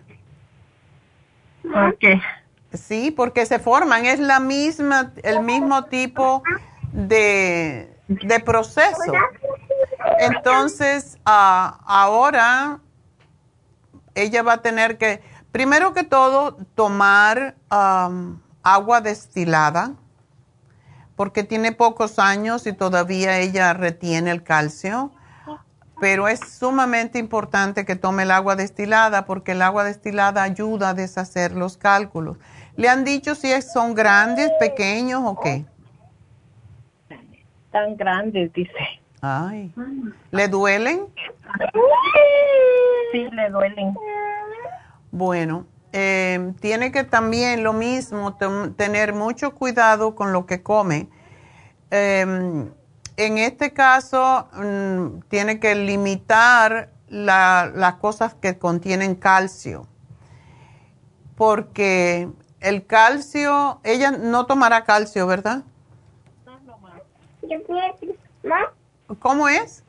Ok. 1.65 2.21
Sí, 2.73 3.11
porque 3.11 3.45
se 3.45 3.59
forman, 3.59 4.05
es 4.05 4.19
la 4.19 4.39
misma, 4.39 5.11
el 5.23 5.41
mismo 5.41 5.85
tipo 5.85 6.41
de, 6.93 7.98
de 8.10 8.40
proceso. 8.40 9.14
Entonces, 10.18 11.18
ah, 11.26 11.80
ahora 11.86 12.80
ella 14.15 14.44
va 14.44 14.53
a 14.53 14.61
tener 14.61 14.98
que, 14.98 15.22
primero 15.52 15.94
que 15.94 16.03
todo, 16.03 16.57
tomar 16.76 17.56
agua 17.69 19.02
destilada, 19.02 19.94
porque 21.15 21.44
tiene 21.44 21.72
pocos 21.72 22.18
años 22.18 22.65
y 22.65 22.73
todavía 22.73 23.38
ella 23.38 23.73
retiene 23.73 24.31
el 24.31 24.44
calcio. 24.44 25.11
Pero 26.02 26.30
es 26.30 26.40
sumamente 26.40 27.19
importante 27.19 27.86
que 27.86 27.98
tome 27.98 28.23
el 28.23 28.31
agua 28.31 28.56
destilada 28.56 29.26
porque 29.26 29.52
el 29.52 29.61
agua 29.61 29.84
destilada 29.84 30.44
ayuda 30.44 30.90
a 30.90 30.94
deshacer 30.94 31.52
los 31.52 31.76
cálculos. 31.76 32.38
¿Le 32.77 32.88
han 32.88 33.03
dicho 33.03 33.36
si 33.36 33.49
son 33.61 33.95
grandes, 33.95 34.49
pequeños 34.61 35.22
o 35.26 35.38
qué? 35.41 35.65
Tan 37.71 37.95
grandes, 37.97 38.51
dice. 38.53 38.73
Ay. 39.21 39.71
¿Le 40.31 40.47
duelen? 40.47 41.07
Sí, 43.11 43.27
le 43.31 43.49
duelen. 43.49 43.95
Bueno, 45.11 45.65
eh, 45.91 46.53
tiene 46.59 46.91
que 46.91 47.03
también 47.03 47.63
lo 47.63 47.73
mismo, 47.73 48.37
tener 48.75 49.13
mucho 49.13 49.55
cuidado 49.55 50.15
con 50.15 50.31
lo 50.31 50.45
que 50.45 50.61
come. 50.61 51.09
Em, 51.91 52.71
en 53.17 53.37
este 53.37 53.73
caso, 53.73 54.47
mm, 54.53 55.21
tiene 55.27 55.59
que 55.59 55.75
limitar 55.75 56.91
las 57.09 57.95
cosas 57.95 58.35
que 58.35 58.59
contienen 58.59 59.15
calcio, 59.15 59.87
porque 61.35 62.29
el 62.59 62.85
calcio, 62.85 63.79
ella 63.83 64.11
no 64.11 64.45
tomará 64.45 64.83
calcio, 64.83 65.25
¿verdad? 65.25 65.63
¿Cómo 69.19 69.47
es? 69.47 69.84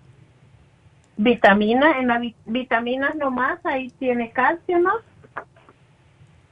Vitamina, 1.16 1.98
en 1.98 2.08
las 2.08 2.20
vitaminas 2.46 3.14
nomás, 3.14 3.58
ahí 3.64 3.90
tiene 3.98 4.30
calcio, 4.30 4.78
¿no? 4.78 4.92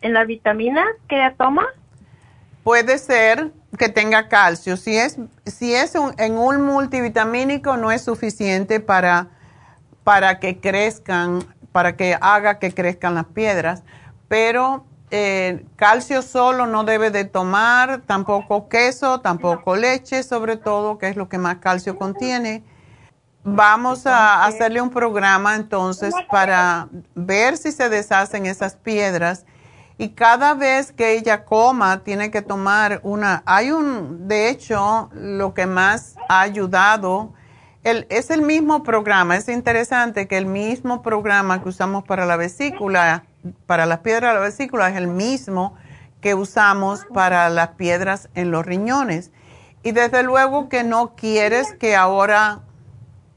En 0.02 0.12
las 0.12 0.26
vitaminas 0.26 0.86
que 1.08 1.16
ella 1.16 1.34
toma. 1.36 1.66
Puede 2.62 2.98
ser 2.98 3.50
que 3.78 3.88
tenga 3.88 4.28
calcio. 4.28 4.76
Si 4.76 4.96
es, 4.96 5.18
si 5.46 5.74
es 5.74 5.94
en 6.18 6.36
un 6.36 6.62
multivitamínico, 6.62 7.78
no 7.78 7.90
es 7.90 8.02
suficiente 8.02 8.80
para, 8.80 9.28
para 10.04 10.38
que 10.38 10.60
crezcan, 10.60 11.42
para 11.72 11.96
que 11.96 12.16
haga 12.20 12.58
que 12.58 12.72
crezcan 12.72 13.14
las 13.14 13.26
piedras. 13.26 13.82
Pero 14.28 14.84
eh, 15.10 15.64
calcio 15.76 16.22
solo 16.22 16.66
no 16.66 16.84
debe 16.84 17.10
de 17.10 17.24
tomar, 17.24 18.02
tampoco 18.06 18.68
queso, 18.68 19.20
tampoco 19.20 19.76
leche, 19.76 20.22
sobre 20.22 20.56
todo, 20.56 20.98
que 20.98 21.08
es 21.08 21.16
lo 21.16 21.28
que 21.28 21.38
más 21.38 21.56
calcio 21.56 21.96
contiene. 21.96 22.62
Vamos 23.44 24.06
a 24.06 24.44
hacerle 24.44 24.82
un 24.82 24.90
programa 24.90 25.56
entonces 25.56 26.14
para 26.30 26.88
ver 27.14 27.56
si 27.56 27.72
se 27.72 27.88
deshacen 27.88 28.44
esas 28.46 28.76
piedras. 28.76 29.46
Y 29.96 30.10
cada 30.10 30.54
vez 30.54 30.92
que 30.92 31.14
ella 31.14 31.44
coma 31.44 32.04
tiene 32.04 32.30
que 32.30 32.42
tomar 32.42 33.00
una, 33.02 33.42
hay 33.46 33.70
un, 33.70 34.28
de 34.28 34.48
hecho, 34.48 35.10
lo 35.14 35.54
que 35.54 35.66
más 35.66 36.14
ha 36.28 36.42
ayudado, 36.42 37.32
el, 37.82 38.06
es 38.10 38.30
el 38.30 38.42
mismo 38.42 38.82
programa, 38.82 39.36
es 39.36 39.48
interesante 39.48 40.28
que 40.28 40.36
el 40.36 40.46
mismo 40.46 41.02
programa 41.02 41.62
que 41.62 41.70
usamos 41.70 42.04
para 42.04 42.26
la 42.26 42.36
vesícula, 42.36 43.24
para 43.66 43.86
las 43.86 44.00
piedras 44.00 44.32
de 44.32 44.38
la 44.38 44.44
vesícula 44.44 44.88
es 44.88 44.96
el 44.96 45.08
mismo 45.08 45.74
que 46.20 46.34
usamos 46.34 47.06
para 47.12 47.48
las 47.48 47.68
piedras 47.70 48.28
en 48.34 48.50
los 48.50 48.66
riñones. 48.66 49.30
Y 49.82 49.92
desde 49.92 50.22
luego 50.22 50.68
que 50.68 50.84
no 50.84 51.14
quieres 51.14 51.72
que 51.74 51.94
ahora 51.94 52.60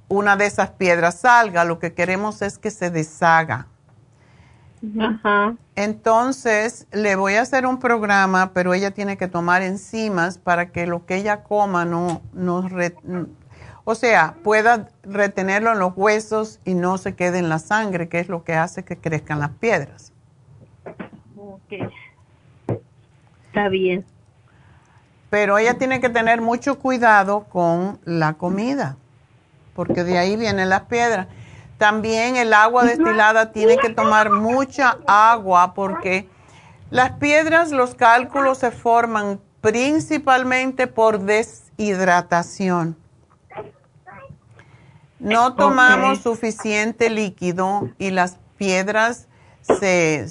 una 0.08 0.36
de 0.36 0.46
esas 0.46 0.72
piedras 0.72 1.20
salga, 1.20 1.64
lo 1.64 1.80
que 1.80 1.94
queremos 1.94 2.42
es 2.42 2.58
que 2.58 2.72
se 2.72 2.90
deshaga. 2.90 3.68
Ajá. 5.00 5.56
Entonces, 5.76 6.88
le 6.92 7.16
voy 7.16 7.36
a 7.36 7.42
hacer 7.44 7.66
un 7.66 7.80
programa, 7.80 8.52
pero 8.54 8.74
ella 8.74 8.92
tiene 8.92 9.16
que 9.16 9.28
tomar 9.28 9.62
enzimas 9.62 10.38
para 10.38 10.72
que 10.72 10.88
lo 10.88 11.06
que 11.06 11.18
ella 11.18 11.44
coma 11.44 11.86
no, 11.86 12.22
no 12.34 12.68
o 13.84 13.96
sea, 13.96 14.36
pueda 14.44 14.90
retenerlo 15.04 15.72
en 15.72 15.80
los 15.80 15.94
huesos 15.96 16.60
y 16.66 16.74
no 16.74 16.98
se 16.98 17.16
quede 17.16 17.40
en 17.40 17.50
la 17.50 17.60
sangre, 17.60 18.10
que 18.10 18.20
es 18.20 18.30
lo 18.30 18.44
que 18.44 18.54
hace 18.54 18.84
que 18.84 18.98
crezcan 18.98 19.40
las 19.40 19.52
piedras. 19.52 20.14
Ok. 21.38 21.90
Está 23.48 23.70
bien. 23.70 24.06
Pero 25.30 25.58
ella 25.58 25.78
tiene 25.78 26.00
que 26.00 26.10
tener 26.10 26.42
mucho 26.42 26.78
cuidado 26.78 27.46
con 27.46 28.00
la 28.06 28.34
comida, 28.34 28.98
porque 29.76 30.04
de 30.04 30.18
ahí 30.18 30.36
vienen 30.36 30.70
las 30.70 30.82
piedras. 30.82 31.28
También 31.78 32.36
el 32.36 32.54
agua 32.54 32.84
destilada 32.84 33.52
tiene 33.52 33.78
que 33.78 33.90
tomar 33.90 34.30
mucha 34.30 35.00
agua 35.08 35.74
porque 35.74 36.30
las 36.92 37.14
piedras, 37.14 37.72
los 37.72 37.96
cálculos 37.96 38.60
se 38.60 38.70
forman 38.70 39.40
principalmente 39.62 40.86
por 40.88 41.20
deshidratación. 41.22 42.98
No 45.22 45.54
tomamos 45.54 46.22
suficiente 46.22 47.12
líquido 47.12 47.90
y 48.00 48.10
las 48.10 48.38
piedras 48.58 49.28
se, 49.62 50.28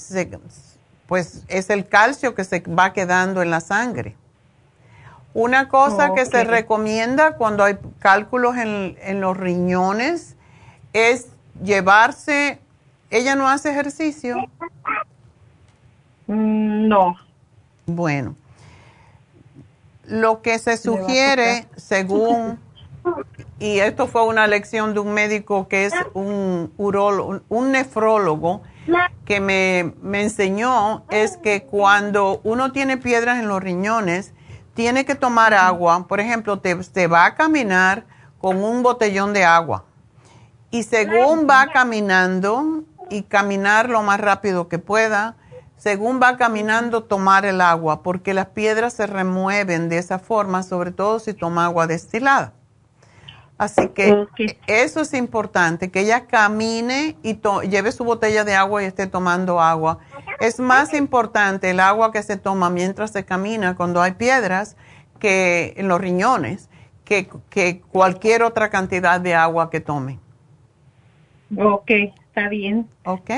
pues 1.07 1.45
es 1.47 1.71
el 1.71 1.87
calcio 1.89 2.35
que 2.35 2.43
se 2.43 2.61
va 2.61 2.93
quedando 2.93 3.41
en 3.41 3.51
la 3.51 3.61
sangre. 3.61 4.17
Una 5.33 5.69
cosa 5.69 6.13
que 6.15 6.27
se 6.27 6.43
recomienda 6.43 7.37
cuando 7.37 7.63
hay 7.63 7.79
cálculos 8.01 8.57
en, 8.57 8.99
en 9.01 9.21
los 9.21 9.37
riñones 9.37 10.35
es 10.93 11.29
llevarse, 11.63 12.59
¿ella 13.11 13.37
no 13.37 13.49
hace 13.49 13.71
ejercicio? 13.71 14.37
Mm, 16.27 16.89
no. 16.89 17.17
Bueno, 17.87 18.35
lo 20.05 20.43
que 20.43 20.59
se 20.59 20.77
sugiere, 20.77 21.69
según, 21.77 22.59
y 23.61 23.79
esto 23.79 24.07
fue 24.07 24.25
una 24.25 24.47
lección 24.47 24.95
de 24.95 25.01
un 25.01 25.13
médico 25.13 25.69
que 25.69 25.85
es 25.85 25.93
un 26.15 26.73
urólogo, 26.79 27.43
un 27.51 27.73
nefrólogo, 27.73 28.63
que 29.27 29.39
me, 29.39 29.93
me 30.03 30.23
enseñó, 30.23 31.05
es 31.11 31.37
que 31.37 31.65
cuando 31.65 32.41
uno 32.43 32.73
tiene 32.73 32.97
piedras 32.97 33.39
en 33.39 33.49
los 33.49 33.63
riñones, 33.63 34.33
tiene 34.73 35.05
que 35.05 35.15
tomar 35.15 35.53
agua. 35.53 36.07
Por 36.09 36.21
ejemplo, 36.21 36.59
te, 36.59 36.75
te 36.75 37.07
va 37.07 37.27
a 37.27 37.35
caminar 37.35 38.07
con 38.41 38.65
un 38.65 38.83
botellón 38.83 39.35
de 39.35 39.45
agua 39.45 39.85
Y 40.71 40.85
según 40.85 41.47
va 41.49 41.67
caminando 41.67 42.85
y 43.11 43.25
caminar 43.25 43.91
lo 43.91 44.03
más 44.03 44.21
rápido 44.21 44.69
que 44.69 44.79
pueda, 44.79 45.37
según 45.77 46.19
va 46.23 46.39
caminando 46.39 47.05
tomar 47.05 47.45
el 47.45 47.61
agua, 47.61 48.03
porque 48.03 48.33
las 48.33 48.47
piedras 48.47 48.95
se 48.95 49.07
remueven 49.07 49.91
de 49.91 49.99
esa 49.99 50.19
forma, 50.19 50.63
sobre 50.63 50.93
todo 50.93 51.19
si 51.19 51.35
toma 51.35 51.67
agua 51.67 51.87
destilada. 51.87 52.55
Así 53.61 53.89
que 53.89 54.27
eso 54.67 55.03
es 55.03 55.13
importante, 55.13 55.91
que 55.91 56.01
ella 56.01 56.25
camine 56.25 57.19
y 57.23 57.39
lleve 57.69 57.93
su 57.93 58.05
botella 58.05 58.43
de 58.43 58.55
agua 58.55 58.83
y 58.83 58.87
esté 58.87 59.07
tomando 59.07 59.61
agua. 59.61 59.99
Es 60.41 60.59
más 60.59 60.95
importante 60.95 61.69
el 61.69 61.79
agua 61.79 62.11
que 62.11 62.23
se 62.23 62.39
toma 62.39 62.71
mientras 62.71 63.11
se 63.11 63.27
camina 63.27 63.77
cuando 63.77 64.01
hay 64.01 64.13
piedras 64.13 64.79
que 65.19 65.75
en 65.77 65.89
los 65.89 66.01
riñones, 66.01 66.71
que, 67.05 67.29
que 67.51 67.83
cualquier 67.83 68.45
otra 68.45 68.71
cantidad 68.71 69.21
de 69.21 69.35
agua 69.35 69.69
que 69.69 69.81
tome. 69.81 70.19
Ok, 71.55 71.91
está 72.29 72.49
bien. 72.49 72.89
Ok. 73.05 73.31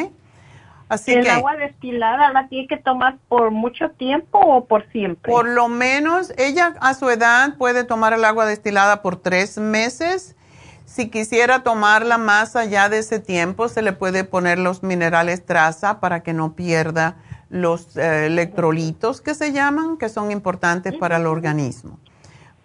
Así 0.93 1.12
¿El 1.14 1.27
agua 1.31 1.56
destilada 1.56 2.31
la 2.35 2.48
tiene 2.48 2.69
que 2.69 2.77
tomar 2.77 3.16
por 3.31 3.51
mucho 3.51 3.93
tiempo 3.93 4.39
o 4.39 4.66
por 4.66 4.86
siempre? 4.93 5.32
Por 5.32 5.48
lo 5.48 5.69
menos, 5.69 6.35
ella 6.36 6.74
a 6.81 6.93
su 6.93 7.09
edad 7.09 7.56
puede 7.56 7.85
tomar 7.85 8.12
el 8.12 8.23
agua 8.27 8.44
destilada 8.44 9.01
por 9.01 9.16
tres 9.16 9.56
meses. 9.56 10.36
Si 10.85 11.09
quisiera 11.09 11.62
tomarla 11.62 12.19
más 12.19 12.56
allá 12.56 12.90
de 12.90 12.98
ese 12.98 13.20
tiempo, 13.20 13.70
se 13.70 13.81
le 13.81 13.94
puede 13.94 14.24
poner 14.24 14.59
los 14.59 14.82
minerales 14.82 15.47
traza 15.47 15.98
para 15.98 16.23
que 16.23 16.35
no 16.35 16.52
pierda 16.52 17.16
los 17.48 17.97
eh, 17.97 18.27
electrolitos 18.27 19.23
que 19.23 19.35
se 19.35 19.51
llaman, 19.51 19.97
que 19.97 20.10
son 20.10 20.31
importantes 20.31 20.93
para 20.94 21.16
el 21.16 21.27
organismo. 21.27 21.98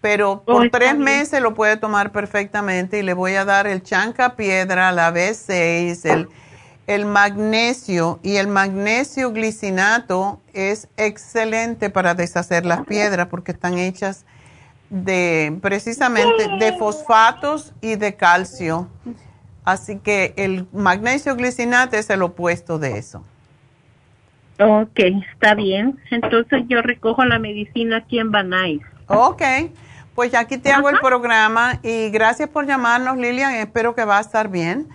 Pero 0.02 0.44
por 0.44 0.70
tres 0.70 0.98
meses 0.98 1.42
lo 1.42 1.54
puede 1.54 1.78
tomar 1.78 2.12
perfectamente 2.12 3.00
y 3.00 3.04
le 3.04 3.14
voy 3.14 3.36
a 3.36 3.46
dar 3.46 3.68
el 3.68 3.84
chanca 3.84 4.36
piedra, 4.36 4.92
la 4.92 5.14
B6, 5.14 6.06
el 6.12 6.28
el 6.88 7.06
magnesio 7.06 8.20
y 8.24 8.38
el 8.38 8.48
magnesio 8.48 9.34
glicinato 9.34 10.40
es 10.54 10.88
excelente 10.96 11.90
para 11.90 12.16
deshacer 12.16 12.66
las 12.66 12.86
piedras 12.86 13.28
porque 13.28 13.52
están 13.52 13.78
hechas 13.78 14.26
de 14.90 15.58
precisamente 15.62 16.48
de 16.60 16.78
fosfatos 16.78 17.74
y 17.82 17.96
de 17.96 18.16
calcio. 18.16 18.88
Así 19.66 20.00
que 20.00 20.34
el 20.38 20.66
magnesio 20.72 21.36
glicinato 21.36 21.98
es 21.98 22.10
el 22.10 22.22
opuesto 22.22 22.80
de 22.80 22.98
eso. 22.98 23.22
Ok, 24.58 25.00
está 25.34 25.56
bien. 25.56 26.00
Entonces 26.10 26.64
yo 26.70 26.82
recojo 26.82 27.26
la 27.26 27.38
medicina 27.38 27.98
aquí 27.98 28.18
en 28.18 28.32
Banais. 28.32 28.82
Ok, 29.08 29.44
pues 30.16 30.34
aquí 30.34 30.58
te 30.58 30.72
hago 30.72 30.90
el 30.90 31.00
programa 31.00 31.80
y 31.84 32.10
gracias 32.12 32.48
por 32.48 32.66
llamarnos, 32.66 33.18
Lilian. 33.18 33.56
Espero 33.56 33.94
que 33.94 34.06
va 34.06 34.20
a 34.20 34.22
estar 34.22 34.48
bien 34.48 34.88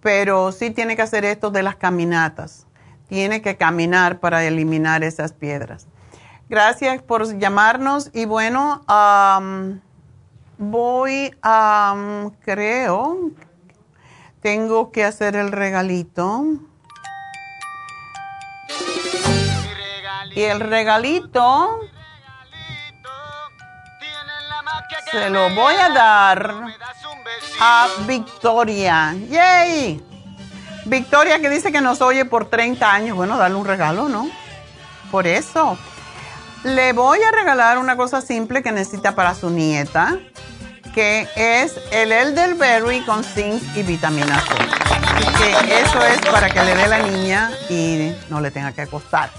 pero 0.00 0.52
sí 0.52 0.70
tiene 0.70 0.96
que 0.96 1.02
hacer 1.02 1.24
esto 1.24 1.50
de 1.50 1.62
las 1.62 1.76
caminatas. 1.76 2.66
Tiene 3.08 3.42
que 3.42 3.56
caminar 3.56 4.20
para 4.20 4.44
eliminar 4.44 5.02
esas 5.02 5.32
piedras. 5.32 5.86
Gracias 6.48 7.02
por 7.02 7.38
llamarnos 7.38 8.10
y 8.14 8.24
bueno, 8.24 8.82
voy 10.58 11.34
a, 11.42 12.30
creo, 12.40 13.30
tengo 14.40 14.92
que 14.92 15.04
hacer 15.04 15.36
el 15.36 15.52
regalito. 15.52 16.44
Y 20.34 20.42
el 20.42 20.60
regalito 20.60 21.80
se 25.10 25.30
lo 25.30 25.54
voy 25.54 25.74
a 25.74 25.88
dar 25.88 26.54
a 27.60 27.88
Victoria. 28.06 29.14
¡Yay! 29.28 30.04
Victoria 30.84 31.40
que 31.40 31.50
dice 31.50 31.70
que 31.72 31.80
nos 31.80 32.00
oye 32.00 32.24
por 32.24 32.46
30 32.46 32.92
años. 32.92 33.16
Bueno, 33.16 33.36
dale 33.36 33.54
un 33.54 33.66
regalo, 33.66 34.08
¿no? 34.08 34.28
Por 35.10 35.26
eso. 35.26 35.78
Le 36.64 36.92
voy 36.92 37.20
a 37.22 37.30
regalar 37.30 37.78
una 37.78 37.96
cosa 37.96 38.20
simple 38.20 38.62
que 38.62 38.72
necesita 38.72 39.14
para 39.14 39.34
su 39.34 39.48
nieta, 39.50 40.18
que 40.92 41.28
es 41.36 41.78
el 41.92 42.10
elderberry 42.10 43.04
con 43.04 43.22
zinc 43.22 43.62
y 43.76 43.82
vitamina 43.82 44.40
C. 44.40 44.54
Que 45.38 45.80
eso 45.80 46.02
es 46.04 46.18
para 46.32 46.50
que 46.50 46.64
le 46.64 46.74
dé 46.74 46.88
la 46.88 46.98
niña 46.98 47.52
y 47.68 48.12
no 48.28 48.40
le 48.40 48.50
tenga 48.50 48.72
que 48.72 48.86
costar. 48.86 49.30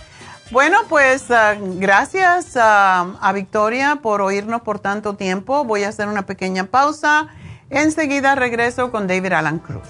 Bueno, 0.52 0.80
pues 0.88 1.30
ah, 1.30 1.56
gracias 1.60 2.56
ah, 2.56 3.18
a 3.22 3.34
Victoria 3.34 3.99
por 4.02 4.22
oírnos 4.22 4.61
por 4.61 4.80
tanto 4.80 5.16
tiempo. 5.16 5.64
Voy 5.64 5.84
a 5.84 5.90
hacer 5.90 6.07
una 6.07 6.24
pequeña 6.24 6.66
pausa. 6.66 7.28
Enseguida 7.69 8.33
regreso 8.35 8.91
con 8.91 9.07
David 9.07 9.33
Alan 9.33 9.59
Cruz. 9.59 9.87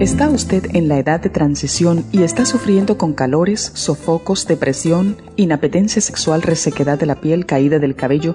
¿Está 0.00 0.30
usted 0.30 0.74
en 0.74 0.88
la 0.88 0.98
edad 0.98 1.20
de 1.20 1.28
transición 1.28 2.06
y 2.10 2.22
está 2.22 2.46
sufriendo 2.46 2.96
con 2.96 3.12
calores, 3.12 3.70
sofocos, 3.74 4.46
depresión, 4.46 5.18
inapetencia 5.36 6.00
sexual, 6.00 6.40
resequedad 6.40 6.98
de 6.98 7.04
la 7.04 7.16
piel, 7.16 7.44
caída 7.44 7.78
del 7.78 7.94
cabello 7.94 8.34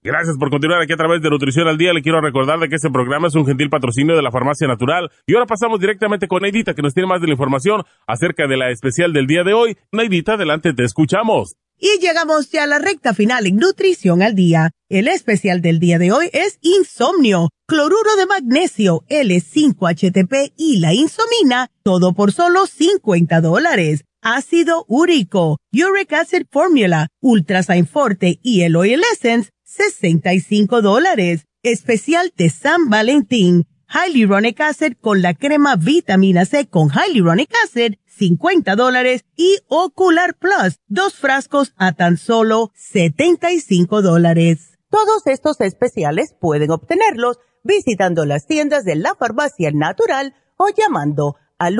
Gracias 0.00 0.36
por 0.38 0.48
continuar 0.48 0.80
aquí 0.80 0.92
a 0.92 0.96
través 0.96 1.20
de 1.22 1.28
Nutrición 1.28 1.66
al 1.66 1.76
Día. 1.76 1.92
Le 1.92 2.02
quiero 2.02 2.20
recordar 2.20 2.60
de 2.60 2.68
que 2.68 2.76
este 2.76 2.88
programa 2.88 3.26
es 3.26 3.34
un 3.34 3.44
gentil 3.44 3.68
patrocinio 3.68 4.14
de 4.14 4.22
la 4.22 4.30
Farmacia 4.30 4.68
Natural. 4.68 5.10
Y 5.26 5.34
ahora 5.34 5.46
pasamos 5.46 5.80
directamente 5.80 6.28
con 6.28 6.42
Neidita, 6.42 6.74
que 6.74 6.82
nos 6.82 6.94
tiene 6.94 7.08
más 7.08 7.20
de 7.20 7.26
la 7.26 7.32
información 7.32 7.82
acerca 8.06 8.46
de 8.46 8.56
la 8.56 8.70
especial 8.70 9.12
del 9.12 9.26
día 9.26 9.42
de 9.42 9.54
hoy. 9.54 9.76
Neidita, 9.90 10.34
adelante, 10.34 10.72
te 10.72 10.84
escuchamos. 10.84 11.56
Y 11.80 12.00
llegamos 12.00 12.50
ya 12.50 12.62
a 12.62 12.66
la 12.68 12.78
recta 12.78 13.12
final 13.12 13.46
en 13.46 13.56
Nutrición 13.56 14.22
al 14.22 14.36
Día. 14.36 14.70
El 14.88 15.08
especial 15.08 15.62
del 15.62 15.80
día 15.80 15.98
de 15.98 16.12
hoy 16.12 16.30
es 16.32 16.58
Insomnio, 16.62 17.50
Cloruro 17.66 18.16
de 18.16 18.26
Magnesio, 18.26 19.02
L5HTP 19.08 20.52
y 20.56 20.78
la 20.78 20.94
Insomina, 20.94 21.70
todo 21.82 22.14
por 22.14 22.30
solo 22.30 22.66
50 22.66 23.40
dólares 23.40 24.04
ácido 24.22 24.84
úrico, 24.88 25.58
uric 25.72 26.12
acid 26.12 26.46
formula, 26.50 27.08
ultrasign 27.20 27.86
forte 27.86 28.38
y 28.42 28.62
el 28.62 28.76
oil 28.76 29.02
essence, 29.12 29.50
65 29.78 30.82
dólares. 30.82 31.46
Especial 31.62 32.32
de 32.36 32.50
San 32.50 32.88
Valentín. 32.88 33.68
Hyaluronic 33.88 34.60
Acid 34.60 34.94
con 35.00 35.22
la 35.22 35.34
crema 35.34 35.76
vitamina 35.76 36.44
C 36.44 36.66
con 36.66 36.90
Hyaluronic 36.90 37.50
Acid, 37.64 37.94
50 38.06 38.74
dólares. 38.74 39.24
Y 39.36 39.60
Ocular 39.68 40.36
Plus, 40.36 40.80
dos 40.88 41.14
frascos 41.14 41.74
a 41.76 41.92
tan 41.92 42.16
solo 42.16 42.72
75 42.74 44.02
dólares. 44.02 44.76
Todos 44.90 45.24
estos 45.26 45.60
especiales 45.60 46.34
pueden 46.38 46.72
obtenerlos 46.72 47.38
visitando 47.62 48.24
las 48.24 48.46
tiendas 48.46 48.84
de 48.84 48.96
la 48.96 49.14
farmacia 49.14 49.70
natural 49.72 50.34
o 50.56 50.66
llamando 50.76 51.36
al 51.58 51.76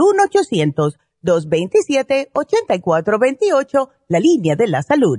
1-800-227-8428, 1.25 3.91
la 4.09 4.21
línea 4.21 4.55
de 4.55 4.69
la 4.69 4.83
salud 4.83 5.19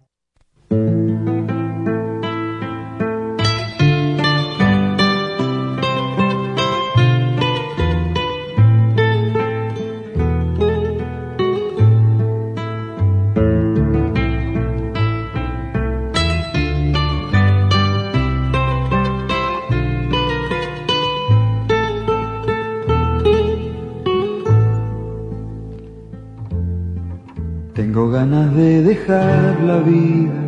Ganas 27.93 28.55
de 28.55 28.81
dejar 28.83 29.59
la 29.63 29.79
vida 29.79 30.41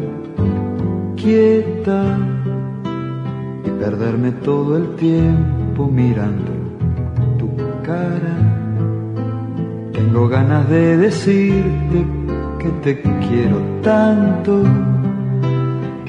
quieta 1.18 2.18
y 3.66 3.70
perderme 3.80 4.32
todo 4.32 4.78
el 4.78 4.96
tiempo 4.96 5.88
mirando 5.88 6.52
tu 7.38 7.50
cara. 7.84 8.36
Tengo 9.92 10.28
ganas 10.30 10.70
de 10.70 10.98
decirte 10.98 12.06
que 12.60 12.70
te 12.84 13.02
quiero 13.02 13.58
tanto 13.82 14.64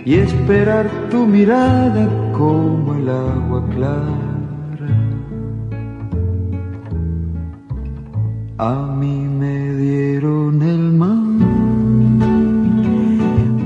y 0.05 0.15
esperar 0.15 0.89
tu 1.11 1.27
mirada 1.27 2.09
como 2.33 2.95
el 2.95 3.09
agua 3.09 3.65
clara. 3.75 4.25
A 8.59 8.87
mí 8.99 9.27
me 9.29 9.75
dieron 9.75 10.63
el 10.63 10.93
mar. 10.93 11.14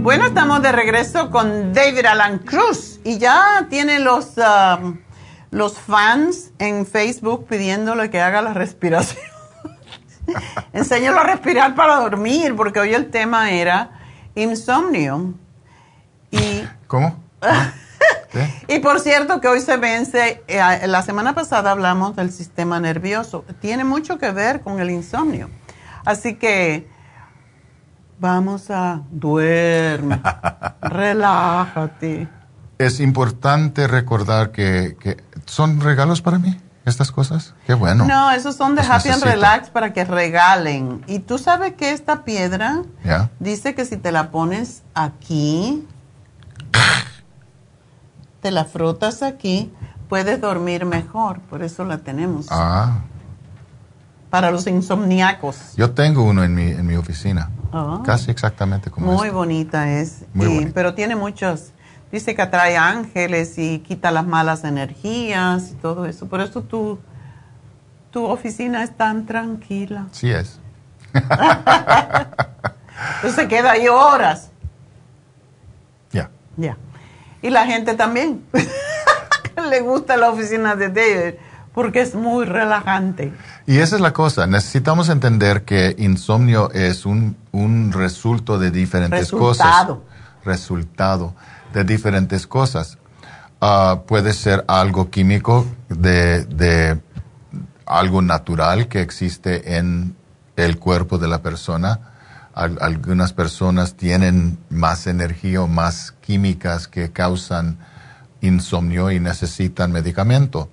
Bueno, 0.09 0.24
estamos 0.24 0.62
de 0.62 0.72
regreso 0.72 1.30
con 1.30 1.74
David 1.74 2.06
Alan 2.06 2.39
Cruz 2.39 2.98
y 3.05 3.18
ya 3.18 3.66
tiene 3.68 3.98
los, 3.98 4.39
um, 4.39 4.97
los 5.51 5.78
fans 5.78 6.51
en 6.59 6.86
Facebook 6.86 7.47
pidiéndole 7.47 8.09
que 8.09 8.18
haga 8.18 8.40
la 8.40 8.55
respiración. 8.55 9.22
Enséñalo 10.72 11.20
a 11.20 11.24
respirar 11.24 11.74
para 11.74 11.97
dormir, 11.97 12.56
porque 12.56 12.80
hoy 12.80 12.94
el 12.94 13.10
tema 13.10 13.51
era 13.51 14.01
insomnio. 14.35 15.35
Y, 16.30 16.66
¿Cómo? 16.86 17.22
y 18.66 18.78
por 18.78 19.01
cierto 19.01 19.43
que 19.43 19.48
hoy 19.48 19.60
se 19.60 19.76
vence, 19.76 20.43
eh, 20.48 20.86
la 20.86 21.02
semana 21.02 21.35
pasada 21.35 21.70
hablamos 21.70 22.16
del 22.16 22.32
sistema 22.32 22.80
nervioso, 22.80 23.44
tiene 23.60 23.85
mucho 23.85 24.16
que 24.16 24.30
ver 24.30 24.62
con 24.62 24.80
el 24.80 24.89
insomnio. 24.89 25.51
Así 26.06 26.36
que 26.36 26.89
vamos 28.20 28.70
a 28.70 29.03
duerme, 29.11 30.20
relájate. 30.82 32.28
Es 32.78 33.01
importante 33.01 33.86
recordar 33.86 34.53
que, 34.53 34.97
que 35.01 35.16
son 35.47 35.81
regalos 35.81 36.23
para 36.23 36.39
mí 36.39 36.57
estas 36.89 37.12
cosas? 37.12 37.55
Qué 37.66 37.74
bueno. 37.74 38.07
No, 38.07 38.31
esos 38.31 38.57
son 38.57 38.74
de 38.74 38.82
Los 38.82 38.90
Happy 38.90 39.11
and. 39.11 39.23
Relax 39.23 39.70
para 39.70 39.93
que 39.93 40.05
regalen. 40.05 41.05
Y 41.07 41.20
tú 41.20 41.39
sabes 41.39 41.74
que 41.74 41.93
esta 41.93 42.24
piedra 42.24 42.82
dice 43.39 43.74
que 43.74 43.85
si 43.85 43.97
te 43.97 44.11
la 44.11 44.31
pones 44.31 44.82
aquí, 44.95 45.86
te 48.40 48.51
la 48.51 48.65
frotas 48.65 49.23
aquí, 49.23 49.73
puedes 50.09 50.40
dormir 50.40 50.85
mejor. 50.85 51.40
Por 51.43 51.62
eso 51.62 51.85
la 51.85 51.99
tenemos. 51.99 52.47
Ah, 52.51 52.99
Para 54.30 54.50
los 54.50 54.66
insomniacos. 54.66 55.74
yo 55.76 55.92
tengo 55.92 56.22
uno 56.22 56.44
en 56.44 56.55
mi, 56.55 56.70
en 56.70 56.86
mi 56.86 56.96
oficina. 56.96 57.50
Ah. 57.72 58.02
Casi 58.05 58.30
exactamente 58.30 58.90
como 58.90 59.06
Muy 59.12 59.28
este. 59.28 59.30
bonita 59.30 59.90
es. 59.90 60.24
Muy 60.34 60.46
Y- 60.46 60.55
bonita. 60.55 60.70
Pero 60.74 60.94
tiene 60.94 61.16
muchos. 61.16 61.72
Dice 62.12 62.34
que 62.34 62.42
atrae 62.42 62.76
ángeles 62.76 63.59
y 63.59 63.78
quita 63.80 64.10
las 64.10 64.26
malas 64.26 64.64
energías 64.64 65.70
y 65.70 65.74
todo 65.74 66.06
eso. 66.06 66.26
Por 66.26 66.40
eso 66.40 66.62
tu, 66.62 66.98
tu 68.10 68.24
oficina 68.24 68.82
es 68.82 68.96
tan 68.96 69.24
tranquila. 69.26 70.06
Sí 70.12 70.30
es. 70.30 70.59
Entonces 73.16 73.34
se 73.34 73.48
queda 73.48 73.72
ahí 73.72 73.88
horas. 73.88 74.50
Ya. 76.12 76.30
Ya. 76.56 76.76
Y 77.42 77.50
la 77.50 77.66
gente 77.66 77.94
también. 77.94 78.44
Le 79.70 79.80
gusta 79.80 80.16
la 80.16 80.30
oficina 80.30 80.76
de 80.76 80.88
David 80.88 81.34
porque 81.74 82.01
es 82.01 82.15
muy 82.15 82.45
relajante. 82.45 83.32
Y 83.66 83.78
esa 83.78 83.97
es 83.97 84.01
la 84.03 84.12
cosa. 84.12 84.47
Necesitamos 84.47 85.09
entender 85.09 85.65
que 85.65 85.95
insomnio 85.99 86.70
es 86.73 87.07
un, 87.07 87.36
un 87.53 87.93
resultado 87.93 88.59
de 88.59 88.70
diferentes 88.70 89.19
Resultado. 89.31 89.97
cosas. 90.05 90.45
Resultado 90.45 91.35
de 91.73 91.85
diferentes 91.85 92.47
cosas. 92.47 92.99
Ah, 93.61 94.03
puede 94.07 94.32
ser 94.35 94.65
algo 94.69 95.11
químico 95.11 95.66
de, 95.89 96.45
de 96.45 97.01
algo 97.86 98.23
natural 98.23 98.89
que 98.89 99.01
existe 99.01 99.77
en 99.77 100.15
el 100.57 100.78
cuerpo 100.78 101.19
de 101.19 101.28
la 101.28 101.43
persona. 101.43 102.01
Al- 102.55 102.78
algunas 102.81 103.32
personas 103.32 103.95
tienen 103.95 104.59
más 104.70 105.07
energía 105.07 105.62
o 105.62 105.69
más 105.69 106.12
químicas 106.20 106.89
que 106.89 107.11
causan 107.12 107.78
insomnio 108.40 109.11
y 109.11 109.20
necesitan 109.20 109.93
medicamento. 109.93 110.70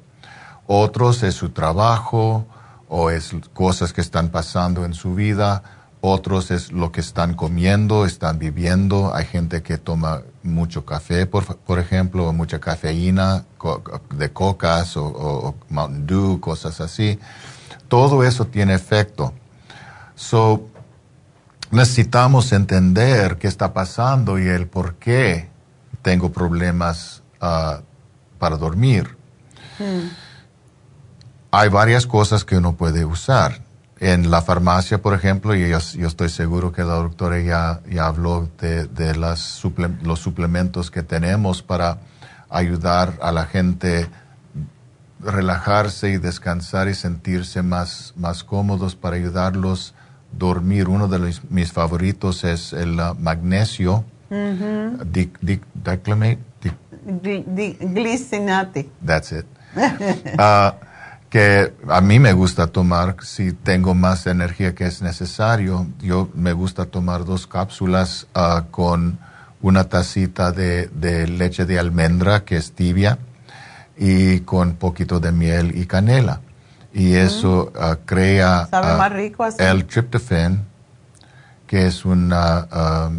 Otros 0.67 1.23
es 1.23 1.35
su 1.35 1.49
trabajo 1.49 2.45
o 2.87 3.09
es 3.09 3.35
cosas 3.53 3.93
que 3.93 4.01
están 4.01 4.29
pasando 4.29 4.85
en 4.85 4.93
su 4.93 5.13
vida. 5.13 5.63
Otros 6.01 6.51
es 6.51 6.71
lo 6.71 6.91
que 6.91 7.01
están 7.01 7.33
comiendo, 7.33 8.05
están 8.05 8.37
viviendo. 8.37 9.13
Hay 9.13 9.25
gente 9.25 9.63
que 9.63 9.77
toma 9.77 10.21
mucho 10.43 10.85
café, 10.85 11.25
por, 11.25 11.57
por 11.57 11.79
ejemplo, 11.79 12.31
mucha 12.31 12.59
cafeína 12.59 13.45
de 14.11 14.31
cocas 14.31 14.95
o, 14.97 15.55
Mountain 15.69 16.05
Dew, 16.05 16.39
cosas 16.39 16.79
así. 16.81 17.19
Todo 17.87 18.23
eso 18.23 18.45
tiene 18.45 18.75
efecto. 18.75 19.33
So, 20.15 20.69
necesitamos 21.71 22.51
entender 22.51 23.37
qué 23.37 23.47
está 23.47 23.73
pasando 23.73 24.39
y 24.39 24.47
el 24.47 24.67
por 24.67 24.95
qué 24.95 25.49
tengo 26.01 26.31
problemas 26.31 27.23
ah, 27.41 27.81
para 28.37 28.57
dormir. 28.57 29.17
Hay 31.57 31.69
varias 31.69 32.05
cosas 32.05 32.43
que 32.43 32.57
uno 32.57 32.75
puede 32.75 33.05
usar. 33.05 33.61
En 34.01 34.29
la 34.29 34.41
farmacia, 34.41 35.01
por 35.01 35.13
ejemplo, 35.13 35.55
y 35.55 35.69
yo, 35.69 35.77
yo 35.79 36.07
estoy 36.07 36.27
seguro 36.27 36.73
que 36.73 36.83
la 36.83 36.95
doctora 36.95 37.39
ya, 37.39 37.79
ya 37.89 38.07
habló 38.07 38.49
de, 38.59 38.87
de 38.87 39.15
las 39.15 39.63
suple- 39.63 40.01
los 40.01 40.19
suplementos 40.19 40.91
que 40.91 41.01
tenemos 41.01 41.61
para 41.61 41.99
ayudar 42.49 43.13
a 43.21 43.31
la 43.31 43.45
gente 43.45 44.09
relajarse 45.21 46.09
y 46.09 46.17
descansar 46.17 46.89
y 46.89 46.93
sentirse 46.93 47.61
más, 47.63 48.13
más 48.17 48.43
cómodos 48.43 48.97
para 48.97 49.15
ayudarlos 49.15 49.93
a 49.97 50.37
dormir. 50.37 50.89
Uno 50.89 51.07
de 51.07 51.19
los- 51.19 51.41
mis 51.49 51.71
favoritos 51.71 52.43
es 52.43 52.73
el 52.73 52.99
ah, 52.99 53.15
magnesio, 53.17 54.03
Ujú. 54.29 55.05
di, 55.05 55.31
di- 55.41 55.61
diclamate, 55.73 56.39
di- 56.61 56.71
Gli- 57.23 57.45
di- 57.47 57.77
Glicinate. 57.79 58.89
That's 59.05 59.31
it. 59.31 59.45
Ah, 60.37 60.75
que 61.29 61.73
a 61.89 62.01
mí 62.01 62.19
me 62.19 62.33
gusta 62.33 62.67
tomar 62.67 63.17
si 63.21 63.51
tengo 63.51 63.93
más 63.93 64.27
energía 64.27 64.73
que 64.73 64.85
es 64.85 65.01
necesario. 65.01 65.87
Yo 66.01 66.29
me 66.33 66.53
gusta 66.53 66.85
tomar 66.85 67.25
dos 67.25 67.47
cápsulas 67.47 68.27
ah, 68.33 68.65
con 68.71 69.19
una 69.61 69.85
tacita 69.85 70.51
de, 70.51 70.87
de 70.87 71.27
leche 71.27 71.65
de 71.65 71.79
almendra 71.79 72.45
que 72.45 72.57
es 72.57 72.73
tibia 72.73 73.17
y 73.97 74.41
con 74.41 74.75
poquito 74.75 75.19
de 75.19 75.31
miel 75.31 75.77
y 75.77 75.85
canela. 75.85 76.41
Y 76.93 77.15
eso 77.15 77.73
ah, 77.77 77.97
crea 78.05 78.67
Sabe 78.69 78.93
ah, 78.93 78.97
más 78.97 79.11
rico 79.11 79.43
así. 79.43 79.61
el 79.61 79.85
tryptophan, 79.85 80.63
que 81.67 81.87
es 81.87 82.05
una 82.05 82.67
ah, 82.71 83.09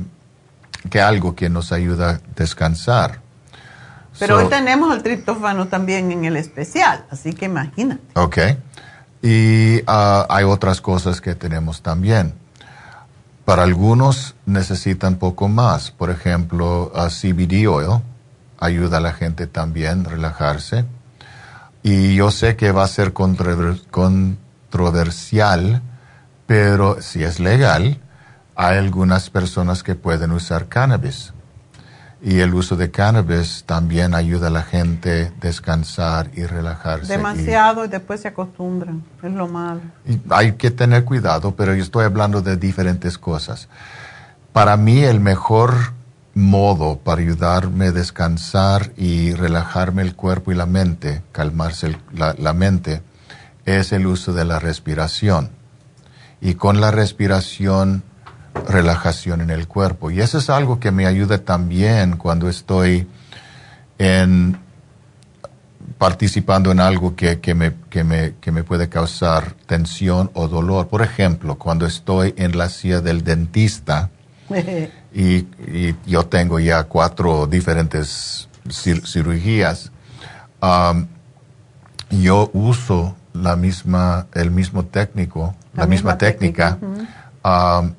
que 0.88 1.00
algo 1.00 1.34
que 1.34 1.50
nos 1.50 1.72
ayuda 1.72 2.10
a 2.10 2.20
descansar. 2.34 3.20
Pero 4.18 4.36
So- 4.38 4.44
hoy 4.44 4.48
tenemos 4.50 4.94
el 4.94 5.02
triptófano 5.02 5.68
también 5.68 6.10
en 6.12 6.24
el 6.24 6.36
especial, 6.36 7.04
así 7.10 7.32
que 7.34 7.46
imagínate. 7.46 8.02
Ok. 8.14 8.38
Y 9.22 9.80
ah, 9.86 10.26
hay 10.28 10.44
otras 10.44 10.80
cosas 10.80 11.20
que 11.20 11.34
tenemos 11.34 11.82
también. 11.82 12.34
Para 13.44 13.62
algunos 13.62 14.34
necesitan 14.46 15.16
poco 15.16 15.48
más. 15.48 15.90
Por 15.90 16.10
ejemplo, 16.10 16.92
CBD 17.10 17.66
oil 17.68 18.00
ayuda 18.58 18.96
a 18.98 19.00
la 19.00 19.12
gente 19.12 19.46
también 19.46 20.06
a 20.06 20.08
relajarse. 20.10 20.84
Y 21.82 22.14
yo 22.16 22.30
sé 22.30 22.56
que 22.56 22.72
va 22.72 22.82
a 22.84 22.88
ser 22.88 23.12
controver- 23.14 23.80
controversial, 23.90 25.82
pero 26.46 27.00
si 27.00 27.22
es 27.22 27.38
legal, 27.40 28.00
hay 28.56 28.78
algunas 28.78 29.30
personas 29.30 29.82
que 29.82 29.94
pueden 29.94 30.32
usar 30.32 30.66
cannabis. 30.66 31.32
Y 32.28 32.40
el 32.40 32.54
uso 32.54 32.74
de 32.74 32.90
cannabis 32.90 33.62
también 33.66 34.12
ayuda 34.12 34.48
a 34.48 34.50
la 34.50 34.64
gente 34.64 35.26
a 35.36 35.40
descansar 35.40 36.28
y 36.34 36.42
relajarse. 36.44 37.04
y- 37.14 37.16
Demasiado 37.16 37.84
y 37.84 37.88
después 37.88 38.20
se 38.20 38.26
acostumbran, 38.26 39.04
es 39.22 39.30
lo 39.32 39.46
malo. 39.46 39.80
y 40.04 40.18
hay 40.30 40.54
que 40.54 40.72
tener 40.72 41.04
cuidado, 41.04 41.54
pero 41.54 41.72
yo 41.72 41.84
estoy 41.84 42.04
hablando 42.04 42.42
de 42.42 42.56
diferentes 42.56 43.16
cosas. 43.16 43.68
Para 44.52 44.76
mí 44.76 45.04
el 45.04 45.20
mejor 45.20 45.72
modo 46.34 46.98
para 46.98 47.20
ayudarme 47.20 47.86
a 47.86 47.92
descansar 47.92 48.90
y 48.96 49.32
relajarme 49.32 50.02
el 50.02 50.16
cuerpo 50.16 50.50
y 50.50 50.56
la 50.56 50.66
mente, 50.66 51.22
calmarse 51.30 51.86
el- 51.86 51.98
la, 52.12 52.34
la 52.36 52.52
mente, 52.52 53.02
es 53.66 53.92
el 53.92 54.04
uso 54.04 54.32
de 54.32 54.44
la 54.44 54.58
respiración. 54.58 55.50
Y 56.40 56.54
con 56.54 56.80
la 56.80 56.90
respiración, 56.90 58.02
relajación 58.68 59.40
en 59.40 59.50
el 59.50 59.66
cuerpo. 59.68 60.10
Y 60.10 60.20
eso 60.20 60.38
es 60.38 60.50
algo 60.50 60.80
que 60.80 60.90
me 60.90 61.06
ayuda 61.06 61.38
también 61.38 62.16
cuando 62.16 62.48
estoy 62.48 63.06
en 63.98 64.58
participando 65.98 66.72
en 66.72 66.80
algo 66.80 67.14
que, 67.16 67.40
que, 67.40 67.54
me, 67.54 67.72
que, 67.88 68.04
me, 68.04 68.34
que 68.40 68.50
me 68.52 68.64
puede 68.64 68.88
causar 68.88 69.52
tensión 69.66 70.30
o 70.34 70.48
dolor. 70.48 70.88
Por 70.88 71.02
ejemplo, 71.02 71.56
cuando 71.56 71.86
estoy 71.86 72.34
en 72.36 72.58
la 72.58 72.68
silla 72.68 73.00
del 73.00 73.22
dentista 73.24 74.10
y, 75.14 75.36
y 75.36 75.94
yo 76.06 76.26
tengo 76.26 76.58
ya 76.60 76.84
cuatro 76.84 77.46
diferentes 77.46 78.48
cir- 78.66 79.06
cirugías, 79.06 79.90
um, 80.60 81.06
yo 82.10 82.50
uso 82.52 83.16
la 83.32 83.56
misma, 83.56 84.26
el 84.34 84.50
mismo 84.50 84.84
técnico, 84.84 85.54
la, 85.74 85.86
misma, 85.86 86.18
técnica, 86.18 86.78
um, 87.44 87.92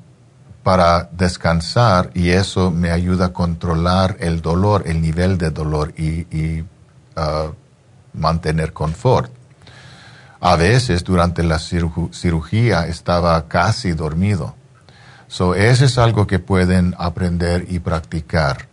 para 0.68 1.08
descansar 1.12 2.10
y 2.12 2.28
eso 2.28 2.70
me 2.70 2.90
ayuda 2.90 3.26
a 3.26 3.32
controlar 3.32 4.18
el 4.20 4.42
dolor, 4.42 4.82
el 4.84 5.00
nivel 5.00 5.38
de 5.38 5.50
dolor 5.50 5.94
y, 5.96 6.60
uh, 6.60 7.54
mantener 8.12 8.74
confort. 8.74 9.32
A 10.40 10.56
veces 10.56 11.04
durante 11.04 11.42
la 11.42 11.56
ciru- 11.56 12.12
cirugía 12.12 12.86
estaba 12.86 13.48
casi 13.48 13.92
dormido. 13.92 14.56
So, 15.26 15.54
eso 15.54 15.86
es 15.86 15.96
algo 15.96 16.26
que 16.26 16.38
pueden 16.38 16.94
aprender 16.98 17.64
y 17.70 17.78
practicar. 17.78 18.68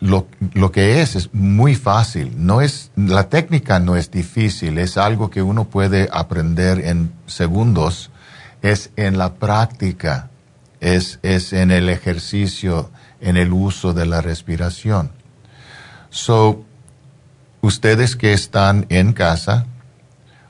Lo, 0.00 0.26
lo 0.54 0.72
que 0.72 1.02
es 1.02 1.14
es 1.14 1.32
muy 1.32 1.76
fácil. 1.76 2.34
No 2.36 2.62
es, 2.62 2.90
la 2.96 3.28
técnica 3.28 3.78
no 3.78 3.94
es 3.94 4.10
difícil, 4.10 4.78
es 4.78 4.96
algo 4.96 5.30
que 5.30 5.40
uno 5.40 5.66
puede 5.66 6.08
aprender 6.12 6.80
en 6.80 7.12
segundos. 7.26 8.10
Es 8.60 8.90
en 8.96 9.18
la 9.18 9.34
práctica, 9.34 10.30
es, 10.84 11.18
es 11.22 11.54
en 11.54 11.70
el 11.70 11.88
ejercicio, 11.88 12.90
en 13.20 13.38
el 13.38 13.54
uso 13.54 13.94
de 13.94 14.04
la 14.04 14.20
respiración. 14.20 15.12
So, 16.10 16.62
ustedes 17.62 18.16
que 18.16 18.34
están 18.34 18.84
en 18.90 19.14
casa 19.14 19.64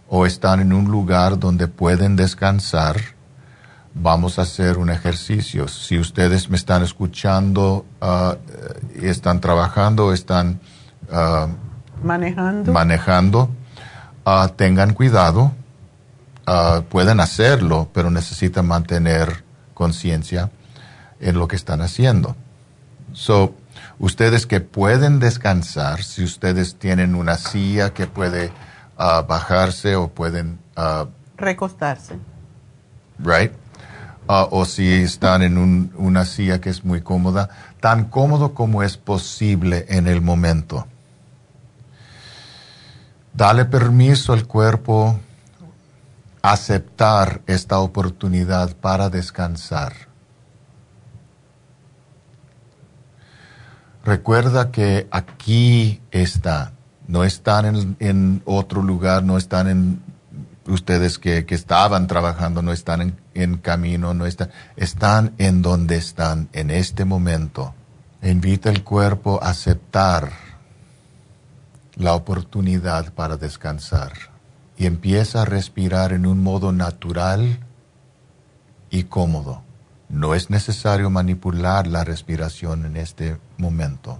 o 0.09 0.27
están 0.27 0.59
en 0.59 0.73
un 0.73 0.91
lugar 0.91 1.39
donde 1.39 1.69
pueden 1.69 2.17
descansar, 2.17 2.97
vamos 3.95 4.41
a 4.41 4.43
hacer 4.43 4.77
un 4.77 4.91
ejercicio. 4.91 5.69
Si 5.69 6.01
ustedes 6.01 6.51
me 6.51 6.57
están 6.57 6.83
escuchando 6.83 7.87
y 9.01 9.07
están 9.07 9.41
trabajando, 9.41 10.13
están 10.13 10.61
ah, 11.13 11.47
Manejando. 12.03 12.73
manejando, 12.73 13.51
ah, 14.25 14.51
tengan 14.57 14.95
cuidado. 14.95 15.53
Pueden 16.91 17.21
hacerlo, 17.21 17.89
pero 17.95 18.11
necesitan 18.11 18.67
mantener 18.67 19.44
conciencia 19.75 20.51
en 21.21 21.37
lo 21.39 21.49
que 21.49 21.57
están 21.57 21.81
haciendo. 21.83 22.37
So, 23.13 23.55
ustedes 23.99 24.47
que 24.47 24.61
pueden 24.61 25.19
descansar, 25.21 26.03
si 26.03 26.25
ustedes 26.25 26.77
tienen 26.77 27.15
una 27.15 27.37
silla 27.37 27.93
que 27.93 28.07
puede 28.07 28.51
ah, 28.97 29.23
bajarse 29.29 29.97
o 29.97 30.09
pueden 30.09 30.59
ah, 30.77 31.07
Recostarse. 31.37 32.15
right? 33.19 33.53
Ah, 34.27 34.49
o 34.51 34.65
si 34.65 34.89
están 34.91 35.43
en 35.43 35.59
un- 35.59 35.93
una 35.97 36.25
silla 36.25 36.61
que 36.61 36.71
es 36.71 36.85
muy 36.85 37.03
cómoda, 37.03 37.51
tan 37.81 38.05
cómodo 38.07 38.55
como 38.55 38.83
es 38.83 38.97
posible 38.97 39.85
en 39.89 40.07
el 40.07 40.23
momento. 40.23 40.87
Dale 43.33 43.65
permiso 43.65 44.33
al 44.33 44.47
cuerpo 44.47 45.19
aceptar 46.45 47.41
esta 47.47 47.79
oportunidad 47.79 48.77
para 48.77 49.09
descansar. 49.09 49.95
Recuerda 54.05 54.71
que 54.71 55.09
aquí 55.11 56.03
está, 56.11 56.75
no 57.09 57.25
están 57.25 57.65
en, 57.65 57.97
en 57.99 58.43
otro 58.45 58.83
lugar, 58.83 59.23
no 59.25 59.39
están 59.39 59.69
en 59.69 60.03
ustedes 60.67 61.19
que, 61.19 61.47
que 61.47 61.55
estaban 61.55 62.07
trabajando, 62.09 62.61
no 62.61 62.73
están 62.73 63.01
en, 63.01 63.17
en 63.33 63.57
camino, 63.57 64.13
no 64.13 64.27
están, 64.27 64.51
están 64.77 65.33
en 65.39 65.63
donde 65.63 65.97
están 65.97 66.51
en 66.53 66.71
este 66.71 67.07
momento. 67.07 67.75
Invita 68.23 68.69
el 68.69 68.85
cuerpo 68.85 69.43
a 69.43 69.49
aceptar 69.49 70.31
la 71.95 72.13
oportunidad 72.13 73.15
para 73.15 73.39
descansar 73.39 74.34
y 74.77 74.87
empieza 74.87 75.43
a 75.43 75.45
respirar 75.45 76.13
en 76.13 76.27
un 76.27 76.43
modo 76.43 76.73
natural 76.73 77.61
y 78.91 79.05
cómodo. 79.05 79.63
No 80.09 80.35
es 80.35 80.51
necesario 80.51 81.11
manipular 81.11 81.87
la 81.87 82.05
respiración 82.05 82.85
en 82.85 82.97
este 82.97 83.39
momento. 83.57 84.19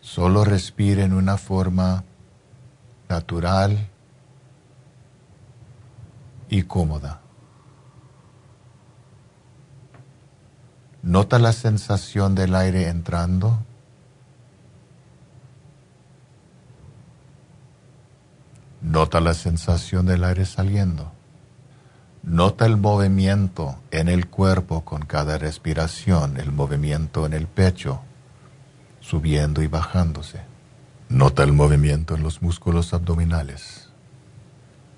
Solo 0.00 0.44
respire 0.44 1.02
en 1.04 1.12
una 1.12 1.36
forma 1.36 2.04
natural 3.08 3.88
y 6.48 6.62
cómoda. 6.62 7.20
Nota 11.02 11.38
la 11.38 11.52
sensación 11.52 12.34
del 12.34 12.54
aire 12.54 12.88
entrando. 12.88 13.58
Nota 18.82 19.20
la 19.20 19.32
sensación 19.34 20.06
del 20.06 20.24
aire 20.24 20.44
saliendo. 20.44 21.12
Nota 22.24 22.66
el 22.66 22.76
movimiento 22.76 23.76
en 23.92 24.08
el 24.08 24.28
cuerpo 24.28 24.84
con 24.84 25.02
cada 25.02 25.38
respiración, 25.38 26.36
el 26.36 26.50
movimiento 26.50 27.24
en 27.24 27.32
el 27.32 27.46
pecho, 27.46 28.00
subiendo 29.00 29.62
y 29.62 29.68
bajándose. 29.68 30.40
Nota 31.08 31.44
el 31.44 31.52
movimiento 31.52 32.16
en 32.16 32.24
los 32.24 32.42
músculos 32.42 32.92
abdominales. 32.92 33.88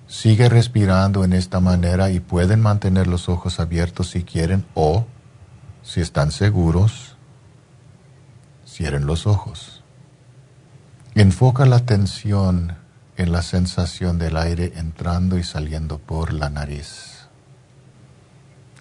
Sigue 0.07 0.49
respirando 0.49 1.23
en 1.23 1.35
esta 1.35 1.61
manera 1.61 2.11
y 2.11 2.21
pueden 2.21 2.61
mantener 2.61 3.07
los 3.07 3.29
ojos 3.29 3.61
abiertos 3.61 4.11
si 4.11 4.23
quieren 4.23 4.65
o, 4.75 5.07
si 5.83 6.01
están 6.01 6.31
seguros, 6.31 7.17
cierren 8.67 9.07
los 9.07 9.27
ojos. 9.27 9.83
Enfoca 11.15 11.67
la 11.67 11.77
atención 11.77 12.84
en 13.17 13.33
la 13.33 13.43
sensación 13.43 14.19
del 14.19 14.37
aire 14.37 14.73
entrando 14.77 15.39
y 15.39 15.45
saliendo 15.45 15.99
por 15.99 16.33
la 16.33 16.51
nariz. 16.51 17.29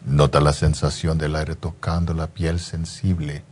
Nota 0.06 0.42
la 0.42 0.54
sensación 0.54 1.18
del 1.18 1.36
aire 1.36 1.56
tocando 1.56 2.14
la 2.14 2.28
piel 2.28 2.60
sensible 2.60 3.44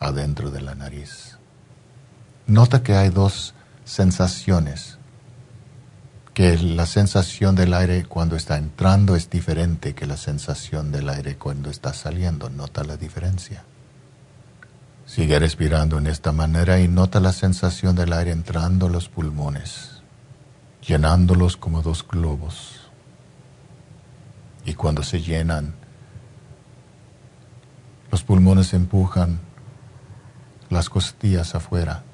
adentro 0.00 0.50
de 0.50 0.60
la 0.60 0.74
nariz. 0.74 1.38
Nota 2.46 2.82
que 2.82 2.94
hay 2.94 3.10
dos 3.10 3.54
sensaciones, 3.84 4.98
que 6.34 6.56
la 6.58 6.86
sensación 6.86 7.54
del 7.54 7.74
aire 7.74 8.04
cuando 8.04 8.36
está 8.36 8.58
entrando 8.58 9.16
es 9.16 9.30
diferente 9.30 9.94
que 9.94 10.06
la 10.06 10.16
sensación 10.16 10.92
del 10.92 11.08
aire 11.08 11.36
cuando 11.36 11.70
está 11.70 11.92
saliendo. 11.92 12.48
Nota 12.50 12.84
la 12.84 12.96
diferencia. 12.96 13.64
Sigue 15.08 15.38
respirando 15.38 15.96
en 15.96 16.06
esta 16.06 16.32
manera 16.32 16.80
y 16.80 16.86
nota 16.86 17.18
la 17.18 17.32
sensación 17.32 17.96
del 17.96 18.12
aire 18.12 18.30
entrando 18.30 18.88
a 18.88 18.90
los 18.90 19.08
pulmones, 19.08 20.02
llenándolos 20.86 21.56
como 21.56 21.80
dos 21.80 22.06
globos. 22.06 22.90
Y 24.66 24.74
cuando 24.74 25.02
se 25.02 25.22
llenan, 25.22 25.74
los 28.12 28.22
pulmones 28.22 28.74
empujan 28.74 29.40
las 30.68 30.90
costillas 30.90 31.54
afuera. 31.54 32.04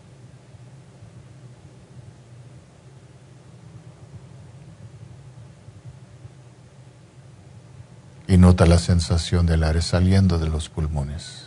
Y 8.28 8.36
nota 8.36 8.66
la 8.66 8.78
sensación 8.78 9.46
del 9.46 9.64
aire 9.64 9.82
saliendo 9.82 10.38
de 10.38 10.48
los 10.48 10.68
pulmones 10.68 11.43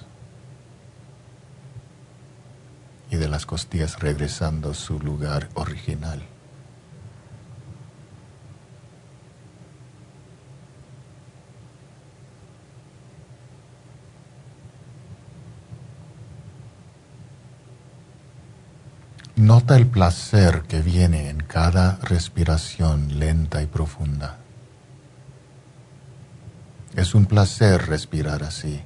y 3.09 3.15
de 3.17 3.27
las 3.27 3.45
costillas 3.45 3.99
regresando 3.99 4.71
a 4.71 4.73
su 4.73 4.99
lugar 4.99 5.49
original. 5.53 6.21
Nota 19.37 19.75
el 19.75 19.85
placer 19.85 20.63
que 20.63 20.81
viene 20.81 21.29
en 21.29 21.37
cada 21.43 21.97
respiración 21.97 23.19
lenta 23.19 23.61
y 23.61 23.67
profunda. 23.67 24.39
Es 26.95 27.13
un 27.13 27.27
placer 27.27 27.85
respirar 27.85 28.41
así, 28.41 28.81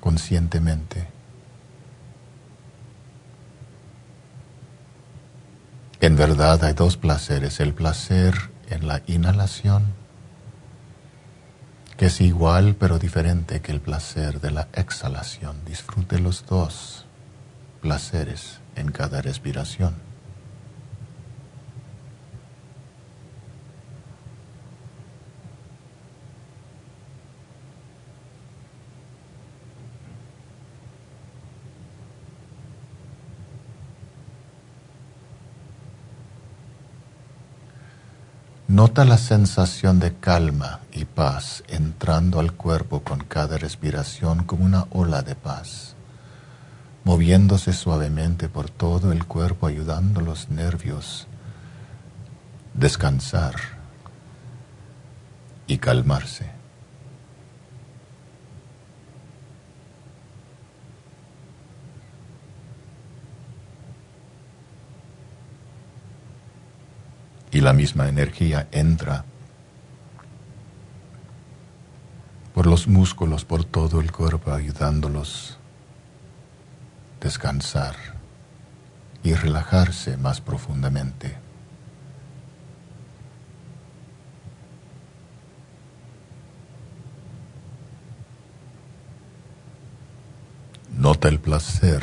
conscientemente. 0.00 1.17
En 6.00 6.14
verdad 6.14 6.62
hay 6.64 6.74
dos 6.74 6.96
placeres, 6.96 7.58
el 7.58 7.74
placer 7.74 8.34
en 8.70 8.86
la 8.86 9.02
inhalación, 9.08 9.94
que 11.96 12.06
es 12.06 12.20
igual 12.20 12.76
pero 12.78 13.00
diferente 13.00 13.60
que 13.60 13.72
el 13.72 13.80
placer 13.80 14.40
de 14.40 14.52
la 14.52 14.68
exhalación. 14.74 15.64
Disfrute 15.64 16.20
los 16.20 16.46
dos. 16.46 17.04
placeres 17.80 18.60
en 18.76 18.90
cada 18.90 19.22
respiración. 19.22 20.07
Nota 38.68 39.06
la 39.06 39.16
sensación 39.16 39.98
de 39.98 40.12
calma 40.12 40.80
y 40.92 41.06
paz 41.06 41.64
entrando 41.68 42.38
al 42.38 42.52
cuerpo 42.52 43.00
con 43.00 43.20
cada 43.20 43.56
respiración 43.56 44.44
como 44.44 44.66
una 44.66 44.86
ola 44.90 45.22
de 45.22 45.34
paz, 45.34 45.94
moviéndose 47.02 47.72
suavemente 47.72 48.50
por 48.50 48.68
todo 48.68 49.10
el 49.10 49.24
cuerpo 49.24 49.68
ayudando 49.68 50.20
a 50.20 50.22
los 50.22 50.50
nervios 50.50 51.26
descansar 52.74 53.54
y 55.66 55.78
calmarse. 55.78 56.57
Y 67.50 67.60
la 67.60 67.72
misma 67.72 68.08
energía 68.08 68.68
entra 68.72 69.24
por 72.54 72.66
los 72.66 72.88
músculos, 72.88 73.44
por 73.44 73.64
todo 73.64 74.00
el 74.00 74.10
cuerpo, 74.10 74.52
ayudándolos 74.52 75.58
a 77.16 77.24
descansar 77.24 77.94
y 79.22 79.32
relajarse 79.34 80.16
más 80.16 80.40
profundamente. 80.40 81.36
Nota 90.96 91.28
el 91.28 91.38
placer 91.38 92.02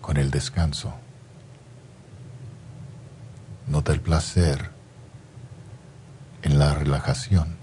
con 0.00 0.16
el 0.16 0.30
descanso. 0.30 0.94
Nota 3.66 3.92
el 3.92 4.00
placer 4.00 4.70
en 6.42 6.58
la 6.58 6.74
relajación. 6.74 7.56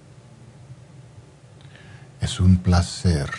Es 2.19 2.39
un 2.39 2.57
placer 2.57 3.29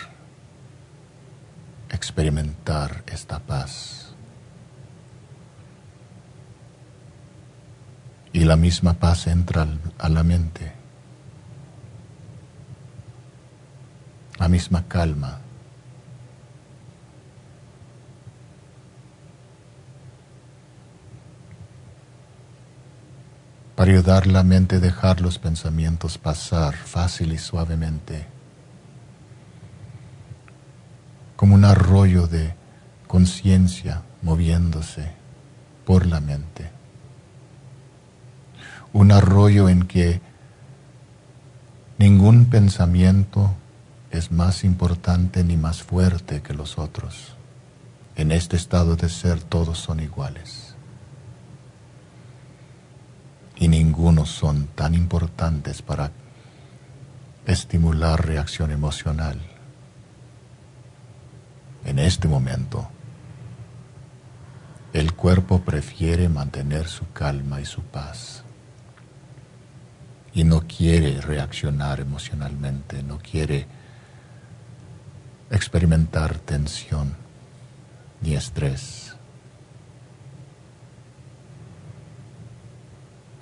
experimentar 1.89 3.03
esta 3.07 3.39
paz. 3.39 4.13
Y 8.33 8.43
la 8.43 8.55
misma 8.55 8.95
paz 8.95 9.27
entra 9.27 9.67
a 9.97 10.09
la 10.09 10.23
mente. 10.23 10.73
La 14.37 14.49
misma 14.49 14.87
calma. 14.87 15.44
Para 23.75 23.91
ayudar 23.91 24.25
la 24.25 24.43
mente 24.43 24.77
a 24.77 24.79
dejar 24.79 25.19
los 25.19 25.37
pensamientos 25.37 26.17
pasar 26.17 26.75
fácil 26.75 27.33
y 27.33 27.37
suavemente, 27.37 28.25
como 31.35 31.55
un 31.55 31.65
arroyo 31.65 32.27
de 32.27 32.55
conciencia 33.07 34.01
moviéndose 34.21 35.11
por 35.85 36.05
la 36.05 36.21
mente. 36.21 36.71
Un 38.93 39.11
arroyo 39.11 39.67
en 39.67 39.83
que 39.83 40.21
ningún 41.97 42.45
pensamiento 42.45 43.53
es 44.09 44.31
más 44.31 44.63
importante 44.63 45.43
ni 45.43 45.57
más 45.57 45.83
fuerte 45.83 46.41
que 46.41 46.53
los 46.53 46.79
otros. 46.79 47.35
En 48.15 48.31
este 48.31 48.55
estado 48.55 48.95
de 48.95 49.09
ser 49.09 49.41
todos 49.41 49.79
son 49.79 49.99
iguales 49.99 50.64
y 53.55 53.67
ninguno 53.67 54.25
son 54.25 54.67
tan 54.67 54.93
importantes 54.93 55.81
para 55.81 56.11
estimular 57.45 58.25
reacción 58.25 58.71
emocional. 58.71 59.39
En 61.85 61.99
este 61.99 62.27
momento, 62.27 62.89
el 64.93 65.13
cuerpo 65.13 65.61
prefiere 65.61 66.29
mantener 66.29 66.87
su 66.87 67.11
calma 67.11 67.61
y 67.61 67.65
su 67.65 67.81
paz 67.81 68.43
y 70.33 70.43
no 70.43 70.65
quiere 70.67 71.21
reaccionar 71.21 72.01
emocionalmente, 72.01 73.01
no 73.03 73.19
quiere 73.19 73.67
experimentar 75.49 76.39
tensión 76.39 77.15
ni 78.21 78.35
estrés. 78.35 79.04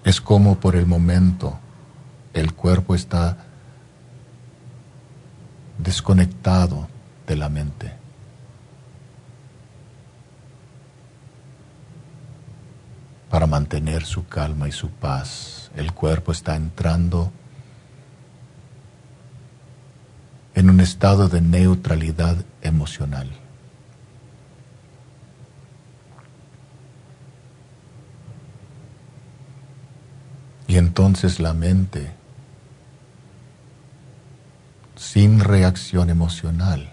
Es 0.03 0.19
como 0.19 0.59
por 0.59 0.75
el 0.75 0.85
momento 0.85 1.59
el 2.33 2.53
cuerpo 2.53 2.95
está 2.95 3.37
desconectado 5.77 6.87
de 7.27 7.35
la 7.35 7.49
mente. 7.49 7.93
Para 13.29 13.47
mantener 13.47 14.05
su 14.05 14.27
calma 14.27 14.67
y 14.67 14.71
su 14.71 14.89
paz, 14.89 15.71
el 15.75 15.93
cuerpo 15.93 16.31
está 16.31 16.55
entrando 16.55 17.31
en 20.53 20.69
un 20.69 20.79
estado 20.79 21.29
de 21.29 21.41
neutralidad 21.41 22.37
emocional. 22.61 23.42
Y 30.73 30.77
entonces 30.77 31.39
la 31.39 31.53
mente, 31.53 32.09
sin 34.95 35.39
reacción 35.39 36.09
emocional, 36.09 36.89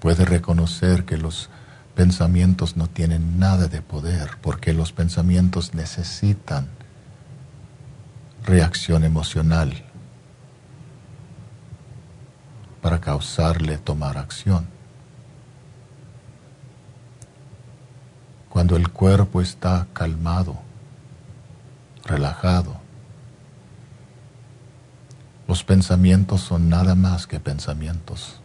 puede 0.00 0.24
reconocer 0.24 1.04
que 1.04 1.18
los 1.18 1.50
pensamientos 1.94 2.78
no 2.78 2.86
tienen 2.86 3.38
nada 3.38 3.68
de 3.68 3.82
poder, 3.82 4.38
porque 4.40 4.72
los 4.72 4.92
pensamientos 4.92 5.74
necesitan 5.74 6.68
reacción 8.46 9.04
emocional 9.04 9.84
para 12.80 12.98
causarle 12.98 13.76
tomar 13.76 14.16
acción. 14.16 14.66
Cuando 18.48 18.74
el 18.74 18.88
cuerpo 18.88 19.42
está 19.42 19.86
calmado, 19.92 20.66
relajado. 22.08 22.76
Los 25.46 25.64
pensamientos 25.64 26.40
son 26.40 26.68
nada 26.68 26.94
más 26.94 27.26
que 27.26 27.40
pensamientos, 27.40 28.40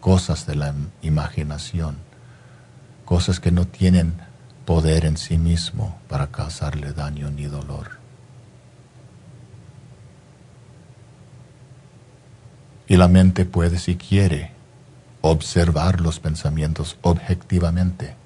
cosas 0.00 0.46
de 0.46 0.56
la 0.56 0.74
imaginación, 1.02 1.96
cosas 3.04 3.40
que 3.40 3.50
no 3.50 3.66
tienen 3.66 4.14
poder 4.64 5.04
en 5.06 5.16
sí 5.16 5.38
mismo 5.38 5.98
para 6.08 6.28
causarle 6.28 6.92
daño 6.92 7.30
ni 7.30 7.46
dolor. 7.46 7.98
Y 12.86 12.96
la 12.96 13.08
mente 13.08 13.44
puede, 13.44 13.78
si 13.78 13.96
quiere, 13.96 14.52
observar 15.20 16.00
los 16.00 16.20
pensamientos 16.20 16.98
objetivamente 17.02 18.19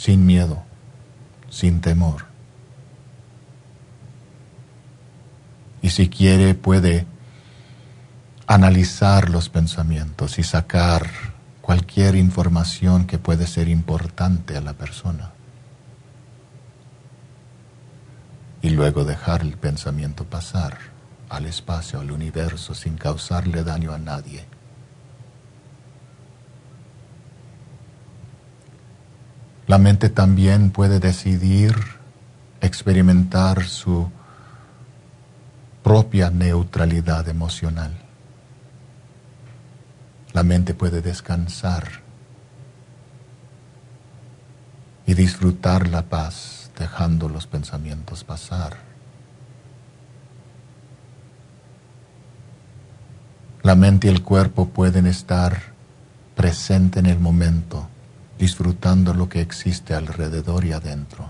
sin 0.00 0.24
miedo, 0.24 0.62
sin 1.50 1.82
temor. 1.82 2.24
Y 5.82 5.90
si 5.90 6.08
quiere 6.08 6.54
puede 6.54 7.04
analizar 8.46 9.28
los 9.28 9.50
pensamientos 9.50 10.38
y 10.38 10.42
sacar 10.42 11.10
cualquier 11.60 12.14
información 12.14 13.06
que 13.06 13.18
puede 13.18 13.46
ser 13.46 13.68
importante 13.68 14.56
a 14.56 14.62
la 14.62 14.72
persona. 14.72 15.32
Y 18.62 18.70
luego 18.70 19.04
dejar 19.04 19.42
el 19.42 19.58
pensamiento 19.58 20.24
pasar 20.24 20.78
al 21.28 21.44
espacio, 21.44 22.00
al 22.00 22.10
universo, 22.10 22.74
sin 22.74 22.96
causarle 22.96 23.64
daño 23.64 23.92
a 23.92 23.98
nadie. 23.98 24.46
La 29.70 29.78
mente 29.78 30.08
también 30.08 30.70
puede 30.70 30.98
decidir 30.98 31.76
experimentar 32.60 33.62
su 33.62 34.10
propia 35.84 36.28
neutralidad 36.28 37.28
emocional. 37.28 37.96
La 40.32 40.42
mente 40.42 40.74
puede 40.74 41.02
descansar 41.02 41.84
y 45.06 45.14
disfrutar 45.14 45.88
la 45.88 46.02
paz 46.02 46.72
dejando 46.76 47.28
los 47.28 47.46
pensamientos 47.46 48.24
pasar. 48.24 48.76
La 53.62 53.76
mente 53.76 54.08
y 54.08 54.10
el 54.10 54.24
cuerpo 54.24 54.66
pueden 54.70 55.06
estar 55.06 55.62
presentes 56.34 57.04
en 57.04 57.08
el 57.08 57.20
momento, 57.20 57.88
disfrutando 58.40 59.12
lo 59.12 59.28
que 59.28 59.42
existe 59.42 59.94
alrededor 59.94 60.64
y 60.64 60.72
adentro. 60.72 61.26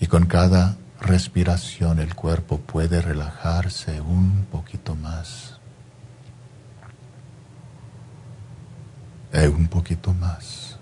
Y 0.00 0.08
con 0.08 0.26
cada 0.26 0.76
respiración 1.00 2.00
el 2.00 2.14
cuerpo 2.14 2.58
puede 2.58 3.00
relajarse 3.00 4.00
un 4.00 4.46
poquito 4.50 4.94
más. 4.96 5.52
un 9.48 9.68
poquito 9.68 10.14
más 10.14 10.78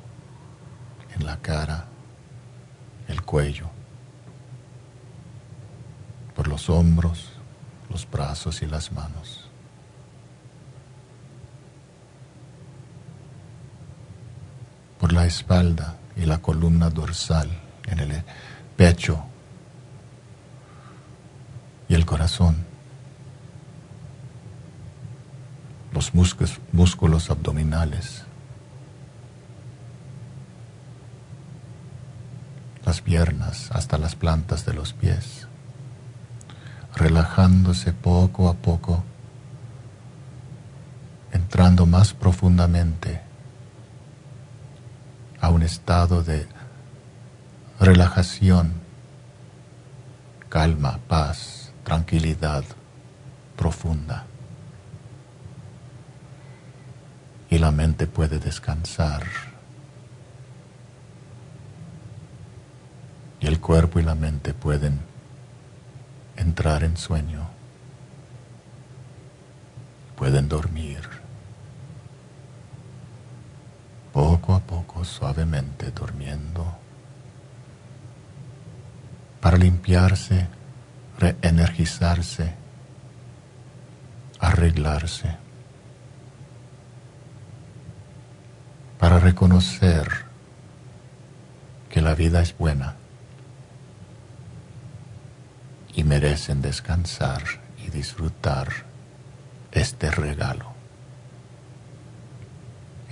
en 1.16 1.26
la 1.26 1.36
cara, 1.38 1.86
el 3.08 3.20
cuello, 3.22 3.68
por 6.36 6.46
los 6.46 6.70
hombros, 6.70 7.30
los 7.90 8.08
brazos 8.08 8.62
y 8.62 8.66
las 8.66 8.92
manos. 8.92 9.43
Por 15.04 15.12
la 15.12 15.26
espalda 15.26 15.98
y 16.16 16.24
la 16.24 16.38
columna 16.38 16.88
dorsal, 16.88 17.50
en 17.88 17.98
el 17.98 18.22
pecho 18.74 19.22
y 21.90 21.94
el 21.94 22.06
corazón. 22.06 22.64
Los 25.92 26.14
músculos, 26.14 26.58
músculos 26.72 27.28
abdominales. 27.28 28.24
Las 32.86 33.02
piernas 33.02 33.70
hasta 33.72 33.98
las 33.98 34.14
plantas 34.14 34.64
de 34.64 34.72
los 34.72 34.94
pies. 34.94 35.48
Relajándose 36.96 37.92
poco 37.92 38.48
a 38.48 38.54
poco. 38.54 39.04
Entrando 41.30 41.84
más 41.84 42.14
profundamente 42.14 43.23
a 45.44 45.50
un 45.50 45.62
estado 45.62 46.22
de 46.22 46.46
relajación, 47.78 48.72
calma, 50.48 50.98
paz, 51.06 51.70
tranquilidad 51.84 52.64
profunda. 53.54 54.24
Y 57.50 57.58
la 57.58 57.70
mente 57.72 58.06
puede 58.06 58.38
descansar. 58.38 59.22
Y 63.40 63.46
el 63.46 63.60
cuerpo 63.60 64.00
y 64.00 64.02
la 64.02 64.14
mente 64.14 64.54
pueden 64.54 64.98
entrar 66.36 66.84
en 66.84 66.96
sueño. 66.96 67.50
Pueden 70.16 70.48
dormir. 70.48 71.13
Poco 74.14 74.54
a 74.54 74.60
poco, 74.60 75.04
suavemente, 75.04 75.90
durmiendo 75.90 76.64
para 79.40 79.56
limpiarse, 79.56 80.46
reenergizarse, 81.18 82.54
arreglarse, 84.38 85.36
para 89.00 89.18
reconocer 89.18 90.06
que 91.90 92.00
la 92.00 92.14
vida 92.14 92.40
es 92.40 92.56
buena 92.56 92.94
y 95.92 96.04
merecen 96.04 96.62
descansar 96.62 97.42
y 97.84 97.90
disfrutar 97.90 98.68
este 99.72 100.12
regalo, 100.12 100.73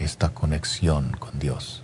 esta 0.02 0.30
conexión 0.30 1.12
con 1.18 1.38
Dios. 1.38 1.82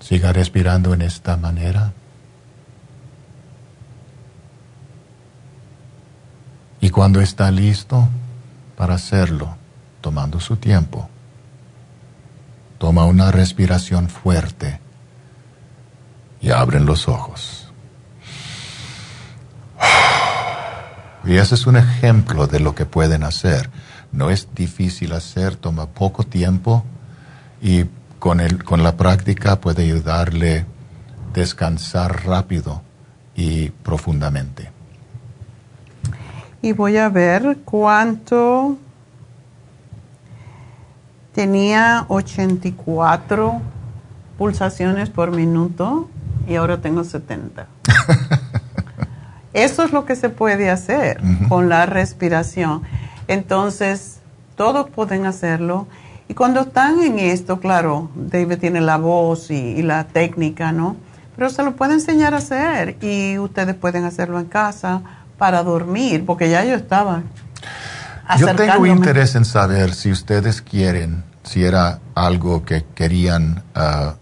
Siga 0.00 0.32
respirando 0.32 0.92
en 0.92 1.02
esta 1.02 1.36
manera. 1.36 1.92
Y 6.80 6.90
cuando 6.90 7.22
está 7.22 7.50
listo 7.50 8.06
para 8.76 8.94
hacerlo, 8.96 9.56
tomando 10.02 10.40
su 10.40 10.56
tiempo, 10.56 11.08
toma 12.76 13.06
una 13.06 13.30
respiración 13.30 14.10
fuerte 14.10 14.78
y 16.42 16.50
abren 16.50 16.84
los 16.84 17.08
ojos. 17.08 17.63
Y 21.26 21.36
ese 21.36 21.54
es 21.54 21.66
un 21.66 21.76
ejemplo 21.76 22.46
de 22.46 22.60
lo 22.60 22.74
que 22.74 22.84
pueden 22.84 23.24
hacer. 23.24 23.70
No 24.12 24.30
es 24.30 24.48
difícil 24.54 25.12
hacer, 25.12 25.56
toma 25.56 25.86
poco 25.86 26.22
tiempo 26.22 26.84
y 27.62 27.86
con, 28.18 28.40
el, 28.40 28.62
con 28.62 28.82
la 28.82 28.96
práctica 28.96 29.60
puede 29.60 29.84
ayudarle 29.84 30.58
a 30.58 30.64
descansar 31.32 32.26
rápido 32.26 32.82
y 33.34 33.70
profundamente. 33.70 34.70
Y 36.62 36.72
voy 36.72 36.96
a 36.96 37.08
ver 37.08 37.58
cuánto 37.64 38.78
tenía 41.34 42.06
84 42.08 43.60
pulsaciones 44.38 45.10
por 45.10 45.32
minuto 45.32 46.08
y 46.48 46.54
ahora 46.54 46.80
tengo 46.80 47.04
70. 47.04 47.66
Eso 49.54 49.84
es 49.84 49.92
lo 49.92 50.04
que 50.04 50.16
se 50.16 50.28
puede 50.28 50.68
hacer 50.68 51.20
con 51.48 51.68
la 51.68 51.86
respiración. 51.86 52.82
Entonces, 53.28 54.18
todos 54.56 54.90
pueden 54.90 55.26
hacerlo 55.26 55.86
y 56.28 56.34
cuando 56.34 56.60
están 56.60 57.00
en 57.00 57.18
esto, 57.20 57.60
claro, 57.60 58.10
David 58.16 58.58
tiene 58.58 58.80
la 58.80 58.96
voz 58.96 59.50
y, 59.50 59.82
la 59.82 60.04
técnica, 60.04 60.72
¿no? 60.72 60.96
Pero 61.36 61.50
se 61.50 61.62
lo 61.62 61.76
puede 61.76 61.94
enseñar 61.94 62.34
a 62.34 62.38
hacer 62.38 62.96
y 63.00 63.38
ustedes 63.38 63.74
pueden 63.74 64.04
hacerlo 64.04 64.40
en 64.40 64.46
casa 64.46 65.02
para 65.38 65.62
dormir, 65.62 66.24
porque 66.26 66.48
ya 66.50 66.64
yo 66.64 66.74
estaba. 66.74 67.22
Yo 68.38 68.54
tengo 68.56 68.86
interés 68.86 69.34
en 69.34 69.44
saber 69.44 69.94
si 69.94 70.10
ustedes 70.10 70.62
quieren, 70.62 71.24
si 71.44 71.64
era 71.64 72.00
algo 72.14 72.64
que 72.64 72.84
querían 72.94 73.62
ah, 73.74 74.14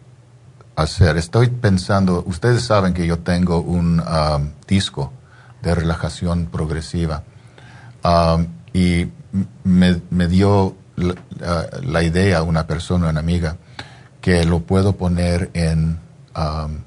hacer. 0.74 1.16
Estoy 1.16 1.48
pensando, 1.48 2.24
ustedes 2.26 2.64
saben 2.64 2.94
que 2.94 3.06
yo 3.06 3.20
tengo 3.20 3.60
un 3.60 4.02
ah, 4.04 4.40
disco 4.66 5.12
de 5.62 5.74
relajación 5.74 6.46
progresiva 6.46 7.22
ah, 8.02 8.38
y 8.72 9.08
me, 9.64 10.00
me 10.10 10.28
dio 10.28 10.76
la, 10.96 12.02
idea 12.02 12.42
una 12.42 12.66
persona, 12.66 13.08
una 13.08 13.20
amiga, 13.20 13.56
que 14.20 14.44
lo 14.44 14.60
puedo 14.60 14.94
poner 14.94 15.50
en 15.54 15.98
um, 16.36 16.78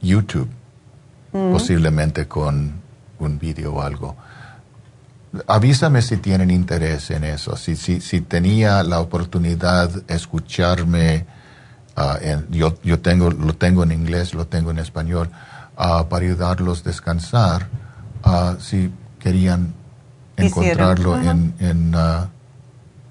YouTube, 0.00 0.48
mm. 1.32 1.52
posiblemente 1.52 2.26
con 2.26 2.80
un 3.18 3.38
video 3.38 3.74
o 3.74 3.82
algo. 3.82 4.16
Avísame 5.46 6.00
si 6.00 6.16
tienen 6.16 6.50
interés 6.50 7.10
en 7.10 7.24
eso. 7.24 7.56
Si, 7.56 7.76
si, 7.76 8.00
si 8.00 8.22
tenía 8.22 8.82
la 8.82 9.00
oportunidad 9.00 9.90
de 9.90 10.14
escucharme, 10.14 11.26
uh, 11.96 12.50
yo, 12.50 12.78
yo 12.82 13.00
tengo, 13.00 13.30
lo 13.30 13.54
tengo 13.54 13.82
en 13.82 13.92
inglés, 13.92 14.34
lo 14.34 14.46
tengo 14.46 14.70
en 14.70 14.78
español, 14.78 15.30
uh, 15.76 16.04
para 16.08 16.24
ayudarlos 16.24 16.80
a 16.80 16.84
descansar, 16.84 17.68
uh, 18.24 18.60
si 18.60 18.92
querían 19.18 19.74
encontrarlo 20.36 21.20
en, 21.20 21.54
en 21.58 21.94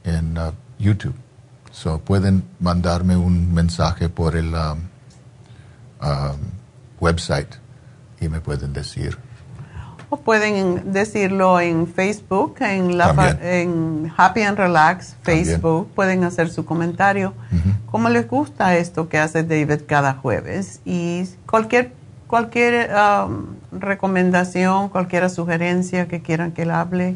en 0.04 0.38
uh, 0.38 0.52
YouTube. 0.80 1.16
So 1.72 2.00
pueden 2.00 2.44
mandarme 2.60 3.16
un 3.18 3.54
mensaje 3.54 4.10
por 4.10 4.36
el 4.36 4.54
um, 4.54 4.80
um, 6.02 6.38
website 7.00 7.56
y 8.20 8.30
me 8.30 8.42
pueden 8.42 8.74
decir. 8.74 9.18
O 10.10 10.16
pueden 10.18 10.94
decirlo 10.94 11.60
en 11.60 11.86
Facebook, 11.86 12.56
en, 12.62 12.98
la 12.98 13.38
en 13.42 14.12
Happy 14.16 14.42
and 14.42 14.58
Relax 14.58 15.18
Facebook, 15.22 15.90
pueden 15.94 16.24
hacer 16.24 16.50
su 16.50 16.64
comentario. 16.64 17.34
¿Cómo 17.92 18.08
les 18.08 18.26
gusta 18.26 18.78
esto 18.78 19.10
que 19.10 19.18
hace 19.18 19.44
David 19.44 19.82
cada 19.86 20.14
jueves? 20.14 20.80
Y 20.86 21.28
cualquier, 21.46 21.94
cualquier 22.28 22.90
um, 22.94 23.46
recomendación, 23.72 24.90
cualquier 24.90 25.30
sugerencia 25.30 26.08
que 26.08 26.22
quieran 26.22 26.52
que 26.52 26.64
él 26.64 26.72
hable, 26.72 27.16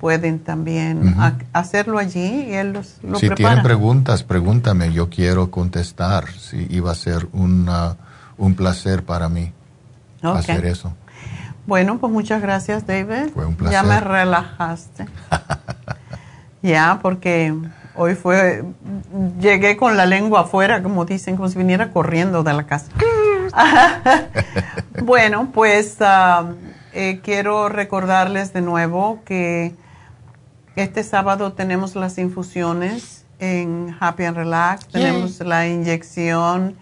pueden 0.00 0.38
también 0.38 1.14
hacerlo 1.52 1.98
allí 1.98 2.44
y 2.48 2.52
él 2.52 2.72
los, 2.74 2.98
lo 3.02 3.18
si 3.18 3.26
prepara. 3.28 3.36
tienen 3.54 3.62
preguntas, 3.64 4.22
pregúntame. 4.22 4.92
Yo 4.92 5.08
quiero 5.08 5.50
contestar. 5.50 6.28
Si 6.30 6.66
iba 6.70 6.92
a 6.92 6.94
ser 6.94 7.26
una- 7.32 7.96
un 8.36 8.54
placer 8.54 9.02
para 9.04 9.28
mí 9.28 9.52
hacer 10.22 10.66
eso. 10.66 10.92
Bueno, 11.66 11.96
pues 11.98 12.12
muchas 12.12 12.42
gracias, 12.42 12.86
David. 12.86 13.30
Fue 13.32 13.46
un 13.46 13.56
Ya 13.56 13.82
placer. 13.82 13.86
me 13.86 14.00
relajaste. 14.00 15.06
ya, 16.62 16.98
porque 17.00 17.54
hoy 17.96 18.14
fue, 18.14 18.64
llegué 19.40 19.76
con 19.76 19.96
la 19.96 20.04
lengua 20.06 20.40
afuera, 20.42 20.82
como 20.82 21.04
dicen, 21.04 21.36
como 21.36 21.48
si 21.48 21.56
viniera 21.58 21.90
corriendo 21.90 22.42
de 22.42 22.52
la 22.52 22.64
casa. 22.64 22.86
bueno, 25.02 25.50
pues 25.52 25.96
ah, 26.00 26.52
eh, 26.92 27.20
quiero 27.22 27.68
recordarles 27.68 28.52
de 28.52 28.60
nuevo 28.60 29.20
que 29.24 29.74
este 30.76 31.02
sábado 31.02 31.52
tenemos 31.52 31.94
las 31.94 32.18
infusiones 32.18 33.24
en 33.38 33.96
Happy 33.98 34.24
and 34.24 34.36
Relax, 34.36 34.88
Yay. 34.88 35.02
tenemos 35.02 35.40
la 35.40 35.68
inyección 35.68 36.76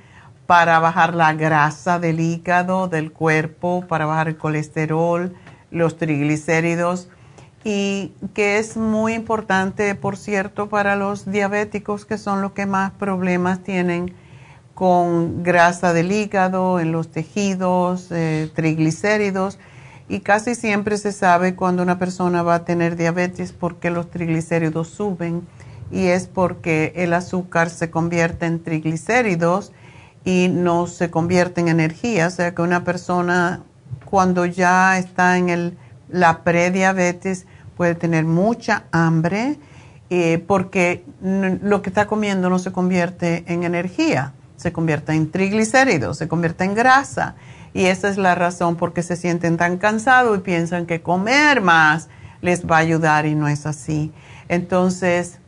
para 0.46 0.78
bajar 0.80 1.14
la 1.14 1.32
grasa 1.34 1.98
del 1.98 2.20
hígado, 2.20 2.88
del 2.88 3.12
cuerpo, 3.12 3.84
para 3.88 4.06
bajar 4.06 4.28
el 4.28 4.36
colesterol, 4.36 5.34
los 5.70 5.96
triglicéridos 5.96 7.08
y 7.64 8.12
que 8.34 8.58
es 8.58 8.76
muy 8.76 9.14
importante, 9.14 9.94
por 9.94 10.16
cierto, 10.16 10.68
para 10.68 10.96
los 10.96 11.30
diabéticos 11.30 12.04
que 12.04 12.18
son 12.18 12.42
los 12.42 12.52
que 12.52 12.66
más 12.66 12.90
problemas 12.92 13.62
tienen 13.62 14.14
con 14.82 15.44
grasa 15.44 15.92
del 15.92 16.10
hígado, 16.10 16.80
en 16.80 16.90
los 16.90 17.06
tejidos, 17.12 18.08
eh, 18.10 18.50
triglicéridos. 18.52 19.60
Y 20.08 20.18
casi 20.22 20.56
siempre 20.56 20.96
se 20.96 21.12
sabe 21.12 21.54
cuando 21.54 21.84
una 21.84 22.00
persona 22.00 22.42
va 22.42 22.56
a 22.56 22.64
tener 22.64 22.96
diabetes 22.96 23.52
porque 23.52 23.90
los 23.90 24.10
triglicéridos 24.10 24.88
suben 24.88 25.46
y 25.92 26.06
es 26.06 26.26
porque 26.26 26.94
el 26.96 27.14
azúcar 27.14 27.70
se 27.70 27.92
convierte 27.92 28.46
en 28.46 28.60
triglicéridos 28.60 29.70
y 30.24 30.48
no 30.50 30.88
se 30.88 31.12
convierte 31.12 31.60
en 31.60 31.68
energía. 31.68 32.26
O 32.26 32.30
sea 32.30 32.52
que 32.52 32.62
una 32.62 32.82
persona 32.82 33.62
cuando 34.04 34.46
ya 34.46 34.98
está 34.98 35.38
en 35.38 35.48
el, 35.48 35.78
la 36.08 36.42
prediabetes 36.42 37.46
puede 37.76 37.94
tener 37.94 38.24
mucha 38.24 38.82
hambre 38.90 39.60
eh, 40.10 40.42
porque 40.44 41.04
lo 41.22 41.82
que 41.82 41.90
está 41.90 42.08
comiendo 42.08 42.50
no 42.50 42.58
se 42.58 42.72
convierte 42.72 43.44
en 43.46 43.62
energía, 43.62 44.34
se 44.62 44.72
convierte 44.72 45.12
en 45.12 45.30
triglicéridos, 45.30 46.18
se 46.18 46.28
convierte 46.28 46.64
en 46.64 46.74
grasa. 46.74 47.34
Y 47.74 47.86
esa 47.86 48.08
es 48.08 48.16
la 48.16 48.34
razón 48.34 48.76
por 48.76 48.92
qué 48.92 49.02
se 49.02 49.16
sienten 49.16 49.56
tan 49.56 49.78
cansados 49.78 50.38
y 50.38 50.40
piensan 50.40 50.86
que 50.86 51.02
comer 51.02 51.60
más 51.60 52.08
les 52.40 52.66
va 52.66 52.76
a 52.76 52.80
ayudar 52.80 53.26
y 53.26 53.34
no 53.34 53.48
es 53.48 53.66
así. 53.66 54.12
Entonces, 54.48 55.38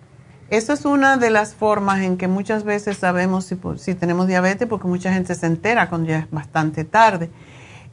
eso 0.51 0.73
es 0.73 0.85
una 0.85 1.17
de 1.17 1.31
las 1.31 1.55
formas 1.55 2.03
en 2.03 2.17
que 2.17 2.29
muchas 2.29 2.65
veces 2.65 2.99
sabemos 2.99 3.53
si, 3.77 3.95
tenemos 3.95 4.27
diabetes 4.27 4.69
porque 4.69 4.87
mucha 4.87 5.13
gente 5.13 5.35
se 5.35 5.47
entera 5.47 5.89
cuando 5.89 6.09
ya 6.09 6.21
es 6.21 6.31
bastante 6.31 6.85
tarde. 6.85 7.31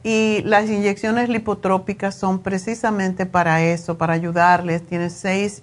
Y 0.04 0.42
las 0.44 0.68
inyecciones 0.68 1.28
lipotrópicas 1.28 2.14
son 2.14 2.40
precisamente 2.40 3.26
para 3.26 3.62
eso, 3.62 3.98
para 3.98 4.14
ayudarles. 4.14 4.86
Tiene 4.86 5.10
seis, 5.10 5.62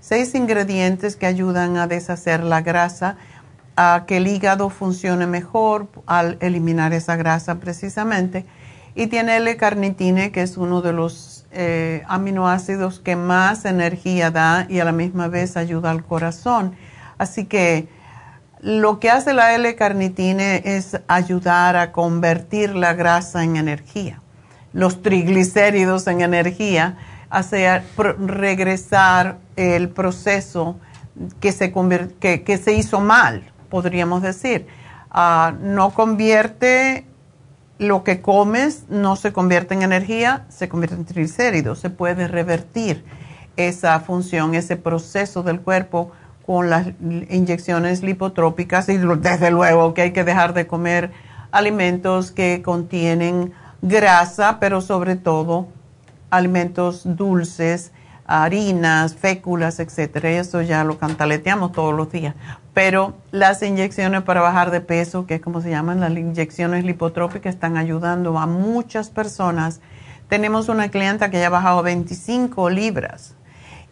seis 0.00 0.34
ingredientes 0.34 1.16
que 1.16 1.26
ayudan 1.26 1.76
a 1.76 1.86
deshacer 1.86 2.42
la 2.42 2.62
grasa, 2.62 3.16
a 3.76 4.04
que 4.06 4.18
el 4.18 4.26
hígado 4.26 4.70
funcione 4.70 5.26
mejor 5.26 5.88
al 6.06 6.36
eliminar 6.40 6.92
esa 6.92 7.16
grasa 7.16 7.56
precisamente. 7.56 8.44
Y 8.94 9.06
tiene 9.06 9.36
L-carnitine, 9.36 10.32
que 10.32 10.42
es 10.42 10.56
uno 10.56 10.82
de 10.82 10.92
los 10.92 11.46
eh, 11.52 12.02
aminoácidos 12.06 13.00
que 13.00 13.16
más 13.16 13.64
energía 13.64 14.30
da 14.30 14.66
y 14.68 14.80
a 14.80 14.84
la 14.84 14.92
misma 14.92 15.28
vez 15.28 15.56
ayuda 15.56 15.90
al 15.90 16.04
corazón. 16.04 16.74
Así 17.18 17.44
que 17.44 17.88
lo 18.60 19.00
que 19.00 19.10
hace 19.10 19.32
la 19.32 19.54
L-carnitine 19.54 20.62
es 20.64 21.00
ayudar 21.08 21.76
a 21.76 21.92
convertir 21.92 22.74
la 22.74 22.92
grasa 22.92 23.42
en 23.42 23.56
energía, 23.56 24.20
los 24.72 25.02
triglicéridos 25.02 26.06
en 26.06 26.20
energía, 26.20 26.98
hacer 27.30 27.82
regresar 27.96 29.38
el 29.56 29.88
proceso 29.88 30.78
que 31.40 31.52
se, 31.52 31.72
que 31.72 32.60
se 32.62 32.72
hizo 32.74 33.00
mal, 33.00 33.50
podríamos 33.70 34.22
decir. 34.22 34.66
Ah, 35.10 35.54
no 35.60 35.90
convierte 35.94 37.06
lo 37.78 38.04
que 38.04 38.20
comes, 38.20 38.84
no 38.90 39.16
se 39.16 39.32
convierte 39.32 39.74
en 39.74 39.82
energía, 39.82 40.44
se 40.50 40.68
convierte 40.68 40.96
en 40.96 41.06
triglicéridos. 41.06 41.78
Se 41.78 41.88
puede 41.88 42.28
revertir 42.28 43.04
esa 43.56 43.98
función, 44.00 44.54
ese 44.54 44.76
proceso 44.76 45.42
del 45.42 45.60
cuerpo 45.60 46.12
con 46.44 46.68
las 46.68 46.88
inyecciones 47.00 48.02
lipotrópicas 48.02 48.88
y 48.88 48.98
desde 48.98 49.50
luego 49.50 49.94
que 49.94 50.02
hay 50.02 50.12
que 50.12 50.24
dejar 50.24 50.52
de 50.52 50.66
comer 50.66 51.12
alimentos 51.52 52.30
que 52.30 52.62
contienen 52.62 53.52
grasa, 53.82 54.58
pero 54.60 54.80
sobre 54.80 55.16
todo 55.16 55.68
alimentos 56.30 57.02
dulces, 57.04 57.92
harinas, 58.26 59.14
féculas, 59.14 59.80
etcétera. 59.80 60.30
Eso 60.30 60.62
ya 60.62 60.84
lo 60.84 60.98
cantaleteamos 60.98 61.72
todos 61.72 61.94
los 61.94 62.12
días. 62.12 62.34
Pero 62.82 63.12
las 63.30 63.62
inyecciones 63.62 64.22
para 64.22 64.40
bajar 64.40 64.70
de 64.70 64.80
peso, 64.80 65.26
que 65.26 65.34
es 65.34 65.42
como 65.42 65.60
se 65.60 65.68
llaman, 65.68 66.00
las 66.00 66.12
inyecciones 66.12 66.82
lipotrópicas, 66.82 67.54
están 67.54 67.76
ayudando 67.76 68.38
a 68.38 68.46
muchas 68.46 69.10
personas. 69.10 69.82
Tenemos 70.30 70.70
una 70.70 70.88
clienta 70.88 71.28
que 71.28 71.38
ya 71.38 71.48
ha 71.48 71.50
bajado 71.50 71.82
25 71.82 72.70
libras 72.70 73.34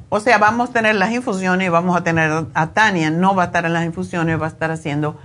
o 0.09 0.21
sea, 0.21 0.39
vamos 0.39 0.71
a 0.71 0.73
tener 0.73 0.95
las 0.95 1.11
infusiones 1.11 1.67
y 1.67 1.69
vamos 1.69 1.95
a 1.97 2.03
tener 2.03 2.47
a 2.55 2.67
Tania, 2.69 3.11
no 3.11 3.35
va 3.35 3.43
a 3.43 3.47
estar 3.47 3.67
en 3.67 3.75
las 3.75 3.85
infusiones, 3.85 4.41
va 4.41 4.47
a 4.47 4.49
estar 4.49 4.71
haciendo 4.71 5.19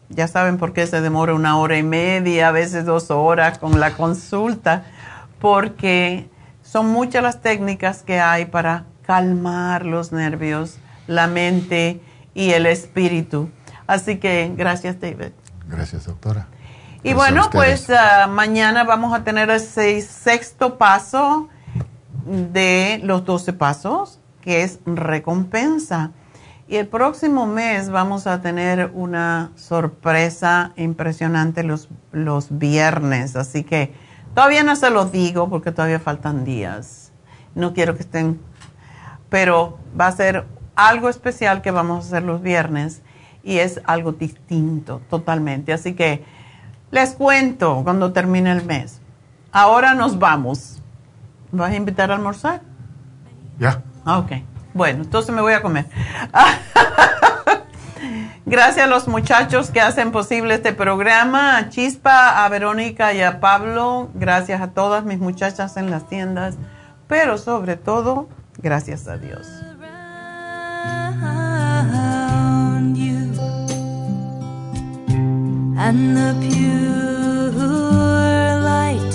Ya 0.08 0.26
saben 0.26 0.56
por 0.56 0.72
qué 0.72 0.86
se 0.86 1.02
demora 1.02 1.34
una 1.34 1.58
hora 1.58 1.76
y 1.76 1.82
media, 1.82 2.48
a 2.48 2.52
veces 2.52 2.86
dos 2.86 3.10
horas 3.10 3.58
con 3.58 3.78
la 3.78 3.92
consulta, 3.92 4.84
porque 5.38 6.30
son 6.62 6.88
muchas 6.88 7.22
las 7.22 7.42
técnicas 7.42 8.02
que 8.02 8.18
hay 8.18 8.46
para 8.46 8.86
calmar 9.02 9.84
los 9.84 10.12
nervios, 10.12 10.78
la 11.06 11.26
mente 11.26 12.00
y 12.34 12.52
el 12.52 12.64
espíritu. 12.64 13.50
Así 13.86 14.16
que 14.16 14.50
gracias, 14.56 14.98
David. 14.98 15.32
Gracias, 15.68 16.06
doctora. 16.06 16.46
Y 17.02 17.12
bueno, 17.12 17.50
pues 17.52 17.90
ah, 17.90 18.26
mañana 18.28 18.84
vamos 18.84 19.14
a 19.14 19.24
tener 19.24 19.50
el 19.50 19.60
sexto 19.60 20.78
paso 20.78 21.48
de 22.24 23.00
los 23.04 23.26
12 23.26 23.52
pasos, 23.52 24.20
que 24.48 24.62
es 24.62 24.80
recompensa. 24.86 26.12
Y 26.68 26.76
el 26.76 26.88
próximo 26.88 27.46
mes 27.46 27.90
vamos 27.90 28.26
a 28.26 28.40
tener 28.40 28.90
una 28.94 29.52
sorpresa 29.56 30.72
impresionante 30.76 31.62
los, 31.62 31.90
los 32.12 32.58
viernes. 32.58 33.36
Así 33.36 33.62
que 33.62 33.92
todavía 34.34 34.62
no 34.62 34.74
se 34.74 34.88
los 34.88 35.12
digo 35.12 35.50
porque 35.50 35.70
todavía 35.70 36.00
faltan 36.00 36.46
días. 36.46 37.12
No 37.54 37.74
quiero 37.74 37.94
que 37.94 38.04
estén, 38.04 38.40
pero 39.28 39.78
va 40.00 40.06
a 40.06 40.12
ser 40.12 40.46
algo 40.76 41.10
especial 41.10 41.60
que 41.60 41.70
vamos 41.70 42.06
a 42.06 42.08
hacer 42.08 42.22
los 42.22 42.40
viernes 42.40 43.02
y 43.42 43.58
es 43.58 43.82
algo 43.84 44.12
distinto 44.12 45.02
totalmente. 45.10 45.74
Así 45.74 45.92
que 45.92 46.24
les 46.90 47.10
cuento 47.10 47.82
cuando 47.84 48.14
termine 48.14 48.50
el 48.50 48.64
mes. 48.64 49.02
Ahora 49.52 49.92
nos 49.92 50.18
vamos. 50.18 50.80
¿Vas 51.52 51.70
a 51.70 51.76
invitar 51.76 52.10
a 52.10 52.14
almorzar? 52.14 52.62
Ya. 53.58 53.82
Ok. 54.16 54.32
Bueno, 54.74 55.02
entonces 55.02 55.34
me 55.34 55.42
voy 55.42 55.52
a 55.52 55.60
comer. 55.60 55.86
Gracias 58.46 58.86
a 58.86 58.88
los 58.88 59.08
muchachos 59.08 59.70
que 59.70 59.80
hacen 59.82 60.10
posible 60.10 60.54
este 60.54 60.72
programa, 60.72 61.58
a 61.58 61.68
Chispa, 61.68 62.44
a 62.44 62.48
Verónica 62.48 63.12
y 63.12 63.20
a 63.20 63.40
Pablo. 63.40 64.08
Gracias 64.14 64.62
a 64.62 64.68
todas 64.70 65.04
mis 65.04 65.18
muchachas 65.18 65.76
en 65.76 65.90
las 65.90 66.08
tiendas. 66.08 66.56
Pero 67.08 67.36
sobre 67.36 67.76
todo, 67.76 68.28
gracias 68.62 69.06
a 69.08 69.18
Dios. 69.18 69.46
and 75.80 76.16
the 76.16 76.34
pure 76.50 77.52
light 78.60 79.14